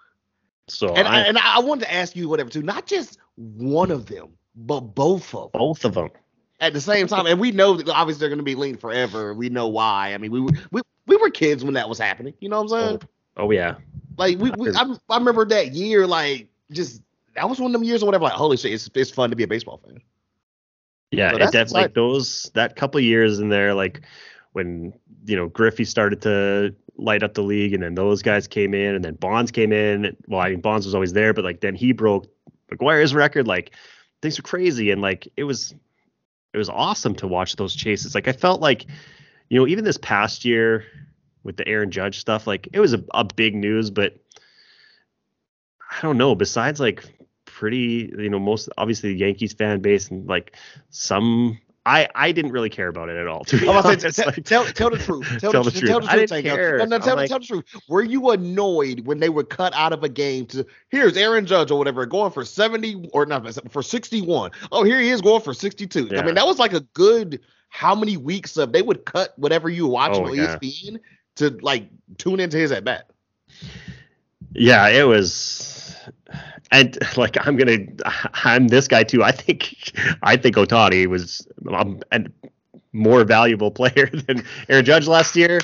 So 0.69 0.95
and 0.95 1.07
I, 1.07 1.21
and 1.21 1.39
I 1.39 1.61
wanted 1.61 1.85
to 1.85 1.93
ask 1.93 2.17
you 2.17 2.29
whatever 2.29 2.51
too, 2.51 2.63
not 2.63 2.87
just 2.87 3.19
one 3.37 3.91
of 3.91 4.07
them, 4.07 4.31
but 4.57 4.81
both 4.81 5.35
of 5.35 5.53
them. 5.53 5.59
Both 5.59 5.85
of 5.85 5.95
them 5.95 6.11
at 6.61 6.73
the 6.73 6.81
same 6.81 7.07
time, 7.07 7.27
and 7.27 7.39
we 7.39 7.51
know 7.51 7.77
that 7.77 7.89
obviously 7.89 8.21
they're 8.21 8.29
going 8.29 8.39
to 8.39 8.45
be 8.45 8.55
linked 8.55 8.81
forever. 8.81 9.35
We 9.35 9.49
know 9.51 9.69
why. 9.69 10.15
I 10.15 10.19
mean, 10.19 10.31
we 10.31 10.41
we 10.71 10.81
we 11.07 11.17
were 11.17 11.31
kids 11.31 11.65
when 11.65 11.75
that 11.75 11.89
was 11.89 11.99
happening. 11.99 12.35
You 12.41 12.49
know 12.49 12.63
what 12.63 12.73
I'm 12.73 12.89
saying? 12.89 13.01
Oh, 13.37 13.45
oh 13.45 13.51
yeah. 13.51 13.77
Like 14.17 14.39
we, 14.39 14.51
we 14.53 14.71
I, 14.71 14.85
I 15.09 15.19
remember 15.19 15.45
that 15.47 15.73
year. 15.73 16.07
Like 16.07 16.49
just 16.71 17.03
that 17.35 17.49
was 17.49 17.59
one 17.61 17.71
of 17.71 17.73
them 17.73 17.85
years 17.85 18.03
or 18.03 18.07
whatever. 18.07 18.25
Like 18.25 18.35
holy 18.35 18.57
shit, 18.57 18.73
it's 18.73 18.89
it's 18.95 19.11
fun 19.11 19.31
to 19.31 19.37
be 19.37 19.45
a 19.45 19.49
baseball 19.49 19.81
fan. 19.85 20.01
Yeah, 21.11 21.31
So 21.31 21.37
it 21.37 21.53
that's 21.53 21.73
like 21.73 21.95
those 21.95 22.51
that 22.55 22.77
couple 22.77 23.01
years 23.01 23.39
in 23.39 23.49
there, 23.49 23.75
like 23.75 24.03
when 24.53 24.93
you 25.27 25.37
know 25.37 25.49
Griffey 25.49 25.85
started 25.85 26.23
to 26.23 26.75
light 26.97 27.23
up 27.23 27.35
the 27.35 27.43
league, 27.43 27.73
and 27.73 27.83
then 27.83 27.95
those 27.95 28.23
guys 28.23 28.47
came 28.47 28.75
in, 28.75 28.95
and 28.95 29.05
then 29.05 29.15
Bonds 29.15 29.51
came 29.51 29.73
in. 29.73 30.17
Well, 30.29 30.41
I 30.41 30.51
mean 30.51 30.61
Bonds 30.61 30.87
was 30.87 30.95
always 30.95 31.13
there, 31.13 31.33
but 31.33 31.45
like 31.45 31.61
then 31.61 31.75
he 31.75 31.93
broke 31.93 32.27
McGwire's 32.73 33.15
record. 33.15 33.47
Like 33.47 33.73
things 34.23 34.39
were 34.39 34.43
crazy, 34.43 34.91
and 34.91 35.03
like 35.03 35.29
it 35.37 35.45
was 35.45 35.75
it 36.53 36.59
was 36.59 36.69
awesome 36.69 37.15
to 37.17 37.27
watch 37.27 37.57
those 37.57 37.75
chases. 37.75 38.15
Like 38.15 38.29
I 38.29 38.33
felt 38.33 38.61
like 38.61 38.87
you 39.49 39.59
know 39.59 39.67
even 39.67 39.85
this 39.85 39.99
past 39.99 40.45
year 40.45 40.85
with 41.43 41.57
the 41.57 41.69
Aaron 41.69 41.91
Judge 41.91 42.19
stuff, 42.19 42.47
like 42.47 42.69
it 42.73 42.81
was 42.81 42.95
a, 42.95 43.05
a 43.13 43.25
big 43.25 43.55
news, 43.55 43.91
but 43.91 44.17
I 45.91 46.01
don't 46.03 46.19
know. 46.19 46.35
Besides 46.35 46.81
like 46.81 47.05
pretty, 47.45 48.13
you 48.19 48.31
know, 48.31 48.39
most 48.39 48.69
obviously 48.77 49.13
the 49.13 49.19
Yankees 49.19 49.53
fan 49.53 49.81
base 49.81 50.11
and 50.11 50.27
like 50.27 50.57
some. 50.91 51.59
I, 51.87 52.09
I 52.15 52.33
didn't 52.33 52.53
really 52.53 52.71
care 52.71 52.89
about 52.89 53.11
it 53.11 53.17
at 53.19 53.27
all. 53.27 53.45
To 53.45 53.59
be 53.59 53.69
honest. 53.69 54.15
say, 54.17 54.25
Like, 54.25 54.43
tell, 54.47 54.65
tell 54.65 54.89
the 54.89 54.97
truth. 54.97 55.29
Tell, 55.39 55.53
Tell 55.53 55.65
the, 55.65 55.71
the 55.71 55.81
truth. 55.81 55.91
Tell 55.91 56.01
the 56.01 56.07
truth. 56.07 56.33
I 56.33 56.41
didn't 56.41 56.43
care. 56.43 56.79
No, 56.79 56.87
no, 56.87 56.99
tell, 56.99 57.17
like- 57.17 57.29
tell 57.29 57.41
the 57.41 57.45
truth. 57.45 57.65
Were 57.91 58.03
you 58.03 58.31
annoyed 58.31 59.01
when 59.01 59.21
they 59.21 59.29
were 59.29 59.45
cut 59.45 59.75
out 59.75 59.93
of 59.93 60.03
a 60.03 60.09
game 60.09 60.47
to 60.47 60.65
here's 60.89 61.15
Aaron 61.19 61.45
Judge 61.45 61.71
or 61.71 61.79
whatever 61.79 62.07
going 62.07 62.33
for 62.33 62.43
70 62.43 63.11
or 63.13 63.27
not 63.27 63.47
for 63.71 63.83
61? 63.83 64.53
Oh, 64.73 64.83
here 64.83 64.99
he 64.99 65.11
is 65.11 65.21
going 65.21 65.43
for 65.43 65.53
62. 65.53 66.11
I 66.17 66.23
mean, 66.23 66.37
that 66.37 66.47
was 66.47 66.59
like 66.59 66.73
a 66.73 66.81
good 66.81 67.41
how 67.75 67.93
many 67.93 68.17
weeks 68.17 68.57
of 68.57 68.71
they 68.73 68.83
would 68.83 69.05
cut 69.05 69.37
whatever 69.37 69.69
you 69.69 69.89
watch 69.89 70.13
Oh, 70.15 70.27
on 70.27 70.37
yeah. 70.37 70.57
ESPN 70.63 71.01
to 71.35 71.51
like 71.61 71.89
tune 72.19 72.39
into 72.39 72.57
his 72.57 72.71
at 72.71 72.85
bat. 72.85 73.11
yeah, 74.53 74.87
it 74.89 75.03
was, 75.09 75.97
and 76.71 76.97
like 77.17 77.37
I'm 77.45 77.57
gonna, 77.57 77.79
I'm 78.45 78.69
this 78.69 78.87
guy 78.87 79.03
too. 79.03 79.25
I 79.25 79.33
think, 79.33 79.91
I 80.23 80.37
think 80.37 80.55
Ohtani 80.55 81.07
was 81.09 81.47
um, 81.69 82.01
a 82.13 82.25
more 82.93 83.25
valuable 83.25 83.71
player 83.81 84.07
than 84.07 84.45
Aaron 84.69 84.85
Judge 84.85 85.09
last 85.09 85.35
year. 85.35 85.61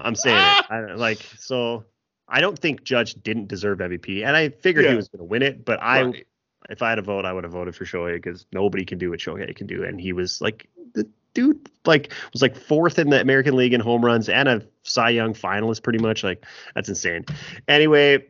I'm 0.00 0.16
saying 0.16 0.36
it. 0.36 0.64
I, 0.70 0.94
like 0.94 1.18
so. 1.38 1.84
I 2.28 2.40
don't 2.40 2.58
think 2.58 2.82
Judge 2.82 3.14
didn't 3.22 3.46
deserve 3.46 3.78
MVP, 3.78 4.24
and 4.26 4.36
I 4.36 4.48
figured 4.48 4.84
Yeah. 4.84 4.90
he 4.92 4.96
was 4.96 5.08
going 5.08 5.18
to 5.18 5.24
win 5.24 5.42
it. 5.42 5.64
But 5.64 5.80
I, 5.82 6.02
Right. 6.02 6.26
if 6.68 6.80
I 6.82 6.88
had 6.90 6.98
a 6.98 7.02
vote, 7.02 7.24
I 7.24 7.32
would 7.32 7.42
have 7.44 7.52
voted 7.52 7.74
for 7.76 7.84
Shohei 7.84 8.14
because 8.14 8.46
nobody 8.52 8.84
can 8.84 8.98
do 8.98 9.10
what 9.10 9.18
Shohei 9.20 9.54
can 9.54 9.66
do, 9.68 9.82
and 9.84 10.00
he 10.00 10.12
was 10.12 10.40
like 10.40 10.68
the 10.94 11.08
dude, 11.34 11.68
like 11.84 12.12
was 12.32 12.42
like 12.42 12.56
fourth 12.56 12.98
in 12.98 13.10
the 13.10 13.20
American 13.20 13.56
League 13.56 13.72
in 13.72 13.80
home 13.80 14.04
runs 14.04 14.28
and 14.28 14.48
a 14.48 14.62
Cy 14.82 15.10
Young 15.10 15.34
finalist, 15.34 15.82
pretty 15.82 15.98
much. 15.98 16.24
Like 16.24 16.44
that's 16.74 16.88
insane. 16.88 17.24
Anyway, 17.68 18.26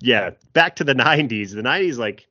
yeah, 0.00 0.30
back 0.52 0.76
to 0.76 0.84
the 0.84 0.94
'90s. 0.94 1.54
The 1.54 1.62
'90s, 1.62 1.98
like, 1.98 2.26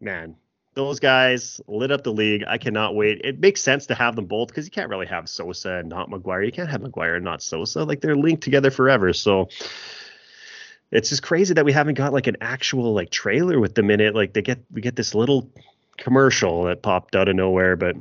man, 0.00 0.36
those 0.74 1.00
guys 1.00 1.60
lit 1.66 1.90
up 1.90 2.04
the 2.04 2.12
league. 2.12 2.44
I 2.46 2.58
cannot 2.58 2.94
wait. 2.94 3.22
It 3.24 3.40
makes 3.40 3.62
sense 3.62 3.86
to 3.86 3.94
have 3.94 4.14
them 4.14 4.26
both 4.26 4.48
because 4.48 4.66
you 4.66 4.70
can't 4.70 4.90
really 4.90 5.06
have 5.06 5.28
Sosa 5.28 5.76
and 5.76 5.88
not 5.88 6.10
McGwire. 6.10 6.44
You 6.44 6.52
can't 6.52 6.68
have 6.68 6.82
McGwire 6.82 7.16
and 7.16 7.24
not 7.24 7.42
Sosa. 7.42 7.82
Like 7.82 8.02
they're 8.02 8.16
linked 8.16 8.42
together 8.42 8.70
forever. 8.70 9.12
So 9.14 9.48
it's 10.92 11.08
just 11.08 11.22
crazy 11.22 11.54
that 11.54 11.64
we 11.64 11.72
haven't 11.72 11.94
got 11.94 12.12
like 12.12 12.26
an 12.26 12.36
actual 12.42 12.92
like 12.92 13.10
trailer 13.10 13.58
with 13.58 13.74
them 13.74 13.90
in 13.90 14.00
it. 14.00 14.14
Like 14.14 14.34
they 14.34 14.42
get 14.42 14.58
we 14.70 14.82
get 14.82 14.96
this 14.96 15.14
little 15.14 15.50
commercial 15.96 16.64
that 16.64 16.82
popped 16.82 17.16
out 17.16 17.28
of 17.28 17.36
nowhere, 17.36 17.74
but 17.76 17.96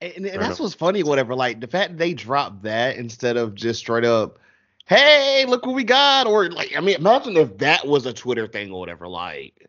And, 0.00 0.26
and 0.26 0.42
that's 0.42 0.60
what's 0.60 0.74
funny, 0.74 1.02
whatever. 1.02 1.34
Like 1.34 1.60
the 1.60 1.66
fact 1.66 1.96
they 1.96 2.12
dropped 2.12 2.62
that 2.62 2.96
instead 2.96 3.36
of 3.36 3.54
just 3.54 3.80
straight 3.80 4.04
up, 4.04 4.38
hey, 4.86 5.44
look 5.46 5.64
what 5.64 5.74
we 5.74 5.84
got. 5.84 6.26
Or 6.26 6.50
like, 6.50 6.76
I 6.76 6.80
mean, 6.80 6.96
imagine 6.96 7.36
if 7.36 7.58
that 7.58 7.86
was 7.86 8.06
a 8.06 8.12
Twitter 8.12 8.46
thing 8.46 8.72
or 8.72 8.80
whatever. 8.80 9.08
Like, 9.08 9.68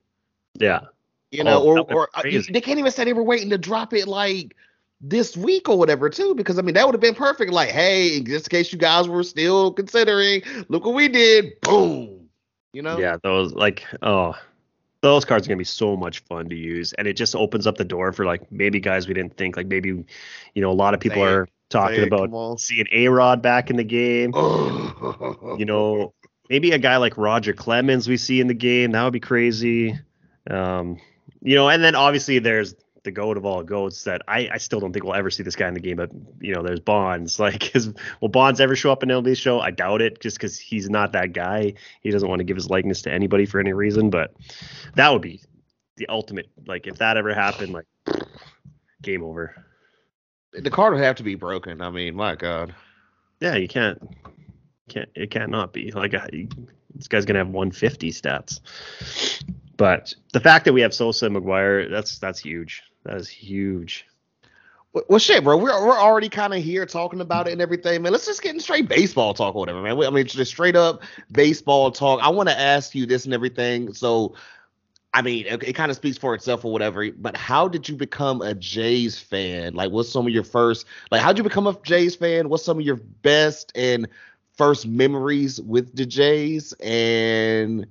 yeah. 0.56 0.82
you 1.32 1.44
know, 1.44 1.62
Oh, 1.62 1.66
or 1.66 1.94
or 1.94 2.10
uh, 2.14 2.24
they 2.24 2.62
can't 2.62 2.80
even 2.80 2.92
say 2.92 3.06
they 3.06 3.14
were 3.14 3.24
waiting 3.24 3.50
to 3.52 3.58
drop 3.58 3.94
it 3.94 4.08
like 4.08 4.56
this 5.00 5.38
week 5.38 5.70
or 5.70 5.78
whatever 5.78 6.10
too. 6.10 6.36
Because 6.36 6.60
I 6.60 6.62
mean, 6.62 6.76
that 6.76 6.86
would 6.86 6.94
have 6.94 7.02
been 7.02 7.16
perfect. 7.16 7.52
Like, 7.52 7.70
hey, 7.70 8.22
just 8.22 8.48
in 8.48 8.50
case 8.50 8.72
you 8.74 8.80
guys 8.80 9.08
were 9.08 9.24
still 9.24 9.72
considering, 9.72 10.42
look 10.68 10.86
what 10.86 10.94
we 10.94 11.08
did. 11.08 11.60
Boom. 11.62 12.30
You 12.74 12.82
know. 12.82 13.00
Yeah, 13.00 13.18
those 13.24 13.54
like 13.54 13.86
oh 14.02 14.36
those 15.14 15.26
cards 15.26 15.47
are 15.47 15.49
gonna 15.49 15.58
be 15.58 15.64
so 15.64 15.95
much 15.95 16.20
fun 16.20 16.49
to 16.49 16.55
use. 16.55 16.93
And 16.93 17.08
it 17.08 17.14
just 17.14 17.36
opens 17.36 17.68
up 17.68 17.78
the 17.78 17.86
door 17.86 18.14
for 18.14 18.26
like 18.26 18.51
maybe 18.51 18.80
guys 18.80 19.08
we 19.08 19.14
didn't 19.14 19.38
think, 19.38 19.58
like 19.58 19.68
maybe 19.68 19.89
you 19.89 20.62
know, 20.62 20.72
a 20.72 20.74
lot 20.74 20.93
of 20.93 20.99
people 20.99 21.24
are 21.24 21.47
talking 21.70 22.01
it, 22.01 22.12
about 22.12 22.60
seeing 22.60 22.88
A 22.91 23.08
Rod 23.08 23.41
back 23.41 23.70
in 23.70 23.76
the 23.76 23.84
game. 23.84 24.32
You 24.36 25.66
know, 25.66 26.14
maybe 26.49 26.72
a 26.72 26.78
guy 26.78 26.97
like 26.97 27.18
Roger 27.18 27.53
Clemens 27.53 28.08
we 28.08 28.18
see 28.18 28.39
in 28.39 28.47
the 28.47 28.53
game. 28.53 28.91
That 28.91 29.03
would 29.03 29.14
be 29.14 29.20
crazy. 29.20 29.97
Um, 30.49 30.97
you 31.41 31.55
know, 31.55 31.70
and 31.70 31.84
then 31.84 31.95
obviously 31.95 32.39
there's 32.39 32.76
the 33.08 33.12
goat 33.12 33.38
of 33.38 33.45
all 33.45 33.64
goats 33.64 34.03
that 34.03 34.22
I, 34.28 34.49
I 34.51 34.58
still 34.58 34.82
don't 34.82 34.91
think 34.91 35.05
we'll 35.05 35.16
ever 35.16 35.30
see 35.30 35.41
this 35.41 35.55
guy 35.55 35.70
in 35.70 35.74
the 35.74 35.80
game. 35.80 35.95
But 35.95 36.12
you 36.41 36.53
know, 36.53 36.62
there's 36.62 36.82
Bonds. 36.82 37.39
Like, 37.47 37.74
is, 37.74 37.93
will 38.20 38.28
Bonds 38.28 38.60
ever 38.60 38.76
show 38.76 38.91
up 38.91 39.03
in 39.03 39.10
an 39.10 39.36
show? 39.36 39.62
I 39.62 39.72
doubt 39.72 40.01
it, 40.01 40.20
just 40.20 40.36
because 40.36 40.60
he's 40.60 40.89
not 40.89 41.14
that 41.14 41.32
guy. 41.32 41.74
He 42.01 42.12
doesn't 42.12 42.28
want 42.28 42.39
to 42.39 42.43
give 42.43 42.58
his 42.58 42.70
likeness 42.70 43.01
to 43.03 43.12
anybody 43.12 43.45
for 43.45 43.62
any 43.62 43.72
reason. 43.72 44.10
But 44.10 44.34
that 44.95 45.14
would 45.14 45.22
be 45.22 45.41
the 45.95 46.08
ultimate. 46.10 46.49
Like, 46.66 46.88
if 46.88 46.97
that 46.97 47.16
ever 47.16 47.34
happened, 47.34 47.72
like, 47.72 47.86
game 49.01 49.24
over. 49.24 49.55
the 50.51 50.70
card 50.70 50.93
would 50.93 51.01
have 51.01 51.16
to 51.16 51.24
be 51.24 51.36
broken. 51.36 51.82
I 51.82 51.89
mean, 51.89 52.14
my 52.16 52.36
God. 52.36 52.76
Yeah, 53.39 53.55
you 53.55 53.70
can't. 53.70 54.01
Can't 54.89 55.10
it 55.16 55.32
can't 55.32 55.51
not 55.51 55.72
be 55.72 55.91
like 55.91 56.12
this 56.93 57.08
guy's 57.08 57.26
gonna 57.26 57.39
have 57.39 57.49
150 57.49 58.12
stats. 58.12 58.60
But 59.78 60.16
the 60.34 60.39
fact 60.39 60.66
that 60.66 60.74
we 60.74 60.82
have 60.82 60.93
Sosa 60.93 61.28
and 61.28 61.36
McGwire, 61.36 61.89
that's 61.89 62.18
that's 62.18 62.39
huge. 62.39 62.84
That 63.08 63.16
is 63.16 63.30
huge. 63.30 64.05
Well, 65.08 65.20
shit, 65.20 65.43
bro. 65.43 65.55
We're 65.55 65.86
we're 65.86 65.97
already 65.97 66.28
kind 66.28 66.53
of 66.53 66.62
here 66.62 66.86
talking 66.86 67.22
about 67.22 67.47
it 67.47 67.53
and 67.53 67.62
everything, 67.62 68.01
man. 68.01 68.12
Let's 68.12 68.26
just 68.26 68.41
get 68.41 68.53
in 68.53 68.60
straight 68.60 68.89
baseball 68.89 69.34
talk 69.34 69.55
or 69.55 69.60
whatever, 69.60 69.82
man. 69.82 69.97
I 69.97 70.10
mean, 70.10 70.26
just 70.26 70.51
straight 70.51 70.76
up 70.76 71.03
baseball 71.32 71.89
talk. 71.91 72.20
I 72.22 72.30
want 72.30 72.49
to 72.49 72.60
ask 72.60 72.93
you 72.95 73.05
this 73.05 73.24
and 73.24 73.34
everything. 73.34 73.93
So, 73.93 74.36
I 75.14 75.22
mean, 75.22 75.45
it, 75.45 75.64
it 75.64 75.74
kind 75.74 75.89
of 75.89 75.95
speaks 75.95 76.18
for 76.18 76.36
itself 76.36 76.66
or 76.66 76.74
whatever. 76.74 77.10
But 77.12 77.38
how 77.38 77.70
did 77.70 77.88
you 77.88 77.95
become 77.95 78.41
a 78.41 78.53
Jays 78.53 79.18
fan? 79.18 79.74
Like, 79.74 79.91
what's 79.91 80.10
some 80.10 80.28
of 80.28 80.34
your 80.34 80.43
first? 80.43 80.86
Like, 81.10 81.22
how'd 81.22 81.38
you 81.38 81.45
become 81.45 81.68
a 81.68 81.80
Jays 81.84 82.16
fan? 82.16 82.49
What's 82.49 82.66
some 82.66 82.78
of 82.78 82.86
your 82.86 82.97
best 82.97 83.72
and 83.74 84.05
first 84.58 84.86
memories 84.86 85.62
with 85.62 85.95
the 85.95 86.05
Jays? 86.05 86.74
And 86.82 87.88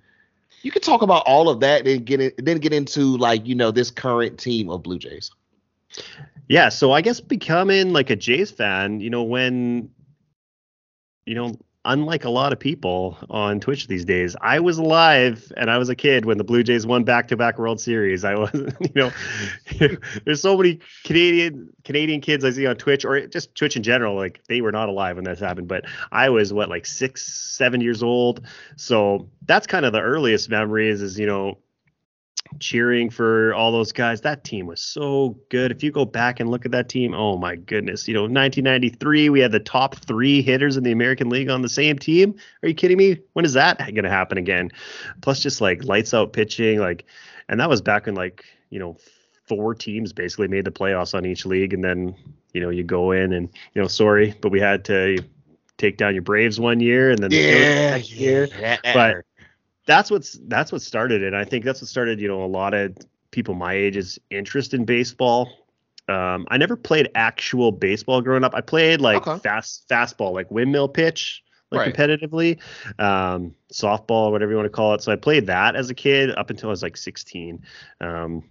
you 0.67 0.73
can 0.73 0.83
talk 0.83 1.03
about 1.03 1.23
all 1.27 1.49
of 1.49 1.61
that, 1.61 1.87
and 1.87 2.05
get 2.05 2.45
then 2.45 2.59
get 2.59 2.73
into 2.73 3.17
like 3.19 3.47
you 3.47 3.55
know 3.55 3.71
this 3.71 3.93
current 3.93 4.37
team 4.37 4.69
of 4.69 4.83
Blue 4.83 4.99
Jays. 4.99 5.31
Yeah, 6.49 6.71
so 6.71 6.91
I 6.91 7.03
guess 7.03 7.21
becoming 7.21 7.93
like 7.93 8.11
a 8.11 8.17
Jays 8.17 8.51
fan, 8.51 8.99
you 8.99 9.09
know, 9.09 9.23
when 9.23 9.91
you 11.25 11.37
know, 11.37 11.55
unlike 11.87 12.25
a 12.25 12.31
lot 12.31 12.53
of 12.53 12.59
people 12.59 13.17
on 13.31 13.61
Twitch 13.61 13.87
these 13.87 14.05
days, 14.05 14.37
I 14.41 14.61
was 14.61 14.77
alive 14.79 15.53
and 15.57 15.71
I 15.71 15.79
was 15.79 15.89
a 15.89 15.95
kid 15.95 16.25
when 16.25 16.37
the 16.37 16.45
Blue 16.45 16.63
Jays 16.63 16.87
won 16.87 17.05
back-to-back 17.05 17.59
World 17.59 17.81
Series. 17.81 18.25
I 18.25 18.35
was, 18.39 18.53
you 18.53 18.91
know, 18.95 19.11
there's 20.25 20.43
so 20.43 20.57
many 20.57 20.81
Canadian 21.05 21.71
Canadian 21.85 22.21
kids 22.21 22.45
I 22.45 22.51
see 22.51 22.67
on 22.67 22.77
Twitch 22.77 23.05
or 23.05 23.27
just 23.27 23.55
Twitch 23.55 23.77
in 23.77 23.83
general, 23.83 24.17
like 24.17 24.43
they 24.49 24.61
were 24.61 24.73
not 24.73 24.89
alive 24.89 25.17
when 25.17 25.25
this 25.25 25.41
happened. 25.41 25.69
But 25.69 25.85
I 26.13 26.29
was 26.29 26.53
what, 26.53 26.69
like 26.69 26.85
six, 26.85 27.25
seven 27.25 27.81
years 27.81 28.03
old. 28.03 28.47
So 28.77 29.29
that's 29.47 29.67
kind 29.67 29.87
of 29.87 29.93
the 29.93 30.01
earliest 30.01 30.51
memories 30.51 31.01
is, 31.01 31.19
you 31.19 31.27
know, 31.27 31.59
cheering 32.61 33.11
for 33.11 33.55
all 33.55 33.73
those 33.73 33.93
guys. 33.93 34.21
That 34.23 34.45
team 34.45 34.67
was 34.67 34.81
so 34.81 35.39
good. 35.51 35.71
If 35.71 35.83
you 35.83 35.91
go 35.91 36.05
back 36.05 36.41
and 36.41 36.51
look 36.51 36.65
at 36.65 36.73
that 36.73 36.89
team, 36.89 37.15
oh 37.15 37.37
my 37.37 37.57
goodness. 37.57 38.09
You 38.09 38.15
know, 38.15 38.23
1993, 38.23 39.29
we 39.31 39.41
had 39.41 39.53
the 39.53 39.61
top 39.61 39.97
three 39.97 40.43
hitters 40.43 40.77
in 40.77 40.85
the 40.85 40.93
American 40.93 41.29
League 41.29 41.49
on 41.49 41.63
the 41.63 41.69
same 41.69 41.99
team. 41.99 42.35
Are 42.63 42.69
you 42.69 42.75
kidding 42.75 42.97
me? 42.99 43.19
When 43.35 43.45
is 43.45 43.55
that 43.55 43.79
going 43.79 44.05
to 44.05 44.11
happen 44.11 44.39
again? 44.39 44.71
Plus, 45.21 45.41
just 45.41 45.61
like 45.61 45.85
lights 45.85 46.15
out 46.15 46.33
pitching. 46.33 46.79
Like, 46.79 47.07
and 47.49 47.61
that 47.61 47.69
was 47.69 47.81
back 47.83 48.07
when 48.07 48.15
like, 48.15 48.45
you 48.71 48.79
know, 48.79 48.97
four 49.49 49.75
teams 49.75 50.13
basically 50.13 50.49
made 50.49 50.65
the 50.65 50.71
playoffs 50.73 51.15
on 51.15 51.25
each 51.27 51.47
league. 51.47 51.73
And 51.73 51.85
then, 51.85 52.15
you 52.53 52.61
know, 52.61 52.71
you 52.71 52.83
go 52.85 53.13
in 53.13 53.33
and, 53.33 53.49
you 53.75 53.83
know, 53.83 53.89
sorry, 53.89 54.35
but 54.41 54.51
we 54.51 54.61
had 54.61 54.85
to 54.87 55.19
take 55.79 55.99
down 55.99 56.15
your 56.15 56.23
Braves 56.23 56.59
one 56.59 56.81
year 56.81 57.11
and 57.11 57.19
then 57.23 57.31
the 57.31 57.43
Yeah, 57.43 57.97
year 57.97 58.49
that 58.61 58.81
but. 58.93 59.26
That's 59.87 60.11
what's 60.11 60.39
that's 60.49 60.73
what 60.73 60.83
started 60.83 61.23
it. 61.23 61.33
I 61.35 61.45
think 61.45 61.65
that's 61.65 61.81
what 61.81 61.89
started, 61.89 62.21
you 62.21 62.29
know, 62.29 62.43
a 62.43 62.47
lot 62.47 62.75
of 62.75 62.97
people 63.31 63.55
my 63.55 63.73
age's 63.75 64.19
interest 64.31 64.75
in 64.75 64.85
baseball. 64.85 65.49
Um, 66.09 66.47
I 66.51 66.57
never 66.57 66.77
played 66.77 67.11
actual 67.15 67.73
baseball 67.73 68.21
growing 68.21 68.45
up. 68.45 68.55
I 68.55 68.61
played 68.61 69.01
like 69.01 69.27
Okay. 69.27 69.39
fast 69.39 69.89
fastball, 69.89 70.33
like 70.33 70.51
windmill 70.51 70.89
pitch, 70.89 71.43
like 71.71 71.81
Right. 71.81 71.95
competitively, 71.95 72.59
um, 73.01 73.55
softball, 73.73 74.31
whatever 74.31 74.53
you 74.53 74.57
want 74.57 74.67
to 74.67 74.71
call 74.71 74.95
it. 74.95 75.03
So 75.03 75.11
I 75.13 75.17
played 75.17 75.47
that 75.47 75.75
as 75.75 75.91
a 75.91 75.95
kid 75.95 76.31
up 76.37 76.51
until 76.51 76.69
I 76.69 76.73
was 76.73 76.83
like 76.83 76.97
16. 76.97 77.63
Um, 78.01 78.45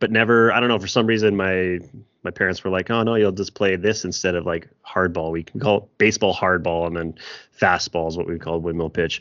but 0.00 0.10
never, 0.10 0.52
I 0.52 0.60
don't 0.60 0.68
know, 0.68 0.78
for 0.78 0.86
some 0.88 1.06
reason 1.06 1.36
my 1.36 1.78
my 2.22 2.30
parents 2.32 2.64
were 2.64 2.70
like, 2.70 2.90
oh 2.90 3.02
no, 3.04 3.14
you'll 3.14 3.30
just 3.30 3.54
play 3.54 3.76
this 3.76 4.04
instead 4.04 4.34
of 4.34 4.44
like 4.44 4.68
hardball. 4.86 5.30
We 5.30 5.44
can 5.44 5.60
call 5.60 5.78
it 5.78 5.98
baseball 5.98 6.34
hardball, 6.34 6.86
and 6.88 6.96
then 6.96 7.14
fastball 7.58 8.08
is 8.08 8.16
what 8.16 8.26
we 8.26 8.38
call 8.38 8.60
windmill 8.60 8.90
pitch. 8.90 9.20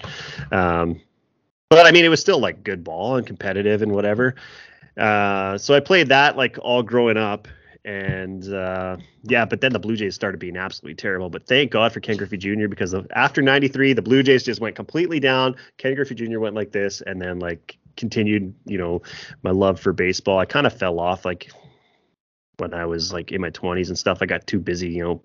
Um, 0.51 0.99
but 1.69 1.85
I 1.85 1.91
mean, 1.91 2.05
it 2.05 2.09
was 2.09 2.19
still 2.19 2.39
like 2.39 2.63
good 2.63 2.83
ball 2.83 3.15
and 3.17 3.25
competitive 3.25 3.81
and 3.81 3.91
whatever. 3.91 4.35
Uh, 4.97 5.57
so 5.57 5.73
I 5.73 5.79
played 5.79 6.09
that 6.09 6.37
like 6.37 6.57
all 6.61 6.83
growing 6.83 7.17
up, 7.17 7.47
and 7.83 8.51
uh, 8.53 8.97
yeah, 9.23 9.45
but 9.45 9.61
then 9.61 9.73
the 9.73 9.79
Blue 9.79 9.95
Jays 9.95 10.15
started 10.15 10.39
being 10.39 10.57
absolutely 10.57 10.95
terrible. 10.95 11.29
But 11.29 11.47
thank 11.47 11.71
God 11.71 11.91
for 11.91 11.99
Ken 11.99 12.17
Griffey 12.17 12.37
Jr. 12.37 12.67
because 12.67 12.93
of, 12.93 13.07
after 13.11 13.41
'93, 13.41 13.93
the 13.93 14.01
Blue 14.01 14.23
Jays 14.23 14.43
just 14.43 14.61
went 14.61 14.75
completely 14.75 15.19
down. 15.19 15.55
Ken 15.77 15.95
Griffey 15.95 16.15
Jr. 16.15 16.39
went 16.39 16.55
like 16.55 16.71
this, 16.71 17.01
and 17.01 17.21
then 17.21 17.39
like 17.39 17.77
continued, 17.97 18.53
you 18.65 18.77
know, 18.77 19.01
my 19.43 19.51
love 19.51 19.79
for 19.79 19.93
baseball. 19.93 20.39
I 20.39 20.45
kind 20.45 20.67
of 20.67 20.77
fell 20.77 20.99
off 20.99 21.25
like 21.25 21.51
when 22.57 22.73
I 22.73 22.85
was 22.85 23.13
like 23.13 23.31
in 23.31 23.41
my 23.41 23.49
20s 23.49 23.87
and 23.87 23.97
stuff. 23.97 24.19
I 24.21 24.25
got 24.25 24.47
too 24.47 24.59
busy, 24.59 24.89
you 24.89 25.03
know, 25.03 25.21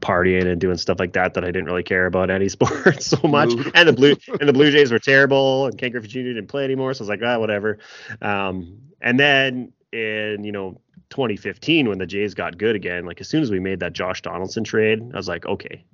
partying 0.00 0.46
and 0.46 0.60
doing 0.60 0.76
stuff 0.76 0.98
like 0.98 1.12
that 1.14 1.34
that 1.34 1.44
I 1.44 1.48
didn't 1.48 1.66
really 1.66 1.82
care 1.82 2.06
about 2.06 2.30
any 2.30 2.48
sport 2.56 3.02
so 3.02 3.18
much. 3.28 3.52
And 3.74 3.88
the 3.88 3.92
blue 3.92 4.16
and 4.40 4.48
the 4.48 4.52
Blue 4.52 4.70
Jays 4.70 4.92
were 4.92 4.98
terrible, 4.98 5.66
and 5.66 5.78
Ken 5.78 5.90
Griffey 5.90 6.08
Jr. 6.08 6.20
didn't 6.20 6.48
play 6.48 6.64
anymore, 6.64 6.94
so 6.94 7.00
I 7.00 7.04
was 7.04 7.08
like, 7.08 7.20
ah, 7.24 7.38
whatever. 7.38 7.78
Um, 8.20 8.78
and 9.00 9.18
then 9.18 9.72
in 9.92 10.44
you 10.44 10.52
know 10.52 10.80
2015 11.10 11.88
when 11.88 11.98
the 11.98 12.06
Jays 12.06 12.34
got 12.34 12.58
good 12.58 12.76
again, 12.76 13.06
like 13.06 13.20
as 13.20 13.28
soon 13.28 13.42
as 13.42 13.50
we 13.50 13.60
made 13.60 13.80
that 13.80 13.92
Josh 13.92 14.22
Donaldson 14.22 14.64
trade, 14.64 15.02
I 15.12 15.16
was 15.16 15.28
like, 15.28 15.46
okay, 15.46 15.84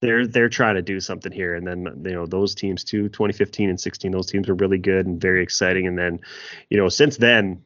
they're 0.00 0.26
they're 0.26 0.48
trying 0.48 0.76
to 0.76 0.82
do 0.82 1.00
something 1.00 1.32
here. 1.32 1.54
And 1.54 1.66
then 1.66 2.02
you 2.04 2.12
know 2.12 2.26
those 2.26 2.54
teams 2.54 2.84
too, 2.84 3.08
2015 3.08 3.70
and 3.70 3.80
16, 3.80 4.12
those 4.12 4.30
teams 4.30 4.48
were 4.48 4.54
really 4.54 4.78
good 4.78 5.06
and 5.06 5.20
very 5.20 5.42
exciting. 5.42 5.86
And 5.86 5.98
then, 5.98 6.20
you 6.70 6.76
know, 6.76 6.88
since 6.88 7.16
then, 7.16 7.62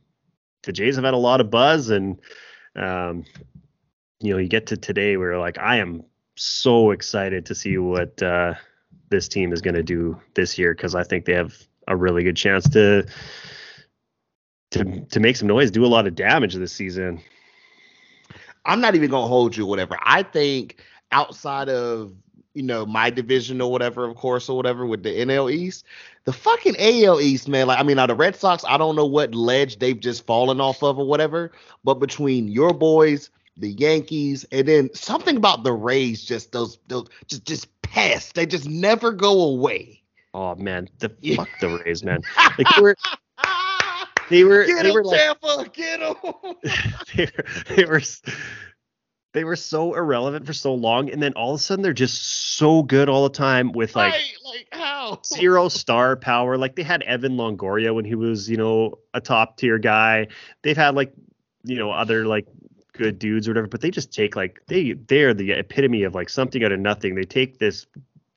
the 0.62 0.72
Jays 0.72 0.96
have 0.96 1.04
had 1.04 1.14
a 1.14 1.18
lot 1.18 1.40
of 1.40 1.50
buzz, 1.50 1.90
and 1.90 2.18
um, 2.76 3.24
you 4.20 4.32
know, 4.32 4.38
you 4.38 4.48
get 4.48 4.66
to 4.68 4.76
today 4.76 5.16
where 5.16 5.38
like 5.38 5.58
I 5.58 5.76
am 5.76 6.04
so 6.36 6.90
excited 6.90 7.46
to 7.46 7.54
see 7.54 7.78
what 7.78 8.22
uh, 8.22 8.54
this 9.10 9.28
team 9.28 9.52
is 9.52 9.60
going 9.60 9.74
to 9.74 9.82
do 9.82 10.20
this 10.34 10.58
year 10.58 10.74
because 10.74 10.94
I 10.94 11.04
think 11.04 11.24
they 11.24 11.34
have 11.34 11.54
a 11.88 11.96
really 11.96 12.22
good 12.22 12.36
chance 12.36 12.68
to 12.70 13.06
to 14.70 15.00
to 15.00 15.20
make 15.20 15.36
some 15.36 15.48
noise, 15.48 15.70
do 15.70 15.84
a 15.84 15.86
lot 15.86 16.06
of 16.06 16.14
damage 16.14 16.54
this 16.54 16.72
season. 16.72 17.20
I'm 18.64 18.80
not 18.80 18.94
even 18.94 19.10
gonna 19.10 19.26
hold 19.26 19.56
you, 19.56 19.66
whatever. 19.66 19.98
I 20.00 20.22
think 20.22 20.82
outside 21.10 21.68
of 21.68 22.14
you 22.55 22.62
know 22.62 22.86
my 22.86 23.11
division 23.11 23.61
or 23.61 23.70
whatever, 23.70 24.05
of 24.05 24.16
course, 24.16 24.48
or 24.48 24.57
whatever 24.57 24.86
with 24.86 25.03
the 25.03 25.11
NL 25.11 25.53
East, 25.53 25.84
the 26.24 26.32
fucking 26.32 26.76
AL 26.78 27.20
East, 27.20 27.48
man. 27.48 27.66
Like 27.66 27.78
I 27.78 27.82
mean, 27.82 27.96
now 27.96 28.07
the 28.07 28.14
Red 28.14 28.36
Sox, 28.36 28.64
I 28.66 28.76
don't 28.78 28.96
know 28.96 29.07
what 29.07 29.34
ledge 29.34 29.78
they've 29.78 29.98
just 29.98 30.26
fallen 30.26 30.61
off 30.61 30.82
of 30.82 30.98
or 30.98 31.07
whatever, 31.07 31.53
but 31.84 31.94
between 31.94 32.48
your 32.48 32.72
boys, 32.72 33.30
the 33.57 33.70
Yankees, 33.72 34.44
and 34.53 34.66
then 34.66 34.94
something 34.94 35.36
about 35.36 35.64
the 35.64 35.72
Rays, 35.72 36.24
just 36.24 36.53
those 36.53 36.78
those 36.88 37.09
just 37.26 37.44
just 37.44 37.82
pests. 37.82 38.32
They 38.32 38.46
just 38.46 38.68
never 38.68 39.12
go 39.12 39.42
away. 39.42 40.03
Oh 40.34 40.55
man, 40.55 40.88
the 40.98 41.09
fuck 41.36 41.48
the 41.61 41.80
Rays, 41.84 42.05
man. 42.05 42.22
Like 42.59 42.66
they 42.76 42.82
were 42.82 42.96
they 44.30 44.44
were 44.44 44.64
get 44.64 44.82
they 44.82 44.88
him, 44.88 44.94
were 44.94 45.05
like, 45.05 45.20
Tampa, 45.20 45.70
get 45.72 46.00
him. 46.00 46.14
they, 47.16 47.24
were, 47.24 47.74
they 47.76 47.84
were 47.84 48.03
they 49.33 49.45
were 49.45 49.57
so 49.57 49.95
irrelevant 49.95 50.47
for 50.47 50.53
so 50.53 50.74
long, 50.74 51.11
and 51.11 51.22
then 51.22 51.33
all 51.33 51.55
of 51.55 51.61
a 51.61 51.62
sudden 51.62 51.83
they're 51.83 51.93
just 51.93 52.57
so 52.57 52.83
good 52.83 53.09
all 53.09 53.22
the 53.24 53.35
time 53.35 53.72
with 53.72 53.97
like, 53.97 54.12
right, 54.12 54.33
like 54.45 54.68
how 54.72 55.20
zero 55.24 55.68
star 55.68 56.16
power. 56.16 56.59
Like 56.59 56.76
they 56.76 56.83
had 56.83 57.03
Evan 57.03 57.37
Longoria 57.37 57.95
when 57.95 58.05
he 58.05 58.14
was 58.14 58.49
you 58.49 58.57
know 58.57 58.99
a 59.14 59.20
top 59.20 59.57
tier 59.57 59.78
guy. 59.78 60.28
They've 60.62 60.76
had 60.76 60.95
like 60.95 61.12
you 61.64 61.76
know 61.76 61.91
other 61.91 62.26
like 62.26 62.47
good 62.93 63.18
dudes 63.18 63.49
or 63.49 63.53
whatever, 63.53 63.68
but 63.68 63.80
they 63.80 63.91
just 63.91 64.12
take 64.12 64.37
like 64.37 64.61
they 64.66 64.93
they're 64.93 65.35
the 65.35 65.53
epitome 65.53 66.03
of 66.03 66.14
like 66.14 66.28
something 66.28 66.62
out 66.62 66.72
of 66.72 66.80
nothing. 66.80 67.14
They 67.14 67.24
take 67.24 67.59
this 67.59 67.87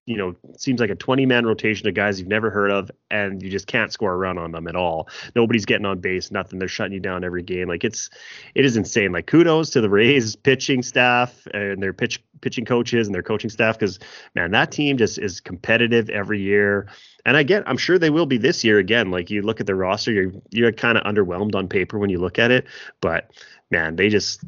you 0.06 0.18
know, 0.18 0.36
seems 0.58 0.80
like 0.80 0.91
a 0.91 0.95
20 0.95 1.26
man 1.26 1.45
rotation 1.45 1.88
of 1.88 1.95
guys 1.95 2.20
you've 2.20 2.30
never 2.30 2.51
heard 2.51 2.70
of, 2.70 2.91
and 3.10 3.41
you 3.41 3.49
just 3.49 3.66
can't 3.66 3.91
score 3.91 4.14
a 4.14 4.18
run 4.18 4.38
on 4.38 4.51
them 4.51 4.68
at 4.68 4.76
all. 4.76 5.10
Nobody's 5.36 5.66
getting 5.66 5.86
on 5.86 5.99
base, 5.99 6.30
nothing. 6.30 6.60
They're 6.60 6.68
shutting 6.68 6.93
you 6.93 6.99
down 6.99 7.24
every 7.24 7.41
game. 7.41 7.68
Like 7.68 7.84
it's, 7.84 8.10
it 8.53 8.66
is 8.66 8.78
insane. 8.78 9.12
Like 9.12 9.26
kudos 9.26 9.72
to 9.72 9.82
the 9.82 9.89
Rays 9.89 10.36
pitching 10.36 10.84
staff 10.84 11.47
and 11.53 11.82
their 11.82 11.93
pitch 11.93 12.24
pitching 12.41 12.66
coaches 12.66 13.08
and 13.08 13.16
their 13.16 13.24
coaching 13.24 13.49
staff 13.49 13.80
because 13.80 13.97
man, 14.36 14.51
that 14.51 14.72
team 14.72 14.97
just 14.97 15.18
is 15.18 15.39
competitive 15.39 16.10
every 16.10 16.39
year. 16.39 16.88
And 17.26 17.36
I 17.36 17.41
get, 17.41 17.68
I'm 17.68 17.78
sure 17.78 17.97
they 17.97 18.12
will 18.12 18.28
be 18.28 18.38
this 18.38 18.64
year 18.64 18.78
again. 18.78 19.10
Like 19.10 19.32
you 19.32 19.41
look 19.41 19.60
at 19.60 19.66
their 19.66 19.76
roster, 19.76 20.12
you're 20.12 20.32
you're 20.51 20.72
kind 20.72 20.97
of 20.97 21.03
underwhelmed 21.03 21.56
on 21.56 21.68
paper 21.68 21.97
when 21.97 22.12
you 22.12 22.20
look 22.20 22.38
at 22.38 22.51
it, 22.51 22.68
but 23.01 23.32
man, 23.72 23.95
they 23.95 24.10
just 24.10 24.43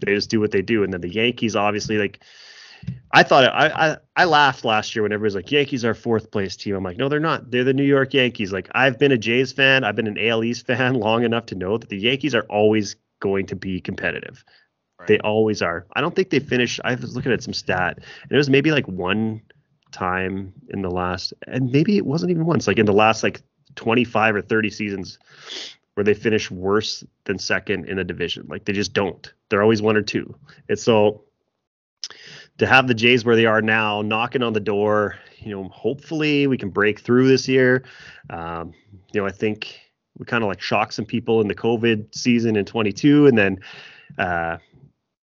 they 0.00 0.14
just 0.14 0.30
do 0.30 0.40
what 0.40 0.50
they 0.50 0.62
do. 0.62 0.82
And 0.82 0.92
then 0.92 1.02
the 1.02 1.12
Yankees, 1.12 1.54
obviously, 1.54 1.98
like 1.98 2.20
I 3.12 3.22
thought 3.22 3.44
I, 3.44 3.92
I 3.92 3.96
I 4.16 4.24
laughed 4.24 4.64
last 4.64 4.94
year 4.94 5.02
when 5.02 5.12
everybody's 5.12 5.34
like 5.34 5.50
Yankees 5.50 5.84
are 5.84 5.94
fourth 5.94 6.30
place 6.30 6.56
team. 6.56 6.74
I'm 6.74 6.84
like, 6.84 6.98
no, 6.98 7.08
they're 7.08 7.20
not. 7.20 7.50
They're 7.50 7.64
the 7.64 7.72
New 7.72 7.84
York 7.84 8.12
Yankees. 8.12 8.52
Like 8.52 8.68
I've 8.74 8.98
been 8.98 9.12
a 9.12 9.18
Jays 9.18 9.52
fan, 9.52 9.84
I've 9.84 9.96
been 9.96 10.06
an 10.06 10.18
AL 10.18 10.44
East 10.44 10.66
fan 10.66 10.94
long 11.00 11.24
enough 11.24 11.46
to 11.46 11.54
know 11.54 11.78
that 11.78 11.88
the 11.88 11.98
Yankees 11.98 12.34
are 12.34 12.46
always 12.50 12.96
going 13.20 13.46
to 13.46 13.56
be 13.56 13.80
competitive. 13.80 14.44
Right. 14.98 15.08
They 15.08 15.18
always 15.20 15.62
are. 15.62 15.86
I 15.94 16.00
don't 16.00 16.14
think 16.14 16.30
they 16.30 16.40
finished. 16.40 16.80
I 16.84 16.94
was 16.94 17.14
looking 17.14 17.32
at 17.32 17.42
some 17.42 17.54
stat, 17.54 17.98
and 18.22 18.32
it 18.32 18.36
was 18.36 18.50
maybe 18.50 18.70
like 18.70 18.86
one 18.88 19.42
time 19.92 20.52
in 20.68 20.82
the 20.82 20.90
last, 20.90 21.32
and 21.46 21.70
maybe 21.70 21.96
it 21.96 22.06
wasn't 22.06 22.30
even 22.30 22.46
once. 22.46 22.66
Like 22.66 22.78
in 22.78 22.86
the 22.86 22.92
last 22.92 23.22
like 23.22 23.42
25 23.76 24.36
or 24.36 24.42
30 24.42 24.70
seasons, 24.70 25.18
where 25.94 26.04
they 26.04 26.14
finish 26.14 26.50
worse 26.50 27.04
than 27.24 27.38
second 27.38 27.88
in 27.88 27.98
a 27.98 28.04
division. 28.04 28.46
Like 28.48 28.66
they 28.66 28.72
just 28.72 28.92
don't. 28.92 29.32
They're 29.48 29.62
always 29.62 29.80
one 29.80 29.96
or 29.96 30.02
two. 30.02 30.34
And 30.68 30.78
so 30.78 31.24
to 32.58 32.66
have 32.66 32.88
the 32.88 32.94
Jays 32.94 33.24
where 33.24 33.36
they 33.36 33.46
are 33.46 33.62
now, 33.62 34.02
knocking 34.02 34.42
on 34.42 34.52
the 34.52 34.60
door. 34.60 35.16
You 35.38 35.50
know, 35.50 35.68
hopefully 35.68 36.46
we 36.46 36.56
can 36.56 36.70
break 36.70 37.00
through 37.00 37.28
this 37.28 37.46
year. 37.48 37.84
Um, 38.30 38.72
you 39.12 39.20
know, 39.20 39.26
I 39.26 39.30
think 39.30 39.78
we 40.18 40.24
kind 40.24 40.42
of 40.42 40.48
like 40.48 40.60
shocked 40.60 40.94
some 40.94 41.04
people 41.04 41.40
in 41.40 41.48
the 41.48 41.54
COVID 41.54 42.14
season 42.14 42.56
in 42.56 42.64
22, 42.64 43.26
and 43.26 43.36
then, 43.36 43.60
uh, 44.18 44.58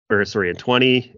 or 0.10 0.24
sorry, 0.26 0.50
in 0.50 0.56
20, 0.56 1.16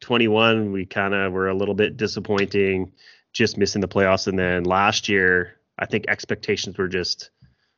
21 0.00 0.72
we 0.72 0.86
kind 0.86 1.14
of 1.14 1.32
were 1.32 1.48
a 1.48 1.54
little 1.54 1.74
bit 1.74 1.96
disappointing, 1.96 2.92
just 3.32 3.58
missing 3.58 3.80
the 3.80 3.88
playoffs, 3.88 4.26
and 4.26 4.38
then 4.38 4.64
last 4.64 5.08
year 5.08 5.56
I 5.78 5.86
think 5.86 6.06
expectations 6.08 6.78
were 6.78 6.88
just 6.88 7.30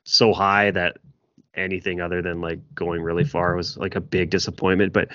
so 0.05 0.33
high 0.33 0.71
that 0.73 0.99
anything 1.55 2.01
other 2.01 2.23
than 2.23 2.41
like 2.41 2.61
going 2.75 3.03
really 3.03 3.25
far 3.25 3.55
was 3.55 3.77
like 3.77 3.95
a 3.95 4.01
big 4.01 4.31
disappointment. 4.31 4.93
But 4.93 5.09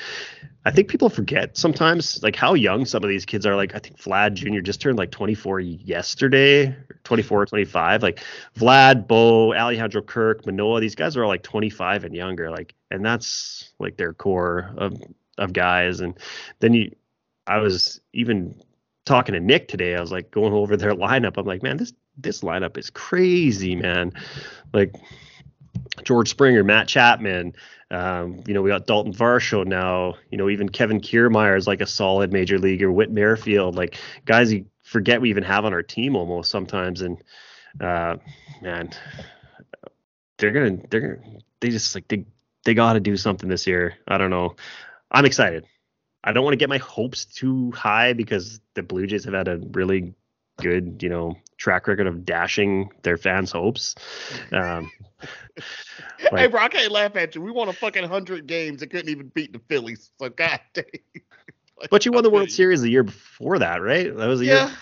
I 0.66 0.72
think 0.72 0.88
people 0.88 1.10
forget 1.10 1.58
sometimes 1.58 2.22
like 2.22 2.36
how 2.36 2.54
young 2.54 2.86
some 2.86 3.04
of 3.04 3.10
these 3.10 3.26
kids 3.26 3.46
are. 3.46 3.56
Like 3.56 3.74
I 3.76 3.80
think 3.80 3.98
Vlad 3.98 4.34
Jr. 4.34 4.60
just 4.60 4.82
turned 4.82 4.98
like 4.98 5.12
24 5.12 5.60
yesterday, 5.62 6.76
24 7.04 7.42
or 7.42 7.46
25. 7.46 8.04
Like 8.04 8.24
Vlad, 8.56 9.08
Bo, 9.08 9.54
Alejandro 9.54 10.02
Kirk, 10.02 10.46
Manoah, 10.46 10.80
these 10.80 10.96
guys 10.96 11.18
are 11.18 11.24
all 11.24 11.30
like 11.30 11.44
25 11.44 12.04
and 12.04 12.16
younger. 12.16 12.52
Like, 12.52 12.74
and 12.92 13.04
that's 13.04 13.74
like 13.80 13.98
their 13.98 14.14
core 14.14 14.74
of 14.78 15.02
of 15.38 15.54
guys. 15.54 16.02
And 16.02 16.18
then 16.60 16.74
you, 16.74 16.96
I 17.46 17.58
was 17.60 18.02
even 18.14 18.62
talking 19.06 19.34
to 19.34 19.40
Nick 19.40 19.68
today. 19.68 19.96
I 19.96 20.02
was 20.02 20.12
like 20.12 20.32
going 20.32 20.54
over 20.54 20.78
their 20.78 20.94
lineup. 20.96 21.38
I'm 21.38 21.46
like, 21.46 21.64
man, 21.64 21.78
this 21.78 21.94
this 22.18 22.42
lineup 22.42 22.78
is 22.78 22.90
crazy, 22.90 23.76
man. 23.76 24.12
Like 24.74 24.96
George 26.04 26.30
Springer, 26.30 26.64
Matt 26.64 26.88
Chapman. 26.88 27.54
Um, 27.90 28.44
you 28.46 28.54
know, 28.54 28.62
we 28.62 28.70
got 28.70 28.88
Dalton 28.88 29.14
Varsho 29.14 29.66
now. 29.66 30.16
You 30.30 30.38
know, 30.38 30.50
even 30.50 30.70
Kevin 30.70 31.00
Kiermaier 31.00 31.58
is 31.58 31.68
like 31.68 31.82
a 31.82 31.86
solid 31.86 32.34
major 32.34 32.60
leaguer. 32.60 32.92
Whit 32.92 33.12
Merrifield, 33.12 33.76
like 33.76 33.98
guys 34.26 34.52
you 34.52 34.66
forget 34.84 35.22
we 35.22 35.30
even 35.30 35.44
have 35.44 35.66
on 35.66 35.74
our 35.74 35.84
team 35.84 36.16
almost 36.16 36.52
sometimes. 36.52 37.02
And 37.02 37.18
uh, 37.80 38.18
man, 38.62 38.92
they're 40.38 40.52
gonna 40.52 40.78
they're 40.90 41.02
gonna 41.02 41.40
they 41.60 41.70
just 41.70 41.96
like 41.96 42.08
they 42.08 42.26
they 42.66 42.74
got 42.74 42.94
to 42.94 43.00
do 43.00 43.16
something 43.18 43.50
this 43.50 43.68
year. 43.68 43.96
I 44.08 44.18
don't 44.18 44.30
know. 44.30 44.56
I'm 45.12 45.26
excited. 45.26 45.66
I 46.24 46.34
don't 46.34 46.44
want 46.44 46.54
to 46.54 46.58
get 46.58 46.70
my 46.70 46.80
hopes 46.80 47.24
too 47.24 47.72
high 47.72 48.14
because 48.14 48.60
the 48.74 48.84
Blue 48.84 49.08
Jays 49.08 49.24
have 49.24 49.34
had 49.34 49.48
a 49.48 49.58
really 49.72 50.14
good, 50.58 51.02
you 51.02 51.10
know, 51.10 51.36
track 51.58 51.88
record 51.88 52.08
of 52.08 52.26
dashing 52.26 52.92
their 53.04 53.18
fans' 53.18 53.52
hopes. 53.52 53.96
Um, 54.52 54.92
like, 56.32 56.42
hey, 56.42 56.48
bro, 56.48 56.62
I 56.62 56.70
can't 56.70 56.92
laugh 56.92 57.16
at 57.16 57.36
you. 57.36 57.42
We 57.42 57.52
won 57.52 57.70
a 57.70 57.74
fucking 57.74 58.04
hundred 58.04 58.48
games 58.48 58.82
and 58.82 58.92
couldn't 58.92 59.10
even 59.10 59.28
beat 59.30 59.54
the 59.54 59.60
Phillies. 59.68 60.12
So 60.20 60.30
god 60.30 60.60
damn. 60.74 60.86
like, 61.80 61.90
but 61.90 62.06
you 62.06 62.12
won 62.12 62.24
the 62.24 62.30
World 62.30 62.52
Series 62.52 62.82
the 62.82 62.90
year 62.90 63.04
before 63.04 63.60
that, 63.60 63.82
right? 63.82 64.16
That 64.16 64.28
was 64.28 64.42
a 64.42 64.46
yeah. 64.46 64.68
year. 64.68 64.76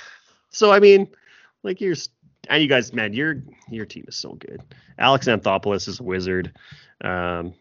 So 0.50 0.72
I 0.72 0.80
mean, 0.80 1.08
like 1.64 1.82
you're 1.82 1.96
and 2.50 2.62
you 2.62 2.70
guys, 2.70 2.94
man, 2.94 3.14
your 3.14 3.42
your 3.70 3.86
team 3.86 4.06
is 4.08 4.16
so 4.16 4.34
good. 4.34 4.62
Alex 4.98 5.28
Anthopoulos 5.28 5.88
is 5.88 6.00
a 6.00 6.04
wizard. 6.04 6.54
Um, 7.02 7.54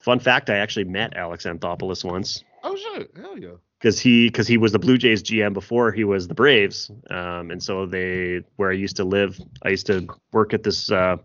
fun 0.00 0.18
fact: 0.18 0.50
I 0.50 0.56
actually 0.56 0.84
met 0.84 1.16
Alex 1.16 1.44
Anthopoulos 1.44 2.04
once. 2.04 2.42
Oh 2.62 2.76
shit! 2.76 3.10
Hell 3.16 3.38
yeah! 3.38 3.56
because 3.78 3.98
he 3.98 4.28
because 4.28 4.46
he 4.46 4.56
was 4.56 4.72
the 4.72 4.78
Blue 4.78 4.98
Jays 4.98 5.22
GM 5.22 5.52
before 5.52 5.92
he 5.92 6.04
was 6.04 6.28
the 6.28 6.34
Braves, 6.34 6.90
um, 7.10 7.50
and 7.50 7.62
so 7.62 7.86
they 7.86 8.40
where 8.56 8.70
I 8.70 8.74
used 8.74 8.96
to 8.96 9.04
live, 9.04 9.38
I 9.62 9.70
used 9.70 9.86
to 9.86 10.06
work 10.32 10.54
at 10.54 10.62
this 10.62 10.90
uh, 10.90 11.16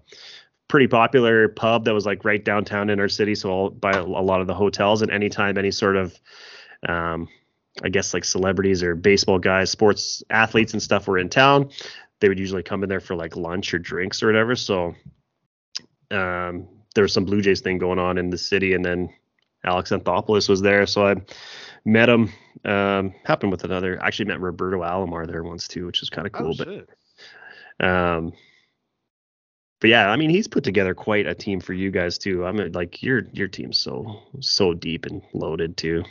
pretty 0.67 0.87
popular 0.87 1.47
pub 1.47 1.85
that 1.85 1.93
was 1.93 2.05
like 2.05 2.25
right 2.25 2.43
downtown 2.43 2.89
in 2.89 2.99
our 2.99 3.09
city, 3.09 3.35
so 3.35 3.51
I'll 3.51 3.69
buy 3.69 3.91
a, 3.91 4.03
lot 4.03 4.41
of 4.41 4.47
the 4.47 4.53
hotels, 4.53 5.01
and 5.01 5.11
anytime 5.11 5.57
any 5.57 5.71
sort 5.71 5.95
of 5.95 6.19
um, 6.87 7.29
I 7.83 7.89
guess 7.89 8.13
like 8.13 8.25
celebrities 8.25 8.83
or 8.83 8.95
baseball 8.95 9.39
guys, 9.39 9.71
sports 9.71 10.21
athletes 10.29 10.73
and 10.73 10.83
stuff 10.83 11.07
were 11.07 11.17
in 11.17 11.29
town, 11.29 11.69
they 12.19 12.27
would 12.27 12.39
usually 12.39 12.63
come 12.63 12.83
in 12.83 12.89
there 12.89 12.99
for 12.99 13.15
like 13.15 13.35
lunch 13.35 13.73
or 13.73 13.79
drinks 13.79 14.21
or 14.21 14.27
whatever. 14.27 14.55
So 14.55 14.93
um, 16.11 16.67
there 16.95 17.03
was 17.03 17.13
some 17.13 17.25
Blue 17.25 17.41
Jays 17.41 17.61
thing 17.61 17.77
going 17.77 17.97
on 17.97 18.17
in 18.17 18.29
the 18.29 18.37
city, 18.37 18.73
and 18.73 18.83
then 18.83 19.09
Alex 19.63 19.91
Anthopoulos 19.91 20.49
was 20.49 20.61
there, 20.61 20.85
so 20.85 21.07
I 21.07 21.15
met 21.85 22.09
him. 22.09 22.31
Um, 22.65 23.13
happened 23.23 23.51
with 23.51 23.63
another. 23.63 24.01
Actually, 24.01 24.25
met 24.25 24.41
Roberto 24.41 24.81
Alomar 24.81 25.27
there 25.27 25.43
once 25.43 25.67
too, 25.67 25.85
which 25.85 26.01
is 26.01 26.09
kind 26.09 26.27
of 26.27 26.33
cool. 26.33 26.55
Oh, 26.59 26.83
but 27.79 27.85
um, 27.85 28.33
but 29.79 29.89
yeah, 29.89 30.09
I 30.09 30.15
mean, 30.15 30.29
he's 30.29 30.47
put 30.47 30.63
together 30.63 30.93
quite 30.93 31.25
a 31.25 31.33
team 31.33 31.59
for 31.59 31.73
you 31.73 31.91
guys 31.91 32.17
too. 32.17 32.45
I 32.45 32.51
mean, 32.51 32.71
like 32.71 33.01
your 33.01 33.23
your 33.33 33.47
team's 33.47 33.79
so 33.79 34.21
so 34.39 34.73
deep 34.73 35.05
and 35.05 35.21
loaded 35.33 35.77
too. 35.77 36.03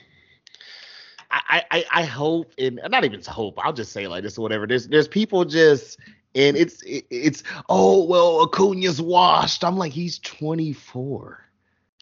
I, 1.32 1.64
I, 1.70 1.84
I 1.92 2.02
hope, 2.02 2.52
and 2.58 2.80
not 2.90 3.04
even 3.04 3.22
hope. 3.22 3.64
I'll 3.64 3.72
just 3.72 3.92
say 3.92 4.08
like 4.08 4.24
this 4.24 4.36
or 4.36 4.42
whatever. 4.42 4.66
There's 4.66 4.88
there's 4.88 5.06
people 5.06 5.44
just, 5.44 6.00
and 6.34 6.56
it's 6.56 6.82
it, 6.82 7.06
it's 7.08 7.44
oh 7.68 8.04
well, 8.04 8.42
Acuna's 8.42 9.00
washed. 9.00 9.62
I'm 9.62 9.76
like 9.76 9.92
he's 9.92 10.18
24. 10.18 11.49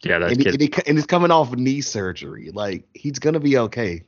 Yeah, 0.03 0.19
that's 0.19 0.33
and, 0.33 0.41
he, 0.41 0.49
and, 0.49 0.61
he, 0.61 0.73
and 0.87 0.97
he's 0.97 1.05
coming 1.05 1.31
off 1.31 1.51
knee 1.51 1.81
surgery. 1.81 2.51
Like 2.51 2.85
he's 2.93 3.19
gonna 3.19 3.39
be 3.39 3.57
okay. 3.57 4.03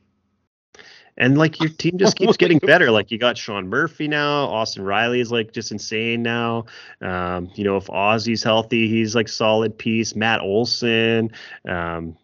And 1.18 1.36
like 1.36 1.60
your 1.60 1.68
team 1.68 1.98
just 1.98 2.16
keeps 2.18 2.36
getting 2.36 2.58
better. 2.58 2.90
Like 2.90 3.10
you 3.10 3.18
got 3.18 3.36
Sean 3.36 3.68
Murphy 3.68 4.08
now. 4.08 4.44
Austin 4.46 4.84
Riley 4.84 5.20
is 5.20 5.30
like 5.30 5.52
just 5.52 5.70
insane 5.70 6.22
now. 6.22 6.64
Um, 7.00 7.50
you 7.54 7.64
know, 7.64 7.76
if 7.76 7.86
Ozzy's 7.86 8.42
healthy, 8.42 8.88
he's 8.88 9.14
like 9.14 9.28
solid 9.28 9.76
piece. 9.76 10.16
Matt 10.16 10.40
Olson, 10.40 11.30
um, 11.68 12.16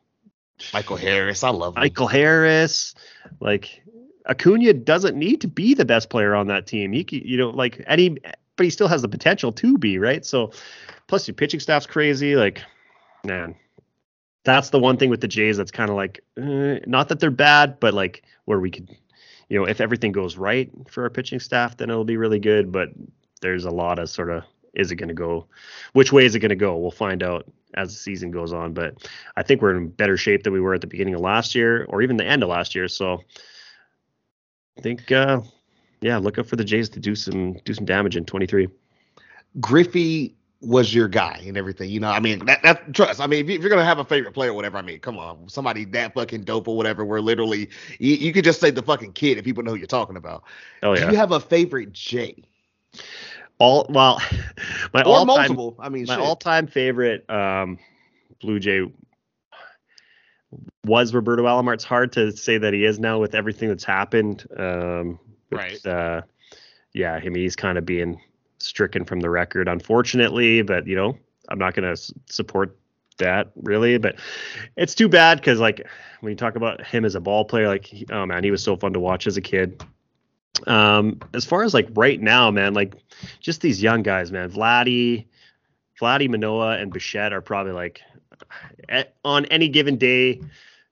Michael 0.73 0.97
Harris. 0.97 1.45
I 1.45 1.51
love 1.51 1.77
him. 1.77 1.81
Michael 1.83 2.09
Harris. 2.09 2.95
Like 3.41 3.83
Acuna 4.29 4.73
doesn't 4.75 5.17
need 5.17 5.41
to 5.41 5.49
be 5.49 5.75
the 5.75 5.85
best 5.85 6.11
player 6.11 6.35
on 6.35 6.47
that 6.49 6.67
team. 6.67 6.93
He, 6.93 7.07
you 7.11 7.37
know, 7.37 7.51
like 7.51 7.83
any, 7.87 8.19
but 8.57 8.65
he 8.65 8.71
still 8.71 8.89
has 8.89 9.03
the 9.03 9.09
potential 9.09 9.53
to 9.53 9.79
be 9.79 9.99
right. 9.99 10.25
So, 10.25 10.53
plus 11.07 11.27
your 11.27 11.35
pitching 11.35 11.61
staff's 11.61 11.87
crazy. 11.87 12.37
Like, 12.37 12.63
man, 13.25 13.55
that's 14.45 14.71
the 14.71 14.79
one 14.79 14.97
thing 14.97 15.11
with 15.11 15.21
the 15.21 15.29
Jays 15.29 15.57
that's 15.57 15.71
kind 15.71 15.91
of 15.91 15.97
like, 15.97 16.25
uh, 16.37 16.81
not 16.87 17.09
that 17.09 17.21
they're 17.21 17.31
bad, 17.31 17.79
but 17.81 17.95
like 17.95 18.23
where 18.45 18.61
we 18.61 18.71
could, 18.71 18.89
you 19.49 19.59
know, 19.59 19.67
if 19.67 19.81
everything 19.81 20.13
goes 20.13 20.37
right 20.37 20.71
for 20.89 21.03
our 21.03 21.11
pitching 21.11 21.41
staff, 21.41 21.77
then 21.77 21.91
it'll 21.91 22.05
be 22.05 22.17
really 22.17 22.39
good. 22.39 22.73
But 22.73 22.91
there's 23.41 23.65
a 23.65 23.71
lot 23.71 23.99
of 23.99 24.09
sort 24.09 24.31
of, 24.31 24.45
is 24.75 24.91
it 24.91 24.97
going 24.97 25.09
to 25.09 25.15
go? 25.15 25.47
Which 25.93 26.13
way 26.13 26.25
is 26.25 26.35
it 26.35 26.41
going 26.41 26.51
to 26.51 26.57
go? 26.57 26.77
We'll 26.77 26.91
find 26.91 27.23
out 27.23 27.47
as 27.75 27.91
the 27.93 27.99
season 27.99 28.31
goes 28.31 28.53
on. 28.53 28.73
But 28.73 29.09
I 29.37 29.43
think 29.43 29.61
we're 29.61 29.77
in 29.77 29.89
better 29.89 30.17
shape 30.17 30.43
than 30.43 30.53
we 30.53 30.61
were 30.61 30.75
at 30.75 30.81
the 30.81 30.87
beginning 30.87 31.15
of 31.15 31.21
last 31.21 31.55
year, 31.55 31.87
or 31.89 32.03
even 32.03 32.17
the 32.17 32.27
end 32.27 32.43
of 32.43 32.49
last 32.49 32.75
year. 32.75 32.89
So 32.89 33.23
I 34.77 34.81
think, 34.81 35.11
uh, 35.11 35.41
yeah, 36.01 36.17
look 36.19 36.39
up 36.39 36.47
for 36.47 36.57
the 36.57 36.65
Jays 36.65 36.89
to 36.91 37.01
do 37.01 37.15
some 37.15 37.55
do 37.65 37.75
some 37.75 37.85
damage 37.85 38.17
in 38.17 38.25
23. 38.25 38.69
Griffey 39.61 40.37
was 40.61 40.93
your 40.93 41.09
guy 41.09 41.43
and 41.47 41.57
everything. 41.57 41.91
You 41.91 42.01
know, 42.01 42.11
I 42.11 42.21
mean, 42.21 42.45
that, 42.47 42.63
that 42.63 42.93
trust. 42.93 43.21
I 43.21 43.27
mean, 43.27 43.49
if, 43.49 43.61
you're 43.61 43.71
gonna 43.71 43.85
have 43.85 43.99
a 43.99 44.05
favorite 44.05 44.33
player 44.33 44.51
or 44.51 44.55
whatever, 44.55 44.79
I 44.79 44.83
mean, 44.83 44.99
come 45.01 45.19
on, 45.19 45.49
somebody 45.49 45.85
that 45.87 46.15
fucking 46.15 46.43
dope 46.43 46.69
or 46.69 46.77
whatever. 46.77 47.05
Where 47.05 47.21
literally, 47.21 47.71
you, 47.99 48.15
you 48.15 48.33
could 48.33 48.45
just 48.45 48.61
say 48.61 48.71
the 48.71 48.83
fucking 48.83 49.13
kid 49.13 49.39
if 49.39 49.45
people 49.45 49.63
know 49.63 49.73
who 49.73 49.77
you're 49.77 49.87
talking 49.87 50.17
about. 50.17 50.45
Oh 50.83 50.95
yeah. 50.95 51.07
Do 51.07 51.13
you 51.13 51.19
have 51.19 51.33
a 51.33 51.41
favorite 51.41 51.93
Jay? 51.93 52.43
All 53.59 53.87
well, 53.89 54.21
my 54.93 55.03
or 55.03 55.19
all 55.19 55.25
multiple. 55.25 55.77
I 55.79 55.89
mean, 55.89 56.07
my 56.07 56.15
shit. 56.15 56.25
all-time 56.25 56.67
favorite 56.67 57.29
um, 57.31 57.79
Blue 58.41 58.59
Jay 58.59 58.83
was 60.85 61.15
Roberto 61.15 61.45
Alomar. 61.45 61.75
It's 61.75 61.85
hard 61.85 62.13
to 62.13 62.33
say 62.33 62.59
that 62.59 62.73
he 62.73 62.85
is 62.85 62.99
now 62.99 63.19
with 63.19 63.35
everything 63.35 63.69
that's 63.69 63.85
happened. 63.85 64.47
Um, 64.57 65.19
with, 65.51 65.59
Right. 65.59 65.87
Uh, 65.87 66.23
yeah, 66.95 67.15
I 67.15 67.21
mean, 67.29 67.43
he's 67.43 67.57
kind 67.57 67.79
of 67.79 67.87
being 67.87 68.21
stricken 68.59 69.05
from 69.05 69.21
the 69.21 69.31
record, 69.31 69.69
unfortunately. 69.69 70.63
But 70.63 70.87
you 70.87 70.97
know, 70.97 71.19
I'm 71.49 71.59
not 71.59 71.75
going 71.75 71.95
to 71.95 72.15
support 72.27 72.77
that 73.19 73.51
really. 73.57 73.99
But 73.99 74.17
it's 74.77 74.95
too 74.95 75.09
bad 75.09 75.39
because 75.39 75.61
like 75.61 75.87
when 76.21 76.31
you 76.31 76.37
talk 76.37 76.57
about 76.57 76.85
him 76.85 77.05
as 77.05 77.15
a 77.15 77.21
ball 77.21 77.45
player, 77.45 77.69
like 77.69 77.93
oh 78.11 78.27
man, 78.27 78.45
he 78.45 78.51
was 78.51 78.63
so 78.63 78.77
fun 78.77 78.93
to 78.93 79.01
watch 79.01 79.27
as 79.27 79.37
a 79.37 79.43
kid. 79.43 79.83
Um, 80.67 81.21
as 81.35 81.45
far 81.45 81.63
as 81.63 81.75
like 81.75 81.89
right 81.95 82.21
now, 82.21 82.51
man, 82.51 82.75
like 82.75 82.95
just 83.41 83.61
these 83.61 83.83
young 83.83 84.03
guys, 84.03 84.33
man, 84.33 84.51
Vladdy, 84.51 85.27
Vladdy 86.01 86.29
Manoah 86.29 86.79
and 86.79 86.93
Bichette 86.93 87.33
are 87.33 87.41
probably 87.41 87.73
like 87.73 88.01
at, 88.89 89.15
on 89.25 89.45
any 89.47 89.69
given 89.69 89.97
day. 89.97 90.41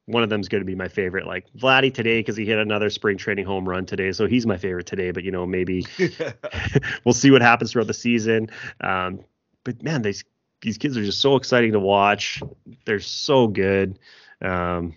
One 0.06 0.22
of 0.22 0.30
them's 0.30 0.48
going 0.48 0.60
to 0.60 0.66
be 0.66 0.74
my 0.74 0.88
favorite. 0.88 1.26
Like 1.26 1.46
Vladdy 1.58 1.92
today 1.92 2.20
because 2.20 2.36
he 2.36 2.44
hit 2.44 2.58
another 2.58 2.90
spring 2.90 3.16
training 3.16 3.44
home 3.44 3.68
run 3.68 3.86
today, 3.86 4.12
so 4.12 4.26
he's 4.26 4.46
my 4.46 4.56
favorite 4.56 4.86
today. 4.86 5.10
But 5.10 5.24
you 5.24 5.30
know, 5.30 5.46
maybe 5.46 5.86
we'll 7.04 7.12
see 7.12 7.30
what 7.30 7.42
happens 7.42 7.72
throughout 7.72 7.88
the 7.88 7.94
season. 7.94 8.50
Um, 8.80 9.20
but 9.64 9.82
man, 9.82 10.02
these 10.02 10.24
these 10.62 10.78
kids 10.78 10.96
are 10.96 11.04
just 11.04 11.20
so 11.20 11.36
exciting 11.36 11.72
to 11.72 11.80
watch. 11.80 12.42
They're 12.84 13.00
so 13.00 13.46
good. 13.46 13.98
Um, 14.40 14.94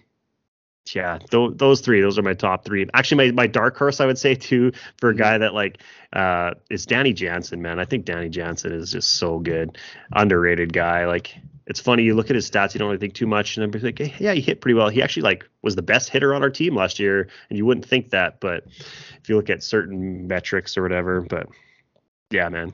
yeah, 0.96 1.20
th- 1.30 1.52
those 1.56 1.82
three, 1.82 2.02
those 2.02 2.18
are 2.18 2.24
my 2.24 2.34
top 2.34 2.66
three. 2.66 2.88
Actually, 2.94 3.32
my, 3.32 3.44
my 3.44 3.48
dark 3.48 3.78
horse, 3.78 4.00
I 4.00 4.06
would 4.06 4.18
say 4.18 4.36
too, 4.36 4.72
for 4.98 5.10
a 5.10 5.16
guy 5.16 5.38
that 5.38 5.54
like 5.54 5.82
uh, 6.14 6.54
is 6.70 6.86
Danny 6.86 7.14
Jansen. 7.14 7.62
Man, 7.62 7.80
I 7.80 7.86
think 7.86 8.06
Danny 8.06 8.30
Jansen 8.30 8.72
is 8.72 8.92
just 8.92 9.16
so 9.16 9.40
good, 9.40 9.78
underrated 10.14 10.74
guy. 10.74 11.06
Like 11.06 11.36
it's 11.70 11.80
funny, 11.80 12.02
you 12.02 12.16
look 12.16 12.32
at 12.32 12.36
his 12.36 12.50
stats, 12.50 12.74
you 12.74 12.80
don't 12.80 12.88
really 12.88 13.00
think 13.00 13.14
too 13.14 13.28
much, 13.28 13.56
and 13.56 13.62
then 13.62 13.70
be 13.70 13.80
like, 13.80 14.00
hey, 14.00 14.14
yeah, 14.20 14.34
he 14.34 14.42
hit 14.42 14.60
pretty 14.60 14.74
well. 14.74 14.90
He 14.90 15.04
actually 15.04 15.22
like 15.22 15.48
was 15.62 15.76
the 15.76 15.84
best 15.84 16.10
hitter 16.10 16.34
on 16.34 16.42
our 16.42 16.50
team 16.50 16.76
last 16.76 17.00
year, 17.00 17.30
and 17.50 17.58
you 17.58 17.66
wouldn't 17.66 17.86
think 17.86 18.10
that, 18.10 18.40
but 18.40 18.66
if 19.22 19.30
you 19.30 19.36
look 19.36 19.52
at 19.52 19.62
certain 19.62 20.28
metrics 20.28 20.78
or 20.78 20.82
whatever, 20.82 21.22
but 21.22 21.48
yeah, 22.32 22.50
man, 22.50 22.74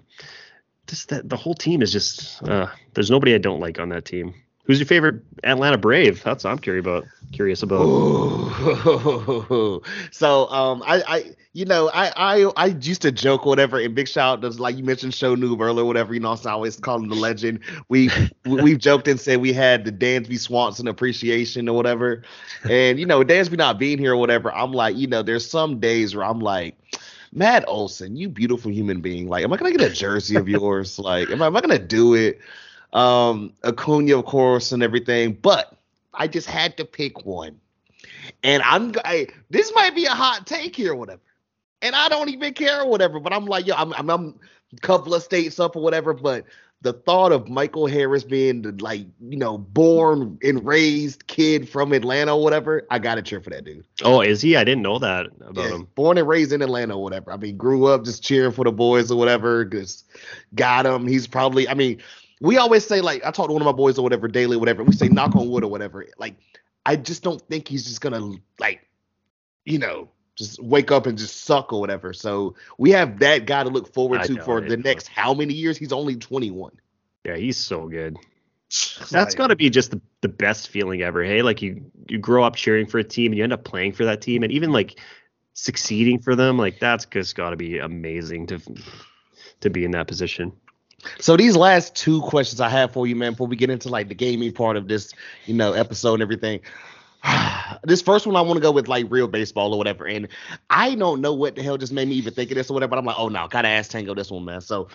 just 0.87 1.09
that 1.09 1.27
the 1.27 1.35
whole 1.35 1.53
team 1.53 1.81
is 1.81 1.91
just 1.91 2.41
uh, 2.43 2.67
there's 2.93 3.11
nobody 3.11 3.35
I 3.35 3.37
don't 3.37 3.59
like 3.59 3.79
on 3.79 3.89
that 3.89 4.05
team. 4.05 4.33
Who's 4.66 4.80
your 4.80 4.88
favorite 4.88 5.22
Atlanta 5.43 5.78
Brave? 5.78 6.24
That's 6.24 6.43
what 6.43 6.51
I'm 6.51 6.57
curious 6.57 6.84
about. 6.84 7.05
Curious 7.32 7.61
about. 7.61 7.82
Ooh. 7.84 9.82
so 10.11 10.47
um 10.49 10.84
I 10.86 11.03
I 11.07 11.36
you 11.53 11.66
know 11.66 11.89
I 11.93 12.11
I 12.16 12.51
I 12.57 12.66
used 12.68 13.03
to 13.03 13.11
joke 13.11 13.45
or 13.45 13.49
whatever 13.49 13.80
and 13.80 13.93
big 13.93 14.07
shout 14.07 14.43
out 14.43 14.51
to 14.51 14.61
like 14.61 14.76
you 14.76 14.84
mentioned 14.84 15.13
show 15.13 15.36
noob 15.36 15.61
earlier 15.61 15.86
whatever 15.86 16.13
you 16.13 16.20
know 16.20 16.36
so 16.36 16.49
I 16.49 16.53
always 16.53 16.78
call 16.78 16.97
him 16.97 17.09
the 17.09 17.16
legend 17.16 17.59
we 17.89 18.09
we've 18.45 18.80
joked 18.80 19.07
and 19.07 19.20
said 19.20 19.39
we 19.39 19.53
had 19.53 19.86
the 19.86 19.91
Dansby 19.91 20.39
Swanson 20.39 20.88
appreciation 20.88 21.70
or 21.70 21.76
whatever 21.76 22.24
and 22.68 22.99
you 22.99 23.05
know 23.05 23.24
Dansby 23.24 23.57
not 23.57 23.78
being 23.78 23.99
here 23.99 24.13
or 24.13 24.18
whatever 24.18 24.51
I'm 24.51 24.72
like 24.72 24.95
you 24.95 25.05
know 25.05 25.22
there's 25.22 25.47
some 25.47 25.80
days 25.80 26.16
where 26.16 26.26
I'm 26.26 26.39
like 26.39 26.76
Matt 27.32 27.66
Olson 27.68 28.16
you 28.16 28.30
beautiful 28.30 28.72
human 28.72 29.01
being 29.01 29.28
like 29.28 29.43
am 29.43 29.53
I 29.53 29.57
gonna 29.57 29.72
get 29.72 29.91
a 29.91 29.93
jersey 29.93 30.38
of 30.38 30.49
yours 30.49 30.97
like 30.97 31.30
am 31.30 31.41
I, 31.41 31.47
am 31.47 31.55
I 31.55 31.61
gonna 31.61 31.78
do 31.78 32.16
it 32.16 32.39
um 32.95 33.53
Acuna 33.63 34.17
of 34.17 34.25
course 34.25 34.71
and 34.73 34.83
everything 34.83 35.33
but 35.33 35.77
I 36.13 36.27
just 36.27 36.47
had 36.47 36.77
to 36.77 36.85
pick 36.85 37.25
one. 37.25 37.59
And 38.43 38.63
I'm 38.63 38.93
I, 39.05 39.27
this 39.49 39.71
might 39.75 39.95
be 39.95 40.05
a 40.05 40.11
hot 40.11 40.47
take 40.47 40.75
here 40.75 40.93
or 40.93 40.95
whatever. 40.95 41.21
And 41.81 41.95
I 41.95 42.09
don't 42.09 42.29
even 42.29 42.53
care 42.53 42.81
or 42.81 42.89
whatever, 42.89 43.19
but 43.19 43.33
I'm 43.33 43.45
like, 43.45 43.67
yo, 43.67 43.75
I'm, 43.75 43.93
I'm, 43.93 44.09
I'm 44.09 44.39
a 44.75 44.79
couple 44.81 45.13
of 45.13 45.23
states 45.23 45.59
up 45.59 45.75
or 45.75 45.83
whatever, 45.83 46.13
but 46.13 46.45
the 46.81 46.93
thought 46.93 47.31
of 47.33 47.49
Michael 47.49 47.87
Harris 47.87 48.23
being 48.23 48.61
the 48.61 48.71
like, 48.81 49.05
you 49.19 49.37
know, 49.37 49.57
born 49.57 50.37
and 50.43 50.65
raised 50.65 51.27
kid 51.27 51.67
from 51.69 51.93
Atlanta 51.93 52.35
or 52.35 52.43
whatever, 52.43 52.87
I 52.91 52.99
gotta 52.99 53.21
cheer 53.21 53.41
for 53.41 53.49
that 53.51 53.65
dude. 53.65 53.85
Oh, 54.03 54.21
is 54.21 54.41
he? 54.41 54.55
I 54.55 54.63
didn't 54.63 54.83
know 54.83 54.99
that 54.99 55.27
about 55.41 55.55
Yeah, 55.55 55.75
him. 55.75 55.87
born 55.95 56.17
and 56.17 56.27
raised 56.27 56.53
in 56.53 56.61
Atlanta 56.61 56.95
or 56.95 57.03
whatever. 57.03 57.31
I 57.31 57.37
mean, 57.37 57.57
grew 57.57 57.87
up 57.87 58.05
just 58.05 58.23
cheering 58.23 58.51
for 58.53 58.63
the 58.63 58.71
boys 58.71 59.11
or 59.11 59.17
whatever. 59.17 59.65
Just 59.65 60.05
got 60.55 60.85
him. 60.85 61.07
He's 61.07 61.27
probably. 61.27 61.67
I 61.67 61.73
mean, 61.73 62.01
we 62.41 62.57
always 62.57 62.86
say 62.86 63.01
like 63.01 63.25
I 63.25 63.31
talk 63.31 63.47
to 63.47 63.53
one 63.53 63.61
of 63.61 63.65
my 63.65 63.71
boys 63.71 63.97
or 63.97 64.01
whatever 64.01 64.27
daily, 64.27 64.57
or 64.57 64.59
whatever. 64.59 64.83
We 64.83 64.93
say 64.93 65.07
knock 65.07 65.36
on 65.36 65.49
wood 65.49 65.63
or 65.63 65.69
whatever. 65.69 66.05
Like 66.17 66.36
I 66.86 66.95
just 66.95 67.23
don't 67.23 67.41
think 67.41 67.67
he's 67.67 67.86
just 67.86 68.01
gonna 68.01 68.31
like, 68.59 68.88
you 69.63 69.79
know, 69.79 70.09
just 70.36 70.61
wake 70.61 70.91
up 70.91 71.05
and 71.05 71.17
just 71.17 71.43
suck 71.43 71.71
or 71.71 71.79
whatever. 71.79 72.13
So 72.13 72.55
we 72.77 72.91
have 72.91 73.19
that 73.19 73.45
guy 73.45 73.63
to 73.63 73.69
look 73.69 73.93
forward 73.93 74.21
I 74.21 74.27
to 74.27 74.43
for 74.43 74.61
the 74.61 74.77
next 74.77 75.07
how 75.07 75.33
many 75.33 75.53
years? 75.53 75.77
He's 75.77 75.93
only 75.93 76.15
21. 76.15 76.71
Yeah, 77.23 77.38
he's 77.38 77.57
so 77.57 77.88
good. 77.88 78.17
That's 78.99 79.11
Like, 79.11 79.36
got 79.36 79.47
to 79.47 79.55
be 79.55 79.69
just 79.69 79.91
the, 79.91 80.01
the 80.21 80.27
best 80.27 80.69
feeling 80.69 81.01
ever. 81.01 81.23
Hey, 81.23 81.41
like 81.41 81.61
you 81.61 81.89
you 82.09 82.17
grow 82.17 82.43
up 82.43 82.55
cheering 82.55 82.86
for 82.86 82.99
a 82.99 83.03
team 83.03 83.31
and 83.31 83.38
you 83.38 83.43
end 83.43 83.53
up 83.53 83.63
playing 83.63 83.93
for 83.93 84.05
that 84.05 84.21
team 84.21 84.43
and 84.43 84.51
even 84.51 84.71
like 84.71 84.99
succeeding 85.53 86.19
for 86.19 86.36
them. 86.36 86.57
Like 86.57 86.79
that's 86.79 87.05
just 87.05 87.36
got 87.36 87.51
to 87.51 87.55
be 87.55 87.79
amazing 87.79 88.47
to 88.47 88.59
to 89.61 89.69
be 89.69 89.86
in 89.86 89.91
that 89.91 90.07
position. 90.07 90.51
So 91.20 91.38
these 91.38 91.56
last 91.56 91.95
two 91.95 92.22
questions 92.22 92.62
I 92.62 92.70
have 92.70 92.93
for 92.93 93.08
you, 93.08 93.16
man, 93.16 93.34
before 93.34 93.47
we 93.47 93.56
get 93.56 93.70
into 93.70 93.89
like 93.89 94.08
the 94.08 94.16
gaming 94.16 94.53
part 94.53 94.78
of 94.78 94.88
this, 94.88 95.12
you 95.45 95.53
know, 95.53 95.74
episode 95.74 96.16
and 96.16 96.24
everything. 96.24 96.62
this 97.84 98.01
first 98.01 98.28
one 98.28 98.36
I 98.36 98.41
want 98.41 98.58
to 98.58 98.62
go 98.62 98.72
with 98.72 98.88
like 98.88 99.08
real 99.10 99.28
baseball 99.28 99.74
or 99.74 99.78
whatever, 99.78 100.06
and 100.06 100.28
I 100.70 100.95
don't 100.95 101.22
know 101.22 101.34
what 101.34 101.56
the 101.56 101.64
hell 101.64 101.78
just 101.78 101.93
made 101.93 102.08
me 102.08 102.16
even 102.16 102.34
think 102.34 102.51
of 102.51 102.56
this 102.56 102.70
or 102.70 102.74
whatever. 102.74 102.91
But 102.91 102.99
I'm 102.99 103.06
like, 103.06 103.20
oh 103.20 103.30
no, 103.30 103.47
gotta 103.47 103.68
ask 103.68 103.91
Tango 103.91 104.14
this 104.14 104.32
one, 104.32 104.45
man. 104.45 104.62
So 104.62 104.88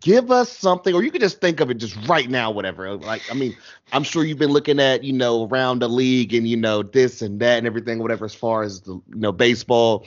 give 0.00 0.30
us 0.30 0.50
something, 0.50 0.94
or 0.94 1.02
you 1.02 1.10
could 1.10 1.20
just 1.20 1.40
think 1.40 1.60
of 1.60 1.70
it 1.70 1.74
just 1.74 1.96
right 2.08 2.28
now, 2.28 2.50
whatever. 2.50 2.94
Like, 2.96 3.22
I 3.30 3.34
mean, 3.34 3.56
I'm 3.92 4.02
sure 4.02 4.24
you've 4.24 4.38
been 4.38 4.50
looking 4.50 4.80
at, 4.80 5.02
you 5.02 5.12
know, 5.12 5.46
around 5.46 5.80
the 5.80 5.88
league 5.88 6.34
and 6.34 6.46
you 6.46 6.56
know 6.56 6.82
this 6.82 7.22
and 7.22 7.40
that 7.40 7.58
and 7.58 7.66
everything, 7.66 7.98
whatever, 7.98 8.24
as 8.24 8.34
far 8.34 8.62
as 8.62 8.82
the 8.82 8.92
you 8.92 9.02
know 9.08 9.32
baseball. 9.32 10.06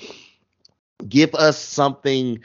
Give 1.08 1.34
us 1.34 1.58
something 1.58 2.40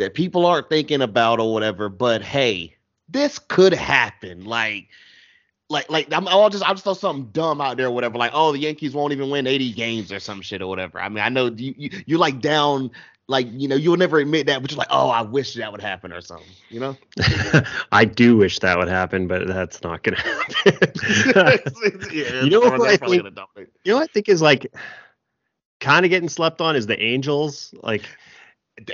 that 0.00 0.14
people 0.14 0.44
aren't 0.46 0.68
thinking 0.68 1.02
about 1.02 1.38
or 1.38 1.52
whatever, 1.52 1.88
but 1.88 2.22
hey, 2.22 2.74
this 3.08 3.38
could 3.38 3.72
happen. 3.72 4.44
Like, 4.44 4.88
like, 5.68 5.88
like 5.90 6.12
I'm, 6.12 6.26
I'll 6.26 6.50
just 6.50 6.64
I'll 6.64 6.74
just 6.74 6.84
throw 6.84 6.94
something 6.94 7.30
dumb 7.32 7.60
out 7.60 7.76
there, 7.76 7.86
or 7.86 7.90
whatever. 7.92 8.18
Like, 8.18 8.32
oh, 8.34 8.52
the 8.52 8.58
Yankees 8.58 8.94
won't 8.94 9.12
even 9.12 9.30
win 9.30 9.46
80 9.46 9.72
games 9.72 10.10
or 10.10 10.18
some 10.18 10.42
shit 10.42 10.62
or 10.62 10.66
whatever. 10.66 11.00
I 11.00 11.08
mean, 11.08 11.22
I 11.22 11.28
know 11.28 11.46
you, 11.46 11.74
you 11.76 11.90
you're 12.06 12.18
like 12.18 12.40
down 12.40 12.90
like 13.28 13.46
you 13.52 13.68
know 13.68 13.76
you'll 13.76 13.96
never 13.96 14.18
admit 14.18 14.46
that 14.48 14.60
but 14.60 14.72
you're 14.72 14.78
like 14.78 14.88
oh 14.90 15.08
i 15.08 15.22
wish 15.22 15.54
that 15.54 15.70
would 15.70 15.80
happen 15.80 16.12
or 16.12 16.20
something 16.20 16.48
you 16.68 16.80
know 16.80 16.96
i 17.92 18.04
do 18.04 18.36
wish 18.36 18.58
that 18.58 18.76
would 18.76 18.88
happen 18.88 19.28
but 19.28 19.46
that's 19.46 19.84
not 19.84 20.02
gonna 20.02 20.16
happen 20.20 20.56
yeah, 22.12 22.42
you 22.42 22.50
know 22.50 22.58
what 22.58 22.80
I 22.80 22.96
think, 22.96 23.22
you 23.22 23.30
know 23.86 23.94
what 23.98 24.10
i 24.10 24.12
think 24.12 24.28
is 24.28 24.42
like 24.42 24.74
kind 25.78 26.04
of 26.04 26.10
getting 26.10 26.28
slept 26.28 26.60
on 26.60 26.74
is 26.74 26.88
the 26.88 27.00
angels 27.00 27.72
like 27.84 28.02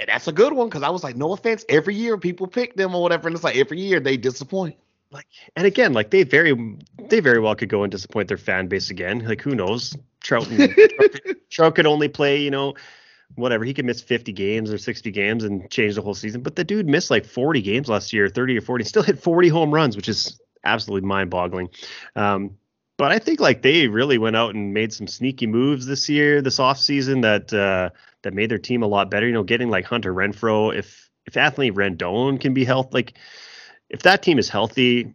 that's 0.07 0.29
a 0.29 0.33
good 0.33 0.53
one 0.53 0.69
because 0.69 0.83
i 0.83 0.89
was 0.89 1.05
like 1.05 1.17
no 1.17 1.33
offense 1.33 1.65
every 1.69 1.95
year 1.95 2.19
people 2.19 2.47
pick 2.47 2.75
them 2.75 2.95
or 2.95 3.03
whatever 3.03 3.29
and 3.29 3.35
it's 3.35 3.45
like 3.45 3.57
every 3.57 3.81
year 3.81 4.01
they 4.01 4.17
disappoint 4.17 4.77
like 5.13 5.27
and 5.55 5.67
again 5.67 5.93
like 5.93 6.11
they 6.11 6.25
very 6.25 6.77
they 7.09 7.21
very 7.21 7.41
well 7.41 7.55
could 7.55 7.69
go 7.69 7.85
and 7.85 7.93
disappoint 7.93 8.29
their 8.29 8.37
fan 8.37 8.67
base 8.67 8.91
again 8.91 9.21
like 9.21 9.41
who 9.41 9.55
knows 9.55 9.97
trout, 10.21 10.49
and, 10.49 10.71
trout, 10.71 11.21
trout 11.51 11.75
could 11.77 11.87
only 11.87 12.09
play 12.09 12.41
you 12.41 12.51
know 12.51 12.75
whatever. 13.35 13.65
He 13.65 13.75
could 13.75 13.85
miss 13.85 14.01
50 14.01 14.33
games 14.33 14.73
or 14.73 14.79
60 14.79 15.11
games 15.11 15.45
and 15.45 15.69
change 15.71 15.95
the 15.95 16.03
whole 16.03 16.15
season. 16.15 16.43
But 16.43 16.57
the 16.57 16.65
dude 16.65 16.87
missed 16.87 17.11
like 17.11 17.25
40 17.25 17.61
games 17.63 17.89
last 17.89 18.13
year, 18.13 18.29
30 18.29 18.59
or 18.59 18.61
40, 18.61 18.85
still 18.85 19.03
hit 19.03 19.19
40 19.19 19.49
home 19.49 19.73
runs, 19.73 19.97
which 19.97 20.09
is 20.09 20.41
absolutely 20.65 21.07
mind 21.07 21.31
boggling. 21.31 21.69
Um, 22.15 22.57
but 22.97 23.13
I 23.13 23.19
think 23.19 23.41
like 23.41 23.63
they 23.63 23.89
really 23.89 24.17
went 24.17 24.37
out 24.37 24.55
and 24.55 24.73
made 24.73 24.93
some 24.93 25.07
sneaky 25.07 25.47
moves 25.47 25.87
this 25.87 26.09
year, 26.09 26.41
this 26.41 26.59
offseason 26.59 27.23
that 27.23 27.53
uh, 27.53 27.91
that 28.27 28.35
made 28.35 28.51
their 28.51 28.59
team 28.59 28.83
a 28.83 28.89
lot 28.89 29.09
better. 29.09 29.25
You 29.25 29.33
know, 29.33 29.45
getting 29.45 29.71
like 29.71 29.85
Hunter 29.85 30.13
Renfroe, 30.13 30.77
if 30.77 31.09
if 31.27 31.37
Anthony 31.37 31.71
Rendon 31.71 32.41
can 32.41 32.55
be 32.55 32.65
healthy, 32.65 32.91
like 32.93 33.13
if 33.89 34.03
that 34.03 34.25
team 34.25 34.37
is 34.41 34.49
healthy, 34.49 35.15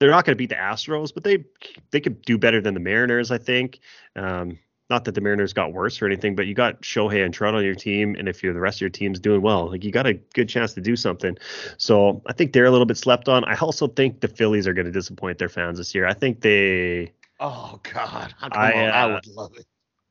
they're 0.00 0.10
not 0.10 0.24
going 0.24 0.34
to 0.34 0.36
beat 0.36 0.48
the 0.48 0.56
Astros, 0.56 1.14
but 1.14 1.22
they 1.22 1.44
they 1.92 2.00
could 2.00 2.22
do 2.22 2.38
better 2.38 2.60
than 2.60 2.74
the 2.74 2.80
Mariners, 2.80 3.30
I 3.30 3.38
think. 3.38 3.78
Um, 4.16 4.58
not 4.88 5.04
that 5.04 5.14
the 5.14 5.20
Mariners 5.20 5.52
got 5.52 5.72
worse 5.72 6.02
or 6.02 6.06
anything, 6.06 6.34
but 6.34 6.46
you 6.46 6.54
got 6.54 6.82
Shohei 6.82 7.24
and 7.24 7.32
Trout 7.32 7.54
on 7.54 7.64
your 7.64 7.76
team, 7.76 8.16
and 8.18 8.28
if 8.28 8.42
you're 8.42 8.52
the 8.52 8.58
rest 8.58 8.78
of 8.78 8.80
your 8.80 8.90
team's 8.90 9.20
doing 9.20 9.42
well, 9.42 9.70
like 9.70 9.84
you 9.84 9.92
got 9.92 10.08
a 10.08 10.14
good 10.34 10.48
chance 10.48 10.74
to 10.74 10.80
do 10.80 10.96
something. 10.96 11.38
So 11.78 12.20
I 12.26 12.32
think 12.32 12.52
they're 12.52 12.64
a 12.64 12.72
little 12.72 12.84
bit 12.84 12.96
slept 12.96 13.28
on. 13.28 13.44
I 13.44 13.54
also 13.54 13.86
think 13.86 14.22
the 14.22 14.28
Phillies 14.28 14.66
are 14.66 14.74
going 14.74 14.86
to 14.86 14.92
disappoint 14.92 15.38
their 15.38 15.48
fans 15.48 15.78
this 15.78 15.94
year. 15.94 16.08
I 16.08 16.14
think 16.14 16.40
they. 16.40 17.12
Oh 17.38 17.78
God, 17.94 18.34
I, 18.42 18.72
uh, 18.72 18.90
I 18.90 19.06
would 19.06 19.28
love 19.28 19.56
it. 19.56 19.66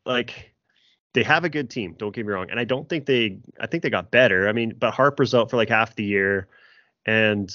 Like 0.06 0.54
they 1.14 1.24
have 1.24 1.44
a 1.44 1.50
good 1.50 1.70
team. 1.70 1.96
Don't 1.98 2.14
get 2.14 2.26
me 2.26 2.34
wrong, 2.34 2.50
and 2.50 2.60
I 2.60 2.64
don't 2.64 2.88
think 2.88 3.06
they. 3.06 3.40
I 3.60 3.68
think 3.68 3.84
they 3.84 3.90
got 3.90 4.12
better. 4.12 4.48
I 4.48 4.54
mean, 4.54 4.76
but 4.78 4.94
Harper's 4.94 5.34
out 5.34 5.50
for 5.50 5.58
like 5.58 5.70
half 5.70 5.96
the 5.96 6.04
year, 6.04 6.48
and 7.06 7.54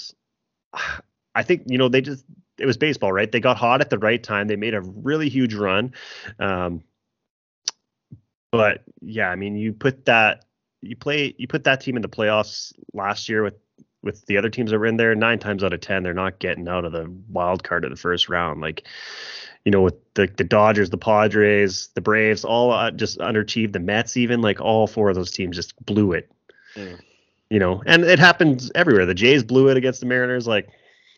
I 1.37 1.43
think 1.43 1.63
you 1.67 1.79
know 1.79 1.89
they 1.89 2.01
just 2.01 2.25
it 2.59 2.67
was 2.67 2.77
baseball, 2.77 3.13
right? 3.13 3.31
They 3.31 3.41
got 3.41 3.57
hot 3.57 3.81
at 3.81 3.91
the 3.91 3.99
right 3.99 4.23
time. 4.23 4.47
They 4.47 4.57
made 4.57 4.75
a 4.75 4.81
really 4.81 5.29
huge 5.29 5.55
run. 5.55 5.93
Um, 6.39 6.83
but 8.53 8.83
yeah, 9.01 9.31
I 9.31 9.37
mean, 9.37 9.57
you 9.57 9.73
put 9.73 10.05
that 10.05 10.45
you 10.81 10.97
play 10.97 11.35
you 11.39 11.49
put 11.49 11.65
that 11.65 11.81
team 11.81 11.97
in 11.97 12.03
the 12.03 12.09
playoffs 12.09 12.73
last 12.93 13.29
year 13.29 13.43
with 13.43 13.55
with 14.03 14.25
the 14.27 14.37
other 14.37 14.51
teams 14.51 14.71
that 14.71 14.79
were 14.79 14.87
in 14.87 14.97
there. 14.97 15.15
Nine 15.15 15.39
times 15.39 15.65
out 15.65 15.73
of 15.73 15.81
ten, 15.81 16.03
they're 16.03 16.15
not 16.15 16.39
getting 16.39 16.69
out 16.69 16.85
of 16.85 16.93
the 16.93 17.13
wild 17.29 17.65
card 17.65 17.85
of 17.85 17.91
the 17.91 17.97
first 17.97 18.29
round. 18.29 18.61
Like, 18.61 18.87
you 19.65 19.71
know, 19.71 19.81
with 19.81 19.95
the 20.15 20.27
the 20.37 20.45
Dodgers, 20.45 20.91
the 20.91 20.99
Padres, 20.99 21.89
the 21.95 22.01
Braves, 22.01 22.45
all 22.45 22.71
uh, 22.71 22.91
just 22.91 23.19
underachieved. 23.19 23.73
The 23.73 23.81
Mets, 23.81 24.17
even 24.17 24.43
like 24.43 24.61
all 24.61 24.87
four 24.87 25.09
of 25.09 25.15
those 25.15 25.31
teams 25.31 25.57
just 25.57 25.75
blew 25.87 26.13
it. 26.13 26.31
Mm. 26.77 27.01
You 27.51 27.59
know, 27.59 27.83
and 27.87 28.05
it 28.05 28.19
happens 28.19 28.71
everywhere. 28.75 29.07
The 29.07 29.15
Jays 29.15 29.43
blew 29.43 29.69
it 29.69 29.77
against 29.77 30.01
the 30.01 30.07
Mariners. 30.07 30.47
Like, 30.47 30.69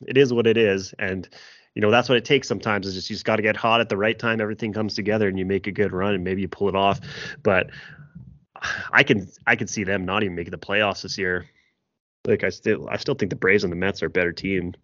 it 0.06 0.16
is 0.16 0.32
what 0.32 0.46
it 0.46 0.56
is, 0.56 0.94
and 0.98 1.28
you 1.76 1.82
know 1.82 1.90
that's 1.90 2.08
what 2.08 2.18
it 2.18 2.24
takes 2.24 2.48
sometimes 2.48 2.86
is 2.86 2.94
just 2.94 3.08
you 3.08 3.14
just 3.14 3.24
got 3.24 3.36
to 3.36 3.42
get 3.42 3.54
hot 3.54 3.80
at 3.80 3.88
the 3.88 3.96
right 3.96 4.18
time 4.18 4.40
everything 4.40 4.72
comes 4.72 4.94
together 4.94 5.28
and 5.28 5.38
you 5.38 5.44
make 5.44 5.68
a 5.68 5.72
good 5.72 5.92
run 5.92 6.14
and 6.14 6.24
maybe 6.24 6.40
you 6.40 6.48
pull 6.48 6.68
it 6.68 6.74
off 6.74 6.98
but 7.42 7.70
i 8.92 9.02
can 9.02 9.28
i 9.46 9.54
can 9.54 9.68
see 9.68 9.84
them 9.84 10.04
not 10.04 10.22
even 10.24 10.34
making 10.34 10.50
the 10.50 10.58
playoffs 10.58 11.02
this 11.02 11.18
year 11.18 11.46
like 12.26 12.42
i 12.42 12.48
still 12.48 12.88
i 12.88 12.96
still 12.96 13.14
think 13.14 13.28
the 13.30 13.36
braves 13.36 13.62
and 13.62 13.70
the 13.70 13.76
mets 13.76 14.02
are 14.02 14.06
a 14.06 14.10
better 14.10 14.32
team 14.32 14.74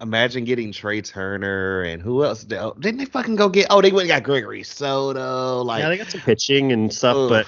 Imagine 0.00 0.44
getting 0.44 0.72
Trea 0.72 1.02
Turner 1.02 1.82
and 1.82 2.00
who 2.00 2.24
else? 2.24 2.46
Oh, 2.52 2.74
didn't 2.74 2.98
they 2.98 3.04
fucking 3.04 3.36
go 3.36 3.48
get? 3.48 3.66
Oh, 3.70 3.80
they 3.80 3.92
went 3.92 4.02
and 4.02 4.08
got 4.08 4.22
Gregory 4.22 4.62
Soto. 4.62 5.62
Like, 5.62 5.82
yeah, 5.82 5.88
they 5.88 5.98
got 5.98 6.10
some 6.10 6.20
pitching 6.22 6.72
and 6.72 6.92
stuff, 6.92 7.16
oof. 7.16 7.28
but 7.28 7.46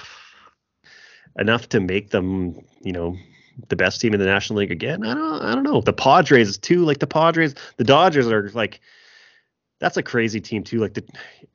enough 1.39 1.69
to 1.69 1.79
make 1.79 2.11
them, 2.11 2.63
you 2.81 2.91
know, 2.91 3.17
the 3.69 3.75
best 3.75 4.01
team 4.01 4.13
in 4.13 4.19
the 4.19 4.25
National 4.25 4.59
League 4.59 4.71
again? 4.71 5.05
I 5.05 5.13
don't 5.13 5.41
I 5.41 5.55
don't 5.55 5.63
know. 5.63 5.81
The 5.81 5.93
Padres 5.93 6.57
too, 6.57 6.85
like 6.85 6.99
the 6.99 7.07
Padres, 7.07 7.55
the 7.77 7.83
Dodgers 7.83 8.27
are 8.27 8.49
like 8.51 8.79
that's 9.79 9.97
a 9.97 10.03
crazy 10.03 10.41
team 10.41 10.63
too. 10.63 10.79
Like 10.79 10.93
the 10.93 11.03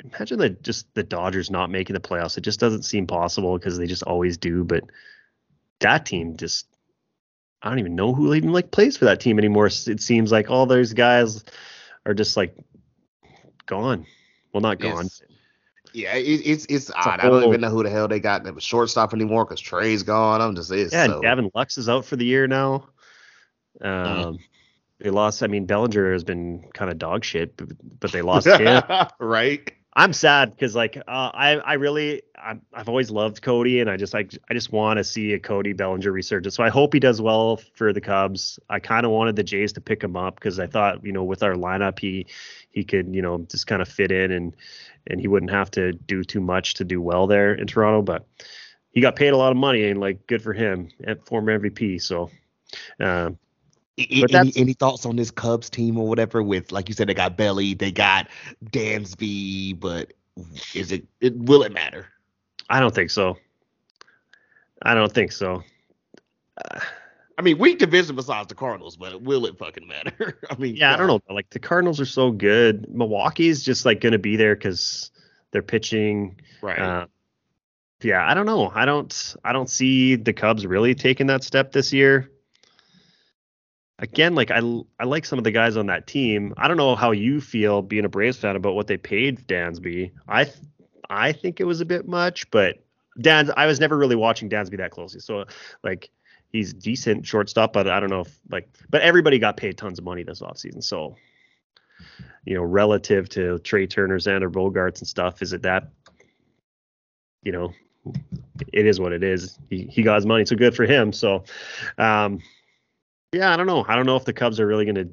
imagine 0.04 0.38
that 0.38 0.62
just 0.62 0.92
the 0.94 1.02
Dodgers 1.02 1.50
not 1.50 1.70
making 1.70 1.94
the 1.94 2.00
playoffs. 2.00 2.38
It 2.38 2.42
just 2.42 2.60
doesn't 2.60 2.84
seem 2.84 3.06
possible 3.06 3.58
because 3.58 3.78
they 3.78 3.86
just 3.86 4.02
always 4.02 4.36
do. 4.36 4.64
But 4.64 4.84
that 5.80 6.06
team 6.06 6.36
just 6.36 6.66
I 7.62 7.68
don't 7.68 7.78
even 7.78 7.94
know 7.94 8.12
who 8.12 8.34
even 8.34 8.52
like 8.52 8.70
plays 8.70 8.96
for 8.96 9.04
that 9.04 9.20
team 9.20 9.38
anymore. 9.38 9.66
It 9.66 10.00
seems 10.00 10.32
like 10.32 10.50
all 10.50 10.66
those 10.66 10.92
guys 10.92 11.44
are 12.04 12.14
just 12.14 12.36
like 12.36 12.56
gone. 13.66 14.06
Well, 14.52 14.60
not 14.60 14.80
gone. 14.80 15.04
Yes. 15.04 15.22
Yeah, 15.94 16.14
it, 16.14 16.22
it's 16.22 16.66
it's, 16.68 16.90
odd. 16.90 17.20
I 17.20 17.28
don't 17.28 17.44
even 17.44 17.60
know 17.60 17.68
who 17.68 17.82
the 17.82 17.90
hell 17.90 18.08
they 18.08 18.18
got 18.18 18.46
in 18.46 18.54
the 18.54 18.60
shortstop 18.60 19.12
anymore 19.12 19.44
because 19.44 19.60
Trea's 19.60 20.02
gone. 20.02 20.40
I'm 20.40 20.54
just 20.54 20.70
it's 20.72 20.92
yeah. 20.92 21.06
So. 21.06 21.20
Gavin 21.20 21.50
Lux 21.54 21.76
is 21.76 21.88
out 21.88 22.04
for 22.04 22.16
the 22.16 22.24
year 22.24 22.46
now. 22.46 22.88
Um, 23.80 23.90
mm. 23.90 24.38
they 25.00 25.10
lost. 25.10 25.42
I 25.42 25.48
mean, 25.48 25.66
Bellinger 25.66 26.12
has 26.12 26.24
been 26.24 26.64
kind 26.72 26.90
of 26.90 26.98
dog 26.98 27.24
shit, 27.24 27.56
but, 27.56 27.68
but 28.00 28.10
they 28.10 28.22
lost 28.22 28.46
him. 28.46 28.82
right. 29.20 29.70
I'm 29.94 30.12
sad 30.14 30.50
because 30.50 30.74
like 30.74 30.96
uh, 30.96 31.30
I 31.34 31.56
I 31.56 31.74
really 31.74 32.22
i 32.38 32.56
have 32.74 32.88
always 32.88 33.10
loved 33.10 33.42
Cody 33.42 33.80
and 33.80 33.90
I 33.90 33.96
just 33.96 34.14
like 34.14 34.36
I 34.50 34.54
just 34.54 34.72
want 34.72 34.96
to 34.96 35.04
see 35.04 35.34
a 35.34 35.38
Cody 35.38 35.74
Bellinger 35.74 36.10
resurgence. 36.10 36.54
So 36.54 36.62
I 36.62 36.70
hope 36.70 36.94
he 36.94 37.00
does 37.00 37.20
well 37.20 37.60
for 37.74 37.92
the 37.92 38.00
Cubs. 38.00 38.58
I 38.70 38.80
kind 38.80 39.04
of 39.04 39.12
wanted 39.12 39.36
the 39.36 39.42
Jays 39.42 39.72
to 39.74 39.82
pick 39.82 40.02
him 40.02 40.16
up 40.16 40.36
because 40.36 40.58
I 40.58 40.66
thought 40.66 41.04
you 41.04 41.12
know 41.12 41.24
with 41.24 41.42
our 41.42 41.54
lineup 41.54 41.98
he 41.98 42.26
he 42.70 42.84
could 42.84 43.14
you 43.14 43.20
know 43.20 43.46
just 43.50 43.66
kind 43.66 43.82
of 43.82 43.88
fit 43.88 44.10
in 44.10 44.30
and 44.32 44.56
and 45.06 45.20
he 45.20 45.28
wouldn't 45.28 45.52
have 45.52 45.70
to 45.72 45.92
do 45.92 46.24
too 46.24 46.40
much 46.40 46.74
to 46.74 46.84
do 46.84 47.02
well 47.02 47.26
there 47.26 47.54
in 47.54 47.66
Toronto. 47.66 48.00
But 48.00 48.26
he 48.92 49.02
got 49.02 49.16
paid 49.16 49.34
a 49.34 49.36
lot 49.36 49.52
of 49.52 49.58
money, 49.58 49.88
and 49.88 50.00
like 50.00 50.26
good 50.26 50.42
for 50.42 50.52
him, 50.52 50.88
former 51.26 51.58
MVP. 51.58 52.00
So. 52.00 52.30
Uh, 52.98 53.32
any, 53.98 54.52
any 54.56 54.72
thoughts 54.72 55.04
on 55.06 55.16
this 55.16 55.30
Cubs 55.30 55.68
team 55.68 55.98
or 55.98 56.06
whatever? 56.08 56.42
With 56.42 56.72
like 56.72 56.88
you 56.88 56.94
said, 56.94 57.08
they 57.08 57.14
got 57.14 57.36
Belly, 57.36 57.74
they 57.74 57.92
got 57.92 58.28
Dansby, 58.66 59.78
but 59.78 60.12
is 60.74 60.92
it, 60.92 61.04
it 61.20 61.36
will 61.36 61.62
it 61.62 61.72
matter? 61.72 62.08
I 62.70 62.80
don't 62.80 62.94
think 62.94 63.10
so. 63.10 63.36
I 64.82 64.94
don't 64.94 65.12
think 65.12 65.32
so. 65.32 65.62
Uh, 66.56 66.80
I 67.38 67.42
mean, 67.42 67.58
weak 67.58 67.78
division 67.78 68.16
besides 68.16 68.48
the 68.48 68.54
Cardinals, 68.54 68.96
but 68.96 69.22
will 69.22 69.46
it 69.46 69.58
fucking 69.58 69.86
matter? 69.86 70.38
I 70.50 70.56
mean, 70.56 70.76
yeah, 70.76 70.92
God. 70.92 70.94
I 70.94 71.06
don't 71.06 71.24
know. 71.28 71.34
Like 71.34 71.50
the 71.50 71.58
Cardinals 71.58 72.00
are 72.00 72.06
so 72.06 72.30
good. 72.30 72.92
Milwaukee's 72.94 73.62
just 73.62 73.84
like 73.84 74.00
going 74.00 74.12
to 74.12 74.18
be 74.18 74.36
there 74.36 74.54
because 74.54 75.10
they're 75.50 75.62
pitching. 75.62 76.40
Right. 76.60 76.78
Uh, 76.78 77.06
yeah, 78.02 78.28
I 78.28 78.34
don't 78.34 78.46
know. 78.46 78.70
I 78.74 78.84
don't. 78.84 79.36
I 79.44 79.52
don't 79.52 79.70
see 79.70 80.16
the 80.16 80.32
Cubs 80.32 80.66
really 80.66 80.94
taking 80.94 81.26
that 81.28 81.44
step 81.44 81.72
this 81.72 81.92
year. 81.92 82.30
Again, 84.02 84.34
like 84.34 84.50
I, 84.50 84.60
I 84.98 85.04
like 85.04 85.24
some 85.24 85.38
of 85.38 85.44
the 85.44 85.52
guys 85.52 85.76
on 85.76 85.86
that 85.86 86.08
team. 86.08 86.52
I 86.56 86.66
don't 86.66 86.76
know 86.76 86.96
how 86.96 87.12
you 87.12 87.40
feel 87.40 87.82
being 87.82 88.04
a 88.04 88.08
Braves 88.08 88.36
fan 88.36 88.56
about 88.56 88.74
what 88.74 88.88
they 88.88 88.96
paid 88.96 89.46
Dansby. 89.46 90.10
I, 90.28 90.50
I 91.08 91.30
think 91.30 91.60
it 91.60 91.64
was 91.64 91.80
a 91.80 91.84
bit 91.84 92.08
much, 92.08 92.50
but 92.50 92.82
Dans, 93.20 93.48
I 93.56 93.66
was 93.66 93.78
never 93.78 93.96
really 93.96 94.16
watching 94.16 94.50
Dansby 94.50 94.78
that 94.78 94.90
closely. 94.90 95.20
So 95.20 95.44
like 95.84 96.10
he's 96.50 96.72
decent 96.72 97.26
shortstop, 97.26 97.72
but 97.72 97.86
I 97.86 98.00
don't 98.00 98.10
know 98.10 98.22
if 98.22 98.40
like 98.50 98.68
but 98.90 99.02
everybody 99.02 99.38
got 99.38 99.56
paid 99.56 99.78
tons 99.78 100.00
of 100.00 100.04
money 100.04 100.24
this 100.24 100.40
offseason. 100.40 100.82
So 100.82 101.16
you 102.44 102.54
know, 102.54 102.62
relative 102.62 103.28
to 103.30 103.60
Trea 103.60 103.86
Turner, 103.86 104.18
Xander 104.18 104.50
Bogaerts 104.50 104.98
and 104.98 105.06
stuff, 105.06 105.42
is 105.42 105.52
it 105.52 105.62
that 105.62 105.90
you 107.44 107.52
know, 107.52 107.72
it 108.72 108.86
is 108.86 108.98
what 108.98 109.12
it 109.12 109.22
is. 109.22 109.58
He 109.70 109.84
he 109.84 110.02
got 110.02 110.16
his 110.16 110.26
money, 110.26 110.44
so 110.44 110.56
good 110.56 110.74
for 110.74 110.86
him. 110.86 111.12
So 111.12 111.44
um 111.98 112.40
yeah, 113.32 113.52
I 113.52 113.56
don't 113.56 113.66
know. 113.66 113.84
I 113.88 113.96
don't 113.96 114.06
know 114.06 114.16
if 114.16 114.24
the 114.24 114.32
Cubs 114.32 114.60
are 114.60 114.66
really 114.66 114.84
gonna 114.84 115.08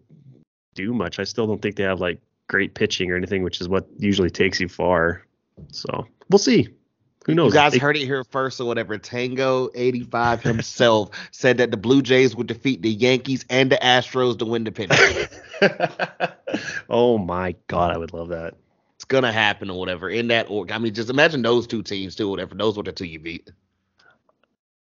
do 0.76 0.94
much. 0.94 1.20
I 1.20 1.24
still 1.24 1.48
don't 1.48 1.62
think 1.62 1.76
they 1.76 1.84
have 1.84 2.02
like 2.02 2.20
great 2.48 2.74
pitching 2.74 3.12
or 3.12 3.16
anything, 3.16 3.44
which 3.44 3.62
is 3.62 3.70
what 3.70 3.88
usually 3.98 4.30
takes 4.30 4.60
you 4.60 4.68
far. 4.68 5.26
So 5.72 6.08
we'll 6.30 6.40
see. 6.40 6.68
Who 7.26 7.36
knows? 7.36 7.54
You 7.54 7.60
guys 7.60 7.74
they, 7.74 7.78
heard 7.78 7.96
it 7.96 8.06
here 8.06 8.24
first 8.24 8.60
or 8.60 8.66
whatever. 8.66 8.98
Tango 8.98 9.70
85 9.76 10.42
himself 10.42 11.12
said 11.32 11.58
that 11.58 11.72
the 11.72 11.78
Blue 11.78 12.02
Jays 12.02 12.36
would 12.36 12.48
defeat 12.48 12.82
the 12.82 12.90
Yankees 12.90 13.46
and 13.50 13.72
the 13.72 13.78
Astros 13.78 14.40
to 14.40 14.46
win 14.46 14.64
the 14.64 14.72
pennant. 15.62 16.34
oh 16.90 17.18
my 17.18 17.56
God, 17.68 17.94
I 17.94 17.98
would 17.98 18.14
love 18.14 18.30
that. 18.30 18.56
It's 18.96 19.06
gonna 19.06 19.32
happen 19.32 19.70
or 19.70 19.80
whatever 19.80 20.10
in 20.10 20.28
that 20.28 20.50
org. 20.50 20.72
I 20.72 20.78
mean, 20.78 20.94
just 20.94 21.10
imagine 21.10 21.42
those 21.42 21.68
two 21.68 21.84
teams 21.84 22.16
too, 22.16 22.28
whatever. 22.28 22.56
Those 22.56 22.76
were 22.76 22.84
the 22.84 22.92
two 22.92 23.06
you 23.06 23.20
beat. 23.20 23.50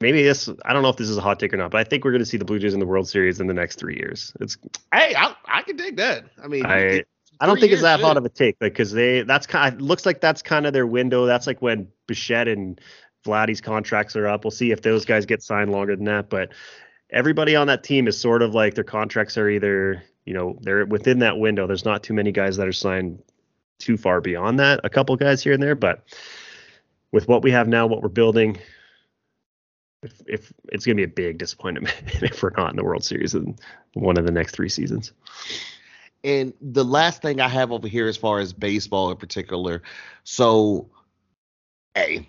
Maybe 0.04 0.22
this 0.22 0.50
I 0.66 0.74
don't 0.74 0.82
know 0.82 0.90
if 0.90 0.96
this 0.96 1.08
is 1.08 1.16
a 1.16 1.22
hot 1.22 1.40
take 1.40 1.54
or 1.54 1.56
not, 1.56 1.70
but 1.70 1.78
I 1.78 1.84
think 1.84 2.04
we're 2.04 2.10
going 2.10 2.22
to 2.22 2.26
see 2.26 2.36
the 2.36 2.44
Blue 2.44 2.58
Jays 2.58 2.74
in 2.74 2.80
the 2.80 2.86
World 2.86 3.08
Series 3.08 3.40
in 3.40 3.46
the 3.46 3.54
next 3.54 3.78
three 3.78 3.96
years. 3.96 4.34
It's 4.38 4.58
hey, 4.92 5.14
I, 5.16 5.34
I 5.46 5.62
can 5.62 5.76
dig 5.76 5.96
that. 5.96 6.24
I 6.42 6.46
mean, 6.46 6.66
I 6.66 7.04
I 7.40 7.46
don't 7.46 7.58
think 7.58 7.72
it's 7.72 7.82
that 7.82 8.00
hot 8.00 8.18
of 8.18 8.24
a 8.24 8.28
take, 8.28 8.56
like 8.60 8.72
because 8.72 8.92
they 8.92 9.22
that's 9.22 9.46
kind 9.46 9.74
of 9.74 9.80
looks 9.80 10.04
like 10.04 10.20
that's 10.20 10.42
kind 10.42 10.66
of 10.66 10.74
their 10.74 10.86
window. 10.86 11.24
That's 11.24 11.46
like 11.46 11.62
when 11.62 11.88
Bichette 12.06 12.48
and 12.48 12.78
Vladdy's 13.24 13.62
contracts 13.62 14.14
are 14.14 14.28
up. 14.28 14.44
We'll 14.44 14.50
see 14.50 14.72
if 14.72 14.82
those 14.82 15.06
guys 15.06 15.24
get 15.24 15.42
signed 15.42 15.72
longer 15.72 15.96
than 15.96 16.04
that, 16.04 16.28
but 16.28 16.50
everybody 17.10 17.56
on 17.56 17.66
that 17.68 17.82
team 17.82 18.06
is 18.06 18.20
sort 18.20 18.42
of 18.42 18.54
like 18.54 18.74
their 18.74 18.84
contracts 18.84 19.38
are 19.38 19.48
either 19.48 20.02
you 20.26 20.34
know 20.34 20.58
they're 20.60 20.84
within 20.84 21.20
that 21.20 21.38
window. 21.38 21.66
There's 21.66 21.86
not 21.86 22.02
too 22.02 22.12
many 22.12 22.30
guys 22.30 22.58
that 22.58 22.68
are 22.68 22.72
signed 22.72 23.22
too 23.78 23.96
far 23.96 24.20
beyond 24.20 24.58
that. 24.58 24.80
A 24.84 24.90
couple 24.90 25.16
guys 25.16 25.42
here 25.42 25.54
and 25.54 25.62
there, 25.62 25.74
but 25.74 26.04
with 27.10 27.26
what 27.26 27.42
we 27.42 27.50
have 27.52 27.68
now, 27.68 27.86
what 27.86 28.02
we're 28.02 28.08
building, 28.08 28.58
if, 30.04 30.22
if 30.26 30.52
it's 30.68 30.86
going 30.86 30.96
to 30.96 31.06
be 31.06 31.10
a 31.10 31.28
big 31.28 31.38
disappointment 31.38 31.94
if 32.22 32.42
we're 32.42 32.50
not 32.56 32.70
in 32.70 32.76
the 32.76 32.84
World 32.84 33.04
Series 33.04 33.34
in 33.34 33.56
one 33.94 34.16
of 34.16 34.26
the 34.26 34.32
next 34.32 34.54
three 34.54 34.68
seasons. 34.68 35.12
And 36.22 36.54
the 36.60 36.84
last 36.84 37.20
thing 37.20 37.40
I 37.40 37.48
have 37.48 37.72
over 37.72 37.88
here, 37.88 38.06
as 38.06 38.16
far 38.16 38.38
as 38.38 38.52
baseball 38.52 39.10
in 39.10 39.16
particular, 39.16 39.82
so 40.22 40.88
hey, 41.94 42.28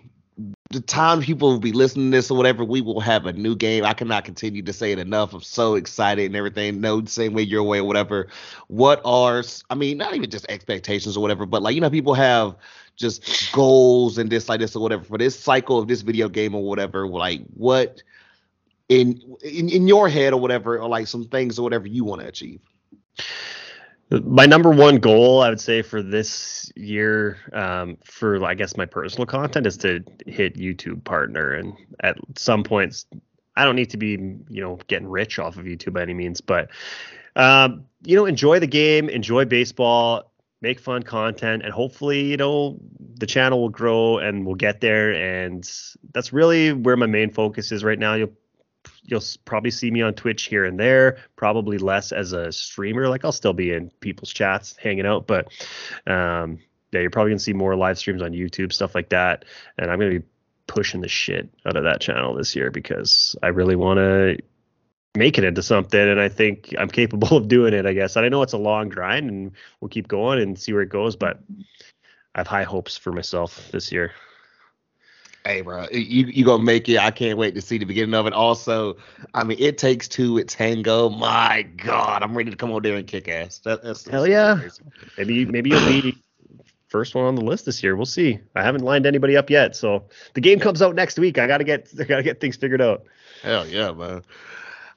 the 0.70 0.80
time 0.80 1.22
people 1.22 1.50
will 1.50 1.60
be 1.60 1.72
listening 1.72 2.10
to 2.10 2.16
this 2.16 2.30
or 2.30 2.36
whatever, 2.36 2.64
we 2.64 2.80
will 2.80 3.00
have 3.00 3.24
a 3.26 3.32
new 3.32 3.54
game. 3.54 3.84
I 3.84 3.94
cannot 3.94 4.24
continue 4.24 4.62
to 4.62 4.72
say 4.72 4.92
it 4.92 4.98
enough. 4.98 5.32
I'm 5.32 5.40
so 5.40 5.74
excited 5.74 6.26
and 6.26 6.36
everything. 6.36 6.80
No, 6.80 7.04
same 7.06 7.32
way 7.32 7.42
your 7.42 7.62
way 7.62 7.78
or 7.78 7.84
whatever. 7.84 8.28
What 8.68 9.00
are 9.04 9.42
I 9.70 9.74
mean, 9.74 9.96
not 9.98 10.14
even 10.14 10.28
just 10.28 10.46
expectations 10.48 11.16
or 11.16 11.20
whatever, 11.20 11.46
but 11.46 11.62
like 11.62 11.74
you 11.74 11.80
know, 11.80 11.90
people 11.90 12.14
have 12.14 12.56
just 12.96 13.52
goals 13.52 14.18
and 14.18 14.30
this 14.30 14.48
like 14.48 14.60
this 14.60 14.76
or 14.76 14.82
whatever 14.82 15.04
for 15.04 15.18
this 15.18 15.38
cycle 15.38 15.78
of 15.78 15.88
this 15.88 16.02
video 16.02 16.28
game 16.28 16.54
or 16.54 16.62
whatever. 16.62 17.06
Like 17.06 17.42
what 17.54 18.02
in 18.88 19.20
in, 19.42 19.68
in 19.70 19.88
your 19.88 20.08
head 20.08 20.34
or 20.34 20.40
whatever, 20.40 20.78
or 20.78 20.88
like 20.88 21.06
some 21.06 21.24
things 21.24 21.58
or 21.58 21.62
whatever 21.62 21.86
you 21.86 22.04
want 22.04 22.20
to 22.20 22.28
achieve. 22.28 22.60
My 24.10 24.46
number 24.46 24.70
one 24.70 24.98
goal, 24.98 25.42
I 25.42 25.48
would 25.48 25.60
say, 25.60 25.82
for 25.82 26.00
this 26.00 26.70
year, 26.76 27.38
um, 27.52 27.96
for 28.04 28.44
I 28.44 28.54
guess 28.54 28.76
my 28.76 28.86
personal 28.86 29.26
content, 29.26 29.66
is 29.66 29.76
to 29.78 30.04
hit 30.26 30.56
YouTube 30.56 31.02
partner, 31.04 31.52
and 31.52 31.74
at 32.00 32.16
some 32.36 32.62
points, 32.62 33.06
I 33.56 33.64
don't 33.64 33.74
need 33.74 33.90
to 33.90 33.96
be, 33.96 34.10
you 34.48 34.62
know, 34.62 34.78
getting 34.86 35.08
rich 35.08 35.38
off 35.38 35.56
of 35.56 35.64
YouTube 35.64 35.94
by 35.94 36.02
any 36.02 36.14
means, 36.14 36.40
but 36.40 36.70
um, 37.34 37.84
you 38.04 38.16
know, 38.16 38.26
enjoy 38.26 38.60
the 38.60 38.66
game, 38.66 39.08
enjoy 39.08 39.44
baseball, 39.44 40.32
make 40.60 40.80
fun 40.80 41.02
content, 41.02 41.62
and 41.62 41.72
hopefully, 41.72 42.22
you 42.22 42.36
know, 42.36 42.78
the 43.18 43.26
channel 43.26 43.60
will 43.60 43.68
grow 43.68 44.18
and 44.18 44.46
we'll 44.46 44.54
get 44.54 44.80
there. 44.80 45.12
And 45.12 45.68
that's 46.12 46.32
really 46.32 46.72
where 46.72 46.96
my 46.96 47.06
main 47.06 47.30
focus 47.30 47.72
is 47.72 47.84
right 47.84 47.98
now. 47.98 48.14
You'll 48.14 48.32
you'll 49.06 49.22
probably 49.44 49.70
see 49.70 49.90
me 49.90 50.02
on 50.02 50.14
Twitch 50.14 50.44
here 50.44 50.64
and 50.64 50.78
there, 50.78 51.18
probably 51.36 51.78
less 51.78 52.12
as 52.12 52.32
a 52.32 52.52
streamer. 52.52 53.08
Like 53.08 53.24
I'll 53.24 53.32
still 53.32 53.52
be 53.52 53.72
in 53.72 53.90
people's 54.00 54.32
chats 54.32 54.76
hanging 54.76 55.06
out, 55.06 55.26
but 55.26 55.46
um, 56.06 56.58
yeah, 56.92 57.00
you're 57.00 57.10
probably 57.10 57.30
gonna 57.30 57.40
see 57.40 57.52
more 57.52 57.76
live 57.76 57.98
streams 57.98 58.22
on 58.22 58.32
YouTube, 58.32 58.72
stuff 58.72 58.94
like 58.94 59.10
that. 59.10 59.44
And 59.78 59.90
I'm 59.90 59.98
gonna 59.98 60.20
be 60.20 60.26
pushing 60.66 61.00
the 61.00 61.08
shit 61.08 61.48
out 61.64 61.76
of 61.76 61.84
that 61.84 62.00
channel 62.00 62.34
this 62.34 62.56
year 62.56 62.70
because 62.70 63.36
I 63.42 63.48
really 63.48 63.76
want 63.76 63.98
to 63.98 64.38
make 65.16 65.38
it 65.38 65.44
into 65.44 65.62
something 65.62 65.98
and 65.98 66.20
I 66.20 66.28
think 66.28 66.74
I'm 66.78 66.88
capable 66.88 67.36
of 67.36 67.48
doing 67.48 67.72
it, 67.72 67.86
I 67.86 67.92
guess. 67.92 68.16
And 68.16 68.26
I 68.26 68.28
know 68.28 68.42
it's 68.42 68.52
a 68.52 68.58
long 68.58 68.88
grind 68.88 69.30
and 69.30 69.52
we'll 69.80 69.88
keep 69.88 70.08
going 70.08 70.40
and 70.40 70.58
see 70.58 70.72
where 70.72 70.82
it 70.82 70.90
goes, 70.90 71.16
but 71.16 71.40
I 72.34 72.40
have 72.40 72.46
high 72.46 72.64
hopes 72.64 72.96
for 72.96 73.12
myself 73.12 73.70
this 73.70 73.92
year 73.92 74.12
hey, 75.46 75.60
bro, 75.60 75.86
you 75.92 76.26
you 76.26 76.44
gonna 76.44 76.62
make 76.62 76.88
it. 76.88 76.98
I 76.98 77.10
can't 77.10 77.38
wait 77.38 77.54
to 77.54 77.60
see 77.60 77.78
the 77.78 77.84
beginning 77.84 78.14
of 78.14 78.26
it. 78.26 78.32
Also, 78.32 78.96
I 79.34 79.44
mean, 79.44 79.58
it 79.60 79.78
takes 79.78 80.08
two. 80.08 80.38
It's 80.38 80.54
Tango. 80.54 81.08
My 81.08 81.62
God, 81.62 82.22
I'm 82.22 82.36
ready 82.36 82.50
to 82.50 82.56
come 82.56 82.70
over 82.70 82.80
there 82.80 82.96
and 82.96 83.06
kick 83.06 83.28
ass. 83.28 83.58
That, 83.60 83.82
that's, 83.82 84.02
that's 84.02 84.12
hell 84.12 84.26
yeah. 84.26 84.58
Crazy. 84.58 84.82
Maybe 85.16 85.44
maybe 85.46 85.70
you'll 85.70 85.86
be 85.86 86.18
first 86.88 87.14
one 87.14 87.24
on 87.24 87.34
the 87.34 87.44
list 87.44 87.66
this 87.66 87.82
year. 87.82 87.96
We'll 87.96 88.06
see. 88.06 88.40
I 88.54 88.62
haven't 88.62 88.82
lined 88.82 89.06
anybody 89.06 89.36
up 89.36 89.50
yet, 89.50 89.76
so 89.76 90.04
the 90.34 90.40
game 90.40 90.58
comes 90.58 90.82
out 90.82 90.94
next 90.94 91.18
week. 91.18 91.38
I 91.38 91.46
gotta 91.46 91.64
get 91.64 91.88
I 91.98 92.04
gotta 92.04 92.22
get 92.22 92.40
things 92.40 92.56
figured 92.56 92.82
out. 92.82 93.04
Hell 93.42 93.66
yeah, 93.66 93.92
man. 93.92 94.22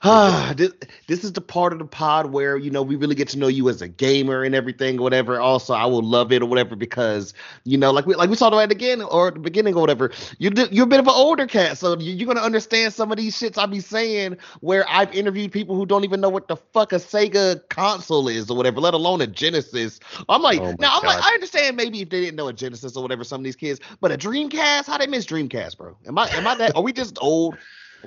Ah, 0.01 0.53
this, 0.55 0.71
this 1.07 1.25
is 1.25 1.33
the 1.33 1.41
part 1.41 1.73
of 1.73 1.79
the 1.79 1.85
pod 1.85 2.27
where 2.27 2.55
you 2.55 2.71
know 2.71 2.81
we 2.81 2.95
really 2.95 3.15
get 3.15 3.27
to 3.29 3.37
know 3.37 3.49
you 3.49 3.67
as 3.67 3.81
a 3.81 3.87
gamer 3.89 4.43
and 4.45 4.55
everything, 4.55 4.97
or 4.97 5.03
whatever. 5.03 5.41
Also, 5.41 5.73
I 5.73 5.85
will 5.87 6.01
love 6.01 6.31
it 6.31 6.41
or 6.41 6.45
whatever 6.45 6.77
because 6.77 7.33
you 7.65 7.77
know, 7.77 7.91
like 7.91 8.05
we 8.05 8.15
like 8.15 8.29
we 8.29 8.37
talked 8.37 8.53
about 8.53 8.71
again 8.71 9.01
or 9.01 9.27
at 9.27 9.33
the 9.33 9.41
beginning 9.41 9.75
or 9.75 9.81
whatever. 9.81 10.11
You 10.37 10.51
you're 10.71 10.85
a 10.85 10.87
bit 10.87 11.01
of 11.01 11.07
an 11.07 11.13
older 11.13 11.45
cat, 11.47 11.77
so 11.77 11.97
you, 11.99 12.23
are 12.23 12.33
gonna 12.33 12.45
understand 12.45 12.93
some 12.93 13.11
of 13.11 13.17
these 13.17 13.37
shits 13.37 13.57
I 13.57 13.65
be 13.65 13.81
saying. 13.81 14.37
Where 14.61 14.85
I've 14.87 15.13
interviewed 15.13 15.51
people 15.51 15.75
who 15.75 15.85
don't 15.85 16.05
even 16.05 16.21
know 16.21 16.29
what 16.29 16.47
the 16.47 16.55
fuck 16.55 16.93
a 16.93 16.95
Sega 16.95 17.67
console 17.67 18.29
is 18.29 18.49
or 18.49 18.55
whatever, 18.55 18.79
let 18.79 18.93
alone 18.93 19.19
a 19.19 19.27
Genesis. 19.27 19.99
I'm 20.29 20.41
like, 20.41 20.61
oh 20.61 20.75
now 20.79 20.97
I'm 20.97 21.05
like, 21.05 21.21
I 21.21 21.33
understand 21.33 21.75
maybe 21.75 22.01
if 22.01 22.09
they 22.09 22.21
didn't 22.21 22.37
know 22.37 22.47
a 22.47 22.53
Genesis 22.53 22.95
or 22.95 23.03
whatever, 23.03 23.25
some 23.25 23.41
of 23.41 23.43
these 23.43 23.57
kids, 23.57 23.81
but 23.99 24.13
a 24.13 24.17
Dreamcast, 24.17 24.85
how 24.85 24.97
they 24.97 25.07
miss 25.07 25.25
Dreamcast, 25.25 25.77
bro? 25.77 25.97
Am 26.07 26.17
I 26.17 26.29
am 26.29 26.47
I 26.47 26.55
that? 26.55 26.77
are 26.77 26.83
we 26.83 26.93
just 26.93 27.17
old? 27.19 27.57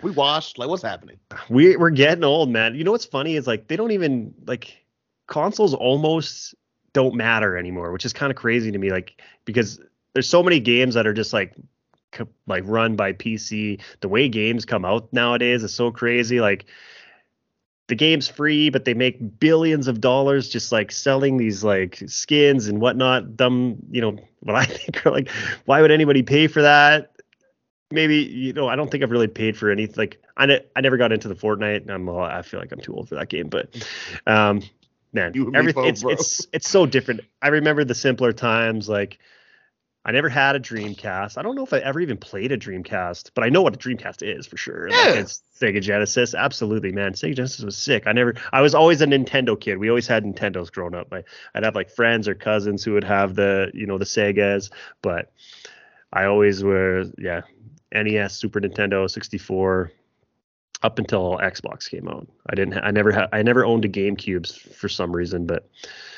We 0.00 0.10
washed? 0.10 0.58
Like, 0.58 0.68
what's 0.68 0.82
happening? 0.82 1.18
We 1.48 1.76
we're 1.76 1.90
getting 1.90 2.24
old, 2.24 2.50
man. 2.50 2.74
You 2.74 2.84
know 2.84 2.92
what's 2.92 3.04
funny 3.04 3.36
is 3.36 3.46
like 3.46 3.68
they 3.68 3.76
don't 3.76 3.90
even 3.90 4.34
like 4.46 4.84
consoles 5.26 5.74
almost 5.74 6.54
don't 6.92 7.14
matter 7.14 7.56
anymore, 7.56 7.92
which 7.92 8.04
is 8.04 8.12
kind 8.12 8.30
of 8.30 8.36
crazy 8.36 8.70
to 8.70 8.78
me. 8.78 8.90
Like 8.90 9.20
because 9.44 9.80
there's 10.14 10.28
so 10.28 10.42
many 10.42 10.60
games 10.60 10.94
that 10.94 11.06
are 11.06 11.14
just 11.14 11.32
like 11.32 11.54
like 12.46 12.64
run 12.66 12.96
by 12.96 13.12
PC. 13.12 13.80
The 14.00 14.08
way 14.08 14.28
games 14.28 14.64
come 14.64 14.84
out 14.84 15.12
nowadays 15.12 15.62
is 15.62 15.74
so 15.74 15.90
crazy. 15.90 16.40
Like 16.40 16.66
the 17.88 17.94
game's 17.94 18.28
free, 18.28 18.70
but 18.70 18.84
they 18.84 18.94
make 18.94 19.38
billions 19.38 19.88
of 19.88 20.00
dollars 20.00 20.48
just 20.48 20.72
like 20.72 20.92
selling 20.92 21.36
these 21.36 21.64
like 21.64 22.02
skins 22.06 22.68
and 22.68 22.80
whatnot. 22.80 23.36
Dumb, 23.36 23.76
you 23.90 24.00
know, 24.00 24.16
what 24.40 24.56
I 24.56 24.64
think 24.66 25.04
are 25.06 25.10
like, 25.10 25.30
why 25.64 25.80
would 25.80 25.90
anybody 25.90 26.22
pay 26.22 26.46
for 26.46 26.62
that? 26.62 27.11
Maybe 27.92 28.16
you 28.16 28.52
know 28.52 28.68
I 28.68 28.76
don't 28.76 28.90
think 28.90 29.02
I've 29.02 29.10
really 29.10 29.28
paid 29.28 29.56
for 29.56 29.70
anything. 29.70 29.94
Like 29.96 30.22
I 30.36 30.46
ne- 30.46 30.64
I 30.74 30.80
never 30.80 30.96
got 30.96 31.12
into 31.12 31.28
the 31.28 31.34
Fortnite. 31.34 31.88
I'm 31.88 32.08
I 32.08 32.42
feel 32.42 32.60
like 32.60 32.72
I'm 32.72 32.80
too 32.80 32.94
old 32.94 33.08
for 33.08 33.14
that 33.16 33.28
game, 33.28 33.48
but 33.48 33.86
um, 34.26 34.62
man, 35.12 35.32
everything 35.54 35.84
it's 35.84 36.02
it's 36.04 36.46
it's 36.52 36.68
so 36.68 36.86
different. 36.86 37.20
I 37.40 37.48
remember 37.48 37.84
the 37.84 37.94
simpler 37.94 38.32
times. 38.32 38.88
Like 38.88 39.18
I 40.04 40.10
never 40.10 40.28
had 40.28 40.56
a 40.56 40.60
Dreamcast. 40.60 41.38
I 41.38 41.42
don't 41.42 41.54
know 41.54 41.62
if 41.62 41.72
I 41.72 41.78
ever 41.78 42.00
even 42.00 42.16
played 42.16 42.50
a 42.50 42.58
Dreamcast, 42.58 43.30
but 43.34 43.44
I 43.44 43.50
know 43.50 43.62
what 43.62 43.74
a 43.74 43.78
Dreamcast 43.78 44.22
is 44.22 44.46
for 44.46 44.56
sure. 44.56 44.88
Yeah. 44.88 44.96
Like 44.96 45.14
it's 45.16 45.42
Sega 45.60 45.80
Genesis, 45.80 46.34
absolutely, 46.34 46.90
man. 46.90 47.12
Sega 47.12 47.36
Genesis 47.36 47.64
was 47.64 47.76
sick. 47.76 48.04
I 48.06 48.12
never. 48.12 48.34
I 48.52 48.62
was 48.62 48.74
always 48.74 49.00
a 49.00 49.06
Nintendo 49.06 49.58
kid. 49.58 49.78
We 49.78 49.88
always 49.88 50.08
had 50.08 50.24
Nintendos 50.24 50.72
growing 50.72 50.94
up. 50.94 51.12
I, 51.12 51.22
I'd 51.54 51.62
have 51.64 51.76
like 51.76 51.90
friends 51.90 52.26
or 52.26 52.34
cousins 52.34 52.82
who 52.82 52.94
would 52.94 53.04
have 53.04 53.36
the 53.36 53.70
you 53.74 53.86
know 53.86 53.98
the 53.98 54.04
Segas, 54.04 54.70
but 55.02 55.32
I 56.12 56.24
always 56.24 56.64
were 56.64 57.04
yeah 57.16 57.42
NES, 57.92 58.34
Super 58.34 58.60
Nintendo, 58.60 59.10
64, 59.10 59.92
up 60.82 60.98
until 60.98 61.38
Xbox 61.38 61.88
came 61.88 62.08
out. 62.08 62.26
I 62.48 62.54
didn't. 62.54 62.74
Ha- 62.74 62.80
I 62.82 62.90
never 62.90 63.12
had. 63.12 63.28
I 63.32 63.42
never 63.42 63.64
owned 63.64 63.84
a 63.84 63.88
GameCube 63.88 64.50
for 64.74 64.88
some 64.88 65.14
reason, 65.14 65.46
but 65.46 65.68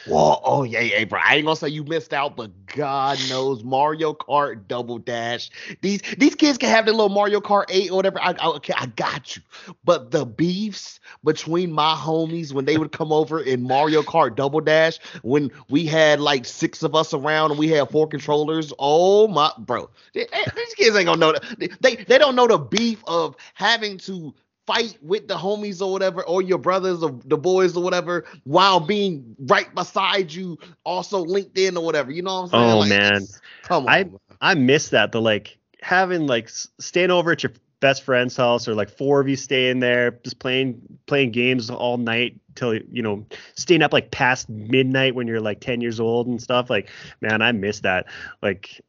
Whoa, 0.06 0.39
oh 0.44 0.64
yeah, 0.64 0.81
yeah, 0.81 1.05
bro. 1.05 1.18
I 1.24 1.36
ain't 1.36 1.47
gonna 1.47 1.56
say 1.56 1.68
you 1.68 1.82
missed 1.82 2.12
out, 2.12 2.36
but 2.36 2.51
God 2.66 3.20
knows 3.22 3.64
Mario 3.64 4.12
Kart 4.12 4.68
Double 4.68 4.98
Dash. 4.98 5.51
These 5.81 6.02
these 6.18 6.35
kids 6.35 6.59
can 6.59 6.68
have 6.68 6.85
their 6.85 6.93
little 6.94 7.09
Mario 7.09 7.40
Kart 7.40 7.64
8 7.70 7.90
or 7.90 7.97
whatever. 7.97 8.20
I, 8.20 8.35
I 8.39 8.48
okay, 8.56 8.74
I 8.76 8.86
got 8.86 9.35
you. 9.35 9.43
But 9.82 10.10
the 10.10 10.26
beefs 10.26 11.01
between 11.24 11.72
my 11.72 11.94
homies 11.94 12.52
when 12.52 12.66
they 12.66 12.76
would 12.76 12.93
come 12.93 13.12
over 13.12 13.40
in 13.40 13.62
Mario 13.62 14.02
Kart 14.02 14.36
Double 14.36 14.60
Dash, 14.60 14.98
when 15.22 15.51
we 15.70 15.86
had 15.86 16.20
like 16.20 16.44
six 16.44 16.82
of 16.82 16.94
us 16.94 17.14
around 17.14 17.52
and 17.52 17.59
we 17.59 17.68
had 17.68 17.89
four 17.89 18.06
controllers. 18.06 18.74
Oh 18.78 19.26
my 19.28 19.52
bro. 19.59 19.89
These 20.12 20.74
kids 20.76 20.97
ain't 20.97 21.06
gonna 21.06 21.18
know 21.20 21.32
that. 21.32 21.78
They 21.81 21.97
they 21.97 22.18
don't 22.18 22.36
know 22.36 22.47
the 22.47 22.59
beef 22.59 23.02
of 23.06 23.36
having 23.55 23.97
to 23.98 24.35
fight 24.66 24.99
with 25.03 25.28
the 25.28 25.35
homies 25.35 25.81
or 25.81 25.93
whatever, 25.93 26.23
or 26.24 26.43
your 26.43 26.59
brothers 26.59 27.03
or 27.03 27.19
the 27.24 27.36
boys 27.36 27.77
or 27.77 27.82
whatever, 27.82 28.24
while 28.45 28.81
being 28.81 29.36
right 29.41 29.73
beside 29.74 30.32
you, 30.32 30.59
also 30.85 31.20
linked 31.20 31.59
in 31.59 31.77
or 31.77 31.85
whatever. 31.85 32.11
You 32.11 32.23
know 32.23 32.43
what 32.43 32.55
I'm 32.55 32.61
saying? 32.61 32.73
Oh 32.73 32.78
like, 32.78 32.89
man, 32.89 33.27
come 33.62 33.86
on. 33.86 33.93
I 33.93 34.05
man. 34.05 34.19
I 34.41 34.55
miss 34.55 34.91
that. 34.91 35.12
The 35.12 35.20
like 35.20 35.59
having 35.81 36.27
like 36.27 36.49
staying 36.49 37.11
over 37.11 37.32
at 37.32 37.43
your 37.43 37.53
best 37.81 38.03
friend's 38.03 38.35
house 38.35 38.66
or 38.66 38.74
like 38.74 38.89
four 38.89 39.20
of 39.20 39.28
you 39.28 39.36
staying 39.36 39.81
there 39.81 40.12
just 40.24 40.39
playing 40.39 40.81
playing 41.05 41.31
games 41.31 41.69
all 41.69 41.99
night 41.99 42.35
till 42.55 42.74
you 42.74 43.03
know 43.03 43.27
staying 43.57 43.82
up 43.82 43.93
like 43.93 44.11
past 44.11 44.49
midnight 44.49 45.15
when 45.15 45.27
you're 45.27 45.39
like 45.39 45.61
10 45.61 45.82
years 45.82 46.01
old 46.01 46.27
and 46.27 46.41
stuff 46.41 46.70
like 46.70 46.89
man 47.20 47.43
i 47.43 47.53
miss 47.53 47.81
that 47.81 48.07
like 48.41 48.81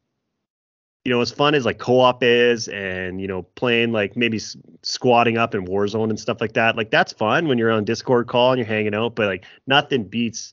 you 1.06 1.12
know, 1.12 1.20
as 1.20 1.30
fun 1.30 1.54
as 1.54 1.64
like 1.64 1.78
co-op 1.78 2.24
is 2.24 2.66
and, 2.66 3.20
you 3.20 3.28
know, 3.28 3.42
playing 3.54 3.92
like 3.92 4.16
maybe 4.16 4.40
squatting 4.82 5.38
up 5.38 5.54
in 5.54 5.64
Warzone 5.64 6.10
and 6.10 6.18
stuff 6.18 6.40
like 6.40 6.54
that, 6.54 6.76
like 6.76 6.90
that's 6.90 7.12
fun 7.12 7.46
when 7.46 7.58
you're 7.58 7.70
on 7.70 7.84
Discord 7.84 8.26
call 8.26 8.50
and 8.50 8.58
you're 8.58 8.66
hanging 8.66 8.92
out, 8.92 9.14
but 9.14 9.28
like 9.28 9.44
nothing 9.68 10.02
beats 10.02 10.52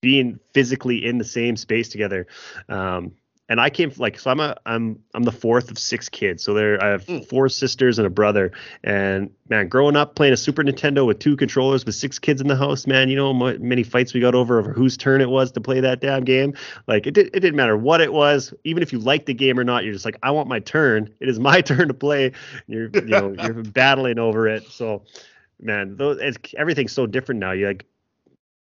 being 0.00 0.38
physically 0.54 1.04
in 1.04 1.18
the 1.18 1.24
same 1.24 1.56
space 1.56 1.88
together. 1.88 2.28
Um, 2.68 3.10
and 3.50 3.60
I 3.60 3.68
came 3.68 3.92
like 3.98 4.18
so 4.18 4.30
I'm 4.30 4.40
a 4.40 4.56
I'm 4.64 4.98
I'm 5.14 5.24
the 5.24 5.32
fourth 5.32 5.70
of 5.70 5.78
six 5.78 6.08
kids. 6.08 6.42
So 6.42 6.54
there 6.54 6.82
I 6.82 6.88
have 6.88 7.04
Mm. 7.04 7.26
four 7.28 7.48
sisters 7.48 7.98
and 7.98 8.06
a 8.06 8.10
brother. 8.10 8.52
And 8.84 9.30
man, 9.48 9.68
growing 9.68 9.96
up 9.96 10.14
playing 10.14 10.32
a 10.32 10.36
Super 10.36 10.62
Nintendo 10.62 11.04
with 11.04 11.18
two 11.18 11.36
controllers 11.36 11.84
with 11.84 11.96
six 11.96 12.18
kids 12.18 12.40
in 12.40 12.46
the 12.46 12.56
house, 12.56 12.86
man, 12.86 13.08
you 13.08 13.16
know 13.16 13.34
how 13.34 13.52
many 13.58 13.82
fights 13.82 14.14
we 14.14 14.20
got 14.20 14.34
over 14.34 14.58
over 14.58 14.72
whose 14.72 14.96
turn 14.96 15.20
it 15.20 15.28
was 15.28 15.50
to 15.52 15.60
play 15.60 15.80
that 15.80 16.00
damn 16.00 16.24
game. 16.24 16.54
Like 16.86 17.06
it 17.06 17.14
did, 17.14 17.26
it 17.26 17.40
didn't 17.40 17.56
matter 17.56 17.76
what 17.76 18.00
it 18.00 18.12
was, 18.12 18.54
even 18.64 18.82
if 18.82 18.92
you 18.92 18.98
liked 19.00 19.26
the 19.26 19.34
game 19.34 19.58
or 19.58 19.64
not. 19.64 19.84
You're 19.84 19.92
just 19.92 20.04
like, 20.04 20.16
I 20.22 20.30
want 20.30 20.48
my 20.48 20.60
turn. 20.60 21.12
It 21.20 21.28
is 21.28 21.38
my 21.40 21.60
turn 21.70 21.88
to 21.88 21.94
play. 21.94 22.32
You're 22.68 22.88
you 22.94 23.16
know 23.16 23.32
you're 23.32 23.54
battling 23.64 24.18
over 24.20 24.46
it. 24.46 24.64
So 24.70 25.02
man, 25.60 25.96
those 25.96 26.18
it's, 26.20 26.38
everything's 26.56 26.92
so 26.92 27.06
different 27.06 27.40
now. 27.40 27.50
You 27.52 27.66
like 27.66 27.84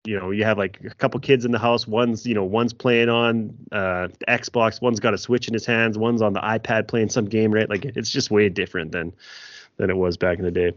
you 0.06 0.18
know 0.18 0.30
you 0.30 0.44
have 0.44 0.56
like 0.56 0.80
a 0.84 0.94
couple 0.94 1.18
kids 1.20 1.44
in 1.44 1.50
the 1.52 1.58
house 1.58 1.86
one's 1.86 2.24
you 2.26 2.34
know 2.34 2.44
one's 2.44 2.72
playing 2.72 3.08
on 3.08 3.52
uh 3.72 4.08
xbox 4.28 4.80
one's 4.80 5.00
got 5.00 5.12
a 5.12 5.18
switch 5.18 5.48
in 5.48 5.54
his 5.54 5.66
hands 5.66 5.98
one's 5.98 6.22
on 6.22 6.32
the 6.32 6.40
ipad 6.40 6.86
playing 6.88 7.08
some 7.08 7.24
game 7.24 7.52
right 7.52 7.68
like 7.68 7.84
it's 7.84 8.10
just 8.10 8.30
way 8.30 8.48
different 8.48 8.92
than 8.92 9.12
than 9.78 9.90
it 9.90 9.96
was 9.96 10.16
back 10.16 10.38
in 10.38 10.44
the 10.44 10.50
day 10.50 10.72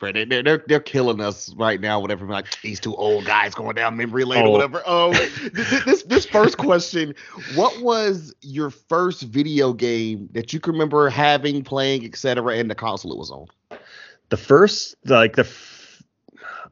Right, 0.00 0.14
they- 0.14 0.26
they're, 0.26 0.44
they're 0.44 0.64
they're 0.68 0.78
killing 0.80 1.20
us 1.20 1.52
right 1.54 1.80
now. 1.80 1.98
Whatever, 1.98 2.24
like 2.26 2.46
these 2.62 2.78
two 2.78 2.94
old 2.94 3.24
guys 3.24 3.52
going 3.52 3.74
down 3.74 3.96
memory 3.96 4.22
lane 4.22 4.44
Oh. 4.44 4.50
or 4.50 4.52
whatever. 4.52 4.80
Oh, 4.86 5.12
th- 5.12 5.84
this 5.84 6.04
this 6.04 6.24
first 6.24 6.56
question: 6.56 7.16
What 7.56 7.82
was 7.82 8.32
your 8.40 8.70
first 8.70 9.22
video 9.22 9.72
game 9.72 10.28
that 10.34 10.52
you 10.52 10.60
can 10.60 10.74
remember 10.74 11.08
having, 11.10 11.64
playing, 11.64 12.04
etc., 12.04 12.58
and 12.58 12.70
the 12.70 12.76
console 12.76 13.10
it 13.10 13.18
was 13.18 13.32
on? 13.32 13.48
the 14.28 14.36
first 14.36 14.94
like 15.06 15.34
the 15.34 15.42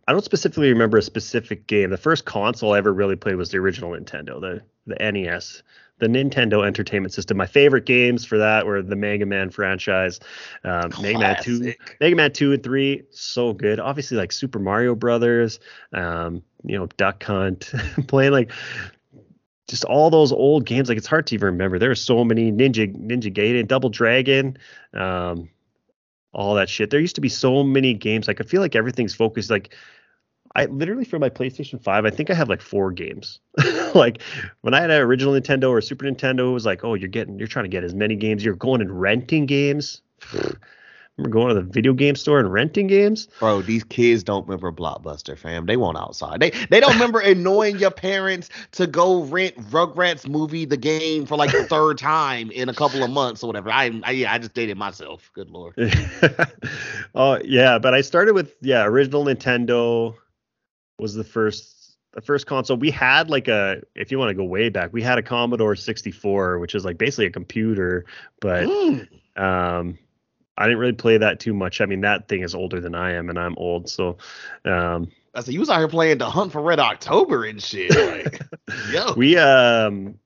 i 0.07 0.13
don't 0.13 0.25
specifically 0.25 0.69
remember 0.69 0.99
a 0.99 1.03
specific 1.03 1.67
game 1.67 1.91
the 1.91 1.97
first 1.97 2.25
console 2.25 2.75
i 2.75 2.79
ever 2.79 2.93
really 2.93 3.17
played 3.17 3.37
was 3.37 3.51
the 3.51 3.59
original 3.59 3.91
nintendo 3.91 4.41
the 4.41 4.63
the 4.87 5.13
nes 5.13 5.63
the 5.99 6.07
nintendo 6.07 6.67
entertainment 6.67 7.13
system 7.13 7.37
my 7.37 7.47
favorite 7.47 7.87
games 7.87 8.25
for 8.25 8.39
that 8.39 8.67
were 8.67 8.83
the 8.83 8.97
mega 8.97 9.27
man 9.27 9.51
franchise 9.51 10.21
um, 10.65 10.91
mega 11.01 11.19
man 11.19 11.37
2 11.43 11.73
Mega 12.01 12.17
Man 12.17 12.33
2 12.33 12.53
and 12.53 12.63
3, 12.63 13.03
so 13.11 13.53
good. 13.53 13.81
Obviously, 13.81 14.17
like 14.17 14.33
Super 14.33 14.59
Mario 14.59 14.95
Brothers, 14.95 15.59
um, 15.93 16.43
you 16.65 16.77
know, 16.77 16.87
Duck 16.97 17.23
Hunt, 17.23 17.73
playing 18.07 18.33
like 18.33 18.51
just 19.69 19.85
all 19.85 20.11
those 20.11 20.33
old 20.33 20.65
games. 20.65 20.89
Like 20.89 20.99
it's 20.99 21.07
hard 21.07 21.27
to 21.29 21.35
even 21.35 21.47
remember. 21.47 21.79
There 21.79 21.91
are 21.91 21.97
so 21.97 22.25
many 22.25 22.53
Ninja 22.53 22.95
Ninja 22.95 23.33
Gaiden, 23.33 23.67
Double 23.67 23.89
Dragon, 23.89 24.59
um, 24.95 25.49
all 26.33 26.55
that 26.55 26.69
shit. 26.69 26.91
There 26.91 27.01
used 27.01 27.17
to 27.17 27.21
be 27.21 27.29
so 27.29 27.63
many 27.63 27.95
games. 27.95 28.29
Like 28.29 28.41
I 28.41 28.45
feel 28.45 28.61
like 28.61 28.77
everything's 28.77 29.15
focused. 29.15 29.51
Like 29.51 29.75
I 30.57 30.65
literally 30.65 31.05
for 31.05 31.19
my 31.19 31.29
PlayStation 31.29 31.81
5, 31.81 32.07
I 32.07 32.11
think 32.11 32.31
I 32.31 32.35
have 32.35 32.49
like 32.49 32.63
four 32.63 32.91
games. 32.91 33.41
like 33.95 34.23
when 34.63 34.73
I 34.73 34.81
had 34.81 34.91
an 34.91 35.03
original 35.03 35.35
Nintendo 35.35 35.69
or 35.69 35.83
Super 35.83 36.07
Nintendo, 36.07 36.49
it 36.49 36.53
was 36.53 36.65
like, 36.65 36.83
oh, 36.83 36.95
you're 36.95 37.11
getting, 37.11 37.39
you're 37.39 37.47
trying 37.47 37.67
to 37.67 37.69
get 37.69 37.85
as 37.85 37.95
many 37.95 38.17
games. 38.17 38.43
You're 38.43 38.55
going 38.55 38.81
and 38.81 38.99
renting 38.99 39.45
games. 39.45 40.01
Remember 41.19 41.33
going 41.33 41.49
to 41.49 41.55
the 41.55 41.63
video 41.63 41.95
game 41.95 42.15
store 42.15 42.41
and 42.41 42.53
renting 42.53 42.89
games? 42.89 43.29
Bro, 43.39 43.63
these 43.63 43.85
kids 43.85 44.23
don't 44.23 44.47
remember 44.47 44.71
Blockbuster, 44.71 45.39
fam. 45.39 45.65
They 45.65 45.79
want 45.79 45.97
outside. 45.97 46.41
They 46.41 46.51
they 46.69 46.79
don't 46.79 46.93
remember 46.93 47.21
annoying 47.25 47.79
your 47.79 47.91
parents 47.91 48.51
to 48.73 48.87
go 48.87 49.23
rent 49.23 49.57
Rugrats 49.71 50.29
movie 50.29 50.67
the 50.67 50.77
game 50.77 51.25
for 51.25 51.39
like 51.39 51.53
the 51.53 51.65
third 51.65 51.97
time 51.97 52.51
in 52.51 52.69
a 52.69 52.75
couple 52.75 53.03
of 53.03 53.09
months 53.09 53.43
or 53.43 53.47
whatever. 53.47 53.71
I, 53.71 53.99
I 54.03 54.11
yeah, 54.11 54.31
I 54.31 54.37
just 54.37 54.53
dated 54.53 54.77
myself. 54.77 55.31
Good 55.33 55.49
lord. 55.49 55.75
oh 57.15 57.41
yeah, 57.43 57.79
but 57.79 57.95
I 57.95 58.03
started 58.03 58.35
with 58.35 58.55
yeah, 58.61 58.85
original 58.85 59.25
Nintendo 59.25 60.15
was 60.99 61.15
the 61.15 61.25
first 61.25 61.97
the 62.13 62.21
first 62.23 62.47
console. 62.47 62.77
We 62.77 62.91
had 62.91 63.29
like 63.31 63.49
a 63.49 63.83
if 63.95 64.11
you 64.11 64.19
want 64.19 64.31
to 64.31 64.35
go 64.35 64.45
way 64.45 64.69
back, 64.71 64.93
we 64.93 65.03
had 65.03 65.19
a 65.19 65.23
Commodore 65.23 65.77
64, 65.77 66.59
which 66.59 66.75
is 66.75 66.85
like 66.85 66.99
basically 66.99 67.27
a 67.27 67.31
computer, 67.31 68.07
but 68.41 68.67
Mm. 68.67 69.09
um 69.37 69.99
I 70.59 70.65
didn't 70.65 70.79
really 70.79 70.93
play 70.95 71.19
that 71.19 71.39
too 71.41 71.53
much. 71.53 71.83
I 71.83 71.87
mean, 71.87 72.01
that 72.01 72.29
thing 72.29 72.43
is 72.43 72.55
older 72.55 72.81
than 72.81 72.95
I 72.95 73.13
am 73.13 73.29
and 73.29 73.39
I'm 73.39 73.55
old, 73.59 73.89
so 73.91 74.17
um 74.65 75.09
I 75.35 75.41
said 75.43 75.53
you 75.53 75.61
was 75.61 75.69
out 75.69 75.79
here 75.79 75.89
playing 75.89 76.17
the 76.19 76.31
Hunt 76.31 76.53
for 76.53 76.63
Red 76.63 76.81
October 76.81 77.45
and 77.45 77.63
shit. 77.63 77.91
Like, 77.95 78.41
yo, 78.91 79.13
we 79.17 79.37
um 79.37 80.19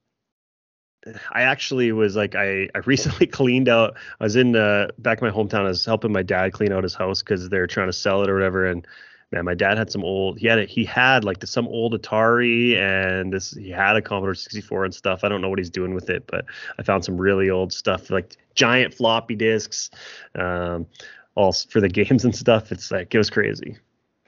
I 1.33 1.43
actually 1.43 1.91
was 1.93 2.15
like 2.15 2.37
I, 2.37 2.69
I 2.75 2.79
recently 2.87 3.27
cleaned 3.27 3.69
out 3.69 3.97
I 4.21 4.25
was 4.25 4.37
in 4.37 4.55
uh 4.55 4.89
back 4.99 5.21
in 5.21 5.27
my 5.27 5.35
hometown 5.35 5.61
I 5.65 5.69
was 5.69 5.85
helping 5.85 6.13
my 6.13 6.23
dad 6.23 6.53
clean 6.53 6.73
out 6.73 6.85
his 6.85 6.95
house 6.95 7.21
because 7.23 7.49
they're 7.49 7.67
trying 7.67 7.89
to 7.89 7.93
sell 7.93 8.23
it 8.23 8.31
or 8.31 8.35
whatever 8.35 8.67
and 8.67 8.87
man 9.33 9.45
my 9.45 9.55
dad 9.55 9.79
had 9.79 9.91
some 9.91 10.05
old 10.05 10.39
he 10.39 10.47
had 10.47 10.59
a, 10.59 10.65
he 10.65 10.85
had 10.85 11.25
like 11.25 11.45
some 11.45 11.67
old 11.69 12.01
Atari 12.01 12.77
and 12.77 13.33
this 13.33 13.53
he 13.53 13.71
had 13.71 13.97
a 13.97 14.03
Commodore 14.03 14.35
64 14.35 14.87
and 14.87 14.95
stuff. 14.95 15.25
I 15.25 15.29
don't 15.29 15.41
know 15.41 15.49
what 15.49 15.59
he's 15.59 15.71
doing 15.71 15.95
with 15.95 16.11
it 16.11 16.27
but 16.27 16.45
I 16.79 16.83
found 16.83 17.05
some 17.05 17.17
really 17.17 17.51
old 17.51 17.73
stuff 17.73 18.11
like 18.11 18.37
giant 18.55 18.95
floppy 18.95 19.37
disks 19.37 19.91
um 20.35 20.87
all 21.35 21.53
for 21.53 21.81
the 21.81 21.89
games 22.01 22.25
and 22.25 22.35
stuff. 22.35 22.73
It's 22.73 22.91
like 22.91 23.15
it 23.15 23.19
was 23.19 23.31
crazy. 23.31 23.77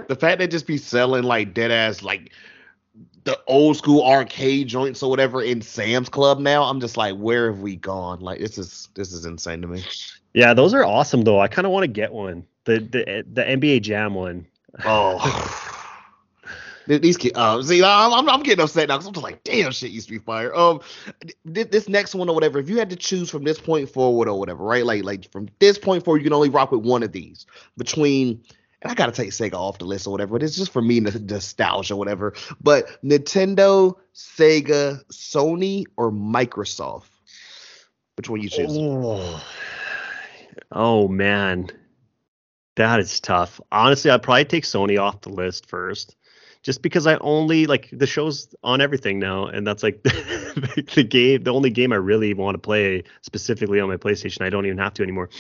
The 0.09 0.17
fact 0.17 0.39
they 0.39 0.49
just 0.49 0.67
be 0.67 0.79
selling 0.79 1.25
like 1.25 1.55
dead 1.55 1.71
ass 1.71 2.03
like 2.03 2.33
the 3.25 3.39
old 3.47 3.77
school 3.77 4.05
arcade 4.05 4.67
joints 4.67 5.03
or 5.03 5.09
whatever 5.09 5.43
in 5.43 5.63
Sam's 5.63 6.09
Club 6.09 6.41
now, 6.41 6.65
I'm 6.65 6.81
just 6.81 6.97
like, 6.97 7.15
where 7.17 7.51
have 7.51 7.61
we 7.61 7.77
gone? 7.77 8.21
Like 8.21 8.41
this 8.41 8.59
is 8.59 8.89
this 8.95 9.13
is 9.13 9.25
insane 9.25 9.63
to 9.63 9.69
me. 9.69 9.85
yeah 10.35 10.55
those 10.55 10.75
are 10.75 10.85
awesome 10.85 11.23
though. 11.23 11.41
I 11.41 11.49
kind 11.49 11.67
of 11.67 11.73
want 11.73 11.85
to 11.85 11.89
get 11.89 12.13
one. 12.13 12.47
The 12.65 12.79
the 12.79 13.25
the 13.33 13.43
NBA 13.43 13.83
Jam 13.83 14.15
one 14.15 14.47
Oh. 14.85 15.69
These 16.87 17.17
kids, 17.17 17.37
uh, 17.37 17.63
see, 17.63 17.83
I'm, 17.83 18.13
I'm, 18.13 18.29
I'm 18.29 18.43
getting 18.43 18.63
upset 18.63 18.89
now 18.89 18.97
because 18.97 19.07
I'm 19.07 19.13
just 19.13 19.23
like, 19.23 19.45
damn, 19.45 19.71
shit 19.71 19.93
used 19.93 20.09
to 20.09 20.15
be 20.15 20.19
fire. 20.19 20.55
Um, 20.55 20.81
th- 21.53 21.71
this 21.71 21.89
next 21.89 22.15
one 22.15 22.29
or 22.29 22.35
whatever, 22.35 22.59
if 22.59 22.69
you 22.69 22.79
had 22.79 22.91
to 22.91 22.97
choose 22.97 23.31
from 23.31 23.45
this 23.45 23.61
point 23.61 23.89
forward 23.89 24.29
or 24.29 24.39
whatever, 24.39 24.65
right? 24.65 24.85
Like, 24.85 25.05
like 25.05 25.31
from 25.31 25.49
this 25.61 25.79
point 25.79 26.05
forward, 26.05 26.19
you 26.19 26.25
can 26.25 26.33
only 26.33 26.49
rock 26.49 26.73
with 26.73 26.83
one 26.83 27.03
of 27.03 27.13
these 27.13 27.47
between. 27.77 28.43
And 28.81 28.91
I 28.91 28.95
gotta 28.95 29.13
take 29.13 29.31
Sega 29.31 29.55
off 29.55 29.79
the 29.79 29.85
list 29.85 30.09
or 30.09 30.11
whatever, 30.11 30.33
but 30.33 30.43
it's 30.43 30.57
just 30.57 30.73
for 30.73 30.83
me 30.83 30.97
n- 30.97 31.27
nostalgia 31.29 31.95
or 31.95 31.99
whatever. 31.99 32.35
But 32.61 33.01
Nintendo, 33.05 33.95
Sega, 34.13 35.05
Sony, 35.05 35.85
or 35.97 36.11
Microsoft, 36.11 37.05
which 38.17 38.29
one 38.29 38.41
you 38.41 38.49
choose? 38.49 38.77
Oh, 38.77 39.45
oh 40.73 41.07
man, 41.07 41.69
that 42.77 43.01
is 43.01 43.21
tough. 43.21 43.61
Honestly, 43.71 44.11
I'd 44.11 44.23
probably 44.23 44.45
take 44.45 44.65
Sony 44.65 44.99
off 44.99 45.21
the 45.21 45.31
list 45.31 45.67
first, 45.67 46.17
just 46.63 46.83
because 46.83 47.07
I 47.07 47.17
only 47.17 47.67
like 47.67 47.89
the 47.93 48.07
show's 48.07 48.55
on 48.63 48.81
everything 48.81 49.19
now, 49.19 49.47
and 49.47 49.67
that's 49.67 49.83
like 49.83 50.03
the 50.05 51.07
game, 51.09 51.43
the 51.43 51.53
only 51.53 51.71
game 51.71 51.93
I 51.93 51.97
really 51.97 52.35
want 52.35 52.55
to 52.55 52.59
play 52.59 53.05
specifically 53.21 53.81
on 53.81 53.89
my 53.89 53.97
PlayStation. 53.97 54.43
I 54.43 54.51
don't 54.51 54.67
even 54.67 54.79
have 54.79 54.95
to 54.95 55.03
anymore. 55.03 55.31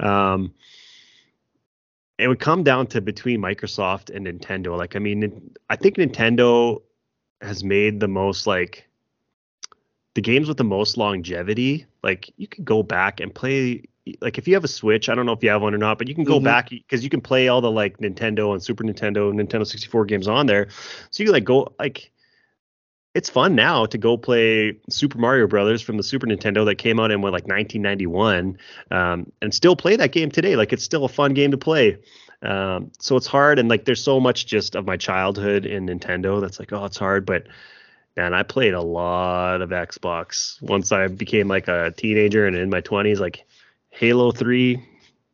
Um, 0.00 0.52
it 2.18 2.28
would 2.28 2.40
come 2.40 2.62
down 2.62 2.86
to 2.88 3.00
between 3.00 3.40
Microsoft 3.40 4.14
and 4.14 4.26
Nintendo. 4.26 4.76
Like, 4.76 4.94
I 4.94 4.98
mean, 4.98 5.54
I 5.68 5.76
think 5.76 5.96
Nintendo 5.96 6.82
has 7.40 7.64
made 7.64 8.00
the 8.00 8.08
most 8.08 8.46
like 8.46 8.88
the 10.14 10.20
games 10.20 10.48
with 10.48 10.56
the 10.56 10.64
most 10.64 10.96
longevity, 10.96 11.86
like 12.02 12.32
you 12.36 12.46
could 12.46 12.64
go 12.64 12.82
back 12.82 13.20
and 13.20 13.34
play. 13.34 13.84
Like 14.20 14.38
if 14.38 14.48
you 14.48 14.54
have 14.54 14.64
a 14.64 14.68
Switch, 14.68 15.08
I 15.08 15.14
don't 15.14 15.26
know 15.26 15.32
if 15.32 15.42
you 15.44 15.50
have 15.50 15.62
one 15.62 15.74
or 15.74 15.78
not, 15.78 15.98
but 15.98 16.08
you 16.08 16.14
can 16.14 16.24
go 16.24 16.40
Mhm. 16.40 16.44
back 16.44 16.70
because 16.70 17.04
you 17.04 17.10
can 17.10 17.20
play 17.20 17.48
all 17.48 17.60
the 17.60 17.70
like 17.70 17.98
Nintendo 17.98 18.52
and 18.52 18.62
Super 18.62 18.82
Nintendo, 18.82 19.32
Nintendo 19.32 19.66
64 19.66 20.04
games 20.06 20.26
on 20.26 20.46
there. 20.46 20.68
So 21.10 21.22
you 21.22 21.26
can 21.26 21.34
like 21.34 21.44
go 21.44 21.72
like 21.78 22.10
it's 23.14 23.28
fun 23.28 23.54
now 23.54 23.84
to 23.86 23.98
go 23.98 24.16
play 24.16 24.74
Super 24.88 25.18
Mario 25.18 25.46
Brothers 25.46 25.82
from 25.82 25.98
the 25.98 26.02
Super 26.02 26.26
Nintendo 26.26 26.64
that 26.64 26.76
came 26.76 26.98
out 26.98 27.10
in 27.10 27.20
what 27.20 27.32
like 27.32 27.46
1991, 27.46 28.56
um, 28.90 29.30
and 29.42 29.54
still 29.54 29.76
play 29.76 29.96
that 29.96 30.12
game 30.12 30.30
today. 30.30 30.56
Like 30.56 30.72
it's 30.72 30.82
still 30.82 31.04
a 31.04 31.08
fun 31.08 31.34
game 31.34 31.50
to 31.50 31.58
play. 31.58 31.98
Um, 32.40 32.90
so 32.98 33.16
it's 33.16 33.26
hard, 33.26 33.58
and 33.58 33.68
like 33.68 33.84
there's 33.84 34.02
so 34.02 34.18
much 34.18 34.46
just 34.46 34.74
of 34.74 34.86
my 34.86 34.96
childhood 34.96 35.66
in 35.66 35.86
Nintendo 35.86 36.40
that's 36.40 36.58
like, 36.58 36.72
oh, 36.72 36.86
it's 36.86 36.96
hard, 36.96 37.26
but 37.26 37.46
man, 38.16 38.34
I 38.34 38.42
played 38.42 38.74
a 38.74 38.80
lot 38.80 39.62
of 39.62 39.70
Xbox 39.70 40.60
once 40.62 40.90
I 40.90 41.06
became 41.08 41.48
like 41.48 41.68
a 41.68 41.92
teenager 41.92 42.46
and 42.46 42.56
in 42.56 42.70
my 42.70 42.80
20s. 42.80 43.20
Like 43.20 43.44
Halo 43.92 44.32
3, 44.32 44.82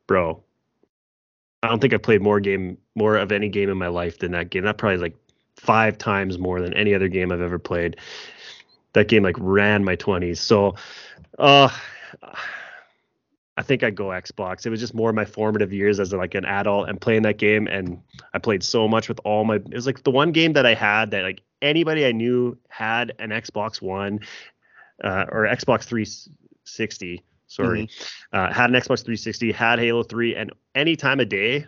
bro. 0.06 0.42
I 1.62 1.68
don't 1.68 1.80
think 1.80 1.94
I 1.94 1.96
played 1.96 2.20
more 2.20 2.40
game 2.40 2.76
more 2.94 3.16
of 3.16 3.32
any 3.32 3.48
game 3.48 3.70
in 3.70 3.78
my 3.78 3.88
life 3.88 4.18
than 4.18 4.32
that 4.32 4.50
game. 4.50 4.64
That 4.64 4.78
probably 4.78 4.98
like 4.98 5.16
five 5.56 5.96
times 5.96 6.38
more 6.38 6.60
than 6.60 6.74
any 6.74 6.92
other 6.92 7.08
game 7.08 7.32
I've 7.32 7.40
ever 7.40 7.58
played. 7.58 7.96
That 8.92 9.08
game 9.08 9.22
like 9.22 9.36
ran 9.38 9.84
my 9.84 9.96
20s. 9.96 10.38
So, 10.38 10.74
uh 11.38 11.68
I 13.56 13.62
think 13.62 13.82
I'd 13.82 13.96
go 13.96 14.06
Xbox. 14.06 14.66
It 14.66 14.70
was 14.70 14.78
just 14.78 14.94
more 14.94 15.12
my 15.12 15.24
formative 15.24 15.72
years 15.72 15.98
as 15.98 16.12
like 16.12 16.36
an 16.36 16.44
adult 16.44 16.88
and 16.88 17.00
playing 17.00 17.22
that 17.22 17.38
game. 17.38 17.66
And 17.66 18.00
I 18.32 18.38
played 18.38 18.62
so 18.62 18.86
much 18.86 19.08
with 19.08 19.18
all 19.24 19.44
my. 19.44 19.56
It 19.56 19.74
was 19.74 19.86
like 19.86 20.04
the 20.04 20.12
one 20.12 20.30
game 20.30 20.52
that 20.52 20.64
I 20.64 20.74
had 20.74 21.10
that 21.10 21.22
like 21.22 21.42
anybody 21.60 22.06
I 22.06 22.12
knew 22.12 22.56
had 22.68 23.14
an 23.18 23.30
Xbox 23.30 23.82
One 23.82 24.20
uh, 25.02 25.26
or 25.30 25.46
Xbox 25.46 25.84
360. 25.84 27.24
Sorry, 27.48 27.88
uh, 28.32 28.52
had 28.52 28.70
an 28.70 28.76
Xbox 28.76 29.04
360, 29.04 29.52
had 29.52 29.78
Halo 29.78 30.02
3, 30.02 30.36
and 30.36 30.52
any 30.74 30.96
time 30.96 31.18
of 31.18 31.28
day, 31.28 31.66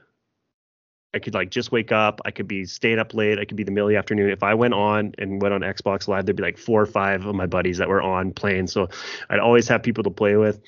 I 1.12 1.18
could 1.18 1.34
like 1.34 1.50
just 1.50 1.72
wake 1.72 1.90
up. 1.90 2.20
I 2.24 2.30
could 2.30 2.46
be 2.46 2.64
staying 2.64 2.98
up 2.98 3.14
late. 3.14 3.38
I 3.38 3.44
could 3.44 3.56
be 3.56 3.64
the 3.64 3.72
middle 3.72 3.88
of 3.88 3.92
the 3.92 3.96
afternoon. 3.96 4.30
If 4.30 4.42
I 4.42 4.54
went 4.54 4.74
on 4.74 5.14
and 5.18 5.42
went 5.42 5.54
on 5.54 5.62
Xbox 5.62 6.06
Live, 6.06 6.26
there'd 6.26 6.36
be 6.36 6.42
like 6.42 6.58
four 6.58 6.80
or 6.80 6.86
five 6.86 7.26
of 7.26 7.34
my 7.34 7.46
buddies 7.46 7.78
that 7.78 7.88
were 7.88 8.00
on 8.02 8.32
playing. 8.32 8.68
So 8.68 8.88
I'd 9.28 9.40
always 9.40 9.66
have 9.68 9.82
people 9.82 10.04
to 10.04 10.10
play 10.10 10.36
with. 10.36 10.60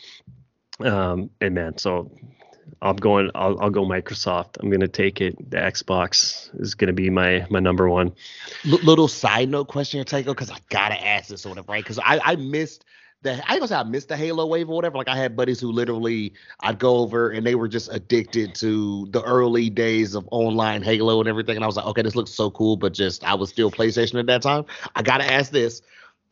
Um, 0.80 1.30
and 1.40 1.55
man, 1.55 1.78
so 1.78 2.10
I'm 2.80 2.97
going. 2.97 3.30
I'll, 3.34 3.60
I'll 3.60 3.70
go 3.70 3.84
Microsoft. 3.84 4.56
I'm 4.60 4.70
gonna 4.70 4.89
take 4.89 5.20
it. 5.20 5.51
The 5.51 5.59
Xbox 5.59 6.51
is 6.60 6.74
gonna 6.74 6.93
be 6.93 7.09
my 7.10 7.47
my 7.51 7.60
number 7.60 7.89
one. 7.89 8.12
L- 8.68 8.80
little 8.82 9.09
side 9.09 9.48
note 9.48 9.68
question 9.68 9.98
here, 9.98 10.05
Tycho, 10.05 10.32
because 10.32 10.51
I 10.51 10.56
gotta 10.70 11.01
ask 11.06 11.28
this 11.28 11.43
sort 11.43 11.59
of 11.59 11.68
right 11.68 11.84
because 11.84 12.01
I 12.01 12.18
I 12.24 12.36
missed 12.36 12.84
the 13.23 13.32
I 13.49 13.53
ain't 13.55 13.61
gonna 13.61 13.69
say 13.69 13.74
I 13.77 13.82
missed 13.85 14.09
the 14.09 14.16
Halo 14.16 14.47
wave 14.47 14.69
or 14.69 14.74
whatever. 14.77 14.97
Like 14.99 15.09
I 15.09 15.16
had 15.16 15.36
buddies 15.36 15.61
who 15.61 15.70
literally 15.73 16.32
I'd 16.61 16.78
go 16.78 16.97
over 16.97 17.31
and 17.31 17.47
they 17.47 17.55
were 17.55 17.69
just 17.69 17.93
addicted 17.93 18.55
to 18.57 19.07
the 19.11 19.23
early 19.23 19.70
days 19.70 20.15
of 20.15 20.28
online 20.31 20.82
Halo 20.82 21.20
and 21.20 21.28
everything. 21.28 21.57
And 21.57 21.65
I 21.65 21.66
was 21.66 21.77
like, 21.77 21.86
okay, 21.86 22.03
this 22.03 22.16
looks 22.16 22.32
so 22.32 22.51
cool, 22.51 22.77
but 22.77 22.93
just 22.93 23.24
I 23.24 23.35
was 23.35 23.51
still 23.51 23.70
PlayStation 23.70 24.19
at 24.19 24.27
that 24.27 24.43
time. 24.43 24.65
I 24.97 25.03
gotta 25.03 25.24
ask 25.31 25.53
this 25.53 25.82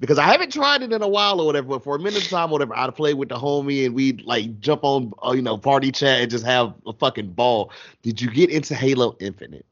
because 0.01 0.19
I 0.19 0.25
haven't 0.25 0.53
tried 0.53 0.83
it 0.83 0.93
in 0.93 1.03
a 1.03 1.09
while 1.09 1.41
or 1.41 1.47
whatever. 1.47 1.69
But 1.69 1.85
for 1.85 1.95
a 1.95 1.99
minute 1.99 2.23
of 2.25 2.29
time, 2.29 2.49
or 2.49 2.53
whatever, 2.53 2.77
I'd 2.77 2.95
play 2.95 3.15
with 3.15 3.29
the 3.29 3.37
homie 3.37 3.87
and 3.87 3.95
we'd 3.95 4.23
like 4.23 4.59
jump 4.61 4.83
on, 4.83 5.12
uh, 5.25 5.33
you 5.33 5.43
know, 5.43 5.59
party 5.59 5.93
chat 5.93 6.23
and 6.23 6.31
just 6.31 6.45
have 6.45 6.75
a 6.87 6.93
fucking 6.93 7.33
ball. 7.33 7.71
Did 8.03 8.21
you 8.21 8.31
get 8.31 8.51
into 8.51 8.75
Halo 8.75 9.17
Infinite? 9.21 9.67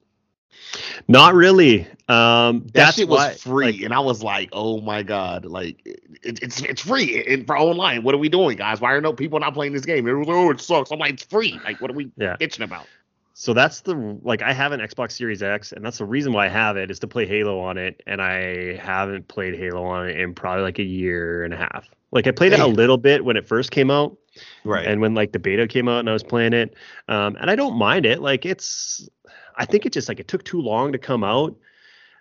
Not 1.08 1.34
really. 1.34 1.86
Um, 2.08 2.66
That 2.74 2.94
shit 2.94 3.08
was 3.08 3.18
why- 3.18 3.34
free, 3.34 3.72
like, 3.72 3.80
and 3.80 3.94
I 3.94 4.00
was 4.00 4.22
like, 4.22 4.50
"Oh 4.52 4.80
my 4.82 5.02
god!" 5.02 5.46
Like, 5.46 5.97
it, 6.22 6.42
it's 6.42 6.60
it's 6.62 6.82
free 6.82 7.24
and 7.26 7.46
for 7.46 7.58
online. 7.58 8.02
What 8.02 8.14
are 8.14 8.18
we 8.18 8.28
doing, 8.28 8.56
guys? 8.56 8.80
Why 8.80 8.92
are 8.92 9.00
no 9.00 9.12
people 9.12 9.38
not 9.40 9.54
playing 9.54 9.72
this 9.72 9.84
game? 9.84 10.06
It 10.06 10.12
was 10.12 10.26
oh, 10.28 10.50
it 10.50 10.60
sucks. 10.60 10.90
I'm 10.90 10.98
like, 10.98 11.14
it's 11.14 11.24
free. 11.24 11.58
Like, 11.64 11.80
what 11.80 11.90
are 11.90 11.94
we 11.94 12.10
Yeah. 12.16 12.36
bitching 12.40 12.64
about? 12.64 12.86
So 13.34 13.54
that's 13.54 13.82
the 13.82 13.94
like 14.22 14.42
I 14.42 14.52
have 14.52 14.72
an 14.72 14.80
Xbox 14.80 15.12
Series 15.12 15.42
X, 15.42 15.70
and 15.72 15.84
that's 15.84 15.98
the 15.98 16.04
reason 16.04 16.32
why 16.32 16.46
I 16.46 16.48
have 16.48 16.76
it 16.76 16.90
is 16.90 16.98
to 17.00 17.06
play 17.08 17.24
Halo 17.26 17.60
on 17.60 17.78
it, 17.78 18.02
and 18.06 18.20
I 18.20 18.76
haven't 18.76 19.28
played 19.28 19.54
Halo 19.54 19.84
on 19.84 20.08
it 20.08 20.18
in 20.18 20.34
probably 20.34 20.62
like 20.64 20.78
a 20.80 20.84
year 20.84 21.44
and 21.44 21.54
a 21.54 21.56
half. 21.56 21.88
Like 22.10 22.26
I 22.26 22.32
played 22.32 22.52
it 22.52 22.58
a 22.58 22.66
little 22.66 22.96
bit 22.96 23.24
when 23.24 23.36
it 23.36 23.46
first 23.46 23.70
came 23.70 23.90
out, 23.92 24.16
Right. 24.64 24.86
and 24.86 25.00
when 25.00 25.14
like 25.14 25.30
the 25.32 25.38
beta 25.38 25.68
came 25.68 25.88
out 25.88 26.00
and 26.00 26.10
I 26.10 26.12
was 26.14 26.24
playing 26.24 26.52
it, 26.52 26.74
um, 27.06 27.36
and 27.40 27.48
I 27.50 27.54
don't 27.54 27.76
mind 27.78 28.06
it. 28.06 28.20
Like 28.20 28.44
it's, 28.44 29.08
I 29.56 29.66
think 29.66 29.86
it 29.86 29.92
just 29.92 30.08
like 30.08 30.18
it 30.18 30.26
took 30.26 30.42
too 30.42 30.60
long 30.60 30.90
to 30.92 30.98
come 30.98 31.22
out, 31.22 31.54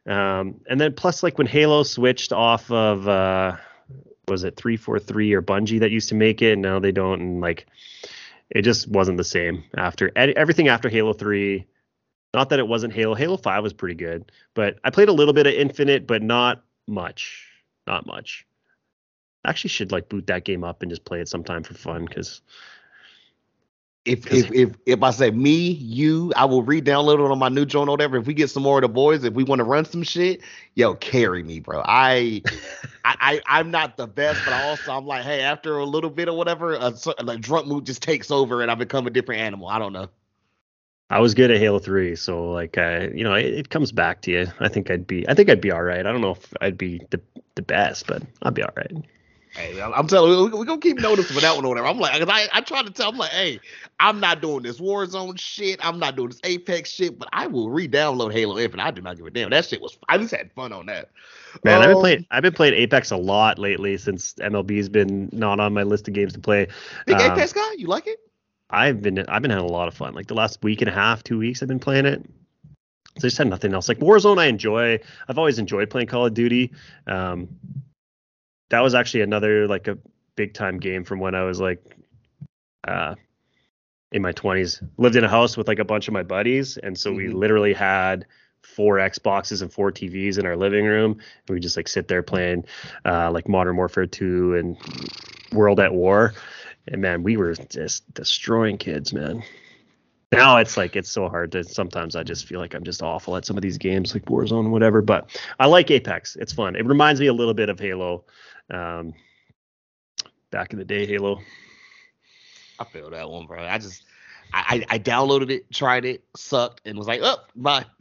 um, 0.05 0.59
and 0.69 0.79
then 0.79 0.93
plus 0.93 1.23
like 1.23 1.37
when 1.37 1.47
Halo 1.47 1.81
switched 1.83 2.31
off 2.31 2.69
of 2.69 3.07
uh, 3.07 3.55
was 4.27 4.43
it 4.43 4.55
three 4.55 4.77
four 4.77 4.99
three 4.99 5.33
or 5.33 5.41
Bungie 5.41 5.79
that 5.79 5.91
used 5.91 6.09
to 6.09 6.15
make 6.15 6.41
it, 6.41 6.53
and 6.53 6.61
now 6.61 6.79
they 6.79 6.91
don't, 6.91 7.21
and 7.21 7.41
like 7.41 7.67
it 8.49 8.61
just 8.61 8.87
wasn't 8.87 9.17
the 9.17 9.23
same 9.23 9.63
after 9.75 10.11
everything 10.15 10.67
after 10.67 10.89
Halo 10.89 11.13
three. 11.13 11.65
Not 12.33 12.49
that 12.49 12.59
it 12.59 12.67
wasn't 12.67 12.93
Halo. 12.93 13.15
Halo 13.15 13.37
five 13.37 13.63
was 13.63 13.73
pretty 13.73 13.95
good, 13.95 14.31
but 14.53 14.79
I 14.83 14.89
played 14.89 15.09
a 15.09 15.13
little 15.13 15.33
bit 15.33 15.47
of 15.47 15.53
Infinite, 15.53 16.05
but 16.05 16.21
not 16.21 16.63
much, 16.87 17.47
not 17.87 18.05
much. 18.05 18.45
I 19.45 19.49
actually 19.49 19.69
should 19.69 19.91
like 19.91 20.09
boot 20.09 20.27
that 20.27 20.43
game 20.43 20.63
up 20.63 20.81
and 20.81 20.91
just 20.91 21.05
play 21.05 21.21
it 21.21 21.29
sometime 21.29 21.63
for 21.63 21.73
fun 21.73 22.05
because 22.05 22.41
if 24.07 24.31
if 24.31 24.51
if 24.51 24.69
if 24.85 25.03
I 25.03 25.11
say 25.11 25.31
me, 25.31 25.71
you, 25.71 26.31
I 26.35 26.45
will 26.45 26.63
re-download 26.63 27.15
it 27.25 27.31
on 27.31 27.37
my 27.37 27.49
new 27.49 27.65
joint 27.65 27.89
or 27.89 27.91
whatever. 27.91 28.17
If 28.17 28.25
we 28.25 28.33
get 28.33 28.49
some 28.49 28.63
more 28.63 28.77
of 28.77 28.83
the 28.83 28.89
boys, 28.89 29.23
if 29.23 29.33
we 29.33 29.43
want 29.43 29.59
to 29.59 29.65
run 29.65 29.85
some 29.85 30.03
shit, 30.03 30.41
yo, 30.75 30.95
carry 30.95 31.43
me, 31.43 31.59
bro. 31.59 31.81
I, 31.85 32.41
I, 33.03 33.15
I 33.19 33.41
I'm 33.47 33.69
not 33.71 33.97
the 33.97 34.07
best, 34.07 34.39
but 34.45 34.53
I 34.53 34.57
also 34.57 34.91
I'm 34.91 35.05
like, 35.05 35.23
hey, 35.23 35.41
after 35.41 35.77
a 35.77 35.85
little 35.85 36.09
bit 36.09 36.29
or 36.29 36.37
whatever, 36.37 36.73
a, 36.73 36.93
a 37.19 37.37
drunk 37.37 37.67
mood 37.67 37.85
just 37.85 38.01
takes 38.01 38.31
over 38.31 38.61
and 38.61 38.71
I 38.71 38.75
become 38.75 39.05
a 39.07 39.11
different 39.11 39.41
animal. 39.41 39.67
I 39.67 39.79
don't 39.79 39.93
know. 39.93 40.07
I 41.09 41.19
was 41.19 41.33
good 41.33 41.51
at 41.51 41.59
Halo 41.59 41.79
three, 41.79 42.15
so 42.15 42.51
like 42.51 42.77
uh, 42.77 43.07
you 43.13 43.23
know, 43.23 43.33
it, 43.33 43.45
it 43.45 43.69
comes 43.69 43.91
back 43.91 44.21
to 44.21 44.31
you. 44.31 44.47
I 44.59 44.67
think 44.67 44.89
I'd 44.89 45.07
be, 45.07 45.27
I 45.29 45.33
think 45.33 45.49
I'd 45.49 45.61
be 45.61 45.71
all 45.71 45.83
right. 45.83 46.05
I 46.05 46.11
don't 46.11 46.21
know 46.21 46.31
if 46.31 46.53
I'd 46.59 46.77
be 46.77 47.01
the 47.11 47.21
the 47.55 47.61
best, 47.61 48.07
but 48.07 48.23
I'd 48.43 48.53
be 48.53 48.63
all 48.63 48.73
right. 48.75 48.91
Hey, 49.57 49.81
I'm- 49.81 50.07
telling 50.07 50.31
you, 50.31 50.55
we're 50.55 50.65
gonna 50.65 50.79
keep 50.79 50.99
noticing 50.99 51.33
for 51.35 51.41
that 51.41 51.55
one 51.55 51.65
or 51.65 51.69
whatever. 51.69 51.87
I'm 51.87 51.97
like, 51.99 52.21
I, 52.21 52.47
I 52.53 52.61
try 52.61 52.83
to 52.83 52.91
tell, 52.91 53.09
I'm 53.09 53.17
like, 53.17 53.31
hey, 53.31 53.59
I'm 53.99 54.19
not 54.19 54.39
doing 54.39 54.61
this 54.61 54.79
Warzone 54.79 55.39
shit. 55.39 55.83
I'm 55.83 55.97
not 55.97 56.15
doing 56.15 56.29
this 56.29 56.39
Apex 56.43 56.91
shit, 56.91 57.17
but 57.17 57.27
I 57.33 57.47
will 57.47 57.71
re-download 57.71 58.33
Halo 58.33 58.59
Infinite. 58.59 58.83
I 58.83 58.91
do 58.91 59.01
not 59.01 59.17
give 59.17 59.25
a 59.25 59.31
damn. 59.31 59.49
That 59.49 59.65
shit 59.65 59.81
was, 59.81 59.97
I 60.07 60.19
just 60.19 60.31
had 60.31 60.51
fun 60.53 60.71
on 60.73 60.85
that. 60.85 61.09
Man, 61.63 61.81
I've 61.81 61.87
been 61.87 61.95
Um, 61.95 62.01
playing, 62.01 62.25
I've 62.29 62.43
been 62.43 62.53
playing 62.53 62.75
Apex 62.75 63.09
a 63.09 63.17
lot 63.17 63.57
lately 63.57 63.97
since 63.97 64.35
MLB's 64.35 64.89
been 64.89 65.27
not 65.31 65.59
on 65.59 65.73
my 65.73 65.81
list 65.81 66.07
of 66.07 66.13
games 66.13 66.33
to 66.33 66.39
play. 66.39 66.67
Big 67.07 67.15
Um, 67.19 67.31
Apex 67.31 67.51
guy, 67.51 67.73
you 67.79 67.87
like 67.87 68.05
it? 68.05 68.19
I've 68.69 69.01
been, 69.01 69.19
I've 69.27 69.41
been 69.41 69.49
having 69.49 69.65
a 69.65 69.71
lot 69.71 69.87
of 69.87 69.95
fun. 69.95 70.13
Like 70.13 70.27
the 70.27 70.35
last 70.35 70.61
week 70.61 70.81
and 70.81 70.89
a 70.89 70.93
half, 70.93 71.23
two 71.23 71.39
weeks, 71.39 71.63
I've 71.63 71.67
been 71.69 71.79
playing 71.79 72.05
it. 72.05 72.21
So 73.17 73.21
I 73.25 73.27
just 73.29 73.37
had 73.39 73.47
nothing 73.47 73.73
else. 73.73 73.87
Like 73.87 73.97
Warzone, 73.97 74.37
I 74.37 74.45
enjoy. 74.45 74.99
I've 75.27 75.39
always 75.39 75.57
enjoyed 75.57 75.89
playing 75.89 76.07
Call 76.09 76.27
of 76.27 76.35
Duty. 76.35 76.71
Um, 77.07 77.47
that 78.69 78.81
was 78.81 78.95
actually 78.95 79.21
another 79.21 79.67
like 79.67 79.87
a 79.87 79.97
big 80.35 80.53
time 80.53 80.77
game 80.79 81.03
from 81.03 81.19
when 81.19 81.35
I 81.35 81.43
was 81.43 81.59
like 81.59 81.81
uh 82.87 83.15
in 84.11 84.21
my 84.21 84.31
20s. 84.31 84.81
Lived 84.97 85.15
in 85.15 85.23
a 85.23 85.29
house 85.29 85.57
with 85.57 85.67
like 85.67 85.79
a 85.79 85.85
bunch 85.85 86.07
of 86.07 86.13
my 86.13 86.23
buddies 86.23 86.77
and 86.77 86.97
so 86.97 87.11
we 87.11 87.25
Mhm. 87.25 87.33
literally 87.33 87.73
had 87.73 88.25
four 88.61 88.97
Xboxes 88.97 89.61
and 89.61 89.71
four 89.71 89.91
TVs 89.91 90.37
in 90.37 90.45
our 90.45 90.55
living 90.55 90.85
room 90.85 91.11
and 91.47 91.53
we 91.53 91.59
just 91.59 91.77
like 91.77 91.87
sit 91.87 92.07
there 92.07 92.23
playing 92.23 92.65
uh 93.05 93.31
like 93.31 93.47
Modern 93.49 93.75
Warfare 93.77 94.05
2 94.07 94.55
and 94.55 94.77
World 95.53 95.79
at 95.79 95.93
War. 95.93 96.33
And 96.89 97.01
man, 97.01 97.23
we 97.23 97.35
were 97.35 97.53
just 97.53 98.13
destroying 98.13 98.77
kids, 98.77 99.11
man. 99.13 99.43
Now 100.31 100.57
it's 100.57 100.75
like 100.77 100.95
it's 100.95 101.09
so 101.09 101.29
hard 101.29 101.51
to 101.53 101.63
sometimes 101.63 102.15
I 102.15 102.23
just 102.23 102.45
feel 102.45 102.59
like 102.59 102.73
I'm 102.73 102.83
just 102.83 103.01
awful 103.01 103.35
at 103.37 103.45
some 103.45 103.57
of 103.57 103.61
these 103.61 103.77
games 103.77 104.13
like 104.13 104.25
Warzone 104.25 104.59
and 104.61 104.71
whatever. 104.71 105.01
But 105.01 105.29
I 105.59 105.67
like 105.67 105.89
Apex. 105.91 106.35
It's 106.37 106.51
fun. 106.53 106.75
It 106.75 106.85
reminds 106.85 107.19
me 107.21 107.27
a 107.27 107.33
little 107.33 107.53
bit 107.53 107.69
of 107.69 107.79
Halo. 107.79 108.23
Um, 108.69 109.13
back 110.51 110.73
in 110.73 110.79
the 110.79 110.85
day, 110.85 111.05
Halo. 111.05 111.39
I 112.79 112.83
feel 112.85 113.09
that 113.09 113.29
one, 113.29 113.47
bro. 113.47 113.63
I 113.65 113.77
just, 113.77 114.03
I, 114.53 114.85
I, 114.89 114.99
downloaded 114.99 115.49
it, 115.49 115.71
tried 115.71 116.05
it, 116.05 116.23
sucked, 116.35 116.81
and 116.85 116.97
was 116.97 117.07
like, 117.07 117.21
oh, 117.23 117.37
bye. 117.55 117.85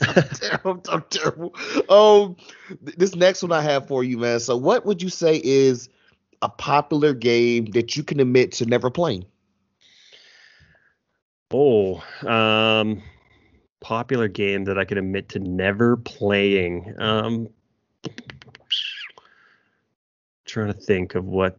I'm 0.00 0.14
terrible. 0.34 0.82
I'm 0.88 1.04
terrible. 1.08 1.54
Um, 1.88 2.36
th- 2.84 2.96
this 2.96 3.14
next 3.14 3.42
one 3.42 3.52
I 3.52 3.62
have 3.62 3.86
for 3.86 4.02
you, 4.02 4.18
man. 4.18 4.40
So, 4.40 4.56
what 4.56 4.84
would 4.84 5.02
you 5.02 5.08
say 5.08 5.40
is 5.44 5.88
a 6.42 6.48
popular 6.48 7.14
game 7.14 7.66
that 7.66 7.96
you 7.96 8.02
can 8.02 8.20
admit 8.20 8.52
to 8.52 8.66
never 8.66 8.90
playing? 8.90 9.24
Oh, 11.52 12.02
um, 12.26 13.02
popular 13.80 14.26
game 14.26 14.64
that 14.64 14.78
I 14.78 14.84
can 14.84 14.98
admit 14.98 15.28
to 15.30 15.38
never 15.38 15.96
playing. 15.96 16.94
Um, 16.98 17.48
trying 20.54 20.72
to 20.72 20.80
think 20.80 21.14
of 21.14 21.26
what. 21.26 21.56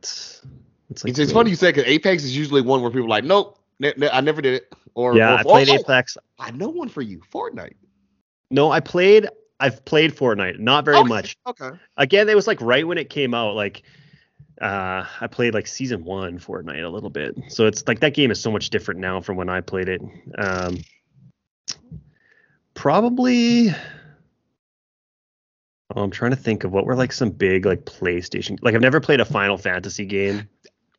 It's 0.89 1.03
like 1.03 1.11
it's, 1.11 1.19
it's 1.19 1.31
funny 1.31 1.49
you 1.49 1.55
say 1.55 1.69
because 1.69 1.84
Apex 1.85 2.23
is 2.23 2.35
usually 2.35 2.61
one 2.61 2.81
where 2.81 2.89
people 2.89 3.05
are 3.05 3.09
like, 3.09 3.23
nope, 3.23 3.59
I 3.84 4.22
never 4.22 4.41
did 4.41 4.55
it. 4.55 4.73
Or 4.95 5.15
Yeah, 5.17 5.35
or, 5.35 5.38
I 5.39 5.43
played 5.43 5.69
oh, 5.69 5.76
Apex. 5.76 6.17
I 6.39 6.51
know 6.51 6.69
one 6.69 6.89
for 6.89 7.01
you, 7.01 7.19
Fortnite. 7.31 7.73
No, 8.49 8.72
I 8.72 8.80
played. 8.80 9.27
I've 9.59 9.84
played 9.85 10.15
Fortnite, 10.15 10.59
not 10.59 10.85
very 10.85 10.97
Okay, 10.97 11.07
much. 11.07 11.38
Okay. 11.47 11.72
again 11.97 12.27
it 12.30 12.35
was 12.35 12.47
like 12.47 12.61
right 12.61 12.85
when 12.88 12.97
it 12.97 13.09
came 13.09 13.34
out 13.34 13.55
like 13.55 13.84
uh 14.61 15.05
i 15.22 15.27
played 15.27 15.53
like 15.53 15.67
season 15.67 16.03
one 16.05 16.39
fortnite 16.39 16.84
a 16.84 16.88
little 16.88 17.09
bit 17.09 17.38
so 17.49 17.65
it's 17.65 17.85
like 17.88 17.99
that 17.99 18.13
game 18.13 18.31
is 18.31 18.39
so 18.39 18.49
much 18.49 18.69
different 18.69 19.01
now 19.01 19.19
from 19.19 19.35
when 19.35 19.49
i 19.49 19.59
played 19.59 19.89
it 19.89 20.01
um 20.38 20.77
probably 22.73 23.69
oh, 25.95 26.03
i'm 26.03 26.12
trying 26.12 26.32
to 26.32 26.38
think 26.38 26.64
of 26.64 26.72
what 26.72 26.86
were 26.86 26.95
like 26.95 27.12
some 27.12 27.30
big 27.30 27.66
like 27.66 27.86
playstation 27.86 28.57
like 28.62 28.74
i've 28.76 28.82
never 28.82 28.99
played 29.02 29.20
a 29.20 29.26
final 29.26 29.57
fantasy 29.57 30.06
game 30.06 30.48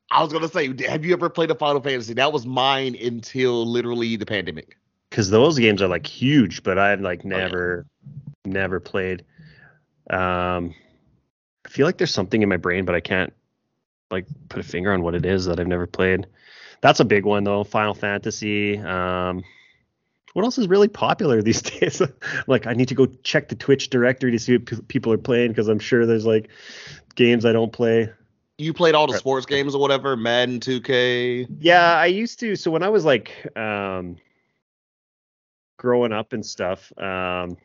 I 0.09 0.23
was 0.23 0.33
gonna 0.33 0.47
say, 0.47 0.73
have 0.89 1.05
you 1.05 1.13
ever 1.15 1.29
played 1.29 1.51
a 1.51 1.55
Final 1.57 1.81
Fantasy? 1.83 2.15
That 2.15 2.33
was 2.33 2.47
mine 2.47 2.95
until 2.95 3.67
literally 3.67 4.15
the 4.15 4.25
pandemic. 4.25 4.77
because 5.11 5.31
those 5.31 5.59
games 5.59 5.83
are 5.83 5.89
like 5.89 6.07
huge 6.07 6.63
but 6.63 6.79
i've 6.79 7.01
like 7.01 7.23
Oh, 7.25 7.29
yeah. 7.29 7.37
never 7.39 7.87
never 8.45 8.79
played 8.79 9.25
um 10.11 10.73
i 11.65 11.69
feel 11.69 11.87
like 11.87 11.99
there's 11.99 12.15
something 12.15 12.41
in 12.43 12.49
my 12.49 12.57
brain 12.57 12.85
but 12.85 12.95
i 12.95 13.01
can't 13.01 13.33
like 14.13 14.27
put 14.49 14.61
a 14.61 14.63
finger 14.63 14.93
on 14.93 15.03
what 15.03 15.17
it 15.17 15.27
is 15.27 15.47
that 15.47 15.59
i've 15.59 15.67
never 15.67 15.89
played 15.89 16.29
that's 16.81 17.01
a 17.01 17.05
big 17.05 17.25
one 17.25 17.43
though 17.43 17.65
final 17.65 17.93
fantasy 17.95 18.79
um 18.79 19.43
what 20.37 20.45
else 20.45 20.59
is 20.59 20.69
really 20.69 20.87
popular 20.89 21.41
these 21.41 21.63
days 21.81 22.03
like 22.47 22.67
i 22.67 22.75
need 22.75 22.89
to 22.89 22.95
go 22.95 23.07
check 23.23 23.49
the 23.49 23.55
twitch 23.55 23.89
directory 23.89 24.31
to 24.31 24.39
see 24.39 24.59
what 24.59 24.67
pe- 24.67 24.81
people 24.87 25.11
are 25.11 25.19
playing 25.19 25.49
because 25.51 25.67
i'm 25.67 25.79
sure 25.79 26.05
there's 26.05 26.27
like 26.27 26.49
games 27.15 27.47
i 27.47 27.53
don't 27.53 27.73
play 27.73 28.13
You 28.59 28.75
played 28.75 28.95
all 28.95 29.07
the 29.07 29.17
sports 29.17 29.47
games 29.47 29.75
or 29.75 29.81
whatever, 29.81 30.17
Madden 30.17 30.61
2K. 30.61 31.47
Yeah, 31.61 31.95
I 31.95 32.07
used 32.07 32.41
to. 32.41 32.57
So 32.57 32.71
when 32.71 32.83
I 32.83 32.89
was 32.89 33.05
like 33.05 33.31
um 33.57 34.17
growing 35.79 36.13
up 36.13 36.33
and 36.33 36.45
stuff, 36.45 36.93
um 36.99 37.57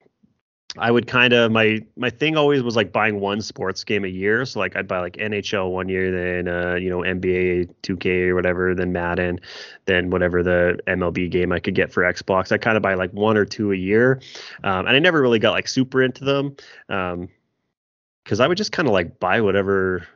I 0.77 0.89
would 0.89 1.05
kind 1.05 1.33
of 1.33 1.51
my 1.51 1.79
my 1.97 2.09
thing 2.09 2.37
always 2.37 2.63
was 2.63 2.77
like 2.77 2.93
buying 2.93 3.19
one 3.19 3.41
sports 3.41 3.83
game 3.83 4.05
a 4.05 4.07
year. 4.07 4.45
So 4.45 4.59
like 4.59 4.75
I'd 4.77 4.87
buy 4.87 4.99
like 4.99 5.17
NHL 5.17 5.71
one 5.71 5.89
year, 5.89 6.11
then 6.11 6.47
uh, 6.47 6.75
you 6.75 6.89
know 6.89 6.99
NBA 6.99 7.73
2K 7.83 8.29
or 8.29 8.35
whatever, 8.35 8.73
then 8.73 8.93
Madden, 8.93 9.39
then 9.85 10.09
whatever 10.09 10.41
the 10.41 10.79
MLB 10.87 11.29
game 11.29 11.51
I 11.51 11.59
could 11.59 11.75
get 11.75 11.91
for 11.91 12.03
Xbox. 12.03 12.53
I 12.53 12.57
kind 12.57 12.77
of 12.77 12.83
buy 12.83 12.93
like 12.93 13.11
one 13.11 13.35
or 13.35 13.43
two 13.43 13.73
a 13.73 13.75
year, 13.75 14.21
um, 14.63 14.87
and 14.87 14.95
I 14.95 14.99
never 14.99 15.21
really 15.21 15.39
got 15.39 15.51
like 15.51 15.67
super 15.67 16.01
into 16.01 16.23
them, 16.23 16.55
because 16.87 18.39
um, 18.39 18.41
I 18.41 18.47
would 18.47 18.57
just 18.57 18.71
kind 18.71 18.87
of 18.87 18.93
like 18.93 19.19
buy 19.19 19.41
whatever. 19.41 20.07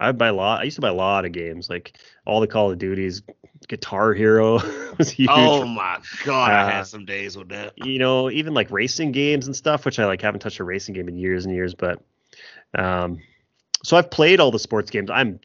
I'd 0.00 0.18
buy 0.18 0.28
a 0.28 0.34
lot. 0.34 0.60
I 0.60 0.64
used 0.64 0.76
to 0.76 0.80
buy 0.80 0.88
a 0.88 0.94
lot 0.94 1.24
of 1.24 1.32
games, 1.32 1.70
like 1.70 1.98
all 2.26 2.40
the 2.40 2.46
Call 2.46 2.70
of 2.70 2.78
Duties, 2.78 3.22
Guitar 3.68 4.12
Hero 4.12 4.54
was 4.98 5.10
huge. 5.10 5.30
Oh 5.32 5.64
my 5.64 5.98
god, 6.24 6.50
uh, 6.50 6.54
I 6.54 6.70
had 6.70 6.86
some 6.86 7.04
days 7.04 7.36
with 7.36 7.48
that. 7.50 7.72
You 7.76 7.98
know, 7.98 8.30
even 8.30 8.54
like 8.54 8.70
racing 8.70 9.12
games 9.12 9.46
and 9.46 9.54
stuff, 9.54 9.84
which 9.84 9.98
I 9.98 10.06
like 10.06 10.20
haven't 10.20 10.40
touched 10.40 10.60
a 10.60 10.64
racing 10.64 10.94
game 10.94 11.08
in 11.08 11.16
years 11.16 11.44
and 11.44 11.54
years, 11.54 11.74
but 11.74 12.02
um 12.76 13.20
so 13.84 13.96
I've 13.96 14.10
played 14.10 14.40
all 14.40 14.50
the 14.50 14.58
sports 14.58 14.90
games. 14.90 15.10
I'm 15.10 15.40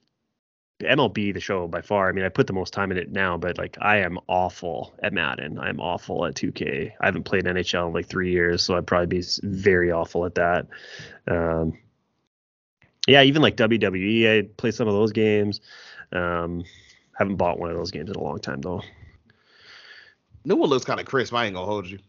MLB 0.81 1.33
the 1.33 1.41
show 1.41 1.67
by 1.67 1.81
far. 1.81 2.07
I 2.07 2.13
mean, 2.13 2.23
I 2.23 2.29
put 2.29 2.47
the 2.47 2.53
most 2.53 2.73
time 2.73 2.89
in 2.91 2.97
it 2.97 3.11
now, 3.11 3.37
but 3.37 3.57
like 3.57 3.77
I 3.81 3.97
am 3.97 4.17
awful 4.27 4.93
at 5.03 5.13
Madden. 5.13 5.59
I'm 5.59 5.79
awful 5.79 6.25
at 6.25 6.35
2K. 6.35 6.93
I 6.99 7.05
haven't 7.05 7.23
played 7.23 7.43
NHL 7.43 7.87
in 7.87 7.93
like 7.93 8.07
3 8.07 8.31
years, 8.31 8.63
so 8.63 8.75
I'd 8.75 8.87
probably 8.87 9.19
be 9.19 9.23
very 9.43 9.91
awful 9.91 10.25
at 10.25 10.35
that. 10.35 10.67
Um 11.27 11.77
yeah, 13.09 13.23
even 13.23 13.41
like 13.41 13.57
WWE, 13.57 14.39
I 14.39 14.49
play 14.57 14.71
some 14.71 14.87
of 14.87 14.93
those 14.93 15.11
games. 15.11 15.61
Um 16.11 16.63
haven't 17.17 17.35
bought 17.35 17.59
one 17.59 17.69
of 17.69 17.75
those 17.75 17.91
games 17.91 18.09
in 18.09 18.15
a 18.15 18.23
long 18.23 18.39
time 18.39 18.61
though. 18.61 18.81
New 20.45 20.55
one 20.55 20.69
looks 20.69 20.85
kind 20.85 20.99
of 20.99 21.05
crisp. 21.05 21.33
I 21.33 21.45
ain't 21.45 21.55
gonna 21.55 21.65
hold 21.65 21.85
you. 21.85 21.99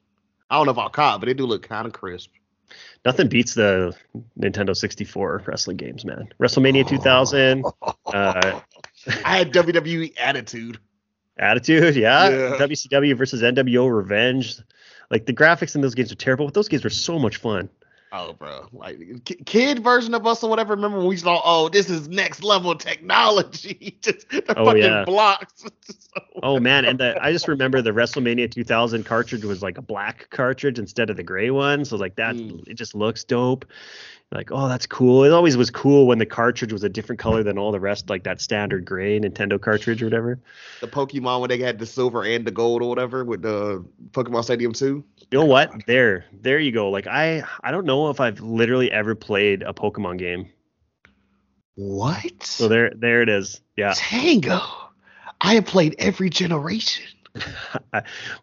I 0.49 0.57
don't 0.57 0.67
know 0.67 0.73
if 0.73 0.79
I'll 0.79 0.89
cop, 0.89 1.21
but 1.21 1.27
they 1.27 1.35
do 1.35 1.47
look 1.47 1.63
kind 1.69 1.87
of 1.87 1.93
crisp. 1.93 2.31
Nothing 3.05 3.29
beats 3.29 3.55
the 3.55 3.97
Nintendo 4.39 4.77
64 4.77 5.45
wrestling 5.47 5.77
games, 5.77 6.05
man. 6.05 6.29
WrestleMania 6.41 6.87
2000. 6.87 7.65
uh, 7.83 8.61
I 9.25 9.37
had 9.39 9.53
WWE 9.53 10.15
Attitude. 10.19 10.79
Attitude, 11.39 11.97
yeah. 11.97 12.29
yeah. 12.29 12.57
WCW 12.59 13.17
versus 13.17 13.43
NWO 13.43 13.91
Revenge. 13.95 14.59
Like 15.11 15.27
the 15.27 15.33
graphics 15.33 15.75
in 15.75 15.81
those 15.81 15.95
games 15.95 16.13
are 16.13 16.17
terrible, 16.17 16.47
but 16.47 16.55
those 16.55 16.69
games 16.69 16.85
were 16.85 16.91
so 16.91 17.19
much 17.19 17.39
fun. 17.39 17.69
Oh, 18.13 18.33
bro, 18.33 18.67
like 18.73 18.99
kid 19.47 19.85
version 19.85 20.15
of 20.15 20.27
us 20.27 20.43
or 20.43 20.51
whatever. 20.51 20.75
Remember 20.75 20.99
when 20.99 21.07
we 21.07 21.17
thought, 21.17 21.43
oh, 21.45 21.69
this 21.69 21.89
is 21.89 22.09
next 22.09 22.43
level 22.43 22.75
technology. 22.75 23.97
just 24.03 24.29
the 24.31 24.43
oh, 24.57 24.65
fucking 24.65 24.83
yeah. 24.83 25.05
blocks. 25.05 25.65
oh 26.43 26.59
man, 26.59 26.85
and 26.85 26.99
the, 26.99 27.23
I 27.23 27.31
just 27.31 27.47
remember 27.47 27.81
the 27.81 27.93
WrestleMania 27.93 28.51
2000 28.51 29.05
cartridge 29.05 29.45
was 29.45 29.63
like 29.63 29.79
a 29.79 29.83
black 29.83 30.29
cartridge 30.31 30.81
instead 30.81 31.09
of 31.09 31.17
the 31.17 31.23
gray 31.23 31.51
one. 31.51 31.85
So 31.85 31.97
like 31.97 32.17
that, 32.17 32.35
mm. 32.35 32.67
it 32.67 32.75
just 32.75 32.97
looks 32.97 33.23
dope 33.23 33.65
like, 34.33 34.51
oh, 34.53 34.69
that's 34.69 34.87
cool. 34.87 35.25
It 35.25 35.33
always 35.33 35.57
was 35.57 35.71
cool 35.71 36.07
when 36.07 36.19
the 36.19 36.27
cartridge 36.27 36.73
was 36.73 36.85
a 36.85 36.89
different 36.89 37.19
color 37.19 37.43
than 37.43 37.59
all 37.59 37.73
the 37.73 37.81
rest, 37.81 38.09
like 38.09 38.23
that 38.25 38.41
standard 38.41 38.85
gray 38.85 39.19
Nintendo 39.19 39.61
cartridge 39.61 40.03
or 40.03 40.07
whatever. 40.07 40.39
The 40.81 40.87
Pokemon 40.87 41.41
when 41.41 41.49
they 41.49 41.59
had 41.59 41.81
the 41.81 41.87
silver 41.87 42.25
and 42.25 42.45
the 42.45 42.53
gold 42.53 42.81
or 42.81 42.89
whatever 42.89 43.25
with 43.25 43.43
the 43.43 43.85
Pokemon 44.13 44.45
Stadium 44.45 44.73
2. 44.73 44.87
You 44.87 45.39
know 45.39 45.45
what? 45.45 45.85
There, 45.87 46.27
there 46.33 46.61
you 46.61 46.71
go. 46.71 46.91
Like 46.91 47.09
I, 47.09 47.43
I 47.65 47.73
don't 47.73 47.87
know 47.87 48.09
if 48.11 48.21
I've 48.21 48.41
literally 48.41 48.93
ever 48.93 49.17
played 49.17 49.63
a 49.63 49.73
Pokemon 49.73 50.19
game. 50.19 50.49
What? 51.75 52.45
So 52.45 52.69
there, 52.69 52.93
there 52.95 53.23
it 53.23 53.29
is. 53.29 53.61
Yeah. 53.77 53.95
Tango. 53.97 54.61
I 55.41 55.55
have 55.55 55.67
played 55.67 55.97
every 55.99 56.31
generation. 56.31 57.05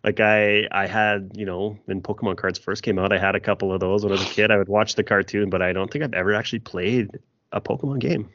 like 0.03 0.19
I 0.19 0.68
I 0.72 0.88
had 0.88 1.31
you 1.35 1.45
know 1.45 1.77
when 1.85 2.01
Pokemon 2.01 2.38
cards 2.38 2.59
first 2.59 2.84
came 2.84 2.99
out, 2.99 3.11
I 3.11 3.18
had 3.18 3.35
a 3.35 3.39
couple 3.39 3.73
of 3.73 3.80
those 3.80 4.03
when 4.03 4.11
I 4.11 4.15
was 4.15 4.23
a 4.23 4.34
kid. 4.34 4.51
I 4.51 4.57
would 4.57 4.69
watch 4.69 4.95
the 4.95 5.03
cartoon, 5.03 5.49
but 5.49 5.61
I 5.61 5.73
don't 5.73 5.91
think 5.91 6.03
I've 6.03 6.14
ever 6.14 6.34
actually 6.34 6.59
played 6.59 7.19
a 7.51 7.61
Pokemon 7.61 7.99
game. 7.99 8.30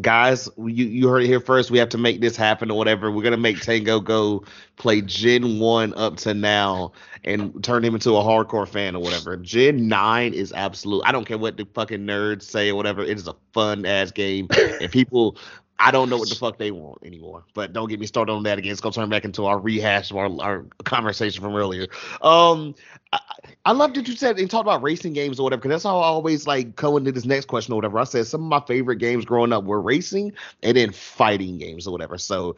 Guys, 0.00 0.48
you 0.58 0.86
you 0.86 1.08
heard 1.08 1.22
it 1.22 1.26
here 1.26 1.40
first. 1.40 1.70
We 1.70 1.78
have 1.78 1.88
to 1.90 1.98
make 1.98 2.20
this 2.20 2.36
happen 2.36 2.70
or 2.70 2.76
whatever. 2.76 3.10
We're 3.10 3.22
gonna 3.22 3.38
make 3.38 3.60
Tango 3.60 3.98
go 4.00 4.44
play 4.76 5.00
Gen 5.00 5.58
One 5.58 5.94
up 5.94 6.16
to 6.18 6.34
now 6.34 6.92
and 7.24 7.62
turn 7.64 7.82
him 7.82 7.94
into 7.94 8.10
a 8.10 8.22
hardcore 8.22 8.68
fan 8.68 8.94
or 8.94 9.02
whatever. 9.02 9.36
Gen 9.38 9.88
Nine 9.88 10.34
is 10.34 10.52
absolute. 10.52 11.02
I 11.06 11.12
don't 11.12 11.24
care 11.24 11.38
what 11.38 11.56
the 11.56 11.66
fucking 11.74 12.00
nerds 12.00 12.42
say 12.42 12.70
or 12.70 12.74
whatever. 12.74 13.02
It 13.02 13.16
is 13.16 13.26
a 13.26 13.34
fun 13.52 13.86
ass 13.86 14.10
game, 14.10 14.48
and 14.80 14.90
people 14.90 15.38
I 15.78 15.90
don't 15.90 16.08
know 16.08 16.16
what 16.16 16.28
the 16.28 16.34
fuck 16.34 16.58
they 16.58 16.70
want 16.70 16.98
anymore. 17.04 17.44
But 17.54 17.72
don't 17.72 17.88
get 17.88 18.00
me 18.00 18.06
started 18.06 18.32
on 18.32 18.42
that 18.44 18.58
again. 18.58 18.72
It's 18.72 18.80
gonna 18.80 18.94
turn 18.94 19.08
back 19.08 19.24
into 19.24 19.44
our 19.44 19.58
rehash 19.58 20.10
of 20.10 20.16
our, 20.16 20.30
our 20.40 20.64
conversation 20.84 21.42
from 21.42 21.54
earlier. 21.54 21.86
Um, 22.22 22.74
I, 23.12 23.20
I 23.66 23.72
love 23.72 23.94
that 23.94 24.08
you 24.08 24.16
said 24.16 24.38
and 24.38 24.50
talked 24.50 24.64
about 24.66 24.82
racing 24.82 25.12
games 25.12 25.38
or 25.38 25.44
whatever, 25.44 25.60
because 25.60 25.70
that's 25.70 25.84
how 25.84 25.98
I 25.98 26.06
always 26.06 26.46
like 26.46 26.76
go 26.76 26.96
into 26.96 27.12
this 27.12 27.26
next 27.26 27.46
question 27.46 27.72
or 27.72 27.76
whatever. 27.76 27.98
I 27.98 28.04
said 28.04 28.26
some 28.26 28.42
of 28.42 28.48
my 28.48 28.60
favorite 28.66 28.96
games 28.96 29.24
growing 29.24 29.52
up 29.52 29.64
were 29.64 29.80
racing 29.80 30.32
and 30.62 30.76
then 30.76 30.92
fighting 30.92 31.58
games 31.58 31.86
or 31.86 31.90
whatever. 31.90 32.16
So 32.16 32.56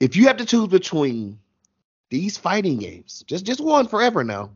if 0.00 0.14
you 0.14 0.26
have 0.26 0.36
to 0.36 0.44
choose 0.44 0.68
between 0.68 1.38
these 2.10 2.36
fighting 2.36 2.78
games, 2.78 3.24
just 3.26 3.46
just 3.46 3.60
one 3.60 3.88
forever 3.88 4.22
now, 4.22 4.50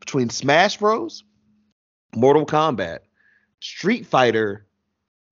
between 0.00 0.30
Smash 0.30 0.78
Bros, 0.78 1.24
Mortal 2.16 2.46
Kombat, 2.46 3.00
Street 3.60 4.06
Fighter, 4.06 4.64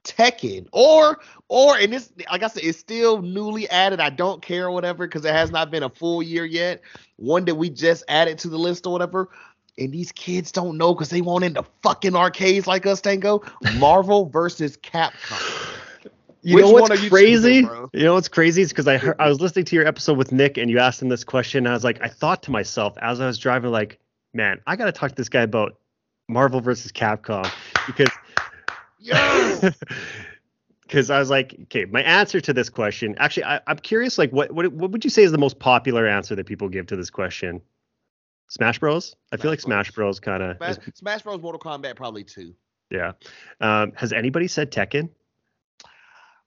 Tekken 0.04 0.66
or 0.72 1.20
or 1.48 1.76
and 1.76 1.92
this 1.92 2.10
like 2.30 2.42
I 2.42 2.48
said 2.48 2.64
it's 2.64 2.78
still 2.78 3.20
newly 3.20 3.68
added. 3.68 4.00
I 4.00 4.10
don't 4.10 4.40
care 4.40 4.66
or 4.66 4.70
whatever 4.70 5.06
because 5.06 5.24
it 5.24 5.32
has 5.32 5.50
not 5.50 5.70
been 5.70 5.82
a 5.82 5.90
full 5.90 6.22
year 6.22 6.44
yet. 6.44 6.80
One 7.16 7.44
that 7.44 7.54
we 7.54 7.70
just 7.70 8.04
added 8.08 8.38
to 8.38 8.48
the 8.48 8.58
list 8.58 8.86
or 8.86 8.92
whatever. 8.92 9.28
And 9.78 9.92
these 9.92 10.12
kids 10.12 10.52
don't 10.52 10.76
know 10.76 10.94
because 10.94 11.10
they 11.10 11.20
won't 11.20 11.44
into 11.44 11.64
fucking 11.82 12.14
arcades 12.14 12.66
like 12.66 12.86
us, 12.86 13.00
Tango. 13.00 13.42
Marvel 13.78 14.26
versus 14.26 14.76
Capcom. 14.76 15.76
You 16.42 16.54
Which 16.56 16.64
know 16.64 16.72
what's 16.72 17.08
crazy? 17.10 17.60
Choosing, 17.60 17.88
you 17.92 18.02
know 18.02 18.14
what's 18.14 18.28
crazy 18.28 18.62
is 18.62 18.70
because 18.70 18.88
I 18.88 18.96
heard, 18.96 19.16
I 19.18 19.28
was 19.28 19.42
listening 19.42 19.66
to 19.66 19.76
your 19.76 19.86
episode 19.86 20.16
with 20.16 20.32
Nick 20.32 20.56
and 20.56 20.70
you 20.70 20.78
asked 20.78 21.02
him 21.02 21.10
this 21.10 21.22
question. 21.22 21.66
I 21.66 21.72
was 21.72 21.84
like, 21.84 22.00
I 22.00 22.08
thought 22.08 22.42
to 22.44 22.50
myself 22.50 22.96
as 23.02 23.20
I 23.20 23.26
was 23.26 23.36
driving, 23.36 23.70
like, 23.70 23.98
man, 24.32 24.58
I 24.66 24.76
got 24.76 24.86
to 24.86 24.92
talk 24.92 25.10
to 25.10 25.14
this 25.14 25.28
guy 25.28 25.42
about 25.42 25.76
Marvel 26.30 26.62
versus 26.62 26.92
Capcom 26.92 27.50
because 27.86 28.08
Because 29.00 29.74
I 31.10 31.18
was 31.18 31.30
like, 31.30 31.56
okay, 31.64 31.86
my 31.86 32.02
answer 32.02 32.40
to 32.40 32.52
this 32.52 32.68
question. 32.68 33.14
Actually, 33.18 33.44
I, 33.44 33.60
am 33.66 33.78
curious. 33.78 34.18
Like, 34.18 34.32
what, 34.32 34.52
what 34.52 34.72
what 34.72 34.90
would 34.90 35.04
you 35.04 35.10
say 35.10 35.22
is 35.22 35.32
the 35.32 35.38
most 35.38 35.58
popular 35.58 36.06
answer 36.06 36.34
that 36.36 36.46
people 36.46 36.68
give 36.68 36.86
to 36.88 36.96
this 36.96 37.10
question? 37.10 37.60
Smash 38.48 38.78
Bros. 38.78 39.16
I 39.32 39.36
Smash 39.36 39.42
feel 39.42 39.50
like 39.52 39.60
Smash 39.60 39.90
Bros. 39.92 40.20
kind 40.20 40.42
of 40.42 40.56
Smash, 40.56 40.76
Smash, 40.94 41.22
Bros. 41.22 41.40
Mortal 41.40 41.60
Kombat 41.60 41.96
probably 41.96 42.24
too. 42.24 42.54
Yeah. 42.90 43.12
Um, 43.60 43.92
has 43.94 44.12
anybody 44.12 44.48
said 44.48 44.72
Tekken? 44.72 45.10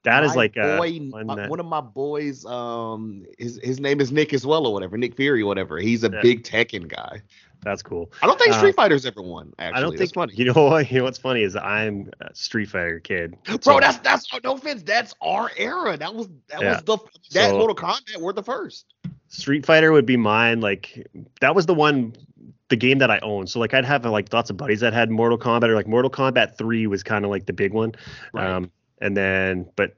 That 0.04 0.26
is 0.26 0.36
like 0.36 0.56
boy, 0.56 1.00
my, 1.00 1.36
that... 1.36 1.50
one 1.50 1.60
of 1.62 1.66
my 1.66 1.80
boys. 1.80 2.46
Um, 2.46 3.26
his 3.38 3.60
his 3.64 3.80
name 3.80 4.02
is 4.02 4.12
Nick 4.12 4.34
as 4.34 4.46
well 4.46 4.68
or 4.68 4.74
whatever. 4.74 4.98
Nick 4.98 5.16
Fury 5.16 5.42
or 5.42 5.46
whatever. 5.46 5.78
He's 5.78 6.04
a 6.04 6.12
yeah. 6.12 6.20
big 6.22 6.44
Tekken 6.44 6.90
guy. 6.90 7.22
That's 7.64 7.82
cool. 7.82 8.12
I 8.22 8.28
don't 8.28 8.38
think 8.38 8.54
uh, 8.54 8.58
Street 8.58 8.72
uh, 8.72 8.82
Fighter's 8.82 9.06
ever 9.06 9.22
won. 9.22 9.54
Actually, 9.58 9.78
I 9.78 9.82
don't 9.82 9.98
think. 9.98 10.14
Funny. 10.14 10.34
You 10.36 10.46
know 10.46 10.64
what? 10.66 10.84
You 10.94 11.00
know 11.00 11.06
what's 11.06 11.18
funny 11.18 11.44
is 11.44 11.56
I'm 11.56 12.12
a 12.20 12.36
Street 12.36 12.70
Fighter 12.70 13.00
kid. 13.00 13.38
Bro, 13.64 13.80
that's 13.80 13.98
that's 14.00 14.28
no 14.44 14.56
offense. 14.56 14.84
That's 14.84 15.16
our 15.22 15.50
era. 15.58 15.96
That 15.98 16.14
was 16.14 16.28
that 16.50 16.62
yeah. 16.62 16.74
was 16.74 16.84
the 16.84 16.98
that 17.32 17.50
so, 17.52 17.58
Mortal 17.58 17.76
Kombat 17.76 18.22
were 18.22 18.34
the 18.34 18.44
first. 18.44 18.94
Street 19.30 19.66
Fighter 19.66 19.92
would 19.92 20.06
be 20.06 20.18
mine. 20.18 20.60
Like 20.60 21.08
that 21.40 21.56
was 21.56 21.66
the 21.66 21.74
one, 21.74 22.14
the 22.68 22.76
game 22.76 23.00
that 23.00 23.10
I 23.10 23.20
owned. 23.20 23.50
So 23.50 23.60
like 23.60 23.74
I'd 23.74 23.86
have 23.86 24.06
like 24.06 24.32
lots 24.34 24.50
of 24.50 24.58
buddies 24.58 24.82
that 24.82 24.94
had 24.94 25.10
Mortal 25.10 25.38
Kombat 25.38 25.70
or 25.70 25.76
like 25.76 25.88
Mortal 25.88 26.12
Kombat 26.12 26.58
Three 26.58 26.86
was 26.88 27.02
kind 27.02 27.24
of 27.24 27.32
like 27.32 27.46
the 27.46 27.54
big 27.54 27.74
one. 27.74 27.94
Right. 28.34 28.46
Um, 28.46 28.70
and 29.04 29.16
then 29.16 29.70
but 29.76 29.96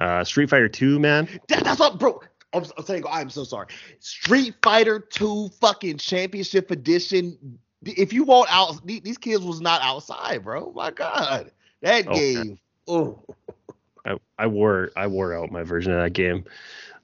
uh, 0.00 0.22
Street 0.22 0.50
Fighter 0.50 0.68
Two, 0.68 1.00
man. 1.00 1.28
That, 1.48 1.64
that's 1.64 1.80
what, 1.80 1.98
bro. 1.98 2.20
I'm, 2.52 2.64
I'm 2.76 2.84
saying, 2.84 3.04
I'm 3.10 3.30
so 3.30 3.44
sorry. 3.44 3.68
Street 3.98 4.54
Fighter 4.62 4.98
2 5.00 5.48
fucking 5.58 5.96
championship 5.96 6.70
edition. 6.70 7.58
If 7.82 8.12
you 8.12 8.24
want 8.24 8.54
out, 8.54 8.86
these 8.86 9.16
kids 9.16 9.42
was 9.42 9.62
not 9.62 9.80
outside, 9.82 10.44
bro. 10.44 10.70
My 10.72 10.90
God, 10.90 11.50
that 11.80 12.06
oh, 12.06 12.14
game. 12.14 12.58
Oh, 12.86 13.24
I, 14.04 14.18
I 14.38 14.46
wore 14.46 14.90
I 14.96 15.06
wore 15.06 15.34
out 15.34 15.50
my 15.50 15.62
version 15.62 15.92
of 15.92 16.02
that 16.02 16.12
game. 16.12 16.44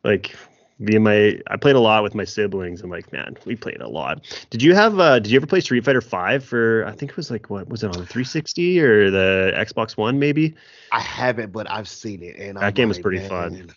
Like 0.04 0.36
me 0.78 0.94
and 0.94 1.05
my 1.05 1.40
I 1.48 1.56
played 1.56 1.76
a 1.76 1.80
lot 1.80 2.02
with 2.02 2.14
my 2.14 2.24
siblings. 2.24 2.82
I'm 2.82 2.90
like, 2.90 3.12
man, 3.12 3.36
we 3.44 3.56
played 3.56 3.80
a 3.80 3.88
lot. 3.88 4.24
Did 4.50 4.62
you 4.62 4.74
have 4.74 4.98
uh 4.98 5.18
did 5.18 5.30
you 5.30 5.36
ever 5.36 5.46
play 5.46 5.60
Street 5.60 5.84
Fighter 5.84 6.00
5 6.00 6.44
for 6.44 6.84
I 6.86 6.92
think 6.92 7.12
it 7.12 7.16
was 7.16 7.30
like 7.30 7.50
what 7.50 7.68
was 7.68 7.82
it 7.82 7.86
on 7.86 7.92
the 8.00 8.06
360 8.06 8.80
or 8.80 9.10
the 9.10 9.52
Xbox 9.56 9.96
One 9.96 10.18
maybe? 10.18 10.55
I 10.92 11.00
haven't, 11.00 11.52
but 11.52 11.70
I've 11.70 11.88
seen 11.88 12.22
it 12.22 12.36
and 12.36 12.56
that 12.56 12.64
I'm 12.64 12.72
game 12.72 12.88
like, 12.88 12.96
was 12.96 13.02
pretty 13.02 13.18
man. 13.18 13.28
fun. 13.28 13.74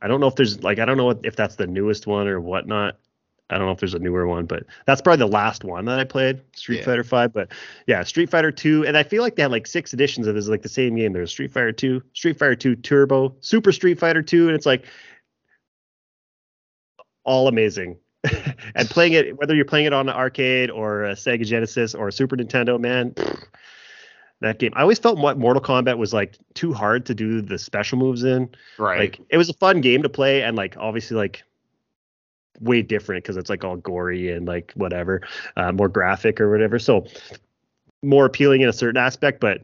I 0.00 0.08
don't 0.08 0.20
know 0.20 0.26
if 0.26 0.34
there's 0.34 0.62
like 0.62 0.78
I 0.78 0.84
don't 0.84 0.96
know 0.96 1.06
what, 1.06 1.20
if 1.24 1.36
that's 1.36 1.56
the 1.56 1.66
newest 1.66 2.06
one 2.06 2.26
or 2.26 2.40
whatnot. 2.40 2.96
I 3.50 3.58
don't 3.58 3.66
know 3.66 3.72
if 3.72 3.78
there's 3.78 3.94
a 3.94 3.98
newer 3.98 4.26
one, 4.26 4.46
but 4.46 4.64
that's 4.86 5.02
probably 5.02 5.18
the 5.18 5.32
last 5.32 5.62
one 5.62 5.84
that 5.84 5.98
I 5.98 6.04
played, 6.04 6.40
Street 6.56 6.78
yeah. 6.78 6.84
Fighter 6.84 7.04
Five. 7.04 7.34
But 7.34 7.48
yeah, 7.86 8.02
Street 8.02 8.30
Fighter 8.30 8.50
Two, 8.50 8.86
and 8.86 8.96
I 8.96 9.02
feel 9.02 9.22
like 9.22 9.36
they 9.36 9.42
had 9.42 9.50
like 9.50 9.66
six 9.66 9.92
editions 9.92 10.26
of 10.26 10.34
this, 10.34 10.48
like 10.48 10.62
the 10.62 10.70
same 10.70 10.96
game. 10.96 11.12
There's 11.12 11.30
Street 11.30 11.52
Fighter 11.52 11.72
Two, 11.72 12.02
Street 12.14 12.38
Fighter 12.38 12.56
Two 12.56 12.74
Turbo, 12.76 13.36
Super 13.40 13.70
Street 13.70 13.98
Fighter 13.98 14.22
Two, 14.22 14.46
and 14.46 14.56
it's 14.56 14.64
like 14.64 14.86
all 17.24 17.48
amazing. 17.48 17.98
and 18.74 18.88
playing 18.88 19.14
it, 19.14 19.36
whether 19.38 19.54
you're 19.54 19.64
playing 19.64 19.86
it 19.86 19.92
on 19.92 20.08
an 20.08 20.14
arcade 20.14 20.70
or 20.70 21.04
a 21.04 21.12
Sega 21.12 21.44
Genesis 21.44 21.94
or 21.94 22.08
a 22.08 22.12
Super 22.12 22.36
Nintendo, 22.36 22.78
man, 22.78 23.14
that 24.40 24.58
game. 24.58 24.72
I 24.76 24.82
always 24.82 24.98
felt 24.98 25.18
what 25.18 25.38
Mortal 25.38 25.62
Kombat 25.62 25.98
was 25.98 26.12
like 26.12 26.36
too 26.54 26.72
hard 26.72 27.06
to 27.06 27.14
do 27.14 27.40
the 27.40 27.58
special 27.58 27.98
moves 27.98 28.22
in. 28.22 28.48
Right. 28.78 28.98
Like 28.98 29.20
it 29.30 29.38
was 29.38 29.48
a 29.48 29.54
fun 29.54 29.80
game 29.80 30.02
to 30.02 30.08
play, 30.08 30.42
and 30.42 30.56
like 30.56 30.76
obviously 30.76 31.16
like 31.16 31.42
way 32.60 32.82
different 32.82 33.24
because 33.24 33.36
it's 33.36 33.50
like 33.50 33.64
all 33.64 33.76
gory 33.76 34.30
and 34.30 34.46
like 34.46 34.72
whatever, 34.76 35.22
uh, 35.56 35.72
more 35.72 35.88
graphic 35.88 36.40
or 36.40 36.50
whatever. 36.50 36.78
So 36.78 37.06
more 38.02 38.24
appealing 38.24 38.60
in 38.60 38.68
a 38.68 38.72
certain 38.72 39.00
aspect, 39.00 39.40
but 39.40 39.62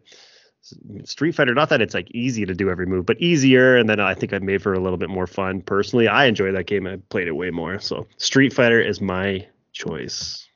Street 1.05 1.33
Fighter, 1.33 1.55
not 1.55 1.69
that 1.71 1.81
it's 1.81 1.95
like 1.95 2.11
easy 2.13 2.45
to 2.45 2.55
do 2.55 2.71
every 2.71 2.87
move, 2.87 3.07
but 3.07 3.19
easier. 3.21 3.77
And 3.77 3.89
then 3.89 4.01
I 4.01 4.15
think 4.15 4.33
I've 4.33 4.43
made 4.43 4.63
for 4.63 4.75
a 4.75 4.81
little 4.81 4.99
bit 4.99 5.09
more 5.09 5.27
fun. 5.27 5.63
Personally, 5.63 6.09
I 6.09 6.27
enjoy 6.27 6.53
that 6.53 6.67
game. 6.67 6.87
I 6.87 6.97
played 7.09 7.29
it 7.29 7.33
way 7.33 7.51
more. 7.51 7.79
So 7.79 8.07
Street 8.17 8.53
Fighter 8.53 8.81
is 8.81 9.01
my 9.01 9.47
choice. 9.73 10.47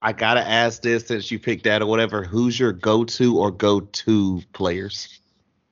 I 0.00 0.12
gotta 0.12 0.46
ask 0.46 0.82
this 0.82 1.06
since 1.06 1.30
you 1.30 1.38
picked 1.38 1.64
that 1.64 1.82
or 1.82 1.86
whatever. 1.86 2.22
Who's 2.22 2.58
your 2.58 2.72
go-to 2.72 3.38
or 3.38 3.50
go-to 3.50 4.40
players 4.52 5.20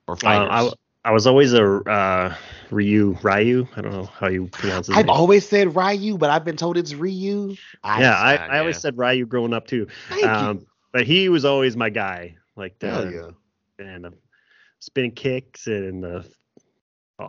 or 0.08 0.16
fighters? 0.16 0.48
Uh, 0.50 0.70
I, 1.04 1.10
I 1.10 1.12
was 1.12 1.28
always 1.28 1.52
a 1.52 1.64
uh, 1.88 2.34
Ryu, 2.72 3.16
Ryu. 3.22 3.68
I 3.76 3.80
don't 3.80 3.92
know 3.92 4.06
how 4.06 4.26
you 4.26 4.48
pronounce 4.48 4.88
it. 4.88 4.96
I've 4.96 5.08
always 5.08 5.48
said 5.48 5.76
Ryu, 5.76 6.18
but 6.18 6.30
I've 6.30 6.44
been 6.44 6.56
told 6.56 6.76
it's 6.76 6.92
Ryu. 6.92 7.54
I, 7.84 8.00
yeah, 8.00 8.14
I, 8.14 8.34
I, 8.34 8.58
always 8.58 8.78
said 8.78 8.98
Ryu 8.98 9.26
growing 9.26 9.54
up 9.54 9.68
too. 9.68 9.86
Thank 10.08 10.26
um, 10.26 10.58
you. 10.58 10.66
But 10.90 11.06
he 11.06 11.28
was 11.28 11.44
always 11.44 11.76
my 11.76 11.90
guy. 11.90 12.34
Like 12.56 12.80
the, 12.80 12.90
Hell 12.90 13.12
yeah 13.12 13.30
and 13.78 14.04
the 14.04 14.12
spinning 14.80 15.12
kicks 15.12 15.66
and 15.66 16.02
the 16.02 16.24
oh, 17.18 17.28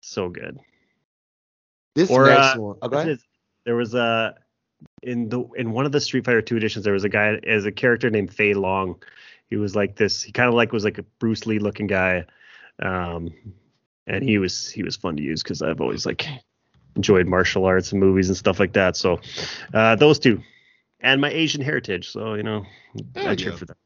so 0.00 0.28
good. 0.28 0.58
This 1.94 2.10
or, 2.10 2.26
next 2.26 2.56
uh, 2.56 2.60
one. 2.60 2.76
Oh, 2.82 3.16
there 3.64 3.76
was 3.76 3.94
a 3.94 4.34
in 5.02 5.28
the 5.28 5.42
in 5.56 5.72
one 5.72 5.86
of 5.86 5.92
the 5.92 6.00
Street 6.00 6.24
Fighter 6.24 6.42
2 6.42 6.56
editions. 6.56 6.84
There 6.84 6.94
was 6.94 7.04
a 7.04 7.08
guy 7.08 7.38
as 7.46 7.64
a 7.66 7.72
character 7.72 8.10
named 8.10 8.32
Fei 8.32 8.54
Long. 8.54 9.02
He 9.50 9.56
was 9.56 9.74
like 9.74 9.96
this. 9.96 10.22
He 10.22 10.32
kind 10.32 10.48
of 10.48 10.54
like 10.54 10.72
was 10.72 10.84
like 10.84 10.98
a 10.98 11.02
Bruce 11.18 11.46
Lee 11.46 11.58
looking 11.58 11.86
guy, 11.86 12.24
um, 12.80 13.32
and 14.06 14.22
he 14.22 14.38
was 14.38 14.68
he 14.68 14.82
was 14.82 14.96
fun 14.96 15.16
to 15.16 15.22
use 15.22 15.42
because 15.42 15.62
I've 15.62 15.80
always 15.80 16.06
like 16.06 16.26
enjoyed 16.96 17.26
martial 17.26 17.64
arts 17.64 17.92
and 17.92 18.00
movies 18.00 18.28
and 18.28 18.36
stuff 18.36 18.60
like 18.60 18.74
that. 18.74 18.96
So 18.96 19.20
uh, 19.74 19.96
those 19.96 20.18
two, 20.18 20.42
and 21.00 21.20
my 21.20 21.30
Asian 21.30 21.62
heritage. 21.62 22.10
So 22.10 22.34
you 22.34 22.42
know, 22.42 22.64
I 23.16 23.34
cheer 23.34 23.56
for 23.56 23.64
them 23.64 23.76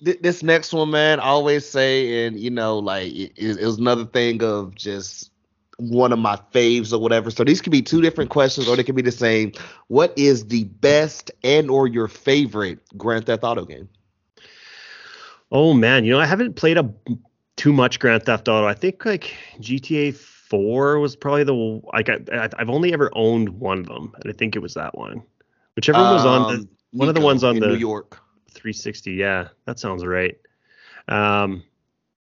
this 0.00 0.42
next 0.42 0.72
one, 0.72 0.90
man, 0.90 1.20
I 1.20 1.24
always 1.24 1.68
say, 1.68 2.26
and 2.26 2.38
you 2.38 2.50
know, 2.50 2.78
like 2.78 3.12
it, 3.12 3.32
it, 3.36 3.64
was 3.64 3.78
another 3.78 4.04
thing 4.04 4.42
of 4.42 4.74
just 4.74 5.30
one 5.78 6.12
of 6.12 6.18
my 6.18 6.38
faves 6.52 6.92
or 6.92 6.98
whatever. 6.98 7.30
So 7.30 7.44
these 7.44 7.60
could 7.60 7.72
be 7.72 7.82
two 7.82 8.00
different 8.00 8.30
questions, 8.30 8.68
or 8.68 8.76
they 8.76 8.84
could 8.84 8.94
be 8.94 9.02
the 9.02 9.10
same. 9.10 9.52
What 9.88 10.12
is 10.16 10.46
the 10.46 10.64
best 10.64 11.30
and 11.42 11.70
or 11.70 11.88
your 11.88 12.08
favorite 12.08 12.78
Grand 12.96 13.26
Theft 13.26 13.42
Auto 13.44 13.64
game? 13.64 13.88
Oh 15.50 15.74
man, 15.74 16.04
you 16.04 16.12
know, 16.12 16.20
I 16.20 16.26
haven't 16.26 16.54
played 16.54 16.78
a 16.78 16.92
too 17.56 17.72
much 17.72 17.98
Grand 17.98 18.24
Theft 18.24 18.48
Auto. 18.48 18.66
I 18.66 18.74
think 18.74 19.04
like 19.04 19.34
GTA 19.60 20.14
4 20.14 20.98
was 20.98 21.16
probably 21.16 21.44
the 21.44 21.80
like 21.92 22.08
I, 22.08 22.48
I've 22.58 22.70
only 22.70 22.92
ever 22.92 23.10
owned 23.14 23.48
one 23.48 23.80
of 23.80 23.86
them, 23.86 24.14
and 24.22 24.32
I 24.32 24.36
think 24.36 24.56
it 24.56 24.60
was 24.60 24.74
that 24.74 24.96
one. 24.96 25.22
Whichever 25.74 25.98
um, 25.98 26.14
was 26.14 26.24
on 26.24 26.42
the 26.42 26.58
um, 26.60 26.68
one 26.92 27.08
of 27.08 27.14
the 27.14 27.20
ones 27.20 27.42
on 27.42 27.58
the 27.58 27.68
New 27.68 27.76
York. 27.76 28.20
360. 28.52 29.12
Yeah, 29.12 29.48
that 29.64 29.78
sounds 29.78 30.04
right. 30.04 30.38
Um, 31.08 31.64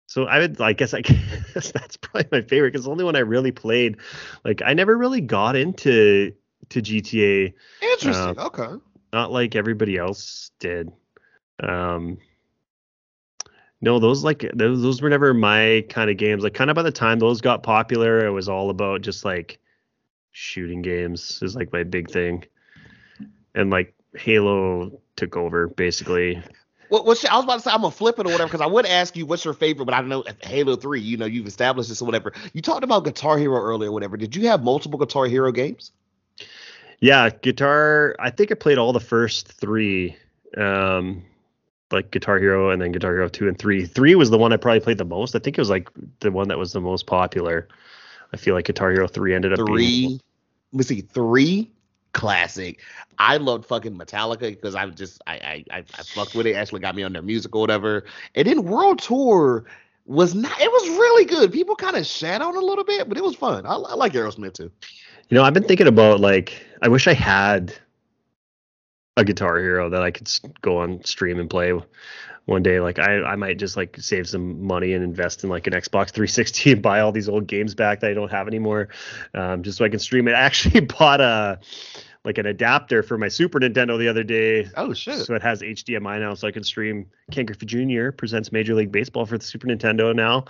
so 0.06 0.24
I 0.24 0.38
would, 0.38 0.60
I 0.60 0.72
guess, 0.72 0.94
I 0.94 1.00
guess 1.54 1.72
that's 1.72 1.96
probably 1.96 2.28
my 2.30 2.42
favorite 2.42 2.72
because 2.72 2.84
the 2.84 2.90
only 2.90 3.04
one 3.04 3.16
I 3.16 3.20
really 3.20 3.52
played. 3.52 3.96
Like, 4.44 4.62
I 4.64 4.74
never 4.74 4.96
really 4.96 5.20
got 5.20 5.56
into 5.56 6.32
to 6.70 6.82
GTA. 6.82 7.52
Interesting. 7.82 8.38
Uh, 8.38 8.46
okay. 8.46 8.74
Not 9.12 9.32
like 9.32 9.54
everybody 9.54 9.96
else 9.96 10.50
did. 10.58 10.90
Um, 11.60 12.18
no, 13.80 13.98
those 13.98 14.24
like 14.24 14.50
those, 14.54 14.82
those 14.82 15.02
were 15.02 15.10
never 15.10 15.34
my 15.34 15.84
kind 15.88 16.10
of 16.10 16.16
games. 16.16 16.42
Like, 16.42 16.54
kind 16.54 16.70
of 16.70 16.74
by 16.76 16.82
the 16.82 16.90
time 16.90 17.18
those 17.18 17.40
got 17.40 17.62
popular, 17.62 18.24
it 18.24 18.30
was 18.30 18.48
all 18.48 18.70
about 18.70 19.02
just 19.02 19.24
like 19.24 19.58
shooting 20.32 20.82
games 20.82 21.40
is 21.42 21.54
like 21.54 21.72
my 21.72 21.82
big 21.84 22.10
thing, 22.10 22.44
and 23.54 23.70
like 23.70 23.94
Halo 24.16 25.00
took 25.16 25.36
over 25.36 25.68
basically. 25.68 26.42
Well, 26.90 27.04
well, 27.04 27.16
I 27.30 27.36
was 27.36 27.44
about 27.44 27.54
to 27.54 27.60
say 27.60 27.70
I'm 27.70 27.80
gonna 27.80 27.90
flip 27.90 28.18
it 28.18 28.26
or 28.26 28.30
whatever 28.30 28.46
because 28.46 28.60
I 28.60 28.66
would 28.66 28.86
ask 28.86 29.16
you 29.16 29.26
what's 29.26 29.44
your 29.44 29.54
favorite, 29.54 29.86
but 29.86 29.94
I 29.94 30.00
don't 30.00 30.10
know 30.10 30.24
Halo 30.42 30.76
Three. 30.76 31.00
You 31.00 31.16
know, 31.16 31.26
you've 31.26 31.46
established 31.46 31.88
this 31.88 32.02
or 32.02 32.04
whatever. 32.04 32.32
You 32.52 32.62
talked 32.62 32.84
about 32.84 33.04
Guitar 33.04 33.38
Hero 33.38 33.60
earlier, 33.60 33.90
or 33.90 33.92
whatever. 33.92 34.16
Did 34.16 34.36
you 34.36 34.46
have 34.48 34.62
multiple 34.62 34.98
Guitar 34.98 35.26
Hero 35.26 35.50
games? 35.50 35.92
Yeah, 37.00 37.30
guitar. 37.30 38.16
I 38.18 38.30
think 38.30 38.52
I 38.52 38.54
played 38.54 38.78
all 38.78 38.92
the 38.92 39.00
first 39.00 39.48
three, 39.48 40.16
um, 40.56 41.24
like 41.90 42.10
Guitar 42.10 42.38
Hero 42.38 42.70
and 42.70 42.80
then 42.80 42.92
Guitar 42.92 43.12
Hero 43.12 43.28
two 43.28 43.48
and 43.48 43.58
three. 43.58 43.86
Three 43.86 44.14
was 44.14 44.30
the 44.30 44.38
one 44.38 44.52
I 44.52 44.56
probably 44.56 44.80
played 44.80 44.98
the 44.98 45.04
most. 45.04 45.34
I 45.34 45.38
think 45.38 45.58
it 45.58 45.60
was 45.60 45.70
like 45.70 45.88
the 46.20 46.30
one 46.30 46.48
that 46.48 46.58
was 46.58 46.72
the 46.72 46.80
most 46.80 47.06
popular. 47.06 47.68
I 48.32 48.36
feel 48.36 48.54
like 48.54 48.66
Guitar 48.66 48.92
Hero 48.92 49.08
three 49.08 49.34
ended 49.34 49.52
up 49.52 49.58
three. 49.66 50.06
Being... 50.06 50.20
Let 50.72 50.78
me 50.78 50.84
see, 50.84 51.00
three 51.02 51.70
classic. 52.14 52.80
I 53.18 53.36
loved 53.36 53.66
fucking 53.66 53.96
Metallica 53.98 54.40
because 54.40 54.74
I 54.74 54.86
just 54.86 55.20
I, 55.26 55.34
I 55.34 55.64
I 55.70 55.78
I 55.78 56.02
fucked 56.02 56.34
with 56.34 56.46
it. 56.46 56.56
Actually 56.56 56.80
got 56.80 56.94
me 56.94 57.02
on 57.02 57.12
their 57.12 57.22
music 57.22 57.54
or 57.54 57.60
whatever. 57.60 58.04
And 58.34 58.48
then 58.48 58.64
World 58.64 59.00
Tour 59.00 59.66
was 60.06 60.34
not. 60.34 60.58
It 60.58 60.70
was 60.70 60.88
really 60.88 61.26
good. 61.26 61.52
People 61.52 61.76
kind 61.76 61.96
of 61.96 62.06
shat 62.06 62.40
on 62.40 62.56
a 62.56 62.60
little 62.60 62.84
bit, 62.84 63.08
but 63.08 63.18
it 63.18 63.24
was 63.24 63.36
fun. 63.36 63.66
I, 63.66 63.74
I 63.74 63.94
like 63.94 64.12
Aerosmith 64.14 64.54
too. 64.54 64.70
You 65.28 65.34
know, 65.36 65.42
I've 65.42 65.54
been 65.54 65.64
thinking 65.64 65.86
about 65.86 66.20
like 66.20 66.64
I 66.80 66.88
wish 66.88 67.06
I 67.06 67.14
had 67.14 67.74
a 69.16 69.24
Guitar 69.24 69.58
Hero 69.58 69.90
that 69.90 70.02
I 70.02 70.10
could 70.10 70.30
go 70.62 70.78
on 70.78 71.04
stream 71.04 71.38
and 71.38 71.48
play 71.50 71.72
one 72.46 72.62
day. 72.62 72.80
Like 72.80 72.98
I, 72.98 73.22
I 73.22 73.36
might 73.36 73.58
just 73.58 73.76
like 73.76 73.96
save 74.00 74.28
some 74.28 74.62
money 74.66 74.92
and 74.92 75.02
invest 75.02 75.44
in 75.44 75.50
like 75.50 75.66
an 75.66 75.72
Xbox 75.72 76.10
360 76.10 76.72
and 76.72 76.82
buy 76.82 77.00
all 77.00 77.12
these 77.12 77.28
old 77.28 77.46
games 77.46 77.74
back 77.74 78.00
that 78.00 78.10
I 78.10 78.14
don't 78.14 78.30
have 78.30 78.48
anymore, 78.48 78.88
um, 79.34 79.62
just 79.62 79.78
so 79.78 79.84
I 79.84 79.88
can 79.88 79.98
stream 79.98 80.28
it. 80.28 80.32
I 80.32 80.40
actually 80.40 80.80
bought 80.98 81.20
a 81.20 81.60
like 82.24 82.38
an 82.38 82.46
adapter 82.46 83.02
for 83.02 83.18
my 83.18 83.28
Super 83.28 83.60
Nintendo 83.60 83.98
the 83.98 84.08
other 84.08 84.24
day. 84.24 84.68
Oh 84.76 84.94
shit! 84.94 85.26
So 85.26 85.34
it 85.34 85.42
has 85.42 85.60
HDMI 85.60 86.20
now, 86.20 86.34
so 86.34 86.48
I 86.48 86.52
can 86.52 86.64
stream 86.64 87.06
Ken 87.30 87.46
Griffey 87.46 87.66
Jr. 87.66 88.10
presents 88.10 88.52
Major 88.52 88.74
League 88.74 88.92
Baseball 88.92 89.26
for 89.26 89.38
the 89.38 89.44
Super 89.44 89.66
Nintendo 89.66 90.14
now. 90.14 90.44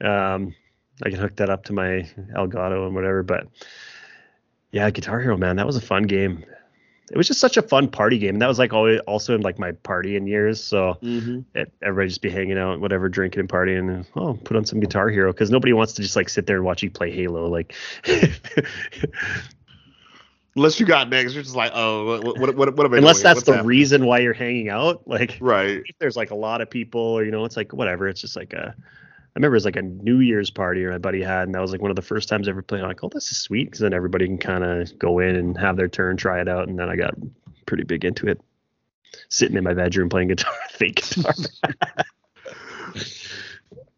Um, 0.00 0.54
I 1.02 1.10
can 1.10 1.18
hook 1.18 1.36
that 1.36 1.50
up 1.50 1.64
to 1.64 1.72
my 1.72 2.08
Elgato 2.36 2.86
and 2.86 2.94
whatever. 2.94 3.22
But 3.22 3.48
yeah, 4.70 4.90
Guitar 4.90 5.20
Hero, 5.20 5.36
man, 5.36 5.56
that 5.56 5.66
was 5.66 5.76
a 5.76 5.80
fun 5.80 6.04
game 6.04 6.44
it 7.10 7.16
was 7.16 7.26
just 7.26 7.40
such 7.40 7.56
a 7.56 7.62
fun 7.62 7.88
party 7.88 8.18
game. 8.18 8.34
And 8.34 8.42
that 8.42 8.48
was 8.48 8.58
like 8.58 8.72
always 8.72 9.00
also 9.00 9.34
in 9.34 9.40
like 9.40 9.58
my 9.58 9.72
partying 9.72 10.28
years. 10.28 10.62
So 10.62 10.98
mm-hmm. 11.02 11.40
it, 11.54 11.72
everybody 11.82 12.08
just 12.08 12.22
be 12.22 12.30
hanging 12.30 12.58
out, 12.58 12.80
whatever, 12.80 13.08
drinking 13.08 13.40
and 13.40 13.48
partying. 13.48 13.90
And, 13.92 14.06
oh, 14.16 14.34
put 14.44 14.56
on 14.56 14.64
some 14.64 14.80
Guitar 14.80 15.08
Hero 15.08 15.32
because 15.32 15.50
nobody 15.50 15.72
wants 15.72 15.94
to 15.94 16.02
just 16.02 16.16
like 16.16 16.28
sit 16.28 16.46
there 16.46 16.56
and 16.56 16.64
watch 16.64 16.82
you 16.82 16.90
play 16.90 17.10
Halo. 17.10 17.46
Like, 17.46 17.74
unless 20.56 20.78
you 20.78 20.86
got 20.86 21.08
next, 21.08 21.34
you're 21.34 21.42
just 21.42 21.56
like, 21.56 21.72
oh, 21.74 22.20
what 22.20 22.38
what 22.38 22.56
what, 22.56 22.76
what 22.76 22.86
am 22.86 22.94
I 22.94 22.98
Unless 22.98 23.22
that's 23.22 23.42
the 23.42 23.52
happening? 23.52 23.68
reason 23.68 24.04
why 24.06 24.18
you're 24.18 24.34
hanging 24.34 24.68
out, 24.68 25.06
like, 25.06 25.38
right? 25.40 25.82
If 25.86 25.98
there's 25.98 26.16
like 26.16 26.30
a 26.30 26.36
lot 26.36 26.60
of 26.60 26.68
people, 26.68 27.00
or 27.00 27.24
you 27.24 27.30
know, 27.30 27.44
it's 27.44 27.56
like 27.56 27.72
whatever. 27.72 28.08
It's 28.08 28.20
just 28.20 28.36
like 28.36 28.52
a 28.52 28.74
remember 29.38 29.54
it 29.54 29.58
was 29.58 29.64
like 29.64 29.76
a 29.76 29.82
New 29.82 30.18
Year's 30.18 30.50
party 30.50 30.84
or 30.84 30.90
my 30.90 30.98
buddy 30.98 31.22
had, 31.22 31.44
and 31.44 31.54
that 31.54 31.60
was 31.60 31.72
like 31.72 31.80
one 31.80 31.90
of 31.90 31.96
the 31.96 32.02
first 32.02 32.28
times 32.28 32.48
I 32.48 32.50
ever 32.50 32.62
played. 32.62 32.82
I'm 32.82 32.88
like, 32.88 33.04
oh, 33.04 33.08
this 33.08 33.30
is 33.30 33.38
sweet, 33.38 33.64
because 33.64 33.80
then 33.80 33.92
everybody 33.92 34.26
can 34.26 34.38
kind 34.38 34.64
of 34.64 34.98
go 34.98 35.20
in 35.20 35.36
and 35.36 35.56
have 35.58 35.76
their 35.76 35.88
turn, 35.88 36.16
try 36.16 36.40
it 36.40 36.48
out, 36.48 36.68
and 36.68 36.78
then 36.78 36.88
I 36.88 36.96
got 36.96 37.14
pretty 37.66 37.84
big 37.84 38.04
into 38.04 38.26
it. 38.26 38.40
Sitting 39.28 39.56
in 39.56 39.64
my 39.64 39.74
bedroom 39.74 40.08
playing 40.08 40.28
guitar, 40.34 40.52
fake 40.70 40.96
guitar. 40.96 41.32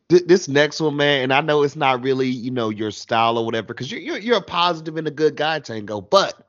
this 0.08 0.48
next 0.48 0.80
one, 0.80 0.96
man, 0.96 1.22
and 1.22 1.32
I 1.32 1.40
know 1.40 1.62
it's 1.62 1.76
not 1.76 2.02
really, 2.02 2.28
you 2.28 2.50
know, 2.50 2.68
your 2.68 2.90
style 2.90 3.38
or 3.38 3.44
whatever, 3.46 3.68
because 3.68 3.90
you're, 3.90 4.00
you're 4.00 4.18
you're 4.18 4.38
a 4.38 4.42
positive 4.42 4.96
and 4.96 5.08
a 5.08 5.10
good 5.10 5.36
guy, 5.36 5.60
Tango. 5.60 6.00
But 6.00 6.48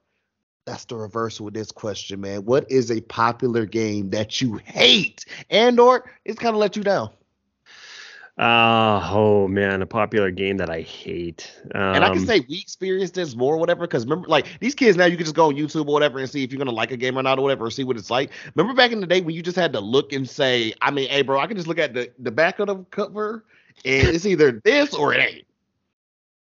that's 0.66 0.86
the 0.86 0.98
reverse 0.98 1.40
with 1.40 1.54
this 1.54 1.72
question, 1.72 2.22
man. 2.22 2.44
What 2.46 2.70
is 2.70 2.92
a 2.92 3.02
popular 3.02 3.66
game 3.66 4.10
that 4.12 4.42
you 4.42 4.58
hate 4.58 5.26
and 5.50 5.80
or 5.80 6.12
it's 6.26 6.40
kind 6.40 6.56
of 6.56 6.60
let 6.60 6.76
you 6.76 6.84
down? 6.84 7.12
Uh, 8.42 9.08
oh 9.14 9.48
man, 9.48 9.84
a 9.84 9.86
popular 9.86 10.32
game 10.32 10.58
that 10.58 10.68
I 10.68 10.82
hate. 10.82 11.52
Um, 11.76 11.96
and 11.96 12.04
I 12.04 12.10
can 12.10 12.18
um, 12.18 12.26
say 12.26 12.40
we 12.50 12.58
experienced 12.60 13.14
this 13.14 13.36
more, 13.36 13.56
whatever. 13.56 13.82
Because 13.82 14.04
remember, 14.04 14.28
like 14.28 14.48
these 14.60 14.74
kids 14.74 14.98
now, 14.98 15.06
you 15.06 15.16
can 15.16 15.28
just 15.28 15.36
go 15.36 15.50
on 15.50 15.56
YouTube 15.56 15.88
or 15.88 15.94
whatever 15.94 16.18
and 16.18 16.28
see 16.28 16.44
if 16.44 16.52
you're 16.52 16.58
gonna 16.58 16.72
like 16.72 16.90
a 16.90 16.98
game 16.98 17.20
or 17.20 17.22
not, 17.22 17.38
or 17.38 17.44
whatever, 17.44 17.68
or 17.68 17.70
see 17.70 17.84
what 17.84 17.98
it's 17.98 18.10
like. 18.10 18.32
Remember 18.56 18.74
back 18.76 18.92
in 18.92 19.00
the 19.00 19.06
day 19.06 19.22
when 19.22 19.36
you 19.36 19.44
just 19.44 19.58
had 19.58 19.72
to 19.74 19.80
look 19.80 20.12
and 20.12 20.28
say, 20.28 20.74
I 20.82 20.90
mean, 20.90 21.08
hey, 21.10 21.22
bro, 21.22 21.40
I 21.40 21.46
can 21.46 21.56
just 21.56 21.68
look 21.68 21.78
at 21.78 21.94
the 21.94 22.12
the 22.18 22.32
back 22.32 22.58
of 22.58 22.66
the 22.66 22.78
cover, 22.90 23.46
and 23.86 24.08
it's 24.08 24.26
either 24.26 24.52
this 24.64 24.96
or 24.96 25.14
it 25.14 25.20
ain't. 25.20 25.46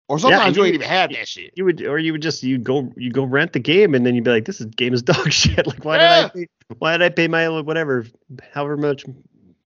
Or 0.09 0.19
sometimes 0.19 0.57
yeah, 0.57 0.63
you, 0.63 0.63
you 0.63 0.65
ain't 0.65 0.75
even 0.75 0.89
have 0.89 1.11
that 1.13 1.27
shit. 1.27 1.53
You 1.55 1.63
would, 1.63 1.81
or 1.83 1.99
you 1.99 2.11
would 2.11 2.21
just 2.21 2.43
you 2.43 2.57
go 2.57 2.91
you 2.97 3.13
go 3.13 3.23
rent 3.23 3.53
the 3.53 3.59
game, 3.59 3.95
and 3.95 4.05
then 4.05 4.13
you'd 4.13 4.25
be 4.25 4.31
like, 4.31 4.43
this 4.43 4.59
is 4.59 4.65
game 4.65 4.93
is 4.93 5.03
dog 5.03 5.31
shit. 5.31 5.65
Like 5.65 5.85
why 5.85 5.95
yeah. 5.95 6.21
did 6.21 6.25
I 6.25 6.29
pay, 6.31 6.47
why 6.79 6.97
did 6.97 7.05
I 7.05 7.09
pay 7.09 7.29
my 7.29 7.47
whatever 7.61 8.05
however 8.51 8.75
much 8.75 9.05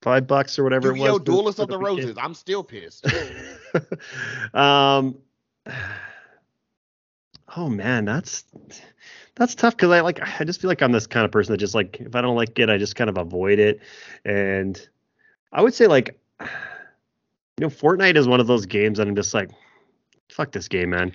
five 0.02 0.28
bucks 0.28 0.58
or 0.58 0.64
whatever 0.64 0.90
Yu-Gi-Oh! 0.90 1.06
it 1.06 1.12
was. 1.12 1.22
Duelist 1.22 1.60
of 1.60 1.68
the 1.68 1.78
Roses. 1.78 2.18
I'm 2.20 2.34
still 2.34 2.64
pissed. 2.64 3.06
um, 4.54 5.18
Oh 7.56 7.70
man, 7.70 8.06
that's 8.06 8.46
that's 9.36 9.56
tough 9.56 9.76
because 9.76 9.92
I 9.92 10.02
like 10.02 10.22
I 10.40 10.44
just 10.46 10.62
feel 10.62 10.70
like 10.70 10.82
I'm 10.82 10.92
this 10.92 11.08
kind 11.08 11.26
of 11.26 11.32
person 11.32 11.52
that 11.52 11.58
just 11.58 11.76
like 11.76 12.00
if 12.00 12.16
I 12.16 12.22
don't 12.22 12.36
like 12.36 12.58
it, 12.60 12.70
I 12.70 12.78
just 12.78 12.96
kind 12.96 13.10
of 13.10 13.18
avoid 13.18 13.60
it. 13.60 13.82
And 14.24 14.80
I 15.52 15.62
would 15.62 15.74
say 15.74 15.88
like 15.88 16.18
you 16.40 16.48
know, 17.60 17.68
Fortnite 17.68 18.16
is 18.16 18.28
one 18.28 18.40
of 18.40 18.48
those 18.48 18.66
games 18.66 18.98
that 18.98 19.08
I'm 19.08 19.16
just 19.16 19.34
like, 19.34 19.52
fuck 20.30 20.52
this 20.52 20.68
game, 20.68 20.92
man. 20.92 21.14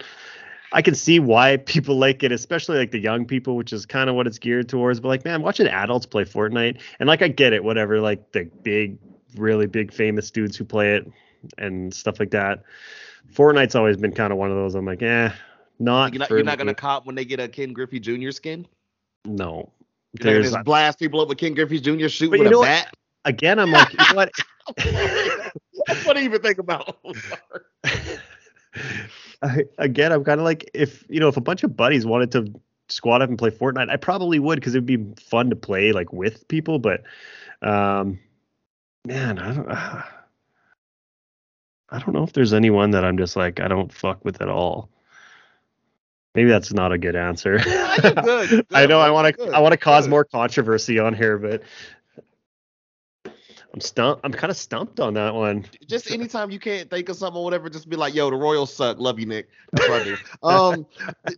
I 0.77 0.83
can 0.83 0.95
see 0.95 1.19
why 1.21 1.57
people 1.57 1.97
like 1.97 2.23
it, 2.23 2.33
especially 2.33 2.77
like 2.77 2.91
the 2.91 2.99
young 2.99 3.25
people, 3.25 3.57
which 3.57 3.73
is 3.73 3.87
kind 3.87 4.11
of 4.11 4.15
what 4.15 4.27
it's 4.27 4.39
geared 4.39 4.69
towards. 4.69 5.01
But 5.01 5.09
like, 5.09 5.25
man, 5.25 5.41
watching 5.41 5.67
adults 5.67 6.05
play 6.05 6.25
Fortnite, 6.25 6.79
and 7.01 7.09
like 7.09 7.23
I 7.23 7.29
get 7.29 7.55
it, 7.55 7.65
whatever, 7.65 7.99
like 7.99 8.33
the 8.33 8.45
big, 8.63 8.99
really 9.37 9.67
big 9.67 9.91
famous 9.91 10.31
dudes 10.31 10.55
who 10.55 10.67
play 10.67 10.97
it 10.97 11.11
and 11.57 11.95
stuff 11.95 12.21
like 12.21 12.31
that. 12.33 12.63
Fortnite's 13.33 13.75
always 13.75 13.97
been 13.97 14.13
kind 14.13 14.35
of 14.35 14.39
one 14.39 14.51
of 14.51 14.57
those. 14.59 14.75
I'm 14.75 14.85
like, 14.85 15.03
eh, 15.03 15.31
not. 15.79 16.13
You're 16.13 16.19
not, 16.19 16.29
you're 16.29 16.43
not 16.43 16.59
gonna 16.59 16.75
cop 16.75 17.07
when 17.07 17.15
they 17.15 17.25
get 17.25 17.41
a 17.41 17.49
Ken 17.49 17.73
Griffey 17.73 17.99
Jr. 17.99 18.31
skin. 18.31 18.67
No. 19.25 19.73
You're 20.21 20.35
There's 20.35 20.53
just 20.53 20.63
blast 20.67 20.99
people 20.99 21.23
up 21.23 21.29
with 21.29 21.39
Ken 21.39 21.55
Griffey 21.55 21.81
Jr. 21.81 22.09
But 22.29 22.39
with 22.39 22.53
a 22.53 22.59
what? 22.59 22.67
bat. 22.67 22.95
again. 23.25 23.59
I'm 23.59 23.71
like, 23.71 23.93
you 23.93 23.99
know 23.99 24.15
what? 24.15 24.31
what 26.05 26.17
do 26.17 26.21
you 26.21 26.27
even 26.27 26.43
think 26.43 26.59
about? 26.59 26.99
I, 29.43 29.65
again, 29.79 30.13
I'm 30.13 30.25
kind 30.25 30.41
of 30.41 30.45
like 30.45 30.71
if 30.75 31.05
you 31.09 31.21
know 31.21 31.29
if 31.29 31.37
a 31.37 31.43
bunch 31.43 31.63
of 31.63 31.77
buddies 31.77 32.07
wanted 32.07 32.33
to 32.33 32.61
squad 32.89 33.23
up 33.23 33.29
and 33.29 33.39
play 33.39 33.51
Fortnite, 33.51 33.91
I 33.91 33.97
probably 33.97 34.39
would 34.39 34.57
because 34.57 34.75
it'd 34.75 34.87
be 34.87 35.05
fun 35.19 35.51
to 35.51 35.57
play 35.57 35.93
like 35.93 36.13
with 36.13 36.47
people. 36.49 36.79
But 36.79 37.03
um, 37.63 38.19
man, 39.05 39.39
I 39.39 39.55
don't. 39.55 39.71
Uh, 39.71 40.03
I 41.89 42.01
don't 42.01 42.15
know 42.15 42.25
if 42.25 42.33
there's 42.33 42.53
anyone 42.53 42.91
that 42.91 43.05
I'm 43.05 43.17
just 43.17 43.37
like 43.37 43.61
I 43.61 43.69
don't 43.69 43.93
fuck 43.93 44.25
with 44.25 44.43
at 44.43 44.49
all. 44.49 44.91
Maybe 46.35 46.51
that's 46.51 46.73
not 46.73 46.93
a 46.93 46.99
good 46.99 47.15
answer. 47.15 47.61
you're 47.65 48.13
good, 48.15 48.67
I 48.73 48.87
know 48.87 48.99
I 48.99 49.11
want 49.11 49.37
to 49.37 49.51
I 49.53 49.61
want 49.61 49.73
to 49.73 49.79
cause 49.79 50.05
good. 50.05 50.11
more 50.11 50.25
controversy 50.25 50.99
on 50.99 51.15
here, 51.15 51.39
but 51.39 51.63
I'm 53.75 53.81
stumped. 53.81 54.25
I'm 54.25 54.33
kind 54.33 54.51
of 54.51 54.57
stumped 54.57 55.01
on 55.01 55.15
that 55.15 55.35
one. 55.35 55.67
just 55.87 56.11
anytime 56.11 56.51
you 56.51 56.59
can't 56.59 56.89
think 56.89 57.09
of 57.09 57.17
something 57.17 57.39
or 57.39 57.45
whatever, 57.45 57.69
just 57.69 57.89
be 57.89 57.97
like, 57.97 58.15
"Yo, 58.15 58.31
the 58.31 58.37
Royals 58.37 58.73
suck. 58.73 58.99
Love 58.99 59.19
you, 59.19 59.27
Nick." 59.27 59.49
That's 59.73 59.89
what 59.89 60.01
I 60.01 60.05
do. 60.05 60.17
Um, 60.43 60.87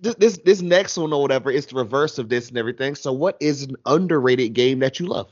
th- 0.03 0.17
this 0.17 0.39
this 0.39 0.63
next 0.63 0.97
one 0.97 1.13
or 1.13 1.21
whatever 1.21 1.51
is 1.51 1.67
the 1.67 1.77
reverse 1.77 2.19
of 2.19 2.29
this 2.29 2.49
and 2.49 2.57
everything. 2.57 2.95
So, 2.95 3.13
what 3.13 3.37
is 3.41 3.63
an 3.63 3.77
underrated 3.87 4.53
game 4.53 4.79
that 4.81 5.01
you 5.01 5.07
love? 5.07 5.29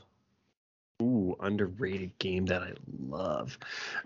Ooh, 1.01 1.35
underrated 1.39 2.17
game 2.19 2.45
that 2.47 2.63
I 2.63 2.73
love. 3.07 3.57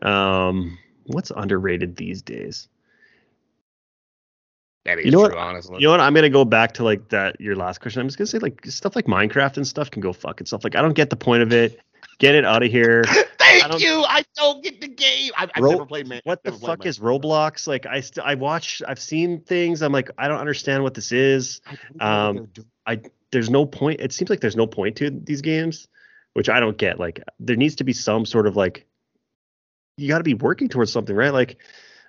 Um, 0.01 0.77
what's 1.05 1.31
underrated 1.31 1.95
these 1.95 2.21
days? 2.21 2.67
That 4.85 4.99
is 4.99 5.05
You 5.05 5.11
know 5.11 5.19
what? 5.19 5.35
honestly. 5.35 5.77
You 5.79 5.87
know 5.87 5.91
what? 5.91 5.99
I'm 6.01 6.13
gonna 6.13 6.29
go 6.29 6.43
back 6.45 6.73
to 6.73 6.83
like 6.83 7.09
that 7.09 7.39
your 7.39 7.55
last 7.55 7.81
question. 7.81 8.01
I'm 8.01 8.07
just 8.07 8.17
gonna 8.17 8.27
say 8.27 8.39
like 8.39 8.65
stuff 8.65 8.95
like 8.95 9.05
Minecraft 9.05 9.57
and 9.57 9.67
stuff 9.67 9.89
can 9.89 10.01
go 10.01 10.11
fuck 10.11 10.41
itself. 10.41 10.63
Like 10.63 10.75
I 10.75 10.81
don't 10.81 10.93
get 10.93 11.09
the 11.09 11.15
point 11.15 11.43
of 11.43 11.53
it. 11.53 11.79
Get 12.21 12.35
it 12.35 12.45
out 12.45 12.61
of 12.63 12.71
here. 12.71 13.03
Thank 13.39 13.67
don't- 13.67 13.81
you. 13.81 14.03
I 14.07 14.23
don't 14.35 14.63
get 14.63 14.79
the 14.79 14.87
game. 14.87 15.31
I've, 15.37 15.49
I've 15.55 15.63
Ro- 15.63 15.71
never 15.71 15.85
played 15.85 16.07
man. 16.07 16.21
What 16.23 16.43
the 16.43 16.51
fuck 16.51 16.79
Man- 16.79 16.87
is 16.87 16.99
Roblox? 16.99 17.67
Like 17.67 17.85
I 17.85 17.99
st- 17.99 18.25
I 18.25 18.35
watch 18.35 18.81
I've 18.87 18.99
seen 18.99 19.41
things. 19.41 19.81
I'm 19.81 19.91
like 19.91 20.09
I 20.17 20.27
don't 20.27 20.39
understand 20.39 20.83
what 20.83 20.93
this 20.93 21.11
is. 21.11 21.61
I 21.65 21.69
don't 21.71 21.97
know 21.97 22.05
what 22.05 22.05
um, 22.07 22.47
they're. 22.95 23.11
There's 23.31 23.49
no 23.49 23.65
point. 23.65 24.01
It 24.01 24.13
seems 24.13 24.29
like 24.29 24.41
there's 24.41 24.55
no 24.55 24.67
point 24.67 24.97
to 24.97 25.09
these 25.09 25.41
games, 25.41 25.87
which 26.33 26.49
I 26.49 26.59
don't 26.59 26.77
get. 26.77 26.99
Like 26.99 27.21
there 27.39 27.55
needs 27.55 27.75
to 27.77 27.83
be 27.83 27.93
some 27.93 28.25
sort 28.25 28.45
of 28.45 28.55
like 28.55 28.85
you 29.97 30.07
got 30.07 30.17
to 30.19 30.23
be 30.23 30.33
working 30.33 30.67
towards 30.69 30.91
something, 30.91 31.15
right? 31.15 31.33
Like 31.33 31.57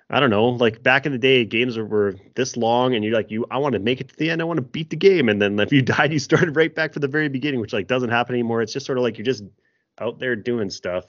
I 0.09 0.19
don't 0.19 0.29
know. 0.29 0.49
Like 0.49 0.83
back 0.83 1.05
in 1.05 1.11
the 1.11 1.17
day, 1.17 1.45
games 1.45 1.77
were, 1.77 1.85
were 1.85 2.15
this 2.35 2.55
long, 2.57 2.93
and 2.93 3.03
you're 3.03 3.13
like, 3.13 3.31
you, 3.31 3.45
I 3.49 3.57
want 3.57 3.73
to 3.73 3.79
make 3.79 4.01
it 4.01 4.09
to 4.09 4.15
the 4.17 4.29
end. 4.29 4.41
I 4.41 4.45
want 4.45 4.57
to 4.57 4.61
beat 4.61 4.89
the 4.89 4.95
game, 4.95 5.29
and 5.29 5.41
then 5.41 5.57
if 5.59 5.71
you 5.71 5.81
died, 5.95 6.11
you 6.13 6.19
started 6.19 6.55
right 6.55 6.73
back 6.75 6.93
from 6.93 7.01
the 7.01 7.07
very 7.07 7.29
beginning, 7.29 7.61
which 7.61 7.73
like 7.73 7.87
doesn't 7.87 8.09
happen 8.09 8.35
anymore. 8.35 8.61
It's 8.61 8.73
just 8.73 8.85
sort 8.85 8.97
of 8.97 9.03
like 9.03 9.17
you're 9.17 9.25
just 9.25 9.43
out 10.03 10.19
there 10.19 10.35
doing 10.35 10.69
stuff. 10.69 11.05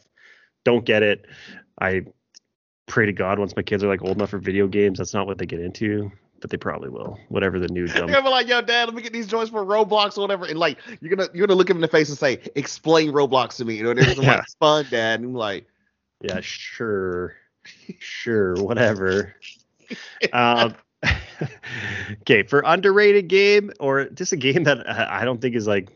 Don't 0.65 0.85
get 0.85 1.03
it. 1.03 1.27
I 1.81 2.03
pray 2.87 3.07
to 3.07 3.13
God 3.13 3.39
once 3.39 3.57
my 3.57 3.63
kids 3.63 3.83
are 3.83 3.89
like 3.89 4.03
old 4.03 4.17
enough 4.17 4.31
for 4.31 4.39
video 4.39 4.67
games, 4.67 4.99
that's 4.99 5.15
not 5.15 5.27
what 5.27 5.39
they 5.39 5.47
get 5.47 5.61
into, 5.61 6.11
but 6.41 6.51
they 6.51 6.57
probably 6.57 6.89
will. 6.89 7.19
Whatever 7.29 7.59
the 7.59 7.69
new 7.69 7.87
dumb. 7.89 7.97
You're 7.97 8.07
gonna 8.09 8.23
be 8.23 8.31
like, 8.31 8.49
yo, 8.49 8.61
dad, 8.63 8.87
let 8.87 8.95
me 8.95 9.03
get 9.03 9.13
these 9.13 9.27
joints 9.27 9.51
for 9.51 9.65
Roblox 9.65 10.17
or 10.17 10.23
whatever. 10.23 10.47
And 10.47 10.59
like, 10.59 10.79
you're 11.01 11.15
gonna 11.15 11.29
you're 11.35 11.47
gonna 11.47 11.59
look 11.59 11.69
him 11.69 11.77
in 11.77 11.83
the 11.83 11.89
face 11.89 12.09
and 12.09 12.17
say, 12.19 12.41
explain 12.55 13.11
Roblox 13.13 13.57
to 13.57 13.65
me. 13.65 13.75
You 13.77 13.85
know, 13.85 13.95
this 13.95 14.07
is 14.09 14.19
Yeah. 14.19 14.37
like, 14.37 14.43
it's 14.45 14.55
fun, 14.55 14.87
dad. 14.91 15.21
And 15.21 15.31
I'm 15.31 15.35
like, 15.35 15.67
Yeah, 16.23 16.41
sure, 16.41 17.35
sure, 17.99 18.55
whatever. 18.63 19.35
um, 20.33 20.75
okay, 22.23 22.43
for 22.45 22.63
underrated 22.65 23.29
game 23.29 23.71
or 23.81 24.07
just 24.07 24.33
a 24.33 24.37
game 24.37 24.65
that 24.65 24.89
I 24.89 25.25
don't 25.25 25.41
think 25.41 25.55
is 25.55 25.67
like 25.67 25.89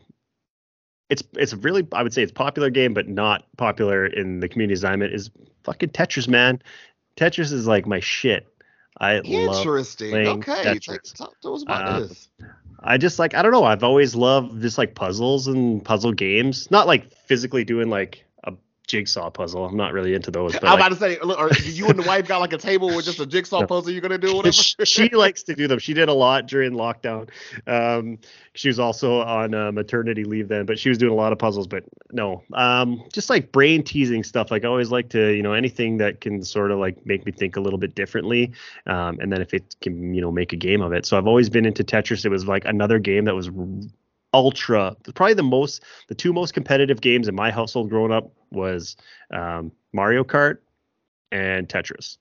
it's 1.10 1.22
it's 1.35 1.55
really 1.55 1.86
I 1.93 2.02
would 2.02 2.12
say 2.12 2.22
it's 2.22 2.32
popular 2.32 2.70
game, 2.70 2.94
but 2.94 3.09
not 3.09 3.44
popular 3.56 4.06
in 4.06 4.40
the 4.40 4.48
communities 4.48 4.85
I'm 4.85 5.02
is 5.02 5.30
fucking 5.64 5.90
Tetris, 5.90 6.28
man. 6.28 6.62
Tetris 7.16 7.52
is 7.52 7.66
like 7.66 7.86
my 7.86 8.01
shit. 8.01 8.47
I 9.01 9.20
love. 9.20 9.59
interesting. 9.59 10.10
playing 10.10 10.28
Okay, 10.40 10.62
Tetris. 10.64 11.14
talk, 11.16 11.28
talk 11.30 11.40
to 11.43 11.55
us 11.55 11.62
about 11.62 11.85
Uh, 11.89 12.01
this. 12.01 12.28
I 12.80 12.98
just 12.98 13.18
like 13.18 13.35
I 13.35 13.43
don't 13.43 13.52
know. 13.52 13.64
I've 13.64 13.82
always 13.85 14.14
loved 14.14 14.60
just 14.62 14.78
like 14.78 14.94
puzzles 14.94 15.47
and 15.47 15.85
puzzle 15.85 16.12
games. 16.12 16.70
Not 16.70 16.86
like 16.86 17.10
physically 17.26 17.64
doing 17.64 17.90
like 17.90 18.24
jigsaw 18.89 19.31
puzzle. 19.31 19.66
I'm 19.66 19.77
not 19.77 19.93
really 19.93 20.15
into 20.15 20.31
those. 20.31 20.55
But 20.55 20.65
I'm 20.65 20.70
like, 20.70 20.78
about 20.81 20.89
to 20.89 20.97
say, 20.97 21.19
look, 21.23 21.52
you 21.65 21.86
and 21.86 21.98
the 21.98 22.06
wife 22.06 22.27
got 22.27 22.40
like 22.40 22.55
a 22.55 22.59
table 22.59 22.89
with 22.89 23.05
just 23.05 23.20
a 23.20 23.27
jigsaw 23.27 23.65
puzzle 23.66 23.93
you're 23.93 24.01
gonna 24.01 24.19
do, 24.19 24.35
whatever. 24.35 24.52
she, 24.52 24.74
she 24.85 25.09
likes 25.10 25.44
to 25.44 25.55
do 25.55 25.69
them. 25.69 25.78
She 25.78 25.94
did 25.94 26.09
a 26.09 26.12
lot 26.12 26.48
during 26.48 26.73
lockdown. 26.73 27.28
Um, 27.66 28.19
she 28.55 28.69
was 28.69 28.81
also 28.81 29.20
on 29.20 29.55
uh, 29.55 29.70
maternity 29.70 30.24
leave 30.24 30.48
then, 30.48 30.66
but 30.66 30.78
she 30.78 30.89
was 30.89 30.98
doing 30.98 31.12
a 31.12 31.16
lot 31.16 31.32
of 31.32 31.39
puzzles. 31.39 31.69
But 31.69 31.85
no, 32.10 32.43
um, 32.55 33.05
just 33.12 33.31
like 33.31 33.52
brain 33.52 33.85
teasing 33.85 34.24
stuff. 34.24 34.51
Like 34.51 34.65
I 34.65 34.69
always 34.69 34.90
like 34.90 35.10
to, 35.10 35.32
you 35.32 35.43
know, 35.43 35.52
anything 35.52 35.98
that 35.98 36.20
can 36.20 36.43
sort 36.43 36.73
of 36.73 36.78
like 36.78 37.05
make 37.06 37.24
me 37.24 37.31
think 37.31 37.56
a 37.56 37.60
little 37.60 37.78
bit 37.78 37.94
differently. 37.94 38.52
Um, 38.86 39.19
and 39.20 39.31
then 39.31 39.43
if 39.43 39.55
it 39.55 39.77
can, 39.81 40.15
you 40.15 40.20
know, 40.20 40.32
make 40.32 40.52
a 40.52 40.56
game 40.56 40.81
of 40.81 40.93
it. 40.93 41.06
So 41.06 41.16
I've 41.19 41.27
always 41.27 41.51
been 41.51 41.66
into 41.66 41.85
Tetris. 41.85 42.24
It 42.24 42.31
was 42.31 42.47
like 42.47 42.65
another 42.65 42.98
game 42.98 43.27
that 43.27 43.35
was 43.35 43.51
ultra 44.35 44.94
probably 45.15 45.32
the 45.32 45.43
most 45.43 45.82
the 46.09 46.15
two 46.15 46.35
most 46.35 46.52
competitive 46.52 47.01
games 47.01 47.28
in 47.28 47.35
my 47.35 47.51
household 47.51 47.89
growing 47.89 48.12
up 48.12 48.31
was 48.50 48.96
um, 49.32 49.72
Mario 49.92 50.24
Kart 50.24 50.58
and 51.32 51.68
Tetris. 51.68 52.18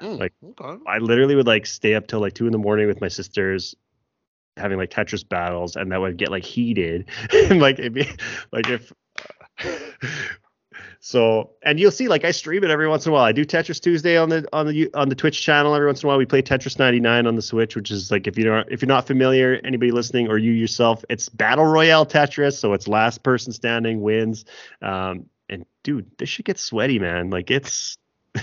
Mm, 0.00 0.18
like, 0.18 0.32
okay. 0.44 0.82
I 0.86 0.98
literally 0.98 1.34
would 1.34 1.46
like 1.46 1.66
stay 1.66 1.94
up 1.94 2.06
till 2.06 2.20
like 2.20 2.34
two 2.34 2.46
in 2.46 2.52
the 2.52 2.58
morning 2.58 2.86
with 2.86 3.00
my 3.00 3.08
sisters 3.08 3.74
having 4.56 4.78
like 4.78 4.90
Tetris 4.90 5.26
battles 5.26 5.76
and 5.76 5.92
that 5.92 6.00
would 6.00 6.16
get 6.16 6.30
like 6.30 6.44
heated 6.44 7.08
and 7.32 7.60
like 7.60 7.78
it'd 7.78 7.92
be 7.92 8.08
like 8.52 8.68
if 8.68 8.92
so 11.00 11.50
and 11.62 11.78
you'll 11.78 11.90
see 11.90 12.08
like 12.08 12.24
I 12.24 12.30
stream 12.30 12.64
it 12.64 12.70
every 12.70 12.88
once 12.88 13.06
in 13.06 13.10
a 13.10 13.12
while. 13.12 13.24
I 13.24 13.32
do 13.32 13.44
Tetris 13.44 13.80
Tuesday 13.80 14.16
on 14.16 14.28
the 14.28 14.46
on 14.52 14.66
the 14.66 14.92
on 14.94 15.08
the 15.08 15.14
Twitch 15.14 15.40
channel 15.40 15.74
every 15.74 15.86
once 15.86 16.02
in 16.02 16.06
a 16.06 16.08
while. 16.08 16.18
We 16.18 16.26
play 16.26 16.42
Tetris 16.42 16.78
99 16.78 17.26
on 17.26 17.36
the 17.36 17.42
Switch, 17.42 17.76
which 17.76 17.90
is 17.90 18.10
like 18.10 18.26
if 18.26 18.38
you're 18.38 18.56
not 18.56 18.72
if 18.72 18.82
you're 18.82 18.88
not 18.88 19.06
familiar, 19.06 19.60
anybody 19.64 19.92
listening 19.92 20.28
or 20.28 20.38
you 20.38 20.52
yourself, 20.52 21.04
it's 21.10 21.28
battle 21.28 21.64
royale 21.64 22.06
Tetris, 22.06 22.58
so 22.58 22.72
it's 22.72 22.88
last 22.88 23.22
person 23.22 23.52
standing 23.52 24.00
wins. 24.00 24.44
Um 24.82 25.26
and 25.48 25.66
dude, 25.82 26.10
this 26.18 26.28
shit 26.28 26.46
gets 26.46 26.62
sweaty, 26.62 26.98
man. 26.98 27.30
Like 27.30 27.50
it's 27.50 27.96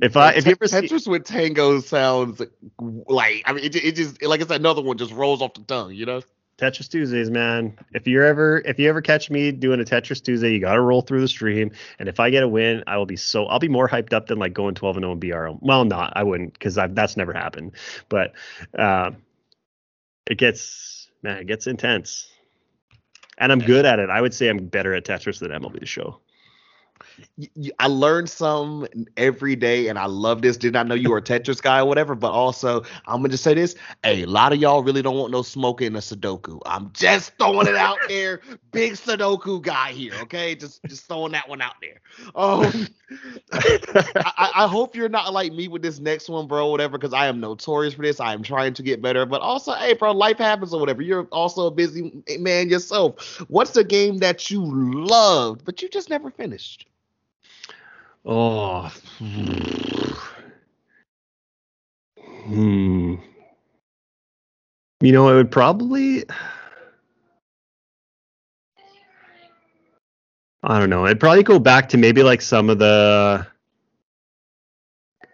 if 0.00 0.16
I 0.16 0.32
if 0.32 0.46
you 0.46 0.52
ever 0.52 0.66
see 0.66 0.76
Tetris 0.76 1.06
with 1.06 1.24
Tango 1.24 1.80
sounds 1.80 2.42
like 2.78 3.42
I 3.44 3.52
mean 3.52 3.64
it, 3.64 3.76
it 3.76 3.96
just 3.96 4.22
like 4.22 4.40
it's 4.40 4.50
another 4.50 4.82
one 4.82 4.98
just 4.98 5.12
rolls 5.12 5.42
off 5.42 5.54
the 5.54 5.62
tongue, 5.62 5.94
you 5.94 6.06
know. 6.06 6.22
Tetris 6.58 6.88
Tuesdays, 6.88 7.30
man. 7.30 7.76
If 7.92 8.06
you're 8.06 8.24
ever 8.24 8.62
if 8.64 8.78
you 8.78 8.88
ever 8.88 9.00
catch 9.00 9.30
me 9.30 9.50
doing 9.50 9.80
a 9.80 9.84
Tetris 9.84 10.22
Tuesday, 10.22 10.52
you 10.52 10.60
got 10.60 10.74
to 10.74 10.80
roll 10.80 11.02
through 11.02 11.20
the 11.20 11.28
stream. 11.28 11.72
And 11.98 12.08
if 12.08 12.20
I 12.20 12.30
get 12.30 12.42
a 12.42 12.48
win, 12.48 12.84
I 12.86 12.98
will 12.98 13.06
be 13.06 13.16
so 13.16 13.46
I'll 13.46 13.58
be 13.58 13.68
more 13.68 13.88
hyped 13.88 14.12
up 14.12 14.26
than 14.26 14.38
like 14.38 14.52
going 14.52 14.74
12 14.74 14.98
and 14.98 15.04
0 15.04 15.12
in 15.12 15.20
BRL. 15.20 15.58
Well, 15.60 15.84
not 15.84 16.12
I 16.14 16.22
wouldn't 16.22 16.52
because 16.52 16.78
I 16.78 16.86
that's 16.86 17.16
never 17.16 17.32
happened. 17.32 17.72
But 18.08 18.34
um, 18.78 19.16
it 20.26 20.38
gets 20.38 21.10
man, 21.22 21.38
it 21.38 21.46
gets 21.46 21.66
intense. 21.66 22.28
And 23.38 23.50
I'm 23.50 23.60
good 23.60 23.84
at 23.84 23.98
it. 23.98 24.10
I 24.10 24.20
would 24.20 24.34
say 24.34 24.48
I'm 24.48 24.66
better 24.66 24.94
at 24.94 25.04
Tetris 25.04 25.38
than 25.38 25.50
MLB 25.50 25.80
the 25.80 25.86
Show. 25.86 26.20
I 27.78 27.86
learned 27.86 28.28
some 28.30 28.86
every 29.16 29.56
day, 29.56 29.88
and 29.88 29.98
I 29.98 30.06
love 30.06 30.42
this. 30.42 30.56
Did 30.56 30.72
not 30.72 30.86
know 30.86 30.94
you 30.94 31.10
were 31.10 31.18
a 31.18 31.22
Tetris 31.22 31.60
guy 31.62 31.78
or 31.80 31.84
whatever, 31.86 32.14
but 32.14 32.30
also 32.30 32.82
I'm 33.06 33.16
gonna 33.18 33.30
just 33.30 33.44
say 33.44 33.54
this: 33.54 33.74
Hey, 34.02 34.22
a 34.22 34.26
lot 34.26 34.52
of 34.52 34.60
y'all 34.60 34.82
really 34.82 35.02
don't 35.02 35.16
want 35.16 35.32
no 35.32 35.42
smoke 35.42 35.82
in 35.82 35.96
a 35.96 36.00
Sudoku. 36.00 36.60
I'm 36.66 36.90
just 36.92 37.36
throwing 37.38 37.66
it 37.66 37.76
out 37.76 37.98
there. 38.08 38.40
Big 38.72 38.92
Sudoku 38.92 39.60
guy 39.62 39.92
here, 39.92 40.14
okay? 40.22 40.54
Just 40.54 40.82
just 40.88 41.06
throwing 41.06 41.32
that 41.32 41.48
one 41.48 41.60
out 41.60 41.74
there. 41.80 42.00
Um, 42.34 42.88
I, 43.52 44.50
I- 44.54 44.68
hope 44.68 44.94
you're 44.96 45.08
not 45.08 45.32
like 45.32 45.52
me 45.52 45.68
with 45.68 45.82
this 45.82 45.98
next 45.98 46.28
one, 46.28 46.46
bro. 46.46 46.70
Whatever, 46.70 46.98
because 46.98 47.12
I 47.12 47.26
am 47.26 47.40
notorious 47.40 47.94
for 47.94 48.02
this. 48.02 48.20
I 48.20 48.32
am 48.32 48.42
trying 48.42 48.74
to 48.74 48.82
get 48.82 49.02
better, 49.02 49.26
but 49.26 49.40
also, 49.42 49.72
hey, 49.72 49.94
bro, 49.94 50.12
life 50.12 50.38
happens 50.38 50.72
or 50.72 50.80
whatever. 50.80 51.02
You're 51.02 51.24
also 51.32 51.66
a 51.66 51.70
busy 51.70 52.22
man 52.38 52.68
yourself. 52.68 53.40
What's 53.48 53.72
the 53.72 53.84
game 53.84 54.18
that 54.18 54.50
you 54.50 54.62
loved 54.64 55.64
but 55.64 55.82
you 55.82 55.88
just 55.88 56.08
never 56.10 56.30
finished? 56.30 56.86
Oh. 58.24 58.92
Hmm. 62.46 63.14
You 65.00 65.12
know, 65.12 65.28
I 65.28 65.34
would 65.34 65.50
probably. 65.50 66.24
I 70.62 70.78
don't 70.78 70.90
know. 70.90 71.06
I'd 71.06 71.18
probably 71.18 71.42
go 71.42 71.58
back 71.58 71.88
to 71.88 71.98
maybe 71.98 72.22
like 72.22 72.40
some 72.40 72.70
of 72.70 72.78
the 72.78 73.44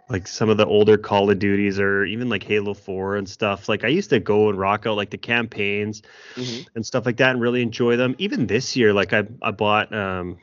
like 0.09 0.27
some 0.27 0.49
of 0.49 0.57
the 0.57 0.65
older 0.65 0.97
Call 0.97 1.31
of 1.31 1.39
Duties 1.39 1.79
or 1.79 2.05
even 2.07 2.31
like 2.31 2.43
Halo 2.43 2.73
4 2.73 3.17
and 3.17 3.29
stuff. 3.29 3.69
Like 3.69 3.85
I 3.85 3.89
used 3.89 4.09
to 4.11 4.21
go 4.21 4.49
and 4.49 4.59
rock 4.59 4.87
out 4.87 4.97
like 4.97 5.11
the 5.11 5.19
campaigns 5.19 6.01
mm-hmm. 6.35 6.63
and 6.75 6.87
stuff 6.87 7.05
like 7.05 7.19
that 7.19 7.33
and 7.33 7.41
really 7.43 7.61
enjoy 7.61 7.97
them. 7.97 8.15
Even 8.17 8.47
this 8.47 8.75
year, 8.75 8.95
like 8.95 9.13
I 9.13 9.25
I 9.43 9.51
bought 9.51 9.93
um 9.95 10.39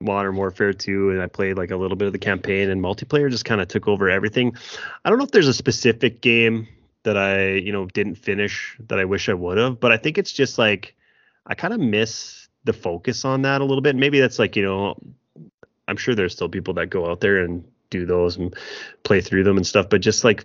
Modern 0.00 0.36
Warfare 0.36 0.72
2 0.72 1.10
and 1.10 1.22
I 1.22 1.26
played 1.26 1.56
like 1.56 1.70
a 1.70 1.76
little 1.76 1.96
bit 1.96 2.06
of 2.06 2.12
the 2.12 2.18
campaign 2.18 2.70
and 2.70 2.82
multiplayer 2.82 3.30
just 3.30 3.44
kind 3.44 3.60
of 3.60 3.68
took 3.68 3.88
over 3.88 4.10
everything. 4.10 4.56
I 5.04 5.08
don't 5.08 5.18
know 5.18 5.24
if 5.24 5.30
there's 5.30 5.48
a 5.48 5.54
specific 5.54 6.20
game 6.20 6.68
that 7.04 7.16
I, 7.16 7.52
you 7.52 7.72
know, 7.72 7.86
didn't 7.86 8.16
finish 8.16 8.76
that 8.88 8.98
I 8.98 9.04
wish 9.04 9.28
I 9.28 9.34
would 9.34 9.58
have, 9.58 9.80
but 9.80 9.92
I 9.92 9.96
think 9.96 10.18
it's 10.18 10.32
just 10.32 10.58
like 10.58 10.94
I 11.46 11.54
kind 11.54 11.72
of 11.72 11.80
miss 11.80 12.48
the 12.64 12.72
focus 12.72 13.24
on 13.24 13.42
that 13.42 13.60
a 13.60 13.64
little 13.64 13.80
bit. 13.80 13.96
Maybe 13.96 14.20
that's 14.20 14.38
like, 14.38 14.56
you 14.56 14.64
know, 14.64 14.96
I'm 15.88 15.96
sure 15.96 16.14
there's 16.14 16.32
still 16.32 16.48
people 16.48 16.74
that 16.74 16.90
go 16.90 17.10
out 17.10 17.20
there 17.20 17.38
and 17.38 17.64
do 17.90 18.04
those 18.04 18.36
and 18.36 18.54
play 19.04 19.20
through 19.20 19.44
them 19.44 19.56
and 19.56 19.66
stuff, 19.66 19.88
but 19.88 20.00
just 20.00 20.24
like 20.24 20.44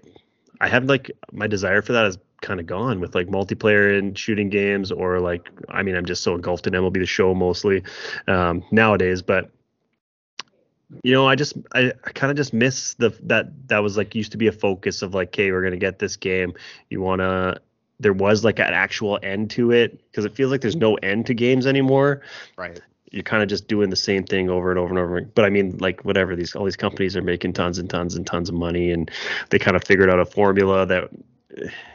I 0.62 0.68
have 0.68 0.86
like 0.86 1.12
my 1.32 1.48
desire 1.48 1.82
for 1.82 1.94
that 1.94 2.06
is 2.06 2.18
kind 2.42 2.60
of 2.60 2.66
gone 2.66 3.00
with 3.00 3.16
like 3.16 3.28
multiplayer 3.28 3.98
and 3.98 4.18
shooting 4.18 4.50
games 4.50 4.92
or 4.92 5.20
like 5.20 5.50
I 5.70 5.84
mean 5.84 5.96
I'm 5.96 6.06
just 6.06 6.24
so 6.24 6.36
engulfed 6.36 6.68
in 6.68 6.74
MLB 6.74 6.96
the 6.96 7.06
Show 7.06 7.34
mostly 7.34 7.84
um, 8.28 8.64
nowadays, 8.72 9.22
but 9.22 9.50
you 11.04 11.14
know 11.14 11.28
I 11.28 11.36
just 11.36 11.54
I, 11.74 11.94
I 12.04 12.12
kind 12.12 12.32
of 12.32 12.38
just 12.38 12.54
miss 12.54 12.96
the 12.96 13.10
that 13.24 13.70
that 13.70 13.80
was 13.80 13.96
like 13.96 14.14
used 14.16 14.32
to 14.34 14.38
be 14.38 14.48
a 14.48 14.52
focus 14.52 15.02
of 15.02 15.14
like 15.14 15.30
okay 15.30 15.52
we're 15.52 15.64
gonna 15.64 15.78
get 15.78 16.00
this 16.00 16.18
game 16.18 16.54
you 16.90 17.00
wanna 17.00 17.62
there 18.02 18.14
was 18.14 18.44
like 18.44 18.60
an 18.60 18.74
actual 18.74 19.20
end 19.22 19.52
to 19.52 19.72
it 19.72 20.02
because 20.10 20.26
it 20.26 20.36
feels 20.36 20.52
like 20.52 20.62
there's 20.62 20.76
no 20.76 20.96
end 20.96 21.28
to 21.28 21.34
games 21.34 21.68
anymore. 21.68 22.22
Right. 22.58 22.82
You're 23.12 23.24
kind 23.24 23.44
of 23.44 23.50
just 23.50 23.68
doing 23.68 23.90
the 23.90 23.96
same 23.96 24.24
thing 24.24 24.50
over 24.50 24.72
and 24.72 24.80
over 24.80 24.90
and 24.90 24.98
over. 24.98 25.22
But 25.22 25.46
I 25.46 25.50
mean, 25.50 25.78
like 25.78 26.04
whatever 26.04 26.36
these 26.36 26.56
all 26.56 26.66
these 26.66 26.78
companies 26.78 27.16
are 27.16 27.22
making 27.22 27.54
tons 27.54 27.78
and 27.78 27.90
tons 27.90 28.16
and 28.16 28.26
tons 28.26 28.50
of 28.50 28.56
money, 28.56 28.92
and 28.92 29.12
they 29.50 29.60
kind 29.60 29.76
of 29.76 29.84
figured 29.84 30.10
out 30.10 30.20
a 30.20 30.26
formula 30.26 30.86
that 30.86 31.10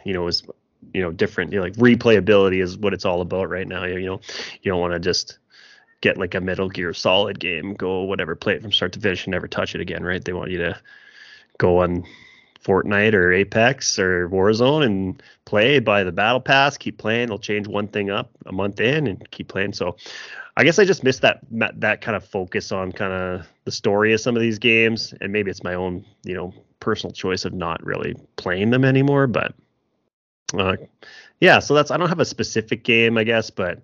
you 0.04 0.12
know 0.12 0.26
is 0.26 0.42
you 0.92 1.02
know 1.02 1.12
different. 1.12 1.52
You 1.52 1.58
know, 1.58 1.64
like 1.64 1.74
replayability 1.74 2.62
is 2.62 2.76
what 2.76 2.94
it's 2.94 3.04
all 3.04 3.20
about 3.20 3.48
right 3.48 3.66
now. 3.66 3.84
You 3.84 4.06
know, 4.06 4.20
you 4.62 4.70
don't 4.70 4.80
want 4.80 4.92
to 4.92 5.00
just 5.00 5.38
get 6.00 6.18
like 6.18 6.34
a 6.34 6.40
Metal 6.40 6.68
Gear 6.68 6.92
Solid 6.92 7.40
game, 7.40 7.74
go 7.74 8.02
whatever, 8.02 8.34
play 8.36 8.54
it 8.54 8.62
from 8.62 8.72
start 8.72 8.92
to 8.92 9.00
finish, 9.00 9.24
and 9.24 9.32
never 9.32 9.48
touch 9.48 9.74
it 9.74 9.80
again, 9.80 10.04
right? 10.04 10.24
They 10.24 10.32
want 10.32 10.50
you 10.50 10.58
to 10.58 10.78
go 11.58 11.82
on 11.82 12.04
Fortnite 12.62 13.14
or 13.14 13.32
Apex 13.32 13.98
or 13.98 14.28
Warzone 14.28 14.84
and 14.84 15.22
play 15.44 15.78
by 15.78 16.02
the 16.02 16.12
battle 16.12 16.40
pass, 16.40 16.76
keep 16.76 16.98
playing. 16.98 17.28
They'll 17.28 17.38
change 17.38 17.68
one 17.68 17.88
thing 17.88 18.10
up 18.10 18.30
a 18.44 18.52
month 18.52 18.80
in 18.80 19.06
and 19.06 19.30
keep 19.30 19.48
playing. 19.48 19.72
So 19.72 19.96
I 20.56 20.64
guess 20.64 20.78
I 20.78 20.84
just 20.84 21.04
missed 21.04 21.22
that 21.22 21.40
that 21.50 22.00
kind 22.00 22.16
of 22.16 22.24
focus 22.24 22.72
on 22.72 22.92
kind 22.92 23.12
of 23.12 23.46
the 23.64 23.72
story 23.72 24.12
of 24.12 24.20
some 24.20 24.36
of 24.36 24.42
these 24.42 24.58
games, 24.58 25.14
and 25.20 25.32
maybe 25.32 25.50
it's 25.50 25.62
my 25.62 25.74
own 25.74 26.04
you 26.24 26.34
know 26.34 26.54
personal 26.86 27.12
choice 27.12 27.44
of 27.44 27.52
not 27.52 27.84
really 27.84 28.14
playing 28.36 28.70
them 28.70 28.84
anymore. 28.84 29.26
But 29.26 29.54
uh, 30.56 30.76
yeah, 31.40 31.58
so 31.58 31.74
that's 31.74 31.90
I 31.90 31.96
don't 31.96 32.08
have 32.08 32.20
a 32.20 32.24
specific 32.24 32.84
game, 32.84 33.18
I 33.18 33.24
guess, 33.24 33.50
but 33.50 33.82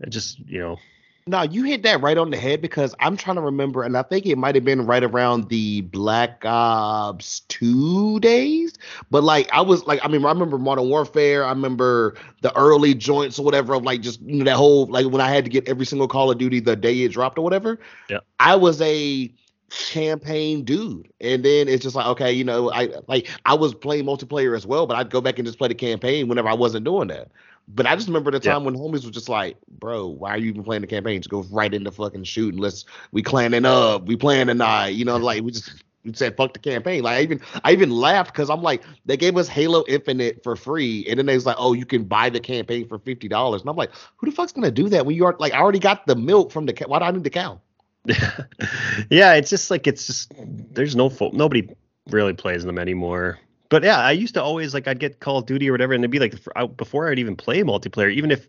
it 0.00 0.08
just 0.08 0.38
you 0.40 0.58
know 0.58 0.78
no, 1.26 1.42
you 1.42 1.62
hit 1.62 1.84
that 1.84 2.00
right 2.00 2.18
on 2.18 2.30
the 2.30 2.36
head 2.36 2.60
because 2.60 2.96
I'm 2.98 3.16
trying 3.16 3.36
to 3.36 3.42
remember, 3.42 3.84
and 3.84 3.96
I 3.96 4.02
think 4.02 4.26
it 4.26 4.36
might 4.36 4.56
have 4.56 4.64
been 4.64 4.86
right 4.86 5.04
around 5.04 5.48
the 5.48 5.82
Black 5.82 6.44
Ops 6.44 7.40
2 7.48 8.18
days. 8.18 8.72
But 9.08 9.22
like, 9.22 9.48
I 9.52 9.60
was 9.60 9.86
like, 9.86 10.00
I 10.02 10.08
mean, 10.08 10.24
I 10.24 10.30
remember 10.30 10.58
Modern 10.58 10.88
Warfare. 10.88 11.44
I 11.44 11.50
remember 11.50 12.16
the 12.40 12.56
early 12.56 12.94
joints 12.94 13.38
or 13.38 13.44
whatever 13.44 13.74
of 13.74 13.84
like 13.84 14.00
just, 14.00 14.20
you 14.22 14.38
know, 14.38 14.44
that 14.44 14.56
whole, 14.56 14.86
like 14.86 15.06
when 15.06 15.20
I 15.20 15.30
had 15.30 15.44
to 15.44 15.50
get 15.50 15.68
every 15.68 15.86
single 15.86 16.08
Call 16.08 16.28
of 16.28 16.38
Duty 16.38 16.58
the 16.58 16.74
day 16.74 17.02
it 17.02 17.12
dropped 17.12 17.38
or 17.38 17.42
whatever. 17.42 17.78
Yeah. 18.10 18.18
I 18.40 18.56
was 18.56 18.80
a 18.80 19.32
campaign 19.72 20.64
dude. 20.64 21.08
And 21.20 21.44
then 21.44 21.68
it's 21.68 21.82
just 21.82 21.96
like, 21.96 22.06
okay, 22.06 22.32
you 22.32 22.44
know, 22.44 22.70
I 22.72 22.90
like, 23.08 23.28
I 23.44 23.54
was 23.54 23.74
playing 23.74 24.04
multiplayer 24.04 24.56
as 24.56 24.66
well, 24.66 24.86
but 24.86 24.96
I'd 24.96 25.10
go 25.10 25.20
back 25.20 25.38
and 25.38 25.46
just 25.46 25.58
play 25.58 25.68
the 25.68 25.74
campaign 25.74 26.28
whenever 26.28 26.48
I 26.48 26.54
wasn't 26.54 26.84
doing 26.84 27.08
that. 27.08 27.30
But 27.68 27.86
I 27.86 27.94
just 27.94 28.08
remember 28.08 28.30
the 28.30 28.40
time 28.40 28.62
yeah. 28.62 28.66
when 28.66 28.74
homies 28.74 29.04
were 29.04 29.10
just 29.10 29.28
like, 29.28 29.56
bro, 29.78 30.06
why 30.06 30.30
are 30.30 30.38
you 30.38 30.50
even 30.50 30.64
playing 30.64 30.82
the 30.82 30.88
campaign? 30.88 31.20
Just 31.20 31.30
go 31.30 31.42
right 31.50 31.72
into 31.72 31.90
fucking 31.90 32.24
shooting. 32.24 32.60
Let's 32.60 32.84
we 33.12 33.22
clanning 33.22 33.64
up, 33.64 34.06
we 34.06 34.16
playing 34.16 34.48
tonight. 34.48 34.88
You 34.88 35.04
know, 35.04 35.16
like 35.16 35.42
we 35.42 35.52
just 35.52 35.84
we 36.04 36.12
said 36.12 36.36
fuck 36.36 36.52
the 36.52 36.58
campaign. 36.58 37.02
Like 37.04 37.18
I 37.18 37.22
even 37.22 37.40
I 37.62 37.72
even 37.72 37.90
laughed 37.90 38.32
because 38.32 38.50
I'm 38.50 38.62
like, 38.62 38.82
they 39.06 39.16
gave 39.16 39.36
us 39.36 39.46
Halo 39.48 39.84
Infinite 39.86 40.42
for 40.42 40.56
free, 40.56 41.06
and 41.08 41.18
then 41.18 41.26
they 41.26 41.34
was 41.34 41.46
like, 41.46 41.56
oh, 41.58 41.72
you 41.72 41.86
can 41.86 42.02
buy 42.04 42.28
the 42.30 42.40
campaign 42.40 42.88
for 42.88 42.98
fifty 42.98 43.28
dollars. 43.28 43.62
And 43.62 43.70
I'm 43.70 43.76
like, 43.76 43.92
who 44.16 44.28
the 44.28 44.32
fuck's 44.32 44.52
gonna 44.52 44.72
do 44.72 44.88
that 44.88 45.06
when 45.06 45.14
you 45.14 45.24
are 45.24 45.36
like 45.38 45.52
I 45.52 45.58
already 45.58 45.78
got 45.78 46.06
the 46.06 46.16
milk 46.16 46.50
from 46.50 46.66
the 46.66 46.72
cow. 46.72 46.88
why 46.88 46.98
do 46.98 47.04
I 47.04 47.10
need 47.12 47.24
the 47.24 47.30
cow? 47.30 47.60
yeah, 49.10 49.34
it's 49.34 49.50
just 49.50 49.70
like 49.70 49.86
it's 49.86 50.06
just 50.06 50.32
there's 50.38 50.96
no 50.96 51.08
fo- 51.08 51.30
nobody 51.30 51.68
really 52.10 52.32
plays 52.32 52.64
them 52.64 52.78
anymore 52.78 53.38
but 53.72 53.82
yeah, 53.84 53.96
I 53.96 54.10
used 54.12 54.34
to 54.34 54.42
always 54.42 54.74
like 54.74 54.86
I'd 54.86 54.98
get 54.98 55.18
Call 55.20 55.38
of 55.38 55.46
Duty 55.46 55.70
or 55.70 55.72
whatever, 55.72 55.94
and 55.94 56.04
it'd 56.04 56.10
be 56.10 56.18
like 56.18 56.34
before 56.76 57.10
I'd 57.10 57.18
even 57.18 57.36
play 57.36 57.62
multiplayer, 57.62 58.12
even 58.12 58.30
if 58.30 58.46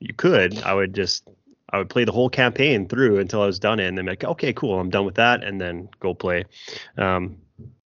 you 0.00 0.14
could, 0.14 0.62
I 0.62 0.72
would 0.72 0.94
just 0.94 1.28
I 1.68 1.76
would 1.76 1.90
play 1.90 2.06
the 2.06 2.12
whole 2.12 2.30
campaign 2.30 2.88
through 2.88 3.18
until 3.18 3.42
I 3.42 3.46
was 3.46 3.58
done 3.58 3.80
and 3.80 3.98
then 3.98 4.06
like, 4.06 4.24
okay, 4.24 4.54
cool, 4.54 4.80
I'm 4.80 4.88
done 4.88 5.04
with 5.04 5.16
that, 5.16 5.44
and 5.44 5.60
then 5.60 5.90
go 6.00 6.14
play. 6.14 6.44
Um, 6.96 7.36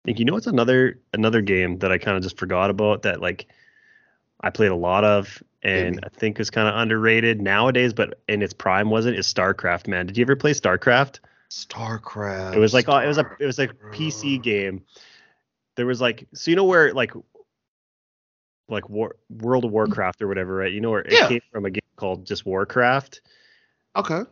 think 0.06 0.18
you 0.18 0.24
know 0.24 0.36
it's 0.36 0.46
another 0.46 0.98
another 1.12 1.42
game 1.42 1.78
that 1.80 1.92
I 1.92 1.98
kind 1.98 2.16
of 2.16 2.22
just 2.22 2.38
forgot 2.38 2.70
about 2.70 3.02
that 3.02 3.20
like 3.20 3.46
I 4.40 4.48
played 4.48 4.70
a 4.70 4.76
lot 4.76 5.04
of 5.04 5.42
and 5.62 6.00
I 6.02 6.08
think 6.08 6.40
is 6.40 6.50
kind 6.50 6.68
of 6.68 6.74
underrated 6.74 7.40
nowadays, 7.40 7.92
but 7.92 8.20
in 8.28 8.42
its 8.42 8.52
prime 8.52 8.90
wasn't 8.90 9.16
is 9.16 9.32
StarCraft. 9.32 9.86
Man, 9.86 10.06
did 10.06 10.16
you 10.16 10.22
ever 10.22 10.36
play 10.36 10.52
StarCraft? 10.52 11.20
StarCraft. 11.50 12.54
It 12.54 12.58
was 12.58 12.74
like 12.74 12.88
oh, 12.88 12.98
it 12.98 13.06
was 13.06 13.18
a 13.18 13.30
it 13.38 13.46
was 13.46 13.58
a 13.58 13.68
PC 13.68 14.42
game 14.42 14.82
there 15.76 15.86
was 15.86 16.00
like 16.00 16.26
so 16.34 16.50
you 16.50 16.56
know 16.56 16.64
where 16.64 16.92
like 16.92 17.12
like 18.68 18.88
War, 18.88 19.16
World 19.28 19.64
of 19.64 19.70
Warcraft 19.70 20.22
or 20.22 20.28
whatever, 20.28 20.54
right? 20.54 20.72
You 20.72 20.80
know 20.80 20.90
where 20.90 21.04
yeah. 21.08 21.26
it 21.26 21.28
came 21.28 21.40
from 21.50 21.64
a 21.66 21.70
game 21.70 21.80
called 21.96 22.24
just 22.24 22.46
Warcraft. 22.46 23.20
Okay. 23.96 24.22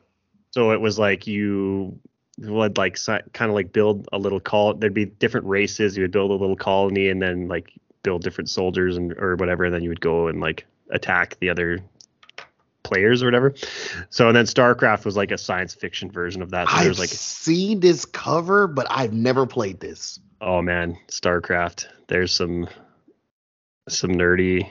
So 0.53 0.71
it 0.73 0.81
was 0.81 0.99
like 0.99 1.27
you 1.27 1.99
would 2.39 2.79
like 2.79 2.99
kind 3.05 3.51
of 3.51 3.55
like 3.55 3.73
build 3.73 4.09
a 4.13 4.19
little 4.19 4.41
call. 4.41 4.75
There'd 4.75 4.95
be 4.95 5.07
different 5.07 5.47
races. 5.47 5.97
You 5.97 6.05
would 6.05 6.13
build 6.13 6.31
a 6.31 6.35
little 6.35 6.57
colony 6.57 7.09
and 7.09 7.21
then 7.21 7.49
like 7.49 7.73
build 8.03 8.23
different 8.23 8.49
soldiers 8.49 8.97
and 8.97 9.13
or 9.19 9.37
whatever. 9.37 9.65
And 9.65 9.75
then 9.75 9.83
you 9.83 9.91
would 9.91 10.01
go 10.01 10.29
and 10.29 10.41
like 10.41 10.67
attack 10.91 11.39
the 11.41 11.51
other 11.51 11.81
players 12.83 13.23
or 13.23 13.27
whatever. 13.27 13.55
So 14.11 14.29
and 14.29 14.37
then 14.37 14.47
StarCraft 14.47 15.05
was 15.05 15.17
like 15.17 15.31
a 15.31 15.39
science 15.39 15.75
fiction 15.75 16.11
version 16.11 16.43
of 16.43 16.51
that. 16.51 16.69
So 16.69 16.77
I've 16.77 16.99
like 16.99 17.09
seen 17.09 17.81
this 17.81 18.05
cover, 18.05 18.67
but 18.67 18.87
I've 18.91 19.13
never 19.13 19.47
played 19.47 19.81
this. 19.81 20.21
Oh 20.41 20.63
man, 20.63 20.99
StarCraft. 21.09 21.87
There's 22.09 22.33
some 22.33 22.69
some 23.89 24.11
nerdy 24.11 24.69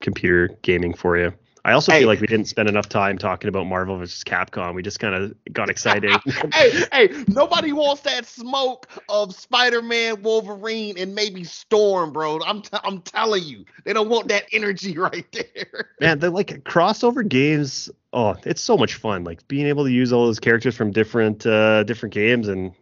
computer 0.00 0.56
gaming 0.62 0.94
for 0.94 1.16
you. 1.16 1.32
I 1.64 1.72
also 1.72 1.92
hey. 1.92 2.00
feel 2.00 2.08
like 2.08 2.20
we 2.20 2.26
didn't 2.26 2.46
spend 2.46 2.68
enough 2.68 2.88
time 2.88 3.18
talking 3.18 3.48
about 3.48 3.66
Marvel 3.66 3.96
versus 3.96 4.24
Capcom. 4.24 4.74
We 4.74 4.82
just 4.82 4.98
kind 4.98 5.14
of 5.14 5.34
got 5.52 5.70
excited. 5.70 6.10
hey, 6.52 6.84
hey, 6.92 7.24
nobody 7.28 7.72
wants 7.72 8.02
that 8.02 8.26
smoke 8.26 8.88
of 9.08 9.34
Spider-Man, 9.34 10.22
Wolverine, 10.22 10.98
and 10.98 11.14
maybe 11.14 11.44
Storm, 11.44 12.12
bro. 12.12 12.40
I'm 12.44 12.62
t- 12.62 12.78
I'm 12.82 13.00
telling 13.02 13.44
you, 13.44 13.64
they 13.84 13.92
don't 13.92 14.08
want 14.08 14.28
that 14.28 14.46
energy 14.52 14.98
right 14.98 15.26
there. 15.32 15.90
Man, 16.00 16.18
they're 16.18 16.30
like 16.30 16.64
crossover 16.64 17.26
games. 17.26 17.88
Oh, 18.12 18.34
it's 18.44 18.60
so 18.60 18.76
much 18.76 18.94
fun. 18.94 19.22
Like 19.22 19.46
being 19.46 19.66
able 19.66 19.84
to 19.84 19.90
use 19.90 20.12
all 20.12 20.26
those 20.26 20.40
characters 20.40 20.76
from 20.76 20.90
different 20.90 21.46
uh 21.46 21.84
different 21.84 22.12
games 22.12 22.48
and 22.48 22.74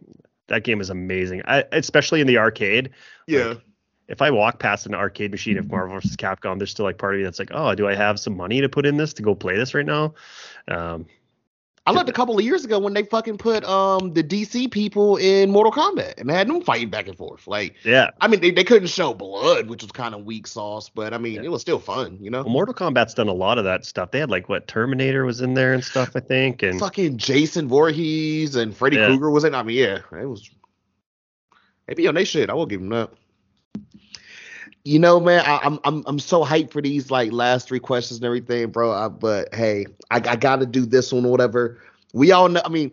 that 0.47 0.63
game 0.63 0.81
is 0.81 0.89
amazing, 0.89 1.41
I, 1.45 1.63
especially 1.71 2.19
in 2.19 2.27
the 2.27 2.37
arcade. 2.37 2.89
Yeah. 3.25 3.45
Like, 3.45 3.61
if 4.11 4.21
I 4.21 4.29
walk 4.29 4.59
past 4.59 4.85
an 4.85 4.93
arcade 4.93 5.31
machine 5.31 5.57
of 5.57 5.71
Marvel 5.71 5.95
vs. 5.95 6.17
Capcom, 6.17 6.57
there's 6.57 6.69
still 6.69 6.85
like 6.85 6.97
part 6.97 7.15
of 7.15 7.19
me 7.19 7.23
that's 7.23 7.39
like, 7.39 7.51
oh, 7.53 7.73
do 7.73 7.87
I 7.87 7.95
have 7.95 8.19
some 8.19 8.35
money 8.35 8.59
to 8.59 8.67
put 8.67 8.85
in 8.85 8.97
this 8.97 9.13
to 9.13 9.23
go 9.23 9.33
play 9.33 9.55
this 9.55 9.73
right 9.73 9.85
now? 9.85 10.13
Um, 10.67 11.05
I 11.87 11.93
looked 11.93 12.09
a 12.09 12.13
couple 12.13 12.37
of 12.37 12.43
years 12.43 12.63
ago 12.63 12.77
when 12.77 12.93
they 12.93 13.03
fucking 13.03 13.39
put 13.39 13.63
um 13.63 14.13
the 14.13 14.23
DC 14.23 14.69
people 14.69 15.17
in 15.17 15.49
Mortal 15.49 15.71
Kombat 15.71 16.19
and 16.19 16.29
they 16.29 16.33
had 16.35 16.47
them 16.47 16.61
fighting 16.61 16.91
back 16.91 17.07
and 17.07 17.17
forth. 17.17 17.47
Like, 17.47 17.75
yeah, 17.83 18.11
I 18.19 18.27
mean 18.27 18.39
they, 18.39 18.51
they 18.51 18.63
couldn't 18.63 18.89
show 18.89 19.15
blood, 19.15 19.67
which 19.67 19.81
was 19.81 19.91
kind 19.91 20.13
of 20.13 20.23
weak 20.23 20.45
sauce, 20.45 20.89
but 20.89 21.11
I 21.11 21.17
mean 21.17 21.35
yeah. 21.35 21.43
it 21.43 21.51
was 21.51 21.61
still 21.61 21.79
fun, 21.79 22.19
you 22.21 22.29
know. 22.29 22.43
Well, 22.43 22.51
Mortal 22.51 22.75
Kombat's 22.75 23.15
done 23.15 23.29
a 23.29 23.33
lot 23.33 23.57
of 23.57 23.63
that 23.63 23.83
stuff. 23.83 24.11
They 24.11 24.19
had 24.19 24.29
like 24.29 24.47
what 24.47 24.67
Terminator 24.67 25.25
was 25.25 25.41
in 25.41 25.55
there 25.55 25.73
and 25.73 25.83
stuff, 25.83 26.11
I 26.15 26.19
think, 26.19 26.61
and 26.61 26.79
fucking 26.79 27.17
Jason 27.17 27.67
Voorhees 27.67 28.55
and 28.55 28.77
Freddy 28.77 28.97
yeah. 28.97 29.07
Krueger 29.07 29.31
was 29.31 29.43
in. 29.43 29.55
I 29.55 29.63
mean, 29.63 29.77
yeah, 29.77 30.01
it 30.11 30.25
was 30.27 30.51
Maybe 31.87 32.07
on 32.07 32.15
they 32.15 32.23
shit. 32.23 32.49
I 32.49 32.53
will 32.53 32.65
give 32.65 32.79
them 32.79 32.89
that. 32.89 33.09
You 34.83 34.97
know, 34.97 35.19
man, 35.19 35.43
I, 35.45 35.59
am 35.63 35.79
I'm 35.83 36.03
I'm 36.07 36.19
so 36.19 36.43
hyped 36.43 36.71
for 36.71 36.81
these 36.81 37.11
like 37.11 37.31
last 37.31 37.67
three 37.67 37.79
questions 37.79 38.19
and 38.19 38.25
everything, 38.25 38.71
bro. 38.71 38.91
I, 38.91 39.09
but 39.09 39.53
hey, 39.53 39.85
I, 40.09 40.15
I 40.15 40.35
got 40.35 40.59
to 40.61 40.65
do 40.65 40.85
this 40.85 41.13
one 41.13 41.25
or 41.25 41.31
whatever. 41.31 41.79
We 42.13 42.31
all 42.31 42.49
know. 42.49 42.61
I 42.65 42.69
mean, 42.69 42.91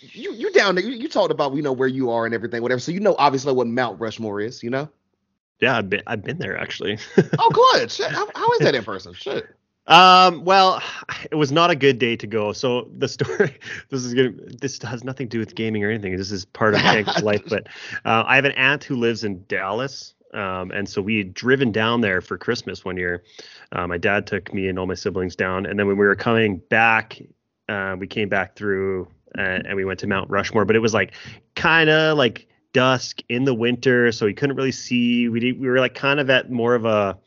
you 0.00 0.32
you 0.32 0.52
down 0.52 0.76
there? 0.76 0.84
You, 0.84 0.92
you 0.92 1.08
talked 1.08 1.32
about 1.32 1.54
you 1.54 1.62
know 1.62 1.72
where 1.72 1.88
you 1.88 2.10
are 2.10 2.24
and 2.24 2.34
everything, 2.34 2.62
whatever. 2.62 2.78
So 2.78 2.92
you 2.92 3.00
know 3.00 3.16
obviously 3.18 3.52
what 3.52 3.66
Mount 3.66 4.00
Rushmore 4.00 4.40
is, 4.40 4.62
you 4.62 4.70
know. 4.70 4.88
Yeah, 5.60 5.76
I've 5.76 5.90
been 5.90 6.02
I've 6.06 6.22
been 6.22 6.38
there 6.38 6.56
actually. 6.56 6.98
oh, 7.38 7.72
good. 7.74 7.90
Shit. 7.90 8.12
How, 8.12 8.28
how 8.36 8.52
is 8.52 8.60
that 8.60 8.76
in 8.76 8.84
person? 8.84 9.12
Shit. 9.12 9.46
Um, 9.88 10.44
well, 10.44 10.80
it 11.30 11.34
was 11.34 11.50
not 11.50 11.70
a 11.70 11.76
good 11.76 11.98
day 11.98 12.14
to 12.16 12.26
go. 12.26 12.52
So 12.52 12.88
the 12.96 13.08
story, 13.08 13.58
this 13.88 14.04
is 14.04 14.14
gonna, 14.14 14.32
this 14.60 14.80
has 14.82 15.02
nothing 15.02 15.28
to 15.28 15.36
do 15.36 15.38
with 15.40 15.54
gaming 15.54 15.82
or 15.82 15.90
anything. 15.90 16.16
This 16.16 16.30
is 16.30 16.44
part 16.44 16.74
of 16.74 16.80
Hank's 16.80 17.22
life. 17.22 17.42
But 17.48 17.66
uh, 18.04 18.24
I 18.26 18.36
have 18.36 18.44
an 18.44 18.52
aunt 18.52 18.84
who 18.84 18.94
lives 18.94 19.24
in 19.24 19.44
Dallas, 19.48 20.14
um, 20.34 20.70
and 20.70 20.88
so 20.88 21.02
we 21.02 21.18
had 21.18 21.34
driven 21.34 21.72
down 21.72 22.02
there 22.02 22.20
for 22.20 22.38
Christmas 22.38 22.84
one 22.84 22.96
year. 22.96 23.24
Uh, 23.72 23.86
my 23.86 23.98
dad 23.98 24.26
took 24.26 24.52
me 24.52 24.68
and 24.68 24.78
all 24.78 24.86
my 24.86 24.94
siblings 24.94 25.34
down, 25.34 25.66
and 25.66 25.78
then 25.78 25.86
when 25.88 25.96
we 25.96 26.06
were 26.06 26.14
coming 26.14 26.58
back, 26.68 27.20
uh, 27.68 27.96
we 27.98 28.06
came 28.06 28.28
back 28.28 28.54
through 28.54 29.08
and, 29.34 29.66
and 29.66 29.76
we 29.76 29.84
went 29.84 30.00
to 30.00 30.06
Mount 30.06 30.30
Rushmore. 30.30 30.64
But 30.64 30.76
it 30.76 30.80
was 30.80 30.94
like 30.94 31.12
kind 31.54 31.90
of 31.90 32.16
like 32.16 32.46
dusk 32.74 33.22
in 33.30 33.44
the 33.44 33.54
winter, 33.54 34.12
so 34.12 34.26
we 34.26 34.34
couldn't 34.34 34.56
really 34.56 34.72
see. 34.72 35.28
We 35.28 35.52
we 35.52 35.68
were 35.68 35.80
like 35.80 35.94
kind 35.94 36.20
of 36.20 36.28
at 36.28 36.50
more 36.50 36.74
of 36.74 36.84
a 36.84 37.18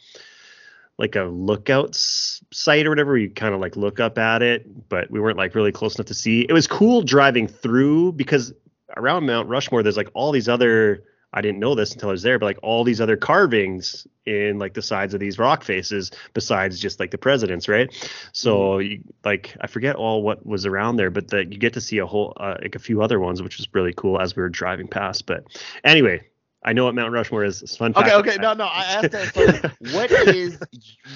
like 1.01 1.15
a 1.15 1.23
lookout 1.23 1.95
site 1.95 2.85
or 2.85 2.89
whatever. 2.89 3.13
We 3.13 3.27
kind 3.27 3.55
of 3.55 3.59
like 3.59 3.75
look 3.75 3.99
up 3.99 4.19
at 4.19 4.43
it, 4.43 4.87
but 4.87 5.09
we 5.09 5.19
weren't 5.19 5.37
like 5.37 5.55
really 5.55 5.71
close 5.71 5.95
enough 5.95 6.05
to 6.07 6.13
see. 6.13 6.45
It 6.47 6.53
was 6.53 6.67
cool 6.67 7.01
driving 7.01 7.47
through 7.47 8.13
because 8.13 8.53
around 8.95 9.25
Mount 9.25 9.49
Rushmore, 9.49 9.81
there's 9.81 9.97
like 9.97 10.11
all 10.13 10.31
these 10.31 10.47
other 10.47 11.03
I 11.33 11.41
didn't 11.41 11.59
know 11.59 11.75
this 11.75 11.93
until 11.93 12.09
I 12.09 12.11
was 12.11 12.23
there, 12.23 12.37
but 12.37 12.45
like 12.45 12.59
all 12.61 12.83
these 12.83 12.99
other 12.99 13.15
carvings 13.15 14.05
in 14.25 14.59
like 14.59 14.73
the 14.73 14.81
sides 14.81 15.13
of 15.13 15.19
these 15.19 15.39
rock 15.39 15.63
faces, 15.63 16.11
besides 16.33 16.79
just 16.79 16.99
like 16.99 17.09
the 17.09 17.17
presidents, 17.17 17.67
right? 17.67 17.89
So 18.33 18.77
mm-hmm. 18.77 18.91
you, 18.91 19.03
like 19.23 19.55
I 19.61 19.67
forget 19.67 19.95
all 19.95 20.23
what 20.23 20.45
was 20.45 20.65
around 20.65 20.97
there, 20.97 21.09
but 21.09 21.29
that 21.29 21.51
you 21.51 21.57
get 21.57 21.73
to 21.73 21.81
see 21.81 21.99
a 21.99 22.05
whole 22.05 22.33
uh, 22.37 22.57
like 22.61 22.75
a 22.75 22.79
few 22.79 23.01
other 23.01 23.19
ones, 23.19 23.41
which 23.41 23.57
was 23.57 23.67
really 23.73 23.93
cool 23.93 24.19
as 24.19 24.35
we 24.35 24.41
were 24.41 24.49
driving 24.49 24.87
past. 24.87 25.25
But 25.25 25.45
anyway, 25.83 26.21
I 26.63 26.73
know 26.73 26.85
what 26.85 26.93
Mount 26.93 27.11
Rushmore 27.11 27.43
is. 27.43 27.63
It's 27.63 27.75
fun. 27.75 27.93
Okay, 27.95 28.13
okay, 28.13 28.37
no, 28.39 28.53
no. 28.53 28.65
I 28.65 28.83
asked 28.83 29.11
that. 29.11 29.33
So 29.33 29.69
what 29.97 30.11
is? 30.11 30.59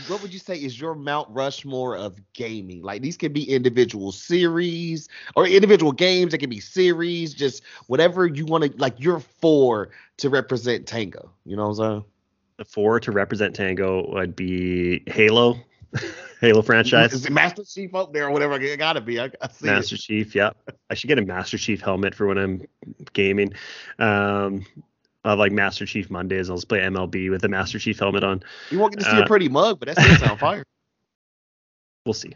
What 0.08 0.22
would 0.24 0.34
you 0.34 0.40
say 0.40 0.56
is 0.56 0.80
your 0.80 0.96
Mount 0.96 1.30
Rushmore 1.30 1.96
of 1.96 2.18
gaming? 2.34 2.82
Like 2.82 3.04
these 3.04 3.16
can 3.16 3.32
be 3.32 3.44
individual 3.44 4.12
series 4.12 5.08
or 5.36 5.46
individual 5.46 5.92
games. 5.92 6.34
It 6.34 6.40
can 6.40 6.50
be 6.50 6.60
series, 6.60 7.36
just 7.36 7.62
whatever 7.86 8.26
you 8.26 8.46
want 8.46 8.64
to. 8.64 8.78
Like 8.78 8.96
you're 8.98 9.20
four 9.20 9.92
to 10.18 10.30
represent 10.30 10.88
Tango. 10.88 11.32
You 11.46 11.56
know 11.56 11.70
what 11.70 11.80
I'm 11.80 11.92
saying? 11.92 12.06
The 12.58 12.66
four 12.66 13.00
to 13.02 13.12
represent 13.12 13.56
Tango 13.56 14.10
would 14.14 14.36
be 14.36 15.04
Halo. 15.08 15.60
Halo 16.42 16.62
franchise. 16.62 17.14
Is 17.14 17.26
it 17.26 17.32
Master 17.32 17.64
Chief 17.64 17.94
up 17.94 18.14
there 18.14 18.28
or 18.28 18.32
whatever? 18.32 18.60
It 18.60 18.78
gotta 18.78 19.02
be. 19.02 19.20
I, 19.20 19.26
I 19.42 19.50
Master 19.62 19.96
it. 19.96 20.00
Chief, 20.00 20.34
yeah. 20.36 20.52
I 20.90 20.96
should 20.96 21.08
get 21.08 21.20
a 21.20 21.22
Master 21.22 21.58
Chief 21.58 21.82
helmet 21.82 22.16
for 22.16 22.26
when 22.28 22.38
I'm 22.38 22.62
gaming. 23.14 23.54
Um, 24.00 24.66
of 25.26 25.40
like 25.40 25.52
Master 25.52 25.86
Chief 25.86 26.10
Mondays. 26.10 26.50
I'll 26.50 26.58
just 26.58 26.70
play 26.70 26.80
MLB 26.80 27.30
with 27.30 27.44
a 27.44 27.50
Master 27.50 27.80
Chief 27.80 28.00
helmet 28.00 28.24
on. 28.24 28.44
You 28.70 28.80
won't 28.80 28.94
get 28.94 29.04
to 29.04 29.10
see 29.10 29.18
uh, 29.18 29.24
a 29.24 29.26
pretty 29.26 29.50
mug, 29.50 29.80
but 29.80 29.94
that's 29.94 30.20
sound 30.20 30.40
fire. 30.40 30.64
We'll 32.06 32.14
see. 32.14 32.36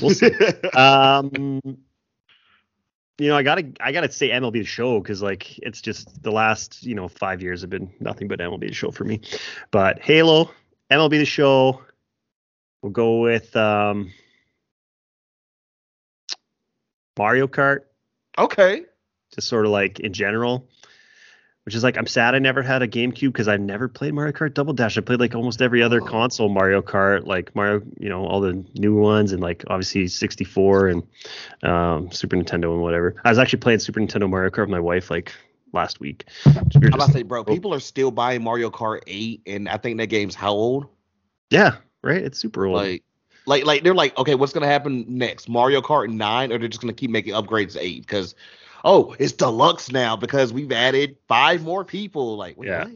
We'll 0.00 0.10
see. 0.10 0.32
um, 0.74 1.60
you 3.18 3.28
know, 3.28 3.36
I 3.36 3.42
gotta 3.42 3.70
I 3.80 3.92
gotta 3.92 4.10
say 4.10 4.30
MLB 4.30 4.54
the 4.54 4.64
Show 4.64 5.00
because 5.00 5.22
like 5.22 5.58
it's 5.58 5.82
just 5.82 6.22
the 6.22 6.32
last 6.32 6.82
you 6.82 6.94
know 6.94 7.06
five 7.06 7.42
years 7.42 7.60
have 7.60 7.70
been 7.70 7.92
nothing 8.00 8.26
but 8.26 8.38
MLB 8.38 8.68
the 8.68 8.74
Show 8.74 8.90
for 8.90 9.04
me. 9.04 9.20
But 9.70 10.00
Halo, 10.00 10.50
MLB 10.90 11.10
the 11.10 11.26
Show. 11.26 11.82
We'll 12.82 12.92
go 12.92 13.20
with 13.20 13.54
um, 13.54 14.10
Mario 17.18 17.46
Kart. 17.46 17.80
Okay. 18.38 18.84
Just 19.34 19.48
sort 19.48 19.66
of 19.66 19.72
like 19.72 20.00
in 20.00 20.14
general 20.14 20.66
which 21.70 21.76
is 21.76 21.84
like 21.84 21.96
I'm 21.96 22.08
sad 22.08 22.34
I 22.34 22.40
never 22.40 22.62
had 22.62 22.82
a 22.82 22.88
GameCube 22.88 23.28
because 23.28 23.46
I've 23.46 23.60
never 23.60 23.86
played 23.86 24.12
Mario 24.12 24.32
Kart 24.32 24.54
Double 24.54 24.72
Dash. 24.72 24.98
I 24.98 25.02
played 25.02 25.20
like 25.20 25.36
almost 25.36 25.62
every 25.62 25.84
other 25.84 26.02
oh. 26.02 26.04
console 26.04 26.48
Mario 26.48 26.82
Kart, 26.82 27.28
like 27.28 27.54
Mario, 27.54 27.80
you 28.00 28.08
know, 28.08 28.26
all 28.26 28.40
the 28.40 28.64
new 28.74 28.96
ones 28.96 29.30
and 29.30 29.40
like 29.40 29.62
obviously 29.68 30.08
64 30.08 30.88
and 30.88 31.02
um, 31.62 32.10
Super 32.10 32.34
Nintendo 32.34 32.72
and 32.72 32.82
whatever. 32.82 33.14
I 33.24 33.28
was 33.28 33.38
actually 33.38 33.60
playing 33.60 33.78
Super 33.78 34.00
Nintendo 34.00 34.28
Mario 34.28 34.50
Kart 34.50 34.62
with 34.62 34.70
my 34.70 34.80
wife 34.80 35.12
like 35.12 35.32
last 35.72 36.00
week. 36.00 36.24
I'm 36.44 36.56
about 36.92 37.06
to 37.06 37.12
say, 37.12 37.22
bro, 37.22 37.44
people 37.44 37.72
are 37.72 37.78
still 37.78 38.10
buying 38.10 38.42
Mario 38.42 38.68
Kart 38.68 39.02
8, 39.06 39.42
and 39.46 39.68
I 39.68 39.76
think 39.76 39.96
that 39.98 40.08
game's 40.08 40.34
how 40.34 40.50
old? 40.50 40.88
Yeah, 41.50 41.76
right. 42.02 42.20
It's 42.20 42.40
super 42.40 42.66
old. 42.66 42.78
Like, 42.78 43.04
like, 43.46 43.64
like 43.64 43.84
they're 43.84 43.94
like, 43.94 44.18
okay, 44.18 44.34
what's 44.34 44.52
gonna 44.52 44.66
happen 44.66 45.04
next? 45.06 45.48
Mario 45.48 45.82
Kart 45.82 46.12
9, 46.12 46.52
or 46.52 46.58
they're 46.58 46.66
just 46.66 46.80
gonna 46.80 46.92
keep 46.92 47.12
making 47.12 47.34
upgrades 47.34 47.74
to 47.74 47.80
8? 47.80 48.00
Because 48.00 48.34
oh, 48.84 49.14
it's 49.18 49.32
deluxe 49.32 49.90
now 49.90 50.16
because 50.16 50.52
we've 50.52 50.72
added 50.72 51.16
five 51.28 51.62
more 51.62 51.84
people. 51.84 52.36
Like, 52.36 52.56
wait, 52.56 52.68
yeah, 52.68 52.84
what? 52.84 52.92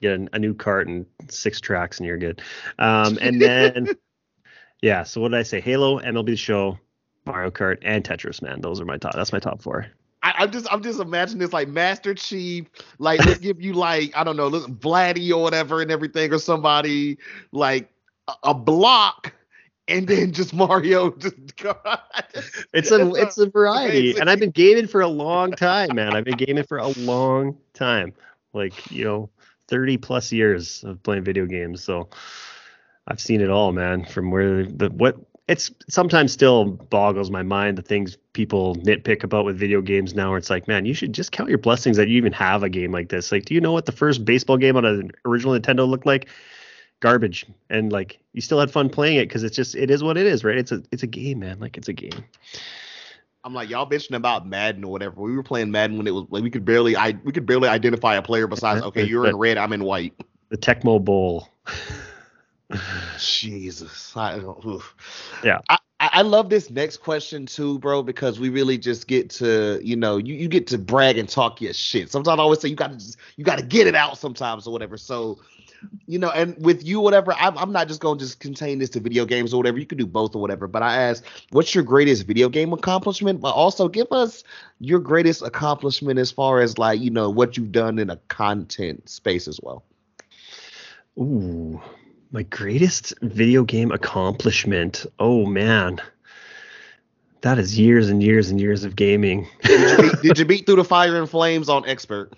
get 0.00 0.20
a, 0.20 0.28
a, 0.32 0.38
new 0.38 0.54
cart 0.54 0.88
and 0.88 1.06
six 1.28 1.60
tracks, 1.60 1.98
and 1.98 2.06
you're 2.06 2.18
good. 2.18 2.42
Um, 2.78 3.18
and 3.20 3.40
then, 3.40 3.88
yeah. 4.82 5.04
So 5.04 5.20
what 5.20 5.30
did 5.30 5.38
I 5.38 5.42
say? 5.42 5.60
Halo, 5.60 6.00
MLB 6.00 6.38
Show, 6.38 6.78
Mario 7.24 7.50
Kart, 7.50 7.78
and 7.82 8.04
Tetris. 8.04 8.42
Man, 8.42 8.60
those 8.60 8.80
are 8.80 8.84
my 8.84 8.98
top. 8.98 9.14
That's 9.14 9.32
my 9.32 9.40
top 9.40 9.62
four. 9.62 9.86
I, 10.22 10.44
am 10.44 10.50
just 10.50 10.66
I'm 10.72 10.82
just 10.82 11.00
imagining 11.00 11.40
this 11.40 11.52
like 11.52 11.68
Master 11.68 12.14
Chief, 12.14 12.66
like 12.98 13.24
let's 13.24 13.38
give 13.40 13.60
you 13.60 13.72
like 13.72 14.16
I 14.16 14.24
don't 14.24 14.36
know, 14.36 14.48
look 14.48 14.68
Vladdy 14.68 15.30
or 15.30 15.42
whatever 15.42 15.80
and 15.80 15.90
everything, 15.90 16.32
or 16.32 16.38
somebody 16.38 17.18
like 17.52 17.90
a, 18.26 18.32
a 18.44 18.54
block 18.54 19.32
and 19.88 20.06
then 20.06 20.32
just 20.32 20.54
Mario. 20.54 21.10
Just 21.18 21.34
it's 22.72 22.90
a 22.90 23.10
it's 23.14 23.38
a 23.38 23.48
variety, 23.48 24.18
and 24.18 24.30
I've 24.30 24.38
been 24.38 24.50
gaming 24.50 24.86
for 24.86 25.00
a 25.00 25.08
long 25.08 25.52
time, 25.52 25.94
man. 25.94 26.14
I've 26.14 26.24
been 26.24 26.36
gaming 26.36 26.64
for 26.64 26.78
a 26.78 26.88
long 26.98 27.56
time, 27.74 28.12
like 28.52 28.90
you 28.90 29.04
know, 29.04 29.30
thirty 29.66 29.96
plus 29.96 30.30
years 30.30 30.84
of 30.84 31.02
playing 31.02 31.24
video 31.24 31.46
games. 31.46 31.82
So 31.82 32.08
I've 33.08 33.20
seen 33.20 33.40
it 33.40 33.50
all, 33.50 33.72
man. 33.72 34.04
From 34.04 34.30
where 34.30 34.64
the 34.64 34.90
what 34.90 35.16
it's 35.48 35.70
sometimes 35.88 36.32
still 36.32 36.66
boggles 36.66 37.30
my 37.30 37.42
mind 37.42 37.78
the 37.78 37.82
things 37.82 38.18
people 38.34 38.76
nitpick 38.76 39.24
about 39.24 39.46
with 39.46 39.58
video 39.58 39.80
games 39.80 40.14
now. 40.14 40.30
Where 40.30 40.38
it's 40.38 40.50
like, 40.50 40.68
man, 40.68 40.84
you 40.84 40.94
should 40.94 41.14
just 41.14 41.32
count 41.32 41.48
your 41.48 41.58
blessings 41.58 41.96
that 41.96 42.08
you 42.08 42.16
even 42.16 42.32
have 42.34 42.62
a 42.62 42.68
game 42.68 42.92
like 42.92 43.08
this. 43.08 43.32
Like, 43.32 43.46
do 43.46 43.54
you 43.54 43.60
know 43.60 43.72
what 43.72 43.86
the 43.86 43.92
first 43.92 44.24
baseball 44.24 44.58
game 44.58 44.76
on 44.76 44.84
an 44.84 45.10
original 45.24 45.58
Nintendo 45.58 45.88
looked 45.88 46.06
like? 46.06 46.28
Garbage 47.00 47.46
and 47.70 47.92
like 47.92 48.18
you 48.32 48.40
still 48.40 48.58
had 48.58 48.70
fun 48.70 48.88
playing 48.88 49.18
it 49.18 49.26
because 49.26 49.44
it's 49.44 49.56
just 49.56 49.74
it 49.74 49.90
is 49.90 50.02
what 50.02 50.16
it 50.16 50.26
is 50.26 50.44
right? 50.44 50.58
It's 50.58 50.72
a 50.72 50.82
it's 50.90 51.02
a 51.02 51.06
game 51.06 51.40
man. 51.40 51.58
Like 51.60 51.76
it's 51.76 51.88
a 51.88 51.92
game. 51.92 52.24
I'm 53.44 53.54
like 53.54 53.70
y'all 53.70 53.88
bitching 53.88 54.16
about 54.16 54.46
madden 54.46 54.84
or 54.84 54.92
whatever. 54.92 55.20
We 55.20 55.34
were 55.36 55.42
playing 55.42 55.70
madden 55.70 55.96
when 55.96 56.06
it 56.06 56.14
was 56.14 56.26
like 56.30 56.42
we 56.42 56.50
could 56.50 56.64
barely 56.64 56.96
i 56.96 57.16
we 57.24 57.32
could 57.32 57.46
barely 57.46 57.68
identify 57.68 58.16
a 58.16 58.22
player 58.22 58.46
besides 58.46 58.82
okay 58.82 59.04
you're 59.04 59.26
in 59.26 59.36
red 59.38 59.58
i'm 59.58 59.72
in 59.72 59.84
white. 59.84 60.14
The 60.50 60.56
tecmo 60.56 61.02
bowl. 61.02 61.48
Jesus. 63.18 64.16
I, 64.16 64.40
yeah. 65.42 65.60
I, 65.68 65.78
I 66.00 66.22
love 66.22 66.48
this 66.48 66.70
next 66.70 66.98
question 66.98 67.46
too, 67.46 67.78
bro, 67.78 68.02
because 68.02 68.38
we 68.38 68.50
really 68.50 68.78
just 68.78 69.08
get 69.08 69.30
to, 69.30 69.80
you 69.82 69.96
know, 69.96 70.16
you, 70.16 70.34
you 70.34 70.48
get 70.48 70.66
to 70.68 70.78
brag 70.78 71.18
and 71.18 71.28
talk 71.28 71.60
your 71.60 71.72
shit. 71.72 72.10
Sometimes 72.10 72.38
I 72.38 72.42
always 72.42 72.60
say 72.60 72.68
you 72.68 72.76
got 72.76 72.92
to 72.92 72.96
just, 72.96 73.16
you 73.36 73.44
got 73.44 73.58
to 73.58 73.64
get 73.64 73.86
it 73.86 73.94
out 73.94 74.18
sometimes 74.18 74.66
or 74.66 74.72
whatever. 74.72 74.96
So 74.96 75.38
you 76.06 76.18
know, 76.18 76.30
and 76.30 76.56
with 76.64 76.84
you, 76.86 77.00
whatever, 77.00 77.32
I'm, 77.34 77.56
I'm 77.58 77.72
not 77.72 77.88
just 77.88 78.00
going 78.00 78.18
to 78.18 78.24
just 78.24 78.40
contain 78.40 78.78
this 78.78 78.90
to 78.90 79.00
video 79.00 79.24
games 79.24 79.52
or 79.52 79.58
whatever. 79.58 79.78
You 79.78 79.86
can 79.86 79.98
do 79.98 80.06
both 80.06 80.34
or 80.34 80.40
whatever. 80.40 80.66
But 80.66 80.82
I 80.82 80.96
ask, 81.02 81.24
what's 81.50 81.74
your 81.74 81.84
greatest 81.84 82.26
video 82.26 82.48
game 82.48 82.72
accomplishment? 82.72 83.40
But 83.40 83.54
also 83.54 83.88
give 83.88 84.10
us 84.10 84.44
your 84.80 84.98
greatest 84.98 85.42
accomplishment 85.42 86.18
as 86.18 86.30
far 86.30 86.60
as 86.60 86.78
like, 86.78 87.00
you 87.00 87.10
know, 87.10 87.30
what 87.30 87.56
you've 87.56 87.72
done 87.72 87.98
in 87.98 88.10
a 88.10 88.16
content 88.28 89.08
space 89.08 89.46
as 89.48 89.60
well. 89.62 89.84
Ooh, 91.18 91.80
my 92.30 92.42
greatest 92.44 93.14
video 93.22 93.64
game 93.64 93.90
accomplishment. 93.90 95.06
Oh 95.18 95.46
man. 95.46 96.00
That 97.42 97.58
is 97.58 97.78
years 97.78 98.08
and 98.08 98.20
years 98.22 98.50
and 98.50 98.60
years 98.60 98.84
of 98.84 98.96
gaming. 98.96 99.46
did, 99.62 99.80
you 99.80 100.10
beat, 100.10 100.22
did 100.22 100.38
you 100.38 100.44
beat 100.46 100.66
through 100.66 100.76
the 100.76 100.84
fire 100.84 101.16
and 101.16 101.30
flames 101.30 101.68
on 101.68 101.86
expert? 101.86 102.32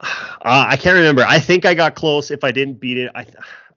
Uh, 0.00 0.66
I 0.68 0.76
can't 0.76 0.96
remember. 0.96 1.24
I 1.26 1.38
think 1.38 1.66
I 1.66 1.74
got 1.74 1.94
close. 1.94 2.30
If 2.30 2.44
I 2.44 2.52
didn't 2.52 2.80
beat 2.80 2.96
it, 2.96 3.10
I 3.14 3.26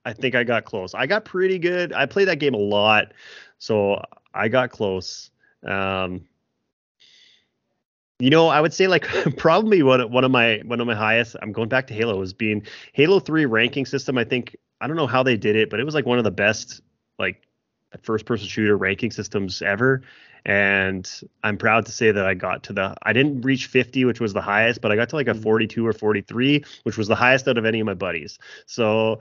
I 0.06 0.14
think 0.14 0.36
I 0.36 0.44
got 0.44 0.66
close. 0.66 0.94
I 0.94 1.06
got 1.06 1.26
pretty 1.26 1.60
good. 1.60 1.94
I 1.94 2.06
played 2.06 2.28
that 2.28 2.40
game 2.40 2.54
a 2.54 2.58
lot, 2.58 3.14
so 3.58 4.02
I 4.34 4.48
got 4.48 4.70
close. 4.70 5.32
Um, 5.66 6.26
you 8.20 8.30
know, 8.30 8.48
I 8.48 8.62
would 8.62 8.74
say 8.74 8.88
like 8.88 9.04
probably 9.38 9.84
one 9.84 10.12
one 10.12 10.24
of 10.24 10.32
my 10.32 10.62
one 10.66 10.80
of 10.80 10.88
my 10.88 10.96
highest. 10.96 11.36
I'm 11.42 11.52
going 11.52 11.70
back 11.70 11.88
to 11.88 11.94
Halo 11.94 12.18
was 12.18 12.34
being 12.34 12.66
Halo 12.94 13.20
Three 13.20 13.46
ranking 13.46 13.86
system. 13.86 14.18
I 14.18 14.24
think 14.24 14.56
I 14.80 14.88
don't 14.88 14.96
know 14.96 15.08
how 15.08 15.24
they 15.24 15.38
did 15.38 15.56
it, 15.56 15.70
but 15.70 15.80
it 15.80 15.84
was 15.84 15.96
like 15.96 16.06
one 16.06 16.18
of 16.18 16.24
the 16.24 16.32
best 16.32 16.82
like 17.20 17.44
first 18.02 18.26
person 18.26 18.48
shooter 18.48 18.78
ranking 18.78 19.12
systems 19.12 19.62
ever 19.62 20.02
and 20.46 21.10
I'm 21.44 21.58
proud 21.58 21.86
to 21.86 21.92
say 21.92 22.12
that 22.12 22.26
I 22.26 22.34
got 22.34 22.64
to 22.64 22.74
the 22.74 22.96
I 23.04 23.14
didn't 23.14 23.42
reach 23.42 23.68
50 23.68 24.06
which 24.06 24.20
was 24.20 24.34
the 24.34 24.42
highest 24.42 24.82
but 24.82 24.92
I 24.92 24.96
got 24.96 25.10
to 25.10 25.16
like 25.16 25.28
a 25.28 25.32
mm-hmm. 25.32 25.42
42 25.42 25.88
or 25.88 25.94
43 25.94 26.64
which 26.84 26.98
was 26.98 27.08
the 27.08 27.16
highest 27.16 27.48
out 27.48 27.58
of 27.58 27.66
any 27.66 27.80
of 27.80 27.86
my 27.86 27.94
buddies 27.94 28.40
so 28.66 29.20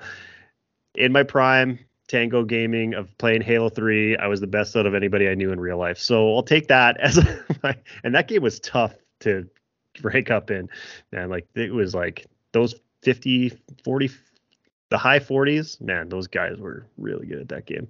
in 0.95 1.13
my 1.13 1.23
prime 1.23 1.79
Tango 2.09 2.45
gaming 2.45 2.95
of 2.95 3.17
playing 3.19 3.43
Halo 3.43 3.69
3 3.69 4.17
I 4.17 4.27
was 4.27 4.41
the 4.41 4.47
best 4.47 4.77
out 4.77 4.87
of 4.87 4.95
anybody 4.95 5.29
I 5.29 5.35
knew 5.35 5.53
in 5.53 5.61
real 5.61 5.79
life 5.79 5.99
so 5.99 6.35
I'll 6.35 6.43
take 6.43 6.69
that 6.69 6.97
as 7.01 7.19
my 7.63 7.77
and 8.05 8.15
that 8.15 8.29
game 8.29 8.43
was 8.43 8.61
tough 8.61 8.95
to 9.21 9.49
break 10.01 10.31
up 10.31 10.51
in 10.51 10.69
man 11.13 11.29
like 11.31 11.47
it 11.55 11.73
was 11.73 11.95
like 11.95 12.27
those 12.53 12.75
50, 13.03 13.53
40, 13.85 14.11
the 14.91 14.99
high 14.99 15.19
40s. 15.19 15.81
Man, 15.81 16.09
those 16.09 16.27
guys 16.27 16.59
were 16.59 16.87
really 16.97 17.27
good 17.27 17.41
at 17.41 17.49
that 17.49 17.67
game. 17.67 17.89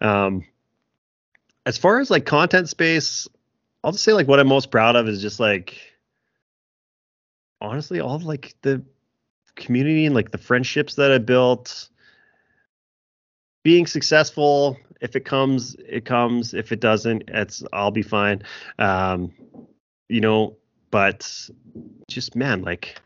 Um, 0.00 0.44
as 1.66 1.78
far 1.78 2.00
as 2.00 2.10
like 2.10 2.26
content 2.26 2.68
space, 2.68 3.28
I'll 3.82 3.92
just 3.92 4.04
say 4.04 4.12
like 4.12 4.28
what 4.28 4.40
I'm 4.40 4.48
most 4.48 4.70
proud 4.70 4.96
of 4.96 5.08
is 5.08 5.20
just 5.20 5.40
like 5.40 5.76
honestly 7.60 8.00
all 8.00 8.14
of 8.14 8.24
like 8.24 8.54
the 8.62 8.82
community 9.54 10.06
and 10.06 10.14
like 10.14 10.30
the 10.30 10.38
friendships 10.38 10.94
that 10.96 11.10
I 11.10 11.18
built. 11.18 11.88
Being 13.62 13.86
successful, 13.86 14.76
if 15.00 15.16
it 15.16 15.24
comes, 15.24 15.74
it 15.88 16.04
comes. 16.04 16.52
If 16.52 16.70
it 16.70 16.80
doesn't, 16.80 17.24
it's 17.28 17.62
I'll 17.72 17.90
be 17.90 18.02
fine. 18.02 18.42
Um, 18.78 19.32
you 20.08 20.20
know, 20.20 20.56
but 20.90 21.48
just 22.08 22.36
man, 22.36 22.60
like 22.62 23.00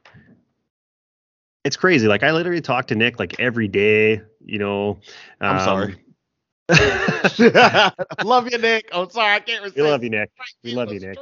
it's 1.65 1.77
crazy. 1.77 2.09
Like 2.09 2.25
I 2.25 2.33
literally 2.33 2.61
talk 2.61 2.89
to 2.89 2.97
Nick 2.97 3.21
like 3.21 3.39
every 3.39 3.69
day. 3.69 4.21
You 4.45 4.59
know, 4.59 4.99
I'm 5.41 5.59
um, 5.59 5.65
sorry. 5.65 5.97
love 8.25 8.51
you, 8.51 8.59
Nick. 8.59 8.91
I'm 8.93 9.09
sorry, 9.11 9.35
I 9.35 9.41
can't. 9.41 9.75
We 9.75 9.83
love 9.83 10.03
you, 10.03 10.11
Nick. 10.11 10.31
We 10.63 10.73
love 10.75 10.93
you, 10.93 11.01
Nick. 11.01 11.19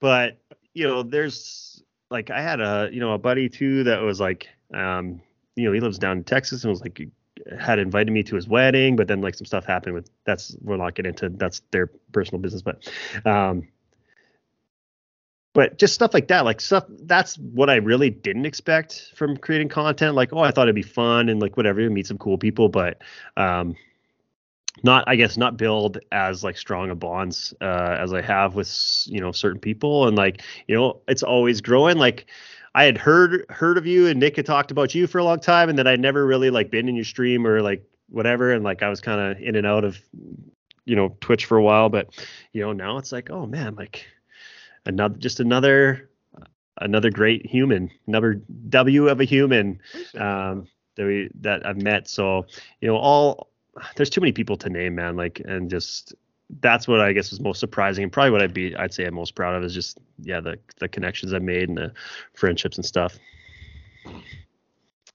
But 0.00 0.38
you 0.74 0.86
know, 0.86 1.02
there's 1.02 1.82
like 2.10 2.30
I 2.30 2.42
had 2.42 2.60
a 2.60 2.88
you 2.92 3.00
know 3.00 3.12
a 3.12 3.18
buddy 3.18 3.48
too 3.48 3.84
that 3.84 4.02
was 4.02 4.20
like 4.20 4.48
um 4.74 5.20
you 5.56 5.64
know 5.64 5.72
he 5.72 5.80
lives 5.80 5.98
down 5.98 6.18
in 6.18 6.24
Texas 6.24 6.64
and 6.64 6.70
was 6.70 6.82
like 6.82 7.00
had 7.58 7.78
invited 7.78 8.12
me 8.12 8.22
to 8.24 8.36
his 8.36 8.46
wedding, 8.46 8.96
but 8.96 9.08
then 9.08 9.20
like 9.20 9.34
some 9.34 9.46
stuff 9.46 9.64
happened 9.64 9.94
with 9.94 10.10
that's 10.24 10.54
we're 10.60 10.76
not 10.76 10.94
getting 10.94 11.10
into 11.10 11.30
that's 11.30 11.62
their 11.70 11.90
personal 12.12 12.40
business, 12.40 12.62
but 12.62 12.86
um 13.24 13.68
but 15.54 15.78
just 15.78 15.94
stuff 15.94 16.14
like 16.14 16.28
that 16.28 16.44
like 16.44 16.60
stuff 16.60 16.84
that's 17.04 17.36
what 17.38 17.68
i 17.70 17.76
really 17.76 18.10
didn't 18.10 18.46
expect 18.46 19.10
from 19.16 19.36
creating 19.36 19.68
content 19.68 20.14
like 20.14 20.32
oh 20.32 20.38
i 20.38 20.50
thought 20.52 20.66
it'd 20.66 20.74
be 20.74 20.82
fun 20.82 21.28
and 21.28 21.40
like 21.40 21.56
whatever 21.56 21.88
meet 21.90 22.06
some 22.06 22.18
cool 22.18 22.38
people 22.38 22.68
but 22.68 23.02
um 23.36 23.74
not 24.82 25.04
i 25.06 25.16
guess 25.16 25.36
not 25.36 25.56
build 25.56 25.98
as 26.12 26.44
like 26.44 26.56
strong 26.56 26.90
a 26.90 26.94
bonds 26.94 27.54
uh 27.60 27.96
as 27.98 28.12
i 28.12 28.20
have 28.20 28.54
with 28.54 29.02
you 29.06 29.20
know 29.20 29.32
certain 29.32 29.60
people. 29.60 30.06
And 30.06 30.16
like 30.16 30.42
you 30.66 30.74
know 30.74 31.00
it's 31.08 31.22
always 31.22 31.60
growing. 31.60 31.98
Like 31.98 32.26
i 32.74 32.84
had 32.84 32.98
heard 32.98 33.44
heard 33.48 33.78
of 33.78 33.86
you 33.86 34.06
and 34.06 34.20
nick 34.20 34.36
had 34.36 34.46
talked 34.46 34.70
about 34.70 34.94
you 34.94 35.06
for 35.06 35.18
a 35.18 35.24
long 35.24 35.40
time 35.40 35.68
and 35.68 35.78
then 35.78 35.86
i'd 35.86 36.00
never 36.00 36.26
really 36.26 36.50
like 36.50 36.70
been 36.70 36.88
in 36.88 36.94
your 36.94 37.04
stream 37.04 37.46
or 37.46 37.60
like 37.62 37.82
whatever. 38.10 38.52
And 38.52 38.64
like 38.64 38.82
i 38.82 38.88
was 38.88 39.00
kind 39.00 39.20
of 39.20 39.42
in 39.42 39.56
and 39.56 39.66
out 39.66 39.84
of 39.84 39.98
you 40.84 40.96
know 40.96 41.16
twitch 41.20 41.44
for 41.46 41.58
a 41.58 41.62
while. 41.62 41.88
But 41.88 42.08
you 42.52 42.62
know 42.62 42.72
now 42.72 42.98
it's 42.98 43.12
like 43.12 43.30
oh 43.30 43.46
man 43.46 43.74
like 43.74 44.06
another 44.86 45.16
just 45.18 45.40
another 45.40 46.08
another 46.80 47.10
great 47.10 47.44
human 47.44 47.90
another 48.06 48.40
w 48.70 49.08
of 49.08 49.20
a 49.20 49.24
human 49.24 49.80
um 50.16 50.66
that 50.96 51.06
we 51.06 51.30
that 51.40 51.66
i've 51.66 51.82
met. 51.82 52.08
So 52.08 52.46
you 52.80 52.88
know 52.88 52.96
all 52.96 53.50
there's 53.96 54.10
too 54.10 54.20
many 54.20 54.32
people 54.32 54.56
to 54.56 54.68
name 54.68 54.94
man 54.94 55.16
like 55.16 55.40
and 55.44 55.70
just 55.70 56.14
that's 56.60 56.88
what 56.88 57.00
i 57.00 57.12
guess 57.12 57.32
is 57.32 57.40
most 57.40 57.60
surprising 57.60 58.02
and 58.04 58.12
probably 58.12 58.30
what 58.30 58.42
i'd 58.42 58.54
be 58.54 58.74
i'd 58.76 58.92
say 58.94 59.04
i'm 59.04 59.14
most 59.14 59.34
proud 59.34 59.54
of 59.54 59.62
is 59.64 59.74
just 59.74 59.98
yeah 60.22 60.40
the 60.40 60.58
the 60.80 60.88
connections 60.88 61.32
i 61.34 61.38
made 61.38 61.68
and 61.68 61.78
the 61.78 61.92
friendships 62.34 62.76
and 62.76 62.84
stuff 62.86 63.18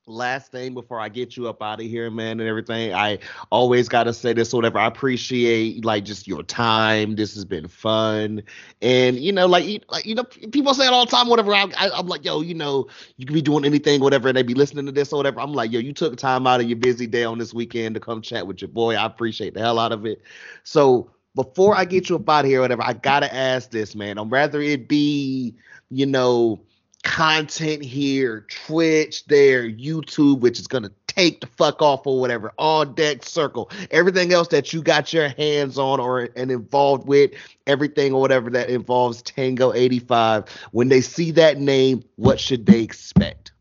last 0.05 0.51
thing 0.51 0.73
before 0.73 0.99
I 0.99 1.09
get 1.09 1.37
you 1.37 1.47
up 1.47 1.61
out 1.61 1.79
of 1.79 1.85
here, 1.85 2.09
man, 2.09 2.39
and 2.39 2.49
everything. 2.49 2.93
I 2.93 3.19
always 3.51 3.87
gotta 3.87 4.13
say 4.13 4.33
this, 4.33 4.53
whatever. 4.53 4.79
I 4.79 4.87
appreciate 4.87 5.85
like 5.85 6.05
just 6.05 6.27
your 6.27 6.43
time. 6.43 7.15
This 7.15 7.33
has 7.35 7.45
been 7.45 7.67
fun, 7.67 8.43
and 8.81 9.17
you 9.17 9.31
know, 9.31 9.45
like, 9.45 9.65
you, 9.65 9.79
like 9.89 10.05
you 10.05 10.15
know, 10.15 10.23
people 10.23 10.73
say 10.73 10.85
it 10.85 10.93
all 10.93 11.05
the 11.05 11.11
time, 11.11 11.27
whatever. 11.27 11.53
I, 11.53 11.69
am 11.77 12.07
like, 12.07 12.25
yo, 12.25 12.41
you 12.41 12.53
know, 12.53 12.87
you 13.17 13.25
can 13.25 13.33
be 13.33 13.41
doing 13.41 13.65
anything, 13.65 14.01
whatever, 14.01 14.27
and 14.27 14.37
they 14.37 14.43
be 14.43 14.53
listening 14.53 14.85
to 14.85 14.91
this 14.91 15.13
or 15.13 15.17
whatever. 15.17 15.39
I'm 15.39 15.53
like, 15.53 15.71
yo, 15.71 15.79
you 15.79 15.93
took 15.93 16.17
time 16.17 16.47
out 16.47 16.61
of 16.61 16.67
your 16.67 16.77
busy 16.77 17.07
day 17.07 17.23
on 17.23 17.37
this 17.37 17.53
weekend 17.53 17.95
to 17.95 18.01
come 18.01 18.21
chat 18.21 18.45
with 18.45 18.61
your 18.61 18.69
boy. 18.69 18.95
I 18.95 19.05
appreciate 19.05 19.53
the 19.53 19.61
hell 19.61 19.79
out 19.79 19.91
of 19.91 20.05
it. 20.05 20.21
So 20.63 21.11
before 21.35 21.75
I 21.75 21.85
get 21.85 22.09
you 22.09 22.17
up 22.17 22.29
out 22.29 22.45
of 22.45 22.51
here, 22.51 22.61
whatever, 22.61 22.83
I 22.83 22.93
gotta 22.93 23.33
ask 23.33 23.71
this, 23.71 23.95
man. 23.95 24.17
I'm 24.17 24.29
rather 24.29 24.61
it 24.61 24.87
be, 24.87 25.55
you 25.89 26.05
know 26.05 26.61
content 27.03 27.83
here, 27.83 28.45
Twitch 28.49 29.25
there, 29.25 29.69
YouTube, 29.69 30.39
which 30.39 30.59
is 30.59 30.67
gonna 30.67 30.91
take 31.07 31.41
the 31.41 31.47
fuck 31.47 31.81
off 31.81 32.07
or 32.07 32.19
whatever, 32.19 32.51
On 32.57 32.93
Deck 32.95 33.23
Circle, 33.23 33.69
everything 33.91 34.33
else 34.33 34.47
that 34.49 34.73
you 34.73 34.81
got 34.81 35.13
your 35.13 35.29
hands 35.29 35.77
on 35.77 35.99
or 35.99 36.29
and 36.35 36.51
involved 36.51 37.07
with, 37.07 37.31
everything 37.67 38.13
or 38.13 38.21
whatever 38.21 38.49
that 38.49 38.69
involves 38.69 39.21
Tango 39.21 39.73
85. 39.73 40.45
When 40.71 40.89
they 40.89 41.01
see 41.01 41.31
that 41.31 41.59
name, 41.59 42.03
what 42.15 42.39
should 42.39 42.65
they 42.65 42.81
expect? 42.81 43.51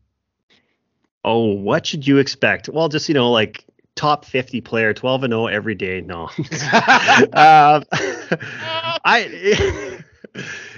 Oh, 1.23 1.53
what 1.53 1.85
should 1.85 2.05
you 2.07 2.17
expect? 2.17 2.69
Well, 2.69 2.89
just 2.89 3.07
you 3.07 3.15
know, 3.15 3.31
like 3.31 3.65
top 3.95 4.25
50 4.25 4.61
player, 4.61 4.93
12 4.93 5.23
and 5.23 5.31
0 5.31 5.47
every 5.47 5.75
day. 5.75 6.01
No. 6.01 6.23
um, 7.33 7.83
I 9.05 10.01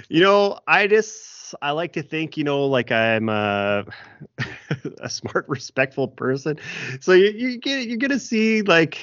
you 0.08 0.20
know, 0.20 0.58
I 0.66 0.86
just 0.86 1.35
I 1.62 1.72
like 1.72 1.92
to 1.94 2.02
think, 2.02 2.36
you 2.36 2.44
know, 2.44 2.64
like 2.66 2.90
I'm 2.92 3.28
a, 3.28 3.84
a 5.00 5.10
smart, 5.10 5.48
respectful 5.48 6.08
person. 6.08 6.58
So 7.00 7.12
you, 7.12 7.30
you 7.30 7.58
get, 7.58 7.86
you're 7.86 7.98
gonna 7.98 8.18
see 8.18 8.62
like, 8.62 8.98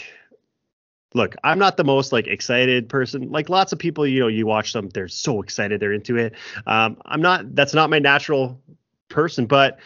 look, 1.14 1.36
I'm 1.44 1.60
not 1.60 1.78
the 1.78 1.84
most 1.84 2.12
like 2.12 2.28
excited 2.28 2.90
person. 2.90 3.32
Like 3.32 3.50
lots 3.50 3.72
of 3.72 3.80
people, 3.80 4.06
you 4.08 4.20
know, 4.20 4.28
you 4.28 4.46
watch 4.46 4.74
them, 4.74 4.90
they're 4.90 5.08
so 5.08 5.42
excited, 5.42 5.80
they're 5.80 5.94
into 5.94 6.18
it. 6.18 6.34
Um, 6.66 6.98
I'm 7.06 7.22
not. 7.22 7.56
That's 7.56 7.74
not 7.74 7.90
my 7.90 8.00
natural 8.00 8.60
person, 9.10 9.46
but 9.46 9.80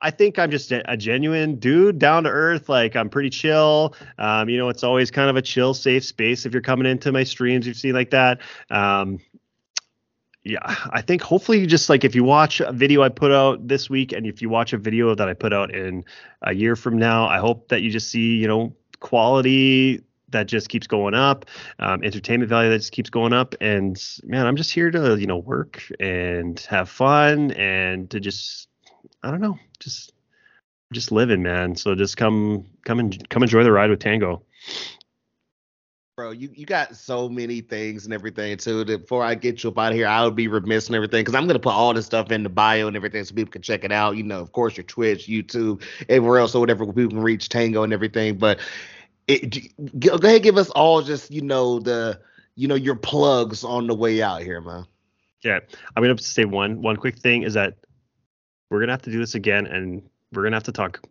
I 0.00 0.10
think 0.10 0.38
I'm 0.38 0.50
just 0.50 0.70
a, 0.70 0.96
genuine 0.98 1.56
dude, 1.56 1.98
down 1.98 2.24
to 2.24 2.30
earth. 2.30 2.68
Like 2.68 2.94
I'm 2.94 3.08
pretty 3.08 3.30
chill. 3.30 3.94
Um, 4.18 4.50
you 4.50 4.58
know, 4.58 4.68
it's 4.68 4.84
always 4.84 5.10
kind 5.10 5.30
of 5.30 5.36
a 5.36 5.42
chill, 5.42 5.72
safe 5.72 6.04
space 6.04 6.44
if 6.44 6.52
you're 6.52 6.60
coming 6.60 6.86
into 6.86 7.10
my 7.10 7.24
streams. 7.24 7.66
You've 7.66 7.78
seen 7.78 7.94
like 7.94 8.10
that. 8.10 8.40
Um, 8.68 9.18
yeah, 10.44 10.58
I 10.90 11.00
think 11.00 11.22
hopefully 11.22 11.66
just 11.66 11.88
like 11.88 12.04
if 12.04 12.14
you 12.14 12.22
watch 12.22 12.60
a 12.60 12.70
video 12.70 13.02
I 13.02 13.08
put 13.08 13.32
out 13.32 13.66
this 13.66 13.88
week 13.88 14.12
and 14.12 14.26
if 14.26 14.42
you 14.42 14.50
watch 14.50 14.74
a 14.74 14.78
video 14.78 15.14
that 15.14 15.26
I 15.26 15.32
put 15.32 15.54
out 15.54 15.74
in 15.74 16.04
a 16.42 16.54
year 16.54 16.76
from 16.76 16.98
now, 16.98 17.26
I 17.26 17.38
hope 17.38 17.68
that 17.68 17.80
you 17.80 17.90
just 17.90 18.10
see, 18.10 18.36
you 18.36 18.46
know, 18.46 18.74
quality 19.00 20.02
that 20.28 20.46
just 20.46 20.68
keeps 20.68 20.86
going 20.86 21.14
up, 21.14 21.46
um, 21.78 22.04
entertainment 22.04 22.50
value 22.50 22.68
that 22.68 22.78
just 22.78 22.92
keeps 22.92 23.08
going 23.08 23.32
up. 23.32 23.54
And 23.62 23.96
man, 24.24 24.46
I'm 24.46 24.56
just 24.56 24.70
here 24.70 24.90
to, 24.90 25.16
you 25.18 25.26
know, 25.26 25.38
work 25.38 25.82
and 25.98 26.60
have 26.68 26.90
fun 26.90 27.52
and 27.52 28.10
to 28.10 28.20
just, 28.20 28.68
I 29.22 29.30
don't 29.30 29.40
know, 29.40 29.58
just, 29.80 30.12
just 30.92 31.10
living, 31.10 31.42
man. 31.42 31.74
So 31.74 31.94
just 31.94 32.18
come, 32.18 32.66
come 32.84 32.98
and 32.98 33.28
come 33.30 33.42
enjoy 33.42 33.64
the 33.64 33.72
ride 33.72 33.88
with 33.88 34.00
Tango. 34.00 34.42
Bro, 36.16 36.30
you, 36.30 36.48
you 36.54 36.64
got 36.64 36.94
so 36.94 37.28
many 37.28 37.60
things 37.60 38.04
and 38.04 38.14
everything 38.14 38.56
too. 38.56 38.84
That 38.84 39.00
before 39.00 39.24
I 39.24 39.34
get 39.34 39.64
you 39.64 39.70
up 39.70 39.78
out 39.78 39.90
of 39.90 39.96
here, 39.96 40.06
I 40.06 40.24
would 40.24 40.36
be 40.36 40.46
remiss 40.46 40.86
and 40.86 40.94
everything 40.94 41.22
because 41.22 41.34
I'm 41.34 41.48
gonna 41.48 41.58
put 41.58 41.72
all 41.72 41.92
this 41.92 42.06
stuff 42.06 42.30
in 42.30 42.44
the 42.44 42.48
bio 42.48 42.86
and 42.86 42.94
everything 42.94 43.24
so 43.24 43.34
people 43.34 43.50
can 43.50 43.62
check 43.62 43.82
it 43.82 43.90
out. 43.90 44.16
You 44.16 44.22
know, 44.22 44.38
of 44.38 44.52
course, 44.52 44.76
your 44.76 44.84
Twitch, 44.84 45.26
YouTube, 45.26 45.82
everywhere 46.08 46.38
else 46.38 46.54
or 46.54 46.60
whatever 46.60 46.86
people 46.86 47.08
can 47.08 47.20
reach 47.20 47.48
Tango 47.48 47.82
and 47.82 47.92
everything. 47.92 48.38
But 48.38 48.60
it, 49.26 49.72
go 49.98 50.14
ahead, 50.14 50.44
give 50.44 50.56
us 50.56 50.70
all 50.70 51.02
just 51.02 51.32
you 51.32 51.40
know 51.40 51.80
the 51.80 52.20
you 52.54 52.68
know 52.68 52.76
your 52.76 52.94
plugs 52.94 53.64
on 53.64 53.88
the 53.88 53.94
way 53.96 54.22
out 54.22 54.40
here, 54.40 54.60
man. 54.60 54.86
Yeah, 55.42 55.58
I'm 55.96 56.02
gonna 56.04 56.16
say 56.18 56.44
one 56.44 56.80
one 56.80 56.96
quick 56.96 57.18
thing 57.18 57.42
is 57.42 57.54
that 57.54 57.74
we're 58.70 58.78
gonna 58.78 58.92
have 58.92 59.02
to 59.02 59.10
do 59.10 59.18
this 59.18 59.34
again, 59.34 59.66
and 59.66 60.00
we're 60.32 60.44
gonna 60.44 60.54
have 60.54 60.62
to 60.62 60.72
talk 60.72 61.02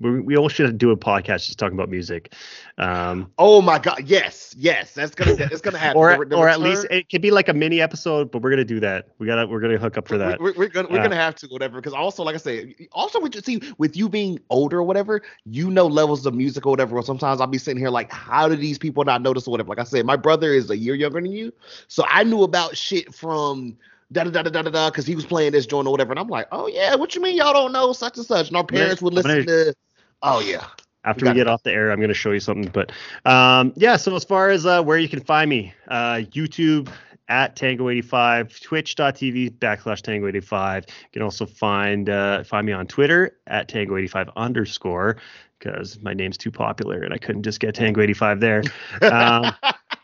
we, 0.00 0.20
we 0.20 0.36
all 0.36 0.48
should 0.48 0.78
do 0.78 0.90
a 0.90 0.96
podcast 0.96 1.46
just 1.46 1.58
talking 1.58 1.76
about 1.76 1.88
music. 1.88 2.34
Um, 2.78 3.32
oh 3.38 3.60
my 3.60 3.78
god, 3.78 4.02
yes, 4.04 4.54
yes, 4.56 4.92
that's 4.92 5.14
gonna 5.14 5.36
it's 5.50 5.60
gonna 5.60 5.78
happen. 5.78 5.96
or 5.96 6.18
the, 6.18 6.24
the 6.26 6.36
or 6.36 6.46
return, 6.46 6.62
at 6.62 6.68
least 6.68 6.86
it 6.90 7.08
could 7.08 7.22
be 7.22 7.30
like 7.30 7.48
a 7.48 7.54
mini 7.54 7.80
episode, 7.80 8.30
but 8.30 8.42
we're 8.42 8.50
gonna 8.50 8.64
do 8.64 8.80
that. 8.80 9.08
We 9.18 9.26
gotta 9.26 9.46
we're 9.46 9.60
gonna 9.60 9.78
hook 9.78 9.98
up 9.98 10.08
for 10.08 10.18
that. 10.18 10.40
We're, 10.40 10.52
we're 10.54 10.68
gonna 10.68 10.88
we're 10.90 11.00
uh, 11.00 11.02
gonna 11.02 11.16
have 11.16 11.34
to 11.36 11.46
whatever 11.48 11.76
because 11.76 11.94
also 11.94 12.22
like 12.22 12.34
I 12.34 12.38
say, 12.38 12.74
also 12.92 13.20
with 13.20 13.34
you 13.34 13.40
see 13.40 13.60
with 13.78 13.96
you 13.96 14.08
being 14.08 14.38
older 14.50 14.78
or 14.78 14.84
whatever, 14.84 15.22
you 15.44 15.70
know 15.70 15.86
levels 15.86 16.26
of 16.26 16.34
music 16.34 16.66
or 16.66 16.70
whatever. 16.70 17.00
sometimes 17.02 17.40
I'll 17.40 17.46
be 17.46 17.58
sitting 17.58 17.80
here 17.80 17.90
like, 17.90 18.12
how 18.12 18.48
do 18.48 18.56
these 18.56 18.78
people 18.78 19.04
not 19.04 19.22
notice 19.22 19.46
or 19.46 19.50
whatever? 19.50 19.68
Like 19.68 19.80
I 19.80 19.84
said, 19.84 20.06
my 20.06 20.16
brother 20.16 20.52
is 20.52 20.70
a 20.70 20.76
year 20.76 20.94
younger 20.94 21.20
than 21.20 21.32
you, 21.32 21.52
so 21.88 22.04
I 22.08 22.24
knew 22.24 22.42
about 22.42 22.76
shit 22.76 23.14
from 23.14 23.76
da 24.12 24.24
da 24.24 24.30
da 24.30 24.42
da 24.42 24.62
da 24.62 24.70
da 24.70 24.90
because 24.90 25.06
he 25.06 25.14
was 25.14 25.26
playing 25.26 25.52
this 25.52 25.66
joint 25.66 25.86
or 25.86 25.90
whatever. 25.90 26.12
And 26.12 26.18
I'm 26.18 26.28
like, 26.28 26.48
oh 26.52 26.66
yeah, 26.66 26.94
what 26.94 27.14
you 27.14 27.20
mean 27.20 27.36
y'all 27.36 27.52
don't 27.52 27.72
know 27.72 27.92
such 27.92 28.16
and 28.16 28.26
such? 28.26 28.48
And 28.48 28.56
our 28.56 28.64
parents 28.64 29.02
would 29.02 29.14
listen 29.14 29.46
to 29.46 29.74
Oh 30.22 30.40
yeah. 30.40 30.66
After 31.04 31.26
we 31.26 31.32
get 31.32 31.42
it. 31.42 31.48
off 31.48 31.62
the 31.62 31.72
air, 31.72 31.90
I'm 31.90 31.98
going 31.98 32.08
to 32.08 32.14
show 32.14 32.32
you 32.32 32.40
something. 32.40 32.70
But 32.72 32.92
um, 33.24 33.72
yeah, 33.76 33.96
so 33.96 34.14
as 34.16 34.24
far 34.24 34.50
as 34.50 34.66
uh, 34.66 34.82
where 34.82 34.98
you 34.98 35.08
can 35.08 35.20
find 35.20 35.48
me, 35.48 35.72
uh, 35.88 36.22
YouTube 36.32 36.90
at 37.28 37.56
Tango85, 37.56 38.60
twitch.tv 38.60 39.58
backslash 39.58 40.02
Tango85. 40.02 40.88
You 40.88 40.92
can 41.12 41.22
also 41.22 41.46
find 41.46 42.10
uh, 42.10 42.42
find 42.44 42.66
me 42.66 42.72
on 42.72 42.86
Twitter 42.86 43.38
at 43.46 43.68
Tango85 43.68 44.32
underscore 44.36 45.16
because 45.58 46.00
my 46.02 46.14
name's 46.14 46.36
too 46.36 46.50
popular 46.50 47.02
and 47.02 47.14
I 47.14 47.18
couldn't 47.18 47.42
just 47.42 47.60
get 47.60 47.74
Tango85 47.74 48.40
there. 48.40 48.62
Um, 49.02 49.52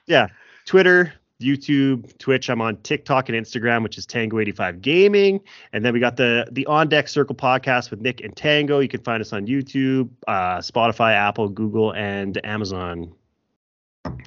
yeah, 0.06 0.28
Twitter, 0.64 1.12
YouTube, 1.40 2.16
Twitch. 2.18 2.48
I'm 2.48 2.60
on 2.60 2.76
TikTok 2.78 3.28
and 3.28 3.36
Instagram, 3.38 3.82
which 3.82 3.98
is 3.98 4.06
Tango85 4.06 4.80
Gaming. 4.80 5.40
And 5.72 5.84
then 5.84 5.92
we 5.92 6.00
got 6.00 6.16
the 6.16 6.46
the 6.52 6.66
On 6.66 6.88
Deck 6.88 7.08
Circle 7.08 7.34
podcast 7.34 7.90
with 7.90 8.00
Nick 8.00 8.20
and 8.20 8.36
Tango. 8.36 8.78
You 8.80 8.88
can 8.88 9.02
find 9.02 9.20
us 9.20 9.32
on 9.32 9.46
YouTube, 9.46 10.08
uh, 10.28 10.58
Spotify, 10.58 11.12
Apple, 11.14 11.48
Google, 11.48 11.92
and 11.94 12.44
Amazon. 12.44 13.12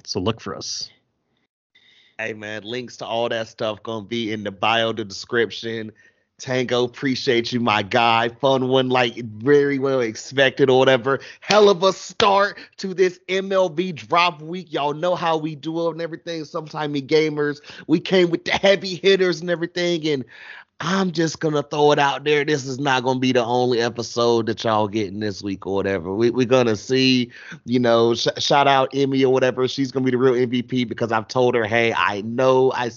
So 0.04 0.20
look 0.20 0.40
for 0.40 0.56
us. 0.56 0.90
Hey 2.18 2.32
man, 2.32 2.64
links 2.64 2.96
to 2.98 3.06
all 3.06 3.28
that 3.28 3.48
stuff 3.48 3.82
gonna 3.82 4.04
be 4.04 4.32
in 4.32 4.42
the 4.42 4.50
bio, 4.50 4.92
the 4.92 5.04
description. 5.04 5.92
Tango, 6.38 6.84
appreciate 6.84 7.52
you, 7.52 7.58
my 7.58 7.82
guy. 7.82 8.28
Fun 8.28 8.68
one, 8.68 8.88
like 8.90 9.16
very 9.16 9.80
well 9.80 10.00
expected 10.00 10.70
or 10.70 10.78
whatever. 10.78 11.18
Hell 11.40 11.68
of 11.68 11.82
a 11.82 11.92
start 11.92 12.58
to 12.76 12.94
this 12.94 13.18
MLB 13.28 13.92
drop 13.94 14.40
week. 14.40 14.72
Y'all 14.72 14.94
know 14.94 15.16
how 15.16 15.36
we 15.36 15.56
do 15.56 15.88
it 15.88 15.92
and 15.92 16.00
everything. 16.00 16.42
Sometimey 16.42 17.04
Gamers, 17.04 17.60
we 17.88 17.98
came 17.98 18.30
with 18.30 18.44
the 18.44 18.52
heavy 18.52 18.94
hitters 18.94 19.40
and 19.40 19.50
everything. 19.50 20.06
And 20.06 20.24
I'm 20.80 21.10
just 21.10 21.40
gonna 21.40 21.64
throw 21.64 21.90
it 21.90 21.98
out 21.98 22.22
there. 22.22 22.44
This 22.44 22.64
is 22.64 22.78
not 22.78 23.02
gonna 23.02 23.18
be 23.18 23.32
the 23.32 23.44
only 23.44 23.80
episode 23.80 24.46
that 24.46 24.62
y'all 24.62 24.86
getting 24.86 25.18
this 25.18 25.42
week 25.42 25.66
or 25.66 25.74
whatever. 25.74 26.14
We, 26.14 26.30
we're 26.30 26.46
gonna 26.46 26.76
see, 26.76 27.32
you 27.64 27.80
know, 27.80 28.14
sh- 28.14 28.28
shout 28.38 28.68
out 28.68 28.90
Emmy 28.94 29.24
or 29.24 29.32
whatever. 29.32 29.66
She's 29.66 29.90
gonna 29.90 30.04
be 30.04 30.12
the 30.12 30.18
real 30.18 30.34
MVP 30.34 30.88
because 30.88 31.10
I've 31.10 31.26
told 31.26 31.56
her, 31.56 31.64
hey, 31.64 31.92
I 31.92 32.20
know 32.20 32.72
I, 32.72 32.92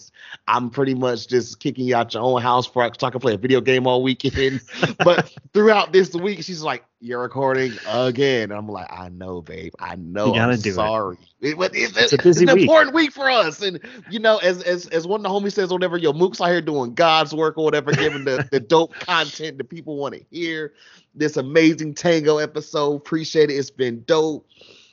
I'm 0.47 0.69
pretty 0.69 0.93
much 0.93 1.27
just 1.27 1.59
kicking 1.59 1.85
you 1.85 1.95
out 1.95 2.13
your 2.13 2.21
own 2.21 2.39
house 2.39 2.67
for 2.67 2.87
so 2.99 3.07
I 3.07 3.09
can 3.09 3.19
play 3.19 3.33
a 3.33 3.37
video 3.37 3.61
game 3.61 3.87
all 3.87 4.03
weekend. 4.03 4.61
but 4.99 5.35
throughout 5.51 5.91
this 5.91 6.13
week, 6.13 6.43
she's 6.43 6.61
like, 6.61 6.83
you're 7.01 7.21
recording 7.21 7.73
again. 7.87 8.51
I'm 8.51 8.67
like, 8.67 8.87
I 8.91 9.09
know, 9.09 9.41
babe. 9.41 9.73
I 9.79 9.95
know. 9.95 10.27
You 10.27 10.35
gotta 10.35 10.53
I'm 10.53 10.59
do 10.59 10.71
sorry. 10.71 11.17
It. 11.41 11.57
It, 11.57 11.59
it, 11.59 11.97
it's, 11.97 12.13
a 12.13 12.17
busy 12.17 12.43
it's 12.43 12.51
an 12.51 12.55
week. 12.55 12.63
important 12.63 12.93
week 12.95 13.11
for 13.11 13.29
us. 13.29 13.61
And 13.61 13.79
you 14.09 14.19
know, 14.19 14.37
as 14.37 14.61
as 14.61 14.87
as 14.87 15.07
one 15.07 15.19
of 15.19 15.23
the 15.23 15.29
homies 15.29 15.53
says, 15.53 15.71
whatever, 15.71 15.97
yo, 15.97 16.13
Mook's 16.13 16.39
out 16.39 16.49
here 16.49 16.61
doing 16.61 16.93
God's 16.93 17.33
work 17.33 17.57
or 17.57 17.63
whatever, 17.63 17.91
giving 17.91 18.23
the, 18.23 18.47
the 18.51 18.59
dope 18.59 18.93
content 18.93 19.57
that 19.57 19.65
people 19.65 19.97
want 19.97 20.13
to 20.13 20.23
hear. 20.29 20.73
This 21.15 21.37
amazing 21.37 21.95
Tango 21.95 22.37
episode. 22.37 22.95
Appreciate 22.95 23.49
it. 23.49 23.55
It's 23.55 23.71
been 23.71 24.03
dope. 24.03 24.47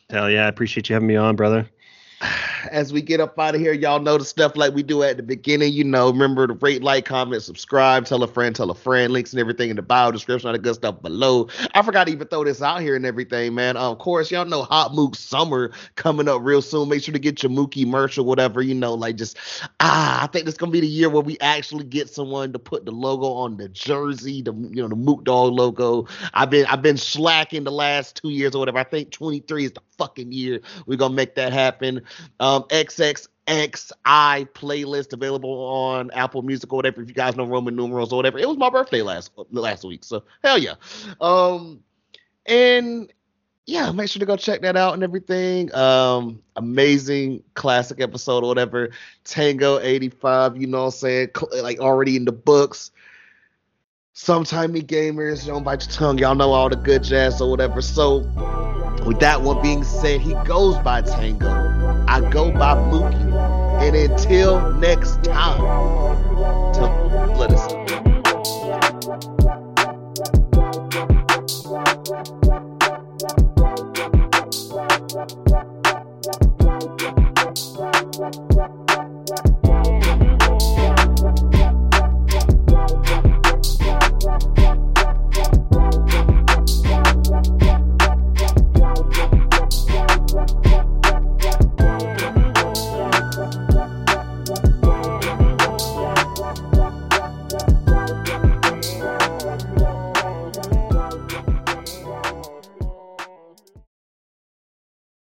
Hell 0.08 0.30
yeah, 0.30 0.46
I 0.46 0.48
appreciate 0.48 0.88
you 0.88 0.94
having 0.94 1.08
me 1.08 1.16
on, 1.16 1.36
brother 1.36 1.68
as 2.70 2.92
we 2.92 3.02
get 3.02 3.20
up 3.20 3.38
out 3.38 3.54
of 3.54 3.60
here, 3.60 3.72
y'all 3.72 4.00
know 4.00 4.18
the 4.18 4.24
stuff 4.24 4.56
like 4.56 4.74
we 4.74 4.82
do 4.82 5.02
at 5.02 5.16
the 5.16 5.22
beginning. 5.22 5.72
You 5.72 5.84
know, 5.84 6.10
remember 6.10 6.46
to 6.46 6.54
rate, 6.54 6.82
like, 6.82 7.04
comment, 7.04 7.42
subscribe, 7.42 8.06
tell 8.06 8.22
a 8.22 8.28
friend, 8.28 8.54
tell 8.54 8.70
a 8.70 8.74
friend. 8.74 9.12
Links 9.12 9.32
and 9.32 9.40
everything 9.40 9.70
in 9.70 9.76
the 9.76 9.82
bio 9.82 10.10
description, 10.10 10.48
all 10.48 10.52
the 10.52 10.58
good 10.58 10.74
stuff 10.74 11.00
below. 11.02 11.48
I 11.74 11.82
forgot 11.82 12.06
to 12.06 12.12
even 12.12 12.28
throw 12.28 12.44
this 12.44 12.62
out 12.62 12.80
here 12.80 12.96
and 12.96 13.06
everything, 13.06 13.54
man. 13.54 13.76
Um, 13.76 13.92
of 13.92 13.98
course, 13.98 14.30
y'all 14.30 14.44
know 14.44 14.62
Hot 14.62 14.94
Mook 14.94 15.14
Summer 15.14 15.70
coming 15.96 16.28
up 16.28 16.40
real 16.42 16.62
soon. 16.62 16.88
Make 16.88 17.02
sure 17.02 17.12
to 17.12 17.18
get 17.18 17.42
your 17.42 17.50
Mooky 17.50 17.86
merch 17.86 18.18
or 18.18 18.24
whatever. 18.24 18.62
You 18.62 18.74
know, 18.74 18.94
like 18.94 19.16
just 19.16 19.38
ah, 19.80 20.22
I 20.22 20.26
think 20.26 20.44
this 20.44 20.56
gonna 20.56 20.72
be 20.72 20.80
the 20.80 20.86
year 20.86 21.08
where 21.10 21.22
we 21.22 21.38
actually 21.40 21.84
get 21.84 22.08
someone 22.08 22.52
to 22.52 22.58
put 22.58 22.84
the 22.84 22.92
logo 22.92 23.26
on 23.26 23.56
the 23.56 23.68
jersey, 23.68 24.42
the 24.42 24.52
you 24.52 24.82
know 24.82 24.88
the 24.88 24.96
Mook 24.96 25.24
Dog 25.24 25.52
logo. 25.52 26.06
I've 26.34 26.50
been 26.50 26.66
I've 26.66 26.82
been 26.82 26.96
slacking 26.96 27.64
the 27.64 27.72
last 27.72 28.16
two 28.16 28.30
years 28.30 28.54
or 28.54 28.58
whatever. 28.58 28.78
I 28.78 28.84
think 28.84 29.10
23 29.10 29.66
is 29.66 29.72
the 29.72 29.80
fucking 29.98 30.32
year. 30.32 30.60
We're 30.86 30.96
gonna 30.96 31.14
make 31.14 31.34
that 31.34 31.52
happen. 31.52 32.02
Um, 32.40 32.47
XXXI 32.68 33.28
playlist 33.46 35.12
available 35.12 35.50
on 35.50 36.10
Apple 36.12 36.42
Music 36.42 36.72
or 36.72 36.76
whatever. 36.76 37.02
If 37.02 37.08
you 37.08 37.14
guys 37.14 37.36
know 37.36 37.44
Roman 37.44 37.76
numerals 37.76 38.12
or 38.12 38.16
whatever, 38.16 38.38
it 38.38 38.48
was 38.48 38.56
my 38.56 38.70
birthday 38.70 39.02
last 39.02 39.30
last 39.50 39.84
week, 39.84 40.04
so 40.04 40.22
hell 40.42 40.58
yeah. 40.58 40.74
Um, 41.20 41.82
and 42.46 43.12
yeah, 43.68 43.92
make 43.92 44.08
sure 44.08 44.20
to 44.20 44.26
go 44.26 44.36
check 44.36 44.62
that 44.62 44.76
out 44.78 44.94
and 44.94 45.02
everything. 45.02 45.74
Um, 45.74 46.42
amazing 46.56 47.42
classic 47.52 48.00
episode 48.00 48.42
or 48.42 48.48
whatever. 48.48 48.90
Tango 49.24 49.78
85, 49.78 50.56
you 50.56 50.66
know 50.66 50.78
what 50.78 50.84
I'm 50.86 50.90
saying? 50.92 51.28
Like 51.52 51.78
already 51.78 52.16
in 52.16 52.24
the 52.24 52.32
books. 52.32 52.90
Sometimey 54.14 54.82
Gamers, 54.82 55.46
don't 55.46 55.64
bite 55.64 55.84
your 55.84 55.92
tongue. 55.92 56.18
Y'all 56.18 56.34
know 56.34 56.52
all 56.52 56.70
the 56.70 56.76
good 56.76 57.04
jazz 57.04 57.42
or 57.42 57.50
whatever. 57.50 57.82
So 57.82 58.20
with 59.04 59.20
that 59.20 59.42
one 59.42 59.60
being 59.60 59.84
said, 59.84 60.22
he 60.22 60.32
goes 60.46 60.76
by 60.78 61.02
Tango. 61.02 61.67
I 62.10 62.20
go 62.30 62.50
by 62.50 62.74
Mooky. 62.74 63.32
And 63.82 63.94
until 63.94 64.72
next 64.72 65.22
time, 65.22 65.60
let 67.36 67.52
us 67.52 67.77